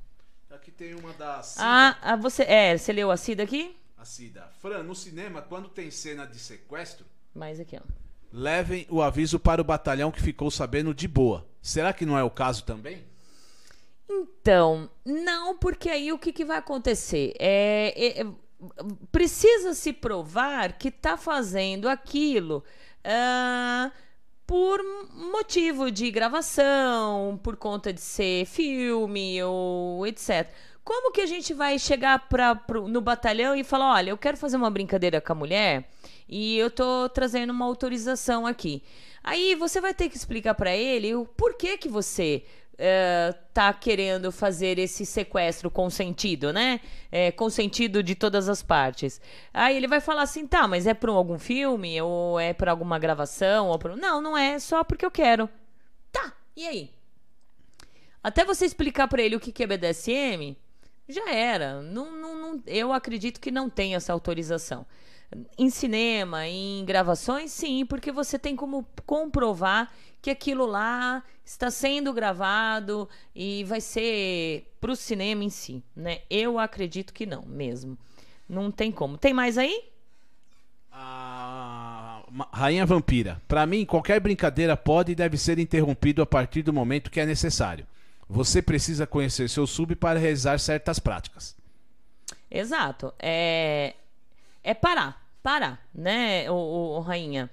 Aqui 0.49 0.71
tem 0.71 0.95
uma 0.95 1.13
da 1.15 1.43
Cida. 1.43 1.65
Ah, 1.65 1.99
ah, 2.01 2.15
você, 2.15 2.45
é, 2.45 2.79
você 2.79 2.93
leu 2.93 3.11
a 3.11 3.17
Cida 3.17 3.43
aqui? 3.43 3.77
A 3.99 4.05
Cida. 4.05 4.49
Fran, 4.61 4.85
no 4.85 4.95
cinema, 4.95 5.43
quando 5.43 5.69
tem 5.69 5.91
cena 5.91 6.25
de 6.25 6.39
sequestro... 6.39 7.05
Mais 7.35 7.59
aqui, 7.59 7.77
ó. 7.77 7.83
Levem 8.33 8.87
o 8.89 9.03
aviso 9.03 9.41
para 9.41 9.61
o 9.61 9.65
batalhão 9.65 10.13
que 10.13 10.23
ficou 10.23 10.53
sabendo 10.53 10.95
de 10.95 11.09
boa. 11.09 11.45
Será 11.61 11.93
que 11.93 12.07
não 12.07 12.17
é 12.17 12.23
o 12.23 12.31
caso 12.31 12.63
também? 12.63 13.16
Então, 14.09 14.89
não, 15.05 15.57
porque 15.57 15.89
aí 15.89 16.13
o 16.13 16.19
que, 16.19 16.33
que 16.33 16.45
vai 16.45 16.59
acontecer? 16.59 17.35
É, 17.39 18.21
é 18.21 18.27
precisa 19.13 19.75
se 19.75 19.93
provar 19.93 20.79
que 20.79 20.89
está 20.89 21.17
fazendo 21.17 21.89
aquilo 21.89 22.65
uh, 23.05 23.93
por 24.47 24.81
motivo 25.33 25.91
de 25.91 26.11
gravação, 26.11 27.39
por 27.43 27.57
conta 27.57 27.93
de 27.93 28.01
ser 28.01 28.47
filme 28.47 29.43
ou 29.43 30.07
etc. 30.07 30.51
Como 30.85 31.11
que 31.11 31.21
a 31.21 31.27
gente 31.27 31.53
vai 31.53 31.79
chegar 31.79 32.29
pra, 32.29 32.55
pro, 32.55 32.87
no 32.87 33.01
batalhão 33.01 33.57
e 33.57 33.65
falar: 33.65 33.95
olha, 33.95 34.11
eu 34.11 34.19
quero 34.19 34.37
fazer 34.37 34.57
uma 34.57 34.71
brincadeira 34.71 35.21
com 35.21 35.33
a 35.33 35.37
mulher 35.37 35.89
e 36.29 36.57
eu 36.57 36.71
tô 36.71 37.09
trazendo 37.09 37.51
uma 37.51 37.65
autorização 37.65 38.47
aqui? 38.47 38.83
Aí 39.23 39.57
você 39.57 39.81
vai 39.81 39.93
ter 39.93 40.09
que 40.09 40.17
explicar 40.17 40.55
para 40.55 40.75
ele 40.77 41.13
o 41.15 41.25
porquê 41.25 41.77
que 41.77 41.89
você 41.89 42.45
uh, 42.77 43.37
tá 43.53 43.73
querendo 43.73 44.31
fazer 44.31 44.79
esse 44.79 45.05
sequestro 45.05 45.71
consentido, 45.71 46.53
né? 46.53 46.81
É, 47.11 47.33
consentido 47.33 48.03
de 48.03 48.15
todas 48.15 48.49
as 48.49 48.63
partes. 48.63 49.21
Aí 49.53 49.77
ele 49.77 49.89
vai 49.89 50.01
falar 50.01 50.23
assim, 50.23 50.47
tá, 50.47 50.69
mas 50.69 50.87
é 50.87 50.95
para 50.95 51.11
algum 51.11 51.39
filme 51.39 52.01
ou 52.01 52.39
é 52.39 52.53
para 52.53 52.71
alguma 52.71 52.99
gravação 52.99 53.69
ou 53.69 53.97
não, 53.97 54.21
não 54.21 54.37
é 54.37 54.59
só 54.59 54.85
porque 54.85 55.05
eu 55.05 55.11
quero. 55.11 55.49
Tá. 56.13 56.33
E 56.57 56.67
aí? 56.67 56.91
Até 58.23 58.45
você 58.45 58.65
explicar 58.65 59.09
para 59.09 59.23
ele 59.23 59.37
o 59.37 59.41
que 59.41 59.63
é 59.63 59.67
BDSM, 59.67 60.57
já 61.09 61.31
era. 61.31 61.81
Não, 61.81 62.11
não, 62.11 62.35
não, 62.35 62.63
eu 62.67 62.93
acredito 62.93 63.41
que 63.41 63.51
não 63.51 63.71
tem 63.71 63.95
essa 63.95 64.13
autorização. 64.13 64.85
Em 65.59 65.71
cinema, 65.71 66.47
em 66.47 66.85
gravações, 66.85 67.51
sim, 67.51 67.85
porque 67.85 68.13
você 68.13 68.39
tem 68.39 68.55
como 68.55 68.87
comprovar 69.05 69.93
que 70.23 70.31
aquilo 70.31 70.67
lá 70.67 71.23
está 71.45 71.71
sendo 71.71 72.13
gravado 72.13 73.09
e 73.35 73.65
vai 73.65 73.81
ser 73.81 74.73
para 74.81 74.93
o 74.93 74.97
cinema 74.97 75.45
em 75.45 75.51
si, 75.51 75.83
né? 75.95 76.21
Eu 76.31 76.59
acredito 76.59 77.13
que 77.13 77.27
não, 77.27 77.43
mesmo. 77.43 77.99
Não 78.49 78.71
tem 78.71 78.93
como. 78.93 79.19
Tem 79.19 79.35
mais 79.35 79.59
aí? 79.59 79.85
A 80.93 82.23
Rainha 82.53 82.87
Vampira. 82.87 83.41
Para 83.47 83.67
mim, 83.67 83.85
qualquer 83.85 84.21
brincadeira 84.21 84.77
pode 84.77 85.13
e 85.13 85.15
deve 85.15 85.37
ser 85.37 85.59
interrompido 85.59 86.23
a 86.23 86.27
partir 86.27 86.63
do 86.63 86.73
momento 86.73 87.11
que 87.11 87.21
é 87.21 87.27
necessário. 87.27 87.87
Você 88.29 88.61
precisa 88.61 89.07
conhecer 89.07 89.49
seu 89.49 89.67
sub 89.67 89.95
para 89.95 90.19
realizar 90.19 90.59
certas 90.59 90.99
práticas. 90.99 91.57
Exato. 92.51 93.13
É, 93.19 93.95
é 94.67 94.75
parar, 94.75 95.25
parar, 95.45 95.89
né, 95.95 96.51
o, 96.51 96.97
o 96.97 97.01
Rainha? 97.01 97.49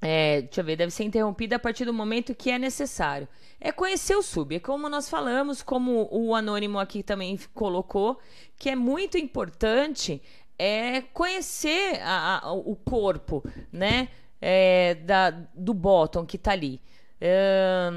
É, 0.00 0.40
deixa 0.40 0.62
eu 0.62 0.64
ver, 0.64 0.76
deve 0.76 0.90
ser 0.90 1.04
interrompida 1.04 1.56
a 1.56 1.58
partir 1.58 1.84
do 1.84 1.92
momento 1.92 2.34
que 2.34 2.50
é 2.50 2.58
necessário. 2.58 3.28
É 3.60 3.70
conhecer 3.70 4.16
o 4.16 4.22
sub, 4.22 4.56
é 4.56 4.58
como 4.58 4.88
nós 4.88 5.10
falamos, 5.10 5.62
como 5.62 6.08
o 6.10 6.34
anônimo 6.34 6.78
aqui 6.78 7.02
também 7.02 7.38
colocou, 7.52 8.18
que 8.56 8.70
é 8.70 8.74
muito 8.74 9.18
importante 9.18 10.22
é 10.58 11.02
conhecer 11.12 12.00
a, 12.02 12.46
a, 12.46 12.52
o 12.52 12.74
corpo, 12.74 13.44
né, 13.70 14.08
é, 14.40 14.94
da, 14.94 15.30
do 15.54 15.74
bottom 15.74 16.24
que 16.24 16.38
tá 16.38 16.52
ali. 16.52 16.80
É, 17.20 17.90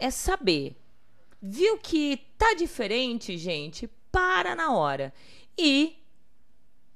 é 0.00 0.10
saber. 0.10 0.76
Viu 1.40 1.78
que 1.78 2.16
tá 2.36 2.54
diferente, 2.54 3.38
gente? 3.38 3.88
Para 4.10 4.56
na 4.56 4.74
hora. 4.74 5.12
E 5.56 6.01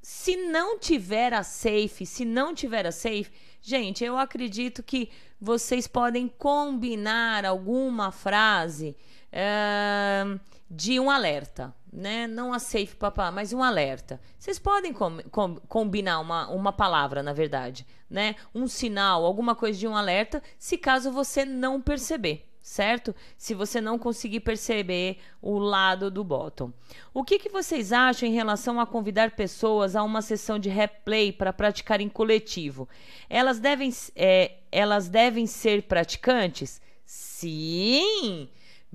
se 0.09 0.37
não 0.37 0.78
tiver 0.78 1.35
a 1.35 1.43
safe, 1.43 2.07
se 2.07 2.24
não 2.24 2.55
tiver 2.55 2.87
a 2.87 2.93
safe, 2.93 3.28
gente, 3.61 4.05
eu 4.05 4.16
acredito 4.16 4.81
que 4.81 5.11
vocês 5.41 5.89
podem 5.89 6.28
combinar 6.28 7.45
alguma 7.45 8.12
frase 8.12 8.97
uh, 9.33 10.39
de 10.70 11.01
um 11.01 11.11
alerta, 11.11 11.74
né? 11.93 12.28
Não 12.28 12.53
a 12.53 12.61
safe 12.61 12.95
papá, 12.95 13.33
mas 13.33 13.53
um 13.53 13.65
alerta. 13.65 14.20
Vocês 14.39 14.61
podem 14.61 14.93
com, 14.93 15.19
com, 15.28 15.57
combinar 15.66 16.20
uma, 16.20 16.51
uma 16.51 16.73
palavra, 16.73 17.20
na 17.20 17.33
verdade, 17.33 17.85
né? 18.09 18.37
Um 18.55 18.69
sinal, 18.69 19.24
alguma 19.24 19.57
coisa 19.57 19.77
de 19.77 19.89
um 19.89 19.97
alerta, 19.97 20.41
se 20.57 20.78
caso 20.78 21.11
você 21.11 21.45
não 21.45 21.83
perceber 21.83 22.45
certo? 22.66 23.14
Se 23.38 23.55
você 23.55 23.80
não 23.80 23.97
conseguir 23.97 24.40
perceber 24.40 25.18
o 25.40 25.56
lado 25.56 26.10
do 26.10 26.24
bottom. 26.24 26.72
O 27.14 27.22
que, 27.22 27.38
que 27.38 27.48
vocês 27.48 27.93
acham 27.93 28.28
em 28.28 28.32
relação 28.32 28.80
a 28.80 28.86
convidar 28.86 29.36
pessoas 29.36 29.94
a 29.94 30.02
uma 30.02 30.20
sessão 30.20 30.59
de 30.59 30.68
replay 30.68 31.30
para 31.30 31.52
praticar 31.52 32.01
em 32.01 32.09
coletivo? 32.09 32.88
Elas 33.30 33.60
devem, 33.60 33.94
é, 34.16 34.56
elas 34.72 35.09
devem 35.09 35.47
ser 35.47 35.84
praticantes? 35.84 36.80
Sim! 37.05 38.48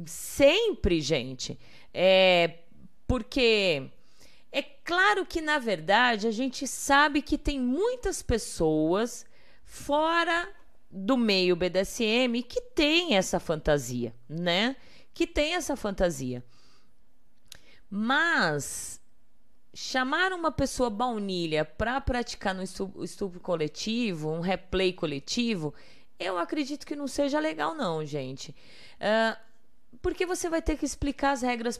Sempre, 0.06 1.00
gente. 1.00 1.58
É, 1.94 2.56
porque 3.08 3.90
é 4.52 4.62
claro 4.62 5.26
que, 5.26 5.40
na 5.40 5.60
verdade, 5.60 6.28
a 6.28 6.32
gente 6.32 6.68
sabe 6.68 7.22
que 7.22 7.38
tem 7.38 7.58
muitas 7.58 8.22
pessoas 8.22 9.26
fora 9.64 10.50
do 10.92 11.18
meio 11.18 11.56
BDSM 11.56 12.44
que 12.44 12.62
tem 12.62 13.16
essa 13.16 13.40
fantasia, 13.40 14.14
né? 14.28 14.76
Que 15.14 15.26
tem 15.26 15.56
essa 15.56 15.76
fantasia. 15.76 16.44
Mas 17.90 19.00
chamar 19.74 20.34
uma 20.34 20.52
pessoa 20.52 20.90
baunilha 20.90 21.64
para 21.64 22.00
praticar 22.02 22.54
no 22.54 22.62
estupro, 22.62 23.04
estupro, 23.04 23.40
coletivo, 23.40 24.30
um 24.30 24.42
replay 24.42 24.92
coletivo, 24.92 25.74
eu 26.20 26.38
acredito 26.38 26.86
que 26.86 26.96
não 26.96 27.08
seja 27.08 27.40
legal, 27.40 27.74
não, 27.74 28.06
gente. 28.06 28.56
Uh, 29.00 29.52
porque 30.02 30.26
você 30.26 30.50
vai 30.50 30.62
ter 30.62 30.78
que 30.78 30.86
explicar 30.86 31.32
as 31.32 31.42
regras 31.42 31.80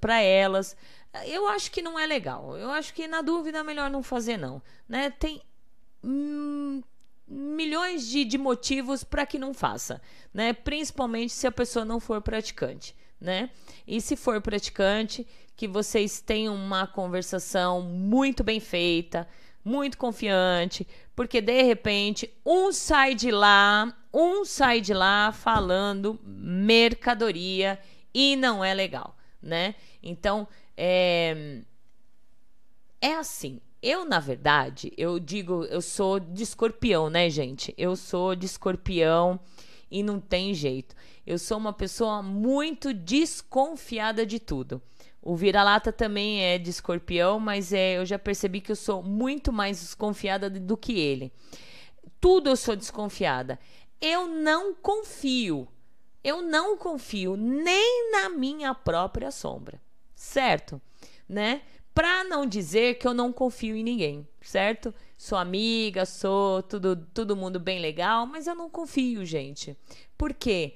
para 0.00 0.20
elas. 0.20 0.76
Eu 1.24 1.48
acho 1.48 1.70
que 1.70 1.82
não 1.82 1.98
é 1.98 2.06
legal. 2.06 2.56
Eu 2.56 2.70
acho 2.70 2.92
que, 2.92 3.06
na 3.06 3.22
dúvida, 3.22 3.58
é 3.58 3.62
melhor 3.62 3.90
não 3.90 4.02
fazer, 4.02 4.36
não. 4.36 4.60
Né? 4.88 5.10
Tem. 5.10 5.40
Hum, 6.02 6.82
milhões 7.26 8.06
de, 8.06 8.24
de 8.24 8.38
motivos 8.38 9.02
para 9.02 9.26
que 9.26 9.38
não 9.38 9.54
faça, 9.54 10.00
né? 10.32 10.52
Principalmente 10.52 11.32
se 11.32 11.46
a 11.46 11.52
pessoa 11.52 11.84
não 11.84 11.98
for 11.98 12.20
praticante, 12.20 12.94
né? 13.20 13.50
E 13.86 14.00
se 14.00 14.16
for 14.16 14.40
praticante, 14.40 15.26
que 15.56 15.68
vocês 15.68 16.20
tenham 16.20 16.54
uma 16.54 16.86
conversação 16.86 17.80
muito 17.82 18.42
bem 18.42 18.60
feita, 18.60 19.28
muito 19.64 19.96
confiante, 19.96 20.86
porque 21.14 21.40
de 21.40 21.62
repente 21.62 22.30
um 22.44 22.72
sai 22.72 23.14
de 23.14 23.30
lá, 23.30 23.96
um 24.12 24.44
sai 24.44 24.80
de 24.80 24.92
lá 24.92 25.32
falando 25.32 26.20
mercadoria 26.24 27.80
e 28.12 28.36
não 28.36 28.64
é 28.64 28.74
legal, 28.74 29.16
né? 29.40 29.74
Então, 30.02 30.46
é, 30.76 31.62
é 33.00 33.14
assim, 33.14 33.60
eu, 33.84 34.06
na 34.06 34.18
verdade, 34.18 34.90
eu 34.96 35.18
digo, 35.18 35.64
eu 35.64 35.82
sou 35.82 36.18
de 36.18 36.42
escorpião, 36.42 37.10
né, 37.10 37.28
gente? 37.28 37.74
Eu 37.76 37.94
sou 37.94 38.34
de 38.34 38.46
escorpião 38.46 39.38
e 39.90 40.02
não 40.02 40.18
tem 40.18 40.54
jeito. 40.54 40.96
Eu 41.26 41.38
sou 41.38 41.58
uma 41.58 41.72
pessoa 41.72 42.22
muito 42.22 42.94
desconfiada 42.94 44.24
de 44.24 44.40
tudo. 44.40 44.80
O 45.20 45.36
vira-lata 45.36 45.92
também 45.92 46.42
é 46.42 46.56
de 46.56 46.70
escorpião, 46.70 47.38
mas 47.38 47.74
é, 47.74 47.98
eu 47.98 48.06
já 48.06 48.18
percebi 48.18 48.62
que 48.62 48.72
eu 48.72 48.76
sou 48.76 49.02
muito 49.02 49.52
mais 49.52 49.80
desconfiada 49.80 50.48
do 50.48 50.78
que 50.78 50.98
ele. 50.98 51.30
Tudo 52.18 52.48
eu 52.48 52.56
sou 52.56 52.74
desconfiada. 52.74 53.60
Eu 54.00 54.26
não 54.26 54.74
confio. 54.74 55.68
Eu 56.22 56.40
não 56.40 56.78
confio 56.78 57.36
nem 57.36 58.12
na 58.12 58.30
minha 58.30 58.74
própria 58.74 59.30
sombra. 59.30 59.78
Certo? 60.14 60.80
Né? 61.28 61.60
Pra 61.94 62.24
não 62.24 62.44
dizer 62.44 62.98
que 62.98 63.06
eu 63.06 63.14
não 63.14 63.32
confio 63.32 63.76
em 63.76 63.84
ninguém, 63.84 64.26
certo? 64.40 64.92
Sou 65.16 65.38
amiga, 65.38 66.04
sou 66.04 66.60
tudo, 66.60 66.96
todo 67.14 67.36
mundo 67.36 67.60
bem 67.60 67.80
legal, 67.80 68.26
mas 68.26 68.48
eu 68.48 68.54
não 68.54 68.68
confio, 68.68 69.24
gente. 69.24 69.78
Porque 70.18 70.74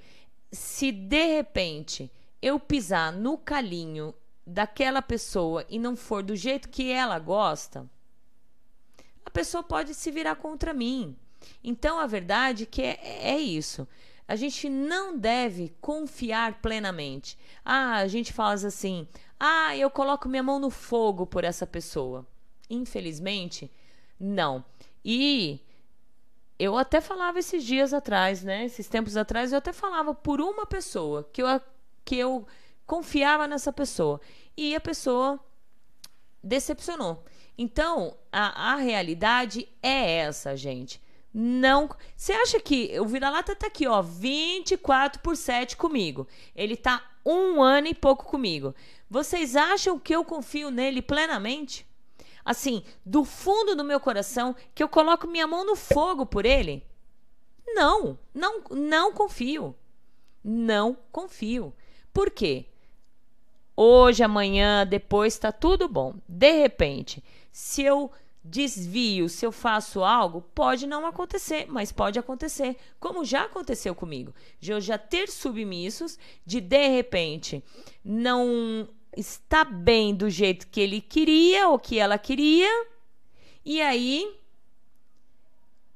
se 0.53 0.93
de 0.93 1.25
repente 1.37 2.11
eu 2.41 2.61
pisar 2.61 3.13
no 3.13 3.37
calinho 3.37 4.15
daquela 4.47 5.03
pessoa 5.03 5.67
e 5.69 5.79
não 5.79 5.97
for 5.97 6.23
do 6.23 6.37
jeito 6.37 6.69
que 6.69 6.91
ela 6.91 7.19
gosta, 7.19 7.85
a 9.25 9.31
pessoa 9.31 9.63
pode 9.63 9.95
se 9.95 10.13
virar 10.13 10.37
contra 10.37 10.73
mim. 10.73 11.17
Então 11.63 11.99
a 11.99 12.07
verdade 12.07 12.63
é 12.63 12.67
que 12.67 12.81
é, 12.83 12.99
é 13.03 13.39
isso. 13.39 13.89
A 14.29 14.37
gente 14.37 14.69
não 14.69 15.17
deve 15.17 15.75
confiar 15.81 16.61
plenamente. 16.61 17.39
Ah, 17.65 17.97
a 17.97 18.07
gente 18.07 18.31
fala 18.31 18.53
assim: 18.53 19.09
ah, 19.41 19.75
eu 19.75 19.91
coloco 19.91 20.29
minha 20.29 20.43
mão 20.43 20.59
no 20.59 20.69
fogo 20.69 21.27
por 21.27 21.45
essa 21.45 21.67
pessoa. 21.67 22.27
Infelizmente, 22.69 23.73
não. 24.21 24.63
E 25.03 25.61
eu 26.59 26.77
até 26.77 27.01
falava 27.01 27.39
esses 27.39 27.65
dias 27.65 27.95
atrás, 27.95 28.43
né? 28.43 28.67
Esses 28.67 28.87
tempos 28.87 29.17
atrás, 29.17 29.53
eu 29.53 29.59
até 29.59 29.73
falava 29.73 30.15
por 30.15 30.41
uma 30.43 30.67
pessoa 30.67 31.29
que 31.33 31.43
eu, 31.43 31.61
que 32.05 32.17
eu 32.17 32.47
confiava 32.87 33.47
nessa 33.47 33.73
pessoa. 33.73 34.21
E 34.55 34.75
a 34.77 34.81
pessoa 34.81 35.41
decepcionou. 36.43 37.25
Então, 37.57 38.17
a, 38.31 38.73
a 38.73 38.77
realidade 38.77 39.69
é 39.83 40.19
essa, 40.19 40.57
gente. 40.57 41.01
Não. 41.33 41.89
Você 42.17 42.33
acha 42.33 42.59
que 42.61 42.99
o 42.99 43.07
vira-lata 43.07 43.55
tá 43.55 43.67
aqui, 43.67 43.87
ó, 43.87 44.03
24 44.03 45.21
por 45.21 45.37
7 45.37 45.77
comigo. 45.77 46.27
Ele 46.55 46.77
tá 46.77 47.03
um 47.25 47.63
ano 47.63 47.89
e 47.89 47.95
pouco 47.95 48.25
comigo. 48.25 48.75
Vocês 49.11 49.55
acham 49.57 49.99
que 49.99 50.15
eu 50.15 50.25
confio 50.25 50.71
nele 50.71 51.03
plenamente? 51.03 51.87
Assim, 52.45 52.83
do 53.05 53.25
fundo 53.25 53.77
do 53.77 53.85
meu 53.85 54.01
coração, 54.01 54.57
que 54.75 54.83
eu 54.83 54.89
coloco 54.89 55.27
minha 55.27 55.47
mão 55.47 55.67
no 55.67 55.77
fogo 55.77 56.25
por 56.25 56.47
ele? 56.47 56.83
Não, 57.67 58.19
não, 58.33 58.63
não 58.71 59.13
confio. 59.13 59.75
Não 60.43 60.97
confio. 61.13 61.75
Por 62.13 62.31
quê? 62.31 62.67
Hoje, 63.77 64.25
amanhã, 64.25 64.87
depois 64.87 65.35
está 65.35 65.53
tudo 65.53 65.89
bom. 65.89 66.15
De 66.27 66.51
repente, 66.53 67.23
se 67.53 67.83
eu 67.83 68.11
desvio, 68.45 69.29
se 69.29 69.45
eu 69.45 69.53
faço 69.53 70.03
algo, 70.03 70.41
pode 70.41 70.87
não 70.87 71.07
acontecer, 71.07 71.67
mas 71.69 71.93
pode 71.93 72.19
acontecer, 72.19 72.77
como 72.99 73.25
já 73.25 73.45
aconteceu 73.45 73.95
comigo. 73.95 74.35
De 74.59 74.73
eu 74.73 74.81
já 74.81 74.97
ter 74.97 75.29
submissos, 75.29 76.19
de 76.47 76.61
de 76.61 76.89
repente 76.89 77.63
não 78.05 78.89
estar 79.17 79.65
bem 79.65 80.15
do 80.15 80.31
jeito 80.31 80.69
que 80.69 80.81
ele 80.81 81.01
queria 81.01 81.69
ou 81.69 81.79
que 81.79 81.99
ela 81.99 82.19
queria, 82.19 82.87
e 83.65 83.83
aí 83.83 84.35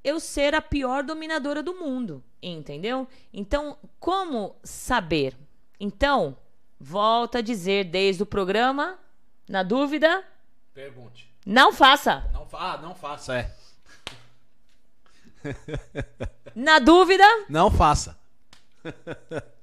eu 0.04 0.18
ser 0.18 0.54
a 0.54 0.60
pior 0.60 1.04
dominadora 1.04 1.62
do 1.62 1.74
mundo, 1.74 2.22
entendeu? 2.42 3.06
Então, 3.32 3.78
como 4.00 4.56
saber? 4.64 5.36
Então, 5.78 6.36
volta 6.78 7.38
a 7.38 7.42
dizer 7.42 7.84
desde 7.84 8.22
o 8.22 8.26
programa, 8.26 8.98
na 9.48 9.62
dúvida, 9.62 10.24
Pergunte. 10.74 11.31
Não 11.44 11.72
faça. 11.72 12.24
Não, 12.32 12.46
fa 12.46 12.58
ah, 12.58 12.78
não 12.78 12.94
faça, 12.94 13.36
é. 13.38 13.54
Na 16.54 16.78
dúvida, 16.78 17.24
Não 17.48 17.70
faça. 17.70 18.16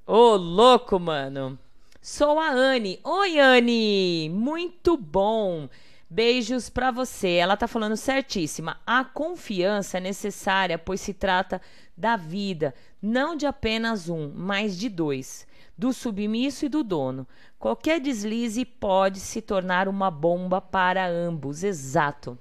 Ô, 0.06 0.36
louco, 0.36 0.98
mano. 0.98 1.58
Sou 2.02 2.38
a 2.38 2.50
Anne. 2.50 2.98
Oi, 3.04 3.38
Anne. 3.38 4.30
Muito 4.30 4.96
bom. 4.96 5.68
Beijos 6.08 6.68
pra 6.68 6.90
você. 6.90 7.34
Ela 7.34 7.56
tá 7.56 7.68
falando 7.68 7.96
certíssima. 7.96 8.80
A 8.86 9.04
confiança 9.04 9.98
é 9.98 10.00
necessária, 10.00 10.78
pois 10.78 11.00
se 11.00 11.14
trata 11.14 11.60
da 11.96 12.16
vida, 12.16 12.74
não 13.00 13.36
de 13.36 13.46
apenas 13.46 14.08
um, 14.08 14.32
mas 14.34 14.76
de 14.76 14.88
dois, 14.88 15.46
do 15.80 15.94
submisso 15.94 16.66
e 16.66 16.68
do 16.68 16.84
dono. 16.84 17.26
Qualquer 17.58 17.98
deslize 18.00 18.66
pode 18.66 19.18
se 19.18 19.40
tornar 19.40 19.88
uma 19.88 20.10
bomba 20.10 20.60
para 20.60 21.08
ambos. 21.08 21.64
Exato. 21.64 22.38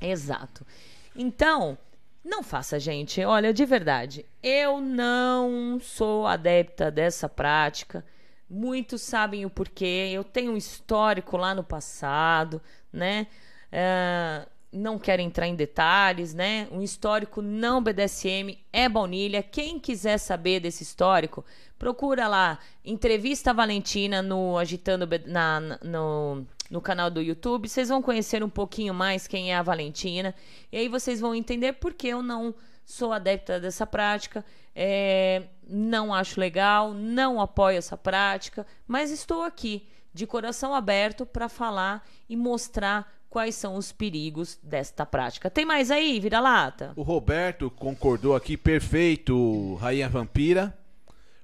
Exato. 0.00 0.64
Então, 1.16 1.76
não 2.24 2.44
faça, 2.44 2.78
gente. 2.78 3.24
Olha, 3.24 3.52
de 3.52 3.64
verdade, 3.64 4.24
eu 4.40 4.80
não 4.80 5.80
sou 5.80 6.28
adepta 6.28 6.88
dessa 6.88 7.28
prática. 7.28 8.04
Muitos 8.48 9.02
sabem 9.02 9.44
o 9.44 9.50
porquê. 9.50 10.12
Eu 10.12 10.22
tenho 10.22 10.52
um 10.52 10.56
histórico 10.56 11.36
lá 11.36 11.56
no 11.56 11.64
passado, 11.64 12.62
né? 12.92 13.26
É, 13.72 14.46
não 14.76 14.98
quero 14.98 15.22
entrar 15.22 15.46
em 15.46 15.54
detalhes, 15.54 16.34
né? 16.34 16.68
Um 16.70 16.82
histórico 16.82 17.40
não 17.42 17.82
BDSM 17.82 18.58
é 18.72 18.88
baunilha. 18.88 19.42
Quem 19.42 19.78
quiser 19.78 20.18
saber 20.18 20.60
desse 20.60 20.82
histórico, 20.82 21.44
procura 21.78 22.28
lá 22.28 22.58
entrevista 22.84 23.52
Valentina 23.54 24.22
no 24.22 24.56
agitando 24.58 25.08
na- 25.26 25.60
no 25.82 26.46
no 26.68 26.80
canal 26.80 27.08
do 27.08 27.22
YouTube. 27.22 27.68
Vocês 27.68 27.90
vão 27.90 28.02
conhecer 28.02 28.42
um 28.42 28.48
pouquinho 28.48 28.92
mais 28.92 29.28
quem 29.28 29.52
é 29.52 29.56
a 29.56 29.62
Valentina 29.62 30.34
e 30.72 30.76
aí 30.76 30.88
vocês 30.88 31.20
vão 31.20 31.32
entender 31.32 31.74
por 31.74 31.94
que 31.94 32.08
eu 32.08 32.22
não 32.24 32.52
sou 32.84 33.12
adepta 33.12 33.60
dessa 33.60 33.86
prática. 33.86 34.44
É, 34.74 35.44
não 35.66 36.12
acho 36.12 36.40
legal, 36.40 36.92
não 36.92 37.40
apoio 37.40 37.78
essa 37.78 37.96
prática, 37.96 38.66
mas 38.86 39.12
estou 39.12 39.42
aqui 39.42 39.86
de 40.12 40.26
coração 40.26 40.74
aberto 40.74 41.24
para 41.24 41.48
falar 41.48 42.04
e 42.28 42.36
mostrar 42.36 43.15
quais 43.28 43.54
são 43.54 43.76
os 43.76 43.92
perigos 43.92 44.58
desta 44.62 45.04
prática. 45.04 45.50
Tem 45.50 45.64
mais 45.64 45.90
aí, 45.90 46.18
vira-lata? 46.20 46.92
O 46.96 47.02
Roberto 47.02 47.70
concordou 47.70 48.34
aqui, 48.34 48.56
perfeito, 48.56 49.74
Rainha 49.76 50.08
Vampira. 50.08 50.76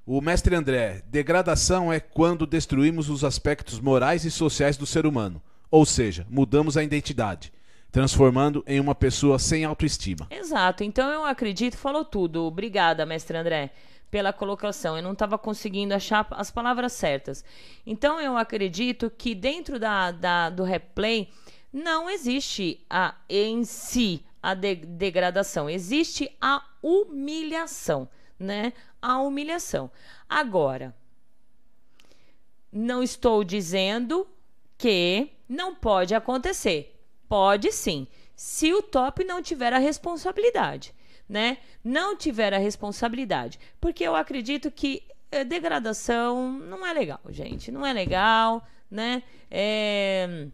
O 0.04 0.20
mestre 0.20 0.54
André, 0.56 1.02
degradação 1.06 1.92
é 1.92 2.00
quando 2.00 2.46
destruímos 2.46 3.08
os 3.08 3.22
aspectos 3.22 3.78
morais 3.78 4.24
e 4.24 4.30
sociais 4.30 4.76
do 4.76 4.84
ser 4.86 5.06
humano. 5.06 5.40
Ou 5.70 5.86
seja, 5.86 6.26
mudamos 6.28 6.76
a 6.76 6.82
identidade, 6.82 7.52
transformando 7.90 8.64
em 8.66 8.80
uma 8.80 8.94
pessoa 8.94 9.38
sem 9.38 9.64
autoestima. 9.64 10.26
Exato. 10.30 10.82
Então 10.82 11.08
eu 11.10 11.24
acredito, 11.24 11.76
falou 11.76 12.04
tudo. 12.04 12.42
Obrigada, 12.44 13.06
mestre 13.06 13.36
André, 13.36 13.70
pela 14.10 14.32
colocação. 14.32 14.96
Eu 14.96 15.02
não 15.02 15.12
estava 15.12 15.38
conseguindo 15.38 15.94
achar 15.94 16.26
as 16.32 16.50
palavras 16.50 16.92
certas. 16.92 17.44
Então 17.86 18.20
eu 18.20 18.36
acredito 18.36 19.08
que 19.16 19.34
dentro 19.34 19.78
da, 19.78 20.10
da- 20.10 20.50
do 20.50 20.64
replay 20.64 21.28
não 21.72 22.08
existe 22.10 22.84
a 22.90 23.14
em 23.28 23.64
si 23.64 24.24
a 24.42 24.54
de- 24.54 24.74
degradação, 24.74 25.70
existe 25.70 26.30
a 26.40 26.64
humilhação, 26.82 28.08
né? 28.38 28.72
A 29.00 29.20
humilhação. 29.20 29.90
Agora, 30.28 30.94
não 32.72 33.02
estou 33.02 33.44
dizendo 33.44 34.26
que 34.76 35.30
não 35.48 35.74
pode 35.74 36.14
acontecer. 36.14 36.98
Pode 37.28 37.70
sim, 37.72 38.06
se 38.34 38.74
o 38.74 38.82
top 38.82 39.24
não 39.24 39.40
tiver 39.40 39.72
a 39.72 39.78
responsabilidade, 39.78 40.92
né? 41.28 41.58
Não 41.84 42.16
tiver 42.16 42.52
a 42.52 42.58
responsabilidade, 42.58 43.58
porque 43.80 44.04
eu 44.04 44.14
acredito 44.16 44.70
que 44.70 45.02
eh, 45.30 45.44
degradação 45.44 46.52
não 46.52 46.84
é 46.86 46.92
legal, 46.92 47.20
gente, 47.30 47.70
não 47.70 47.86
é 47.86 47.92
legal, 47.92 48.66
né? 48.90 49.22
É, 49.50 50.48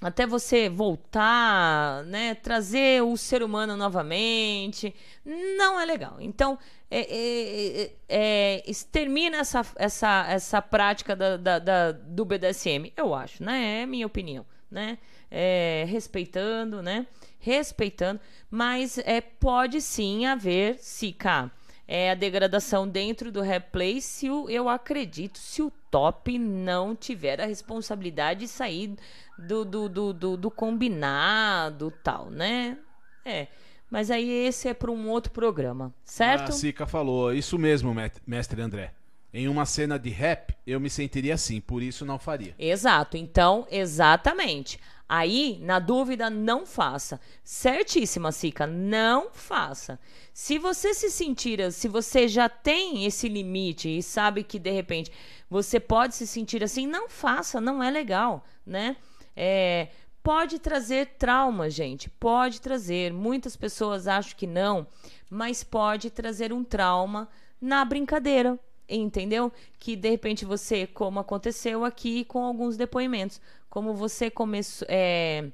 até 0.00 0.26
você 0.26 0.68
voltar, 0.68 2.04
né, 2.04 2.34
trazer 2.34 3.02
o 3.02 3.16
ser 3.16 3.42
humano 3.42 3.76
novamente, 3.76 4.94
não 5.24 5.80
é 5.80 5.84
legal. 5.86 6.16
Então, 6.20 6.58
é, 6.90 7.00
é, 7.00 7.82
é, 7.82 7.92
é, 8.08 8.70
extermina 8.70 9.38
essa, 9.38 9.64
essa, 9.76 10.26
essa 10.28 10.60
prática 10.62 11.16
da, 11.16 11.36
da- 11.36 11.58
da- 11.58 11.92
do 11.92 12.24
BDSM, 12.24 12.92
eu 12.96 13.14
acho, 13.14 13.42
né? 13.42 13.82
É 13.82 13.86
minha 13.86 14.06
opinião, 14.06 14.44
né? 14.70 14.98
É, 15.30 15.84
respeitando, 15.88 16.82
né? 16.82 17.06
Respeitando, 17.38 18.20
mas 18.50 18.98
é, 18.98 19.20
pode 19.20 19.80
sim 19.80 20.26
haver, 20.26 20.78
se 20.78 21.12
cá, 21.12 21.50
é 21.86 22.10
a 22.10 22.14
degradação 22.14 22.88
dentro 22.88 23.30
do 23.30 23.42
replay 23.42 24.00
se 24.00 24.30
o, 24.30 24.48
eu 24.48 24.68
acredito 24.68 25.38
se 25.38 25.62
o 25.62 25.70
top 25.90 26.38
não 26.38 26.96
tiver 26.96 27.40
a 27.40 27.46
responsabilidade 27.46 28.40
de 28.40 28.48
sair 28.48 28.96
do, 29.38 29.64
do, 29.64 29.88
do, 29.88 30.12
do, 30.12 30.36
do 30.36 30.50
combinado 30.50 31.92
tal, 32.02 32.30
né? 32.30 32.78
É. 33.24 33.48
Mas 33.90 34.10
aí 34.10 34.28
esse 34.28 34.66
é 34.66 34.74
para 34.74 34.90
um 34.90 35.08
outro 35.08 35.30
programa, 35.30 35.94
certo? 36.04 36.48
A 36.48 36.52
Sica 36.52 36.86
falou, 36.86 37.32
isso 37.32 37.58
mesmo, 37.58 37.94
mestre 38.26 38.60
André. 38.60 38.92
Em 39.32 39.48
uma 39.48 39.66
cena 39.66 39.98
de 39.98 40.10
rap, 40.10 40.54
eu 40.66 40.78
me 40.80 40.88
sentiria 40.88 41.34
assim, 41.34 41.60
por 41.60 41.82
isso 41.82 42.04
não 42.04 42.18
faria. 42.18 42.54
Exato. 42.58 43.16
Então, 43.16 43.66
exatamente. 43.70 44.78
Aí, 45.08 45.58
na 45.60 45.78
dúvida, 45.78 46.30
não 46.30 46.64
faça. 46.64 47.20
Certíssima, 47.42 48.32
Sica, 48.32 48.66
não 48.66 49.30
faça. 49.30 49.98
Se 50.32 50.58
você 50.58 50.94
se 50.94 51.10
sentir, 51.10 51.70
se 51.72 51.88
você 51.88 52.26
já 52.26 52.48
tem 52.48 53.04
esse 53.04 53.28
limite 53.28 53.98
e 53.98 54.02
sabe 54.02 54.42
que 54.42 54.58
de 54.58 54.70
repente 54.70 55.12
você 55.48 55.78
pode 55.78 56.14
se 56.14 56.26
sentir 56.26 56.64
assim, 56.64 56.86
não 56.86 57.08
faça, 57.08 57.60
não 57.60 57.82
é 57.82 57.90
legal, 57.90 58.44
né? 58.66 58.96
É, 59.36 59.88
pode 60.22 60.58
trazer 60.58 61.14
trauma, 61.18 61.68
gente, 61.68 62.08
pode 62.08 62.60
trazer. 62.60 63.12
Muitas 63.12 63.54
pessoas 63.56 64.08
acham 64.08 64.36
que 64.36 64.46
não, 64.46 64.86
mas 65.30 65.62
pode 65.62 66.10
trazer 66.10 66.50
um 66.50 66.64
trauma 66.64 67.28
na 67.60 67.84
brincadeira, 67.84 68.58
entendeu? 68.88 69.52
Que 69.78 69.94
de 69.96 70.08
repente 70.08 70.46
você, 70.46 70.86
como 70.86 71.20
aconteceu 71.20 71.84
aqui 71.84 72.24
com 72.24 72.42
alguns 72.42 72.76
depoimentos, 72.76 73.40
como 73.74 73.92
você 73.92 74.30
começou, 74.30 74.86
é, 74.88 75.50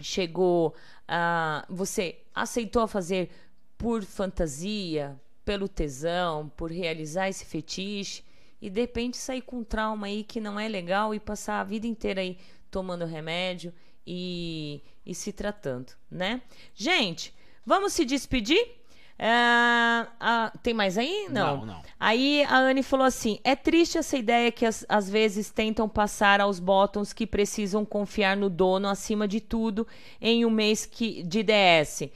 chegou 0.00 0.74
a, 1.06 1.66
você 1.68 2.16
aceitou 2.34 2.88
fazer 2.88 3.28
por 3.76 4.02
fantasia, 4.02 5.20
pelo 5.44 5.68
tesão, 5.68 6.50
por 6.56 6.70
realizar 6.70 7.28
esse 7.28 7.44
fetiche 7.44 8.24
e 8.62 8.70
de 8.70 8.80
repente 8.80 9.18
sair 9.18 9.42
com 9.42 9.58
um 9.58 9.64
trauma 9.64 10.06
aí 10.06 10.24
que 10.24 10.40
não 10.40 10.58
é 10.58 10.66
legal 10.68 11.14
e 11.14 11.20
passar 11.20 11.60
a 11.60 11.64
vida 11.64 11.86
inteira 11.86 12.22
aí 12.22 12.38
tomando 12.70 13.04
remédio 13.04 13.74
e, 14.06 14.82
e 15.04 15.14
se 15.14 15.30
tratando, 15.30 15.92
né? 16.10 16.40
Gente, 16.74 17.34
vamos 17.66 17.92
se 17.92 18.06
despedir? 18.06 18.79
É, 19.22 20.06
a, 20.18 20.50
tem 20.62 20.72
mais 20.72 20.96
aí? 20.96 21.26
Não. 21.30 21.58
Não, 21.58 21.66
não. 21.66 21.82
Aí 22.00 22.42
a 22.44 22.56
Anne 22.56 22.82
falou 22.82 23.04
assim: 23.04 23.38
é 23.44 23.54
triste 23.54 23.98
essa 23.98 24.16
ideia 24.16 24.50
que 24.50 24.64
as- 24.64 24.86
às 24.88 25.10
vezes 25.10 25.50
tentam 25.50 25.86
passar 25.86 26.40
aos 26.40 26.58
bottoms 26.58 27.12
que 27.12 27.26
precisam 27.26 27.84
confiar 27.84 28.34
no 28.34 28.48
dono 28.48 28.88
acima 28.88 29.28
de 29.28 29.38
tudo 29.38 29.86
em 30.22 30.46
um 30.46 30.50
mês 30.50 30.86
que, 30.86 31.22
de 31.22 31.42
DS. 31.42 32.08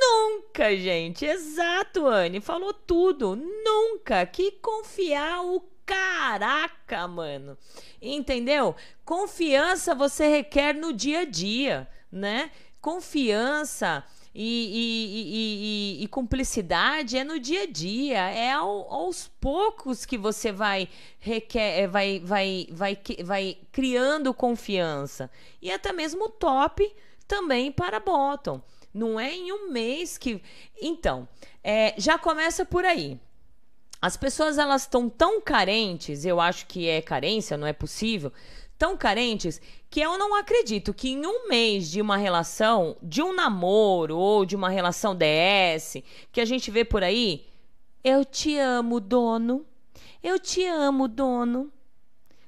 Nunca, 0.00 0.76
gente. 0.76 1.24
Exato, 1.24 2.06
Anne. 2.06 2.40
Falou 2.40 2.72
tudo. 2.72 3.34
Nunca. 3.34 4.24
Que 4.24 4.52
confiar 4.52 5.44
o 5.44 5.60
caraca, 5.84 7.08
mano. 7.08 7.58
Entendeu? 8.00 8.76
Confiança 9.04 9.92
você 9.92 10.28
requer 10.28 10.72
no 10.72 10.92
dia 10.92 11.20
a 11.20 11.24
dia, 11.24 11.88
né? 12.12 12.52
Confiança 12.80 14.04
e, 14.40 14.44
e- 14.44 16.00
e- 16.00 16.04
e- 16.04 16.08
cumplicidade 16.08 17.18
é 17.18 17.24
no 17.24 17.40
dia 17.40 17.62
a 17.62 17.66
dia. 17.66 18.18
É 18.30 18.52
ao- 18.52 18.92
aos 18.92 19.26
poucos 19.40 20.06
que 20.06 20.16
você 20.16 20.52
vai, 20.52 20.88
requer, 21.18 21.80
eh, 21.80 21.86
vai, 21.88 22.20
vai, 22.20 22.68
vai, 22.70 22.96
vai 23.24 23.58
criando 23.72 24.32
confiança. 24.32 25.28
E 25.60 25.72
até 25.72 25.92
mesmo 25.92 26.28
top 26.28 26.88
também 27.26 27.72
para 27.72 27.98
bottom. 27.98 28.62
Não 28.94 29.18
é 29.18 29.34
em 29.34 29.50
um 29.52 29.72
mês 29.72 30.16
que. 30.16 30.40
Então, 30.80 31.28
é, 31.64 31.94
já 31.98 32.16
começa 32.16 32.64
por 32.64 32.84
aí. 32.84 33.18
As 34.00 34.16
pessoas 34.16 34.56
elas 34.58 34.82
estão 34.82 35.08
tão 35.08 35.40
carentes, 35.40 36.24
eu 36.24 36.40
acho 36.40 36.66
que 36.66 36.88
é 36.88 37.02
carência, 37.02 37.56
não 37.56 37.66
é 37.66 37.72
possível, 37.72 38.32
tão 38.78 38.96
carentes 38.96 39.60
que 39.90 40.00
eu 40.00 40.16
não 40.16 40.34
acredito 40.34 40.94
que 40.94 41.10
em 41.10 41.26
um 41.26 41.48
mês 41.48 41.90
de 41.90 42.00
uma 42.00 42.16
relação, 42.16 42.96
de 43.02 43.20
um 43.20 43.34
namoro 43.34 44.16
ou 44.16 44.46
de 44.46 44.54
uma 44.54 44.70
relação 44.70 45.16
DS, 45.16 46.02
que 46.30 46.40
a 46.40 46.44
gente 46.44 46.70
vê 46.70 46.84
por 46.84 47.02
aí, 47.02 47.46
eu 48.04 48.24
te 48.24 48.56
amo, 48.56 49.00
dono. 49.00 49.66
Eu 50.22 50.38
te 50.38 50.64
amo, 50.64 51.08
dono. 51.08 51.72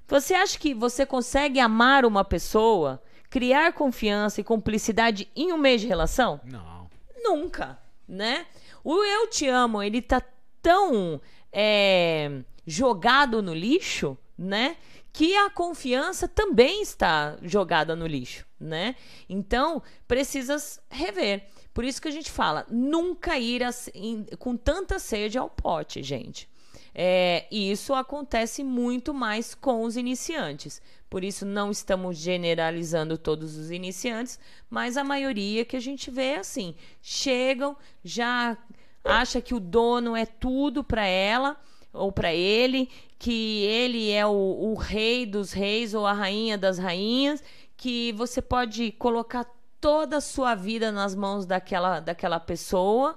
Você 0.06 0.34
acha 0.34 0.58
que 0.58 0.72
você 0.72 1.04
consegue 1.04 1.60
amar 1.60 2.04
uma 2.04 2.24
pessoa, 2.24 3.02
criar 3.28 3.72
confiança 3.72 4.40
e 4.40 4.44
cumplicidade 4.44 5.28
em 5.34 5.52
um 5.52 5.58
mês 5.58 5.80
de 5.80 5.86
relação? 5.86 6.40
Não. 6.44 6.88
Nunca, 7.22 7.78
né? 8.08 8.46
O 8.82 9.04
eu 9.04 9.28
te 9.28 9.46
amo, 9.46 9.82
ele 9.82 10.00
tá 10.00 10.22
tão 10.62 11.20
é, 11.52 12.40
jogado 12.66 13.42
no 13.42 13.54
lixo, 13.54 14.16
né? 14.36 14.76
Que 15.12 15.36
a 15.36 15.50
confiança 15.50 16.28
também 16.28 16.82
está 16.82 17.36
jogada 17.42 17.96
no 17.96 18.06
lixo, 18.06 18.46
né? 18.58 18.94
Então, 19.28 19.82
precisas 20.06 20.80
rever. 20.88 21.44
Por 21.74 21.84
isso 21.84 22.00
que 22.00 22.08
a 22.08 22.12
gente 22.12 22.30
fala, 22.30 22.66
nunca 22.70 23.38
ir 23.38 23.62
assim, 23.62 24.26
com 24.38 24.56
tanta 24.56 24.98
sede 24.98 25.38
ao 25.38 25.48
pote, 25.48 26.02
gente. 26.02 26.48
É, 26.94 27.46
e 27.50 27.70
isso 27.70 27.94
acontece 27.94 28.64
muito 28.64 29.14
mais 29.14 29.54
com 29.54 29.82
os 29.82 29.96
iniciantes. 29.96 30.82
Por 31.08 31.24
isso, 31.24 31.46
não 31.46 31.70
estamos 31.70 32.16
generalizando 32.16 33.16
todos 33.16 33.56
os 33.56 33.70
iniciantes, 33.70 34.38
mas 34.68 34.96
a 34.96 35.04
maioria 35.04 35.64
que 35.64 35.76
a 35.76 35.80
gente 35.80 36.10
vê 36.10 36.32
é 36.32 36.38
assim: 36.38 36.74
chegam, 37.00 37.76
já 38.02 38.56
acha 39.04 39.40
que 39.40 39.54
o 39.54 39.60
dono 39.60 40.16
é 40.16 40.26
tudo 40.26 40.84
para 40.84 41.04
ela 41.04 41.60
ou 41.92 42.12
para 42.12 42.32
ele, 42.32 42.88
que 43.18 43.64
ele 43.64 44.10
é 44.10 44.26
o, 44.26 44.30
o 44.30 44.74
rei 44.74 45.26
dos 45.26 45.52
reis 45.52 45.94
ou 45.94 46.06
a 46.06 46.12
rainha 46.12 46.56
das 46.56 46.78
rainhas, 46.78 47.42
que 47.76 48.12
você 48.12 48.40
pode 48.40 48.92
colocar 48.92 49.46
toda 49.80 50.18
a 50.18 50.20
sua 50.20 50.54
vida 50.54 50.92
nas 50.92 51.14
mãos 51.14 51.46
daquela, 51.46 52.00
daquela 52.00 52.38
pessoa, 52.38 53.16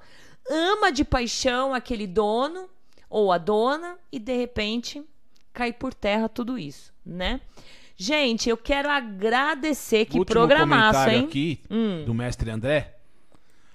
ama 0.49 0.91
de 0.91 1.03
paixão 1.03 1.73
aquele 1.73 2.07
dono 2.07 2.69
ou 3.09 3.31
a 3.31 3.37
dona 3.37 3.97
e 4.11 4.17
de 4.19 4.35
repente 4.35 5.03
cai 5.53 5.71
por 5.71 5.93
terra 5.93 6.27
tudo 6.27 6.57
isso, 6.57 6.91
né? 7.05 7.41
Gente, 7.95 8.49
eu 8.49 8.57
quero 8.57 8.89
agradecer 8.89 10.05
que 10.05 10.17
Último 10.17 10.25
programaço, 10.39 10.99
comentário 10.99 11.19
hein? 11.19 11.25
aqui 11.25 11.59
Hum. 11.69 12.03
do 12.05 12.13
mestre 12.13 12.49
André. 12.49 12.95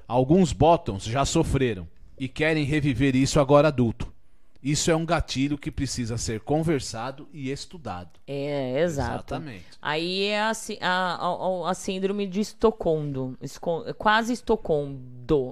Alguns 0.08 0.52
bottoms 0.52 1.04
já 1.04 1.24
sofreram 1.24 1.86
e 2.18 2.26
querem 2.26 2.64
reviver 2.64 3.14
isso 3.14 3.38
agora 3.38 3.68
adulto. 3.68 4.12
Isso 4.60 4.90
é 4.90 4.96
um 4.96 5.06
gatilho 5.06 5.56
que 5.56 5.70
precisa 5.70 6.18
ser 6.18 6.40
conversado 6.40 7.28
e 7.32 7.50
estudado. 7.50 8.10
É, 8.26 8.80
exato. 8.80 9.10
Exatamente. 9.34 9.64
Aí 9.80 10.24
é 10.24 10.40
a, 10.40 10.52
a, 10.80 11.14
a, 11.26 11.70
a 11.70 11.74
síndrome 11.74 12.26
de 12.26 12.40
Estocolmo. 12.40 13.36
Esco- 13.40 13.84
quase 13.94 14.32
Estocolmo. 14.32 14.98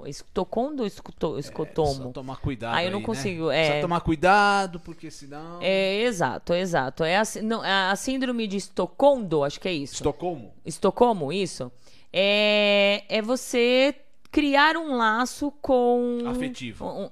Estocolmo 0.07 0.81
ou 0.81 0.87
escuto- 0.87 1.39
escotomo? 1.39 1.91
É, 1.91 2.05
Só 2.05 2.11
tomar 2.11 2.37
cuidado. 2.41 2.75
Aí 2.75 2.87
eu 2.87 2.91
não 2.91 2.99
né? 3.01 3.07
consigo, 3.07 3.47
Precisa 3.49 3.75
é. 3.75 3.81
tomar 3.81 4.01
cuidado, 4.01 4.81
porque 4.81 5.09
senão. 5.11 5.59
É, 5.61 6.01
exato, 6.03 6.53
exato. 6.55 7.05
É 7.05 7.17
a, 7.19 7.23
não, 7.43 7.63
a 7.63 7.91
a 7.93 7.97
síndrome 7.97 8.47
de 8.49 8.57
Estocolmo, 8.57 9.45
acho 9.45 9.61
que 9.61 9.69
é 9.69 9.73
isso. 9.73 9.95
Estocolmo? 9.95 10.53
Estocolmo, 10.65 11.33
isso. 11.33 11.71
É, 12.13 13.05
é 13.09 13.23
você 13.23 13.95
criar 14.33 14.77
um 14.77 14.97
laço 14.97 15.53
com. 15.63 16.19
Afetivo. 16.27 16.85
um- 16.87 17.11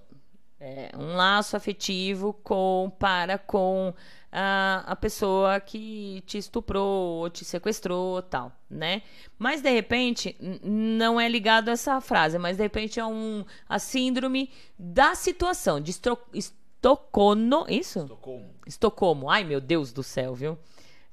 é, 0.65 0.91
um 0.97 1.15
laço 1.15 1.59
afetivo 1.59 2.32
com 2.43 2.91
para 2.99 3.36
com 3.36 3.93
a, 4.32 4.82
a 4.86 4.97
pessoa 4.97 5.61
que 5.61 6.23
te 6.27 6.39
estuprou 6.39 7.19
ou 7.20 7.28
te 7.28 7.45
sequestrou 7.45 8.23
tal, 8.23 8.51
né? 8.70 9.03
Mas 9.39 9.61
de 9.61 9.70
repente 9.70 10.35
não 10.62 11.20
é 11.20 11.28
ligado 11.28 11.69
a 11.69 11.73
essa 11.73 12.01
frase, 12.01 12.39
mas 12.39 12.57
de 12.57 12.62
repente 12.62 12.99
é 12.99 13.05
um 13.05 13.45
a 13.69 13.78
síndrome 13.78 14.51
da 14.78 15.15
situação 15.15 15.78
de 15.78 15.91
estro, 15.91 16.19
Estocolmo, 16.32 17.66
isso? 17.69 18.01
Estocolmo. 18.01 18.51
Estocolmo. 18.66 19.31
Ai, 19.31 19.45
meu 19.45 19.61
Deus 19.61 19.93
do 19.93 20.03
céu, 20.03 20.35
viu? 20.35 20.59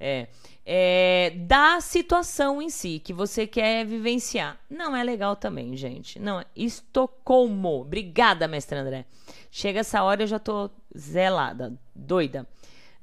É, 0.04 0.28
é, 0.66 1.32
da 1.36 1.80
situação 1.80 2.60
em 2.60 2.72
si 2.72 3.00
que 3.00 3.14
você 3.14 3.46
quer 3.46 3.86
vivenciar. 3.86 4.60
Não 4.68 4.96
é 4.96 5.04
legal 5.04 5.36
também, 5.36 5.78
gente. 5.78 6.18
Não, 6.18 6.44
Estocolmo. 6.56 7.82
Obrigada, 7.82 8.48
mestre 8.48 8.80
André. 8.80 9.06
Chega 9.52 9.82
essa 9.82 10.02
hora 10.02 10.24
eu 10.24 10.28
já 10.28 10.40
tô 10.40 10.72
zelada, 10.98 11.78
doida. 11.94 12.48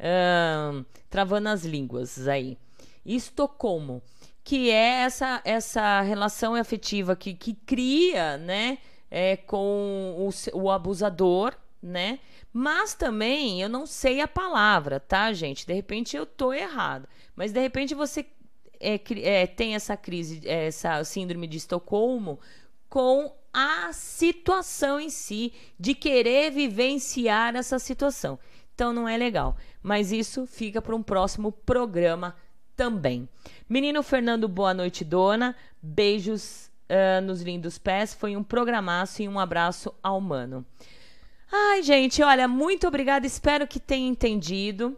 Ahn, 0.01 0.85
travando 1.09 1.49
as 1.51 1.65
línguas 1.65 2.27
aí. 2.27 2.59
Estocolmo, 3.07 4.03
que 4.43 4.70
é 4.70 5.03
essa, 5.03 5.41
essa 5.45 6.01
relação 6.01 6.57
afetiva 6.57 7.15
que, 7.15 7.33
que 7.33 7.55
cria, 7.55 8.39
né, 8.39 8.79
é, 9.09 9.37
com 9.37 10.16
o, 10.19 10.59
o 10.59 10.70
abusador, 10.70 11.55
né? 11.81 12.19
Mas 12.61 12.93
também 12.93 13.63
eu 13.63 13.69
não 13.69 13.87
sei 13.87 14.21
a 14.21 14.27
palavra, 14.27 14.99
tá, 14.99 15.33
gente? 15.33 15.65
De 15.65 15.73
repente 15.73 16.17
eu 16.17 16.27
tô 16.27 16.53
errado. 16.53 17.09
Mas 17.37 17.53
de 17.53 17.61
repente 17.61 17.95
você 17.95 18.27
é, 18.81 19.01
é, 19.23 19.47
tem 19.47 19.77
essa 19.77 19.97
crise, 19.97 20.41
é, 20.45 20.67
essa 20.67 21.05
síndrome 21.05 21.47
de 21.47 21.57
Estocolmo 21.57 22.41
com 22.89 23.33
a 23.53 23.93
situação 23.93 24.99
em 24.99 25.09
si, 25.09 25.53
de 25.79 25.95
querer 25.95 26.51
vivenciar 26.51 27.55
essa 27.55 27.79
situação. 27.79 28.41
Então 28.75 28.93
não 28.93 29.09
é 29.09 29.17
legal. 29.17 29.57
Mas 29.81 30.11
isso 30.11 30.45
fica 30.45 30.83
para 30.83 30.97
um 30.97 31.03
próximo 31.03 31.53
programa 31.53 32.35
também. 32.75 33.29
Menino 33.69 34.03
Fernando, 34.03 34.49
boa 34.49 34.75
noite, 34.75 35.05
dona. 35.05 35.55
Beijos 35.81 36.73
ah, 36.89 37.21
nos 37.21 37.41
lindos 37.41 37.79
pés. 37.79 38.15
Foi 38.15 38.37
um 38.37 38.43
programaço 38.43 39.23
e 39.23 39.29
um 39.29 39.39
abraço 39.39 39.95
ao 40.03 40.21
mano. 40.21 40.67
Ai, 41.51 41.83
gente, 41.83 42.23
olha, 42.23 42.47
muito 42.47 42.87
obrigada. 42.87 43.27
Espero 43.27 43.66
que 43.66 43.81
tenha 43.81 44.07
entendido. 44.09 44.97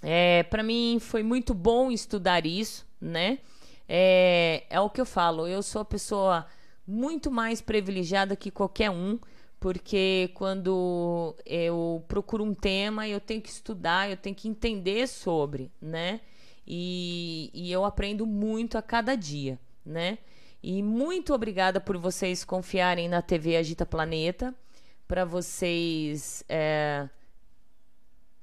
É, 0.00 0.44
para 0.44 0.62
mim 0.62 0.98
foi 1.00 1.22
muito 1.22 1.54
bom 1.54 1.90
estudar 1.90 2.46
isso, 2.46 2.86
né? 3.00 3.38
É, 3.88 4.64
é 4.70 4.80
o 4.80 4.88
que 4.88 5.00
eu 5.00 5.06
falo. 5.06 5.46
Eu 5.46 5.62
sou 5.62 5.82
a 5.82 5.84
pessoa 5.84 6.46
muito 6.86 7.30
mais 7.30 7.60
privilegiada 7.60 8.36
que 8.36 8.50
qualquer 8.50 8.90
um, 8.90 9.18
porque 9.58 10.30
quando 10.34 11.34
eu 11.44 12.04
procuro 12.08 12.44
um 12.44 12.54
tema, 12.54 13.08
eu 13.08 13.20
tenho 13.20 13.40
que 13.40 13.48
estudar, 13.48 14.08
eu 14.08 14.16
tenho 14.16 14.36
que 14.36 14.48
entender 14.48 15.08
sobre, 15.08 15.70
né? 15.80 16.20
E, 16.66 17.50
e 17.52 17.72
eu 17.72 17.84
aprendo 17.84 18.24
muito 18.24 18.78
a 18.78 18.82
cada 18.82 19.16
dia, 19.16 19.58
né? 19.84 20.18
E 20.62 20.80
muito 20.80 21.34
obrigada 21.34 21.80
por 21.80 21.96
vocês 21.98 22.44
confiarem 22.44 23.08
na 23.08 23.20
TV 23.20 23.56
Agita 23.56 23.84
Planeta, 23.84 24.54
para 25.12 25.26
vocês 25.26 26.42
é, 26.48 27.06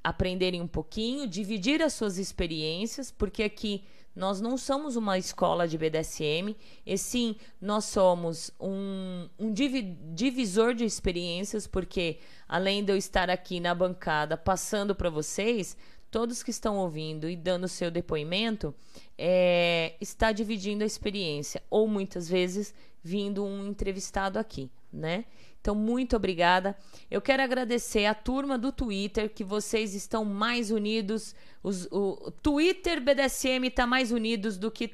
aprenderem 0.04 0.62
um 0.62 0.68
pouquinho, 0.68 1.26
dividir 1.26 1.82
as 1.82 1.94
suas 1.94 2.20
experiências, 2.20 3.10
porque 3.10 3.42
aqui 3.42 3.84
nós 4.16 4.40
não 4.40 4.56
somos 4.56 4.96
uma 4.96 5.18
escola 5.18 5.68
de 5.68 5.80
BDSM, 5.80 6.56
e 6.86 6.96
sim 6.96 7.36
nós 7.60 7.86
somos 7.86 8.52
um, 8.60 9.28
um 9.40 9.52
divisor 9.52 10.76
de 10.76 10.86
experiências, 10.86 11.66
porque 11.66 12.20
além 12.48 12.86
de 12.86 12.92
eu 12.92 12.98
estar 12.98 13.32
aqui 13.32 13.60
na 13.60 13.74
bancada 13.74 14.38
passando 14.38 14.94
para 14.94 15.10
vocês, 15.10 15.76
todos 16.12 16.44
que 16.44 16.52
estão 16.52 16.78
ouvindo 16.78 17.28
e 17.28 17.36
dando 17.36 17.68
seu 17.68 17.90
depoimento 17.90 18.76
é, 19.18 19.96
está 20.00 20.32
dividindo 20.32 20.84
a 20.84 20.88
experiência, 20.88 21.64
ou 21.68 21.88
muitas 21.88 22.30
vezes 22.30 22.76
vindo 23.02 23.44
um 23.44 23.66
entrevistado 23.66 24.38
aqui, 24.38 24.70
né? 24.94 25.26
Então, 25.62 25.76
muito 25.76 26.16
obrigada. 26.16 26.76
Eu 27.12 27.22
quero 27.22 27.44
agradecer 27.44 28.06
a 28.06 28.14
turma 28.14 28.58
do 28.58 28.72
Twitter, 28.72 29.30
que 29.30 29.44
vocês 29.44 29.94
estão 29.94 30.24
mais 30.24 30.72
unidos. 30.72 31.36
Os, 31.62 31.88
o 31.92 32.32
Twitter 32.42 33.02
BDSM 33.02 33.68
está 33.68 33.86
mais 33.86 34.12
unidos 34.12 34.58
do 34.58 34.72
que 34.72 34.94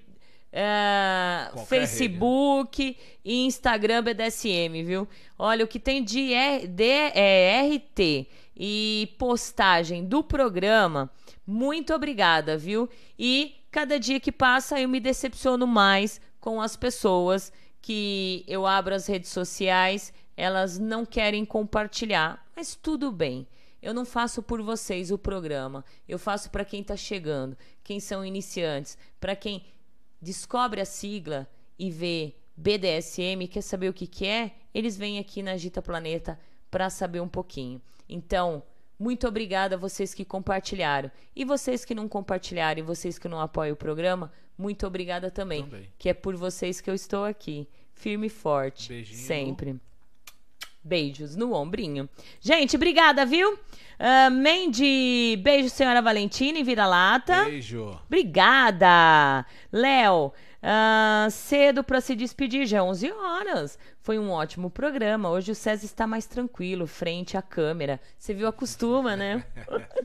uh, 0.56 1.66
Facebook 1.66 2.84
rede, 2.84 2.98
e 3.24 3.46
Instagram 3.46 4.04
BDSM, 4.04 4.84
viu? 4.84 5.08
Olha, 5.38 5.66
o 5.66 5.68
que 5.68 5.80
tem 5.80 6.04
de, 6.04 6.34
R, 6.34 6.68
de 6.68 6.84
é, 6.84 7.62
RT 7.76 8.28
e 8.58 9.14
postagem 9.20 10.06
do 10.06 10.24
programa, 10.24 11.12
muito 11.46 11.94
obrigada, 11.94 12.58
viu? 12.58 12.90
E 13.20 13.56
cada 13.70 14.00
dia 14.00 14.20
que 14.20 14.32
passa 14.32 14.80
eu 14.80 14.88
me 14.88 15.00
decepciono 15.00 15.68
mais 15.68 16.22
com 16.40 16.62
as 16.62 16.76
pessoas 16.76 17.52
que 17.82 18.44
eu 18.48 18.66
abro 18.66 18.96
as 18.96 19.06
redes 19.06 19.30
sociais 19.30 20.14
elas 20.36 20.78
não 20.78 21.06
querem 21.06 21.46
compartilhar, 21.46 22.46
mas 22.56 22.76
tudo 22.76 23.12
bem. 23.12 23.48
Eu 23.82 23.94
não 23.94 24.06
faço 24.06 24.42
por 24.42 24.62
vocês 24.62 25.12
o 25.12 25.18
programa, 25.18 25.86
eu 26.08 26.18
faço 26.18 26.50
para 26.50 26.66
quem 26.66 26.82
está 26.82 26.98
chegando, 26.98 27.56
quem 27.84 28.00
são 28.00 28.26
iniciantes, 28.26 28.98
para 29.20 29.36
quem 29.36 29.64
descobre 30.22 30.82
a 30.82 30.86
sigla 30.86 31.48
e 31.78 31.92
vê 31.92 32.34
BDSM, 32.58 33.48
quer 33.48 33.62
saber 33.62 33.90
o 33.90 33.94
que, 33.94 34.08
que 34.08 34.26
é, 34.26 34.56
eles 34.74 34.98
vêm 34.98 35.20
aqui 35.20 35.44
na 35.44 35.52
Agita 35.52 35.82
Planeta 35.82 36.40
para 36.72 36.90
saber 36.90 37.20
um 37.20 37.28
pouquinho. 37.28 37.82
Então, 38.10 38.64
muito 38.98 39.28
obrigada 39.28 39.76
a 39.76 39.78
vocês 39.78 40.14
que 40.14 40.26
compartilharam. 40.26 41.12
E 41.36 41.44
vocês 41.44 41.84
que 41.84 41.94
não 41.94 42.08
compartilharam 42.08 42.80
e 42.80 42.84
vocês 42.84 43.20
que 43.20 43.28
não 43.28 43.40
apoiam 43.40 43.74
o 43.74 43.78
programa, 43.78 44.32
muito 44.58 44.88
obrigada 44.88 45.30
também. 45.30 45.64
também. 45.64 45.94
Que 45.98 46.10
é 46.10 46.14
por 46.14 46.36
vocês 46.36 46.80
que 46.80 46.90
eu 46.90 46.96
estou 46.96 47.26
aqui. 47.26 47.68
Firme 47.94 48.28
e 48.28 48.30
forte. 48.30 48.90
Beijinho. 48.90 49.20
Sempre. 49.20 49.80
Beijos 50.86 51.36
no 51.36 51.52
ombrinho. 51.54 52.08
Gente, 52.40 52.76
obrigada, 52.76 53.26
viu? 53.26 53.54
Uh, 53.54 54.30
Mandy, 54.30 55.36
beijo, 55.42 55.68
senhora 55.68 56.00
Valentina 56.00 56.60
e 56.60 56.64
vira-lata. 56.64 57.46
Beijo. 57.46 58.00
Obrigada. 58.06 59.44
Léo, 59.72 60.28
uh, 60.28 61.32
cedo 61.32 61.84
para 61.84 62.00
se 62.00 62.16
despedir, 62.16 62.68
já 62.68 62.78
é 62.78 62.82
11 62.84 63.12
horas. 63.12 63.80
Foi 64.00 64.20
um 64.20 64.30
ótimo 64.30 64.70
programa. 64.70 65.32
Hoje 65.32 65.54
o 65.54 65.56
César 65.56 65.86
está 65.86 66.06
mais 66.06 66.28
tranquilo, 66.28 66.86
frente 66.86 67.36
à 67.36 67.42
câmera. 67.42 68.00
Você 68.20 68.36
viu, 68.36 68.48
acostuma, 68.48 69.16
né? 69.16 69.44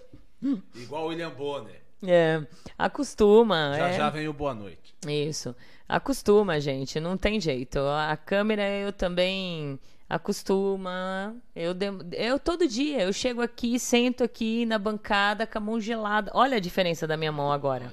Igual 0.75 1.05
o 1.05 1.09
William 1.09 1.31
Bonner. 1.31 1.79
É, 2.03 2.43
acostuma. 2.79 3.75
Já 3.77 3.89
é. 3.89 3.93
já 3.99 4.09
vem 4.09 4.27
o 4.29 4.33
boa 4.33 4.55
noite. 4.55 4.95
Isso. 5.07 5.55
Acostuma, 5.87 6.59
gente, 6.59 6.99
não 6.99 7.19
tem 7.19 7.39
jeito. 7.39 7.79
A 7.81 8.17
câmera 8.17 8.67
eu 8.67 8.93
também 8.93 9.79
acostuma. 10.11 11.37
Eu, 11.55 11.73
eu 12.13 12.39
todo 12.41 12.67
dia, 12.67 13.05
eu 13.05 13.13
chego 13.13 13.41
aqui, 13.41 13.79
sento 13.79 14.25
aqui 14.25 14.67
na 14.67 14.77
bancada 14.77 15.47
com 15.47 15.59
a 15.59 15.61
mão 15.61 15.81
gelada. 15.81 16.33
Olha 16.35 16.57
a 16.57 16.61
diferença 16.61 17.07
da 17.07 17.17
minha 17.17 17.31
mão 17.31 17.53
agora. 17.53 17.93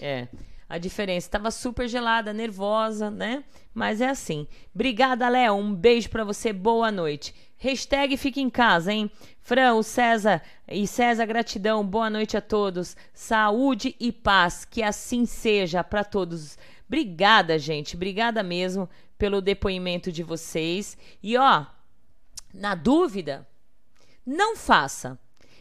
É, 0.00 0.28
a 0.68 0.78
diferença. 0.78 1.28
Tava 1.28 1.50
super 1.50 1.88
gelada, 1.88 2.32
nervosa, 2.32 3.10
né? 3.10 3.42
Mas 3.74 4.00
é 4.00 4.08
assim. 4.08 4.46
Obrigada, 4.72 5.28
Léo. 5.28 5.54
Um 5.54 5.74
beijo 5.74 6.08
para 6.08 6.22
você. 6.22 6.52
Boa 6.52 6.92
noite. 6.92 7.34
Hashtag 7.58 8.16
fica 8.16 8.38
em 8.38 8.50
casa, 8.50 8.92
hein? 8.92 9.10
Fran, 9.40 9.74
o 9.74 9.82
César 9.82 10.40
e 10.68 10.86
César, 10.86 11.26
gratidão. 11.26 11.84
Boa 11.84 12.08
noite 12.08 12.36
a 12.36 12.40
todos. 12.40 12.96
Saúde 13.12 13.96
e 13.98 14.12
paz. 14.12 14.64
Que 14.64 14.84
assim 14.84 15.26
seja 15.26 15.82
para 15.82 16.04
todos. 16.04 16.56
Obrigada, 16.86 17.58
gente. 17.58 17.96
Obrigada 17.96 18.40
mesmo 18.42 18.88
pelo 19.18 19.40
depoimento 19.40 20.10
de 20.10 20.22
vocês. 20.22 20.96
E 21.22 21.36
ó, 21.36 21.66
na 22.52 22.74
dúvida, 22.74 23.46
não 24.24 24.56
faça. 24.56 25.18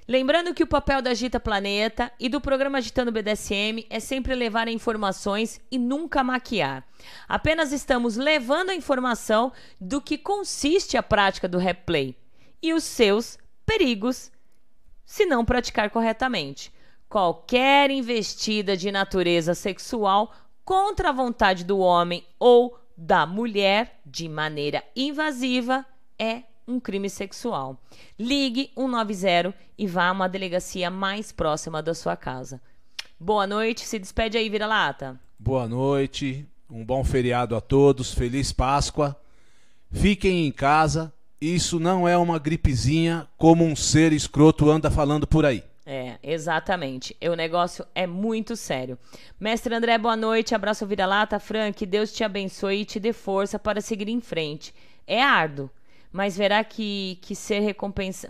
Lembrando 0.08 0.54
que 0.54 0.64
o 0.64 0.68
papel 0.68 1.02
da 1.02 1.12
Agita 1.12 1.40
Planeta 1.40 2.12
e 2.20 2.28
do 2.28 2.42
programa 2.42 2.78
Agitando 2.78 3.12
BDSM 3.12 3.86
é 3.90 4.00
sempre 4.02 4.36
levar 4.36 4.68
informações 4.68 5.62
e 5.72 5.78
nunca 5.78 6.24
maquiar. 6.24 6.86
Apenas 7.28 7.72
estamos 7.72 8.18
levando 8.18 8.72
a 8.72 8.76
informação 8.76 9.54
do 9.80 10.02
que 10.02 10.18
consiste 10.18 10.98
a 10.98 11.04
prática 11.04 11.48
do 11.48 11.58
replay 11.58 12.18
e 12.62 12.74
os 12.74 12.84
seus 12.84 13.38
perigos 13.66 14.30
se 15.06 15.26
não 15.26 15.46
praticar 15.46 15.90
corretamente. 15.90 16.72
Qualquer 17.08 17.90
investida 17.90 18.76
de 18.76 18.92
natureza 18.92 19.54
sexual 19.54 20.34
contra 20.66 21.10
a 21.10 21.14
vontade 21.14 21.64
do 21.64 21.78
homem 21.78 22.26
ou 22.38 22.78
da 22.98 23.26
mulher 23.26 24.00
de 24.06 24.28
maneira 24.30 24.84
invasiva 24.96 25.86
é 26.18 26.44
um 26.68 26.80
crime 26.80 27.10
sexual. 27.10 27.82
Ligue 28.18 28.72
190 28.76 29.54
e 29.78 29.88
vá 29.88 30.08
a 30.08 30.12
uma 30.12 30.30
delegacia 30.30 30.90
mais 30.90 31.32
próxima 31.32 31.82
da 31.82 31.94
sua 31.94 32.16
casa. 32.16 32.62
Boa 33.20 33.46
noite, 33.48 33.86
se 33.86 34.00
despede 34.00 34.38
aí, 34.38 34.50
vira-lata. 34.50 35.20
Boa 35.38 35.68
noite, 35.68 36.48
um 36.70 36.86
bom 36.86 37.04
feriado 37.04 37.56
a 37.56 37.62
todos, 37.62 38.14
feliz 38.14 38.52
Páscoa. 38.52 39.16
Fiquem 39.92 40.48
em 40.48 40.52
casa, 40.52 41.14
isso 41.40 41.80
não 41.80 42.08
é 42.08 42.18
uma 42.18 42.40
gripezinha 42.40 43.28
como 43.38 43.64
um 43.64 43.76
ser 43.76 44.14
escroto 44.14 44.70
anda 44.70 44.90
falando 44.90 45.28
por 45.28 45.46
aí. 45.46 45.64
É, 45.86 46.18
exatamente. 46.24 47.16
O 47.22 47.36
negócio 47.36 47.86
é 47.94 48.08
muito 48.08 48.56
sério. 48.56 48.98
Mestre 49.40 49.76
André, 49.76 49.98
boa 49.98 50.16
noite. 50.16 50.56
Abraço 50.56 50.86
vira-lata. 50.88 51.40
Frank, 51.40 51.86
Deus 51.86 52.14
te 52.14 52.24
abençoe 52.24 52.82
e 52.82 52.86
te 52.86 53.00
dê 53.00 53.12
força 53.12 53.60
para 53.60 53.82
seguir 53.82 54.08
em 54.08 54.22
frente. 54.22 54.74
É 55.06 55.22
árduo, 55.22 55.70
mas 56.12 56.38
verá 56.38 56.64
que, 56.64 57.20
que 57.22 57.36
ser 57.36 57.60
recompensa, 57.60 58.28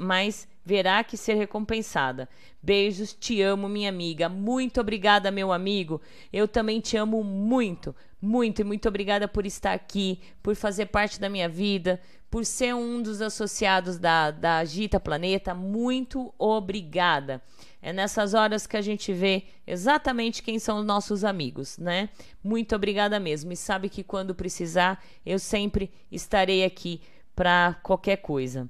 verá 0.66 1.04
que 1.04 1.18
ser 1.18 1.34
recompensada. 1.36 2.30
Beijos, 2.62 3.14
te 3.14 3.42
amo, 3.42 3.68
minha 3.68 3.90
amiga. 3.90 4.30
Muito 4.30 4.80
obrigada, 4.80 5.32
meu 5.32 5.52
amigo. 5.52 6.02
Eu 6.32 6.48
também 6.48 6.80
te 6.80 6.96
amo 6.96 7.24
muito, 7.24 7.96
muito 8.22 8.62
e 8.62 8.64
muito 8.64 8.88
obrigada 8.88 9.28
por 9.28 9.46
estar 9.46 9.74
aqui, 9.74 10.22
por 10.42 10.56
fazer 10.56 10.86
parte 10.86 11.20
da 11.20 11.28
minha 11.28 11.50
vida, 11.50 12.00
por 12.32 12.46
ser 12.46 12.74
um 12.74 13.02
dos 13.02 13.22
associados 13.22 14.00
da, 14.00 14.32
da 14.32 14.58
Agita 14.60 15.00
Planeta. 15.00 15.54
Muito 15.54 16.34
obrigada. 16.38 17.42
É 17.82 17.92
nessas 17.92 18.34
horas 18.34 18.66
que 18.66 18.78
a 18.78 18.82
gente 18.82 19.12
vê 19.12 19.44
exatamente 19.68 20.42
quem 20.42 20.58
são 20.58 20.80
os 20.80 20.86
nossos 20.86 21.26
amigos, 21.26 21.78
né? 21.78 22.10
Muito 22.42 22.74
obrigada 22.74 23.20
mesmo. 23.20 23.52
E 23.52 23.58
sabe 23.58 23.90
que 23.90 24.04
quando 24.04 24.34
precisar, 24.34 25.04
eu 25.26 25.38
sempre 25.38 25.92
estarei 26.10 26.64
aqui 26.64 27.02
para 27.36 27.78
qualquer 27.84 28.18
coisa. 28.18 28.70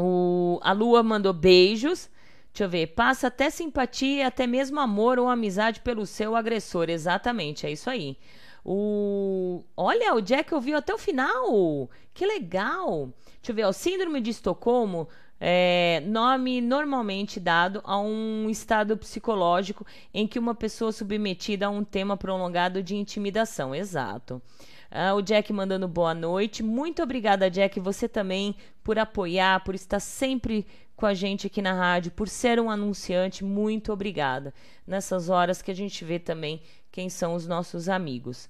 O, 0.00 0.58
a 0.62 0.72
Lua 0.72 1.02
mandou 1.02 1.32
beijos. 1.32 2.08
Deixa 2.52 2.64
eu 2.64 2.68
ver. 2.68 2.88
Passa 2.88 3.28
até 3.28 3.50
simpatia, 3.50 4.26
até 4.26 4.46
mesmo 4.46 4.80
amor 4.80 5.18
ou 5.18 5.28
amizade 5.28 5.80
pelo 5.80 6.06
seu 6.06 6.34
agressor. 6.34 6.88
Exatamente, 6.88 7.66
é 7.66 7.70
isso 7.70 7.88
aí. 7.88 8.16
O... 8.64 9.64
Olha, 9.76 10.14
o 10.14 10.20
Jack 10.20 10.54
ouviu 10.54 10.76
até 10.76 10.92
o 10.94 10.98
final. 10.98 11.88
Que 12.12 12.26
legal. 12.26 13.12
Deixa 13.36 13.50
eu 13.50 13.54
ver. 13.54 13.66
O 13.66 13.72
Síndrome 13.72 14.20
de 14.20 14.30
Estocolmo 14.30 15.08
é 15.40 16.02
nome 16.06 16.60
normalmente 16.60 17.40
dado 17.40 17.80
a 17.84 17.98
um 17.98 18.50
estado 18.50 18.96
psicológico 18.96 19.86
em 20.12 20.26
que 20.26 20.38
uma 20.38 20.54
pessoa 20.54 20.92
submetida 20.92 21.66
a 21.66 21.70
um 21.70 21.82
tema 21.82 22.16
prolongado 22.16 22.82
de 22.82 22.96
intimidação. 22.96 23.74
Exato. 23.74 24.42
Ah, 24.90 25.14
o 25.14 25.22
Jack 25.22 25.52
mandando 25.52 25.86
boa 25.86 26.12
noite. 26.12 26.62
Muito 26.62 27.00
obrigada, 27.02 27.48
Jack. 27.48 27.78
Você 27.78 28.08
também 28.08 28.56
por 28.82 28.98
apoiar, 28.98 29.62
por 29.62 29.74
estar 29.74 30.00
sempre 30.00 30.66
com 30.96 31.06
a 31.06 31.14
gente 31.14 31.46
aqui 31.46 31.62
na 31.62 31.72
rádio, 31.72 32.10
por 32.10 32.28
ser 32.28 32.58
um 32.58 32.68
anunciante. 32.68 33.44
Muito 33.44 33.92
obrigada. 33.92 34.52
Nessas 34.86 35.28
horas 35.28 35.62
que 35.62 35.70
a 35.70 35.74
gente 35.74 36.04
vê 36.04 36.18
também 36.18 36.60
quem 36.90 37.08
são 37.08 37.34
os 37.34 37.46
nossos 37.46 37.88
amigos. 37.88 38.48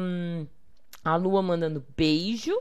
Um, 0.00 0.46
a 1.04 1.16
Lua 1.16 1.42
mandando 1.42 1.84
beijo. 1.96 2.58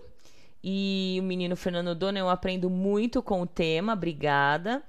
E 0.63 1.17
o 1.19 1.23
menino 1.23 1.55
Fernando 1.55 1.95
Dono, 1.95 2.17
eu 2.17 2.29
aprendo 2.29 2.69
muito 2.69 3.23
com 3.23 3.41
o 3.41 3.47
tema, 3.47 3.93
obrigada. 3.93 4.83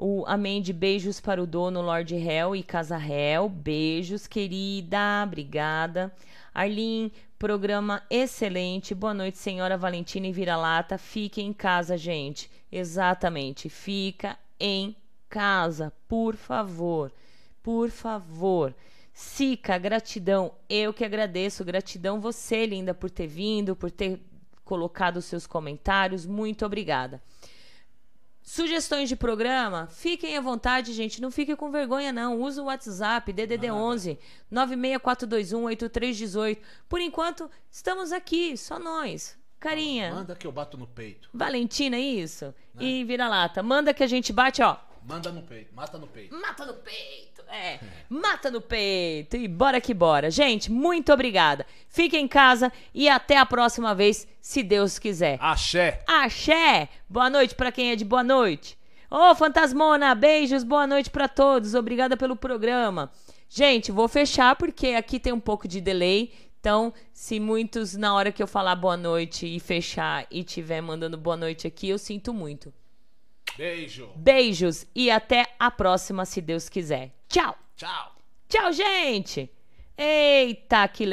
O 0.00 0.24
Amém 0.26 0.62
de 0.62 0.72
beijos 0.72 1.20
para 1.20 1.42
o 1.42 1.46
dono 1.46 1.82
Lord 1.82 2.14
Hell 2.14 2.54
e 2.54 2.62
Casa 2.62 2.96
Hell. 2.96 3.48
Beijos, 3.48 4.28
querida, 4.28 5.24
obrigada. 5.26 6.14
Arlene, 6.58 7.12
programa 7.38 8.02
excelente. 8.10 8.92
Boa 8.92 9.14
noite, 9.14 9.38
senhora 9.38 9.78
Valentina 9.78 10.26
e 10.26 10.32
Vira-Lata. 10.32 10.98
Fique 10.98 11.40
em 11.40 11.52
casa, 11.52 11.96
gente. 11.96 12.50
Exatamente, 12.72 13.68
fica 13.68 14.36
em 14.58 14.96
casa, 15.28 15.92
por 16.08 16.34
favor. 16.34 17.12
Por 17.62 17.90
favor. 17.90 18.74
Sica, 19.12 19.78
gratidão. 19.78 20.50
Eu 20.68 20.92
que 20.92 21.04
agradeço. 21.04 21.64
Gratidão 21.64 22.20
você, 22.20 22.66
linda, 22.66 22.92
por 22.92 23.08
ter 23.08 23.28
vindo, 23.28 23.76
por 23.76 23.92
ter 23.92 24.20
colocado 24.64 25.18
os 25.18 25.26
seus 25.26 25.46
comentários. 25.46 26.26
Muito 26.26 26.66
obrigada. 26.66 27.22
Sugestões 28.48 29.10
de 29.10 29.14
programa? 29.14 29.88
Fiquem 29.88 30.34
à 30.34 30.40
vontade, 30.40 30.94
gente. 30.94 31.20
Não 31.20 31.30
fiquem 31.30 31.54
com 31.54 31.70
vergonha, 31.70 32.10
não. 32.10 32.40
Usa 32.40 32.62
o 32.62 32.64
WhatsApp, 32.64 33.30
DDD 33.30 33.70
11 33.70 34.18
96421 34.50 35.64
8318. 35.64 36.62
Por 36.88 36.98
enquanto, 36.98 37.50
estamos 37.70 38.10
aqui, 38.10 38.56
só 38.56 38.78
nós. 38.78 39.36
Carinha. 39.60 40.14
Manda 40.14 40.34
que 40.34 40.46
eu 40.46 40.52
bato 40.52 40.78
no 40.78 40.86
peito. 40.86 41.28
Valentina, 41.34 41.96
é 41.96 42.00
isso? 42.00 42.54
E 42.80 43.04
vira-lata. 43.04 43.62
Manda 43.62 43.92
que 43.92 44.02
a 44.02 44.06
gente 44.06 44.32
bate, 44.32 44.62
ó. 44.62 44.78
Manda 45.08 45.32
no 45.32 45.40
peito, 45.40 45.74
mata 45.74 45.96
no 45.96 46.06
peito. 46.06 46.38
Mata 46.38 46.66
no 46.66 46.74
peito. 46.74 47.42
É, 47.50 47.80
mata 48.10 48.50
no 48.50 48.60
peito. 48.60 49.38
E 49.38 49.48
bora 49.48 49.80
que 49.80 49.94
bora. 49.94 50.30
Gente, 50.30 50.70
muito 50.70 51.10
obrigada. 51.10 51.64
Fiquem 51.88 52.26
em 52.26 52.28
casa 52.28 52.70
e 52.92 53.08
até 53.08 53.38
a 53.38 53.46
próxima 53.46 53.94
vez, 53.94 54.28
se 54.38 54.62
Deus 54.62 54.98
quiser. 54.98 55.38
Axé. 55.40 56.04
Axé. 56.06 56.90
Boa 57.08 57.30
noite 57.30 57.54
pra 57.54 57.72
quem 57.72 57.90
é 57.90 57.96
de 57.96 58.04
boa 58.04 58.22
noite. 58.22 58.76
Ô, 59.10 59.34
Fantasmona, 59.34 60.14
beijos, 60.14 60.62
boa 60.62 60.86
noite 60.86 61.08
pra 61.08 61.26
todos. 61.26 61.74
Obrigada 61.74 62.14
pelo 62.14 62.36
programa. 62.36 63.10
Gente, 63.48 63.90
vou 63.90 64.08
fechar 64.08 64.56
porque 64.56 64.88
aqui 64.88 65.18
tem 65.18 65.32
um 65.32 65.40
pouco 65.40 65.66
de 65.66 65.80
delay. 65.80 66.34
Então, 66.60 66.92
se 67.14 67.40
muitos 67.40 67.96
na 67.96 68.14
hora 68.14 68.30
que 68.30 68.42
eu 68.42 68.46
falar 68.46 68.76
boa 68.76 68.96
noite 68.96 69.46
e 69.46 69.58
fechar 69.58 70.26
e 70.30 70.44
tiver 70.44 70.82
mandando 70.82 71.16
boa 71.16 71.36
noite 71.36 71.66
aqui, 71.66 71.88
eu 71.88 71.96
sinto 71.96 72.34
muito. 72.34 72.70
Beijo. 73.58 74.12
Beijos 74.14 74.86
e 74.94 75.10
até 75.10 75.52
a 75.58 75.68
próxima, 75.68 76.24
se 76.24 76.40
Deus 76.40 76.68
quiser. 76.68 77.10
Tchau. 77.28 77.58
Tchau. 77.74 78.14
Tchau, 78.48 78.72
gente. 78.72 79.50
Eita, 79.96 80.86
que 80.86 81.04
legal. 81.04 81.06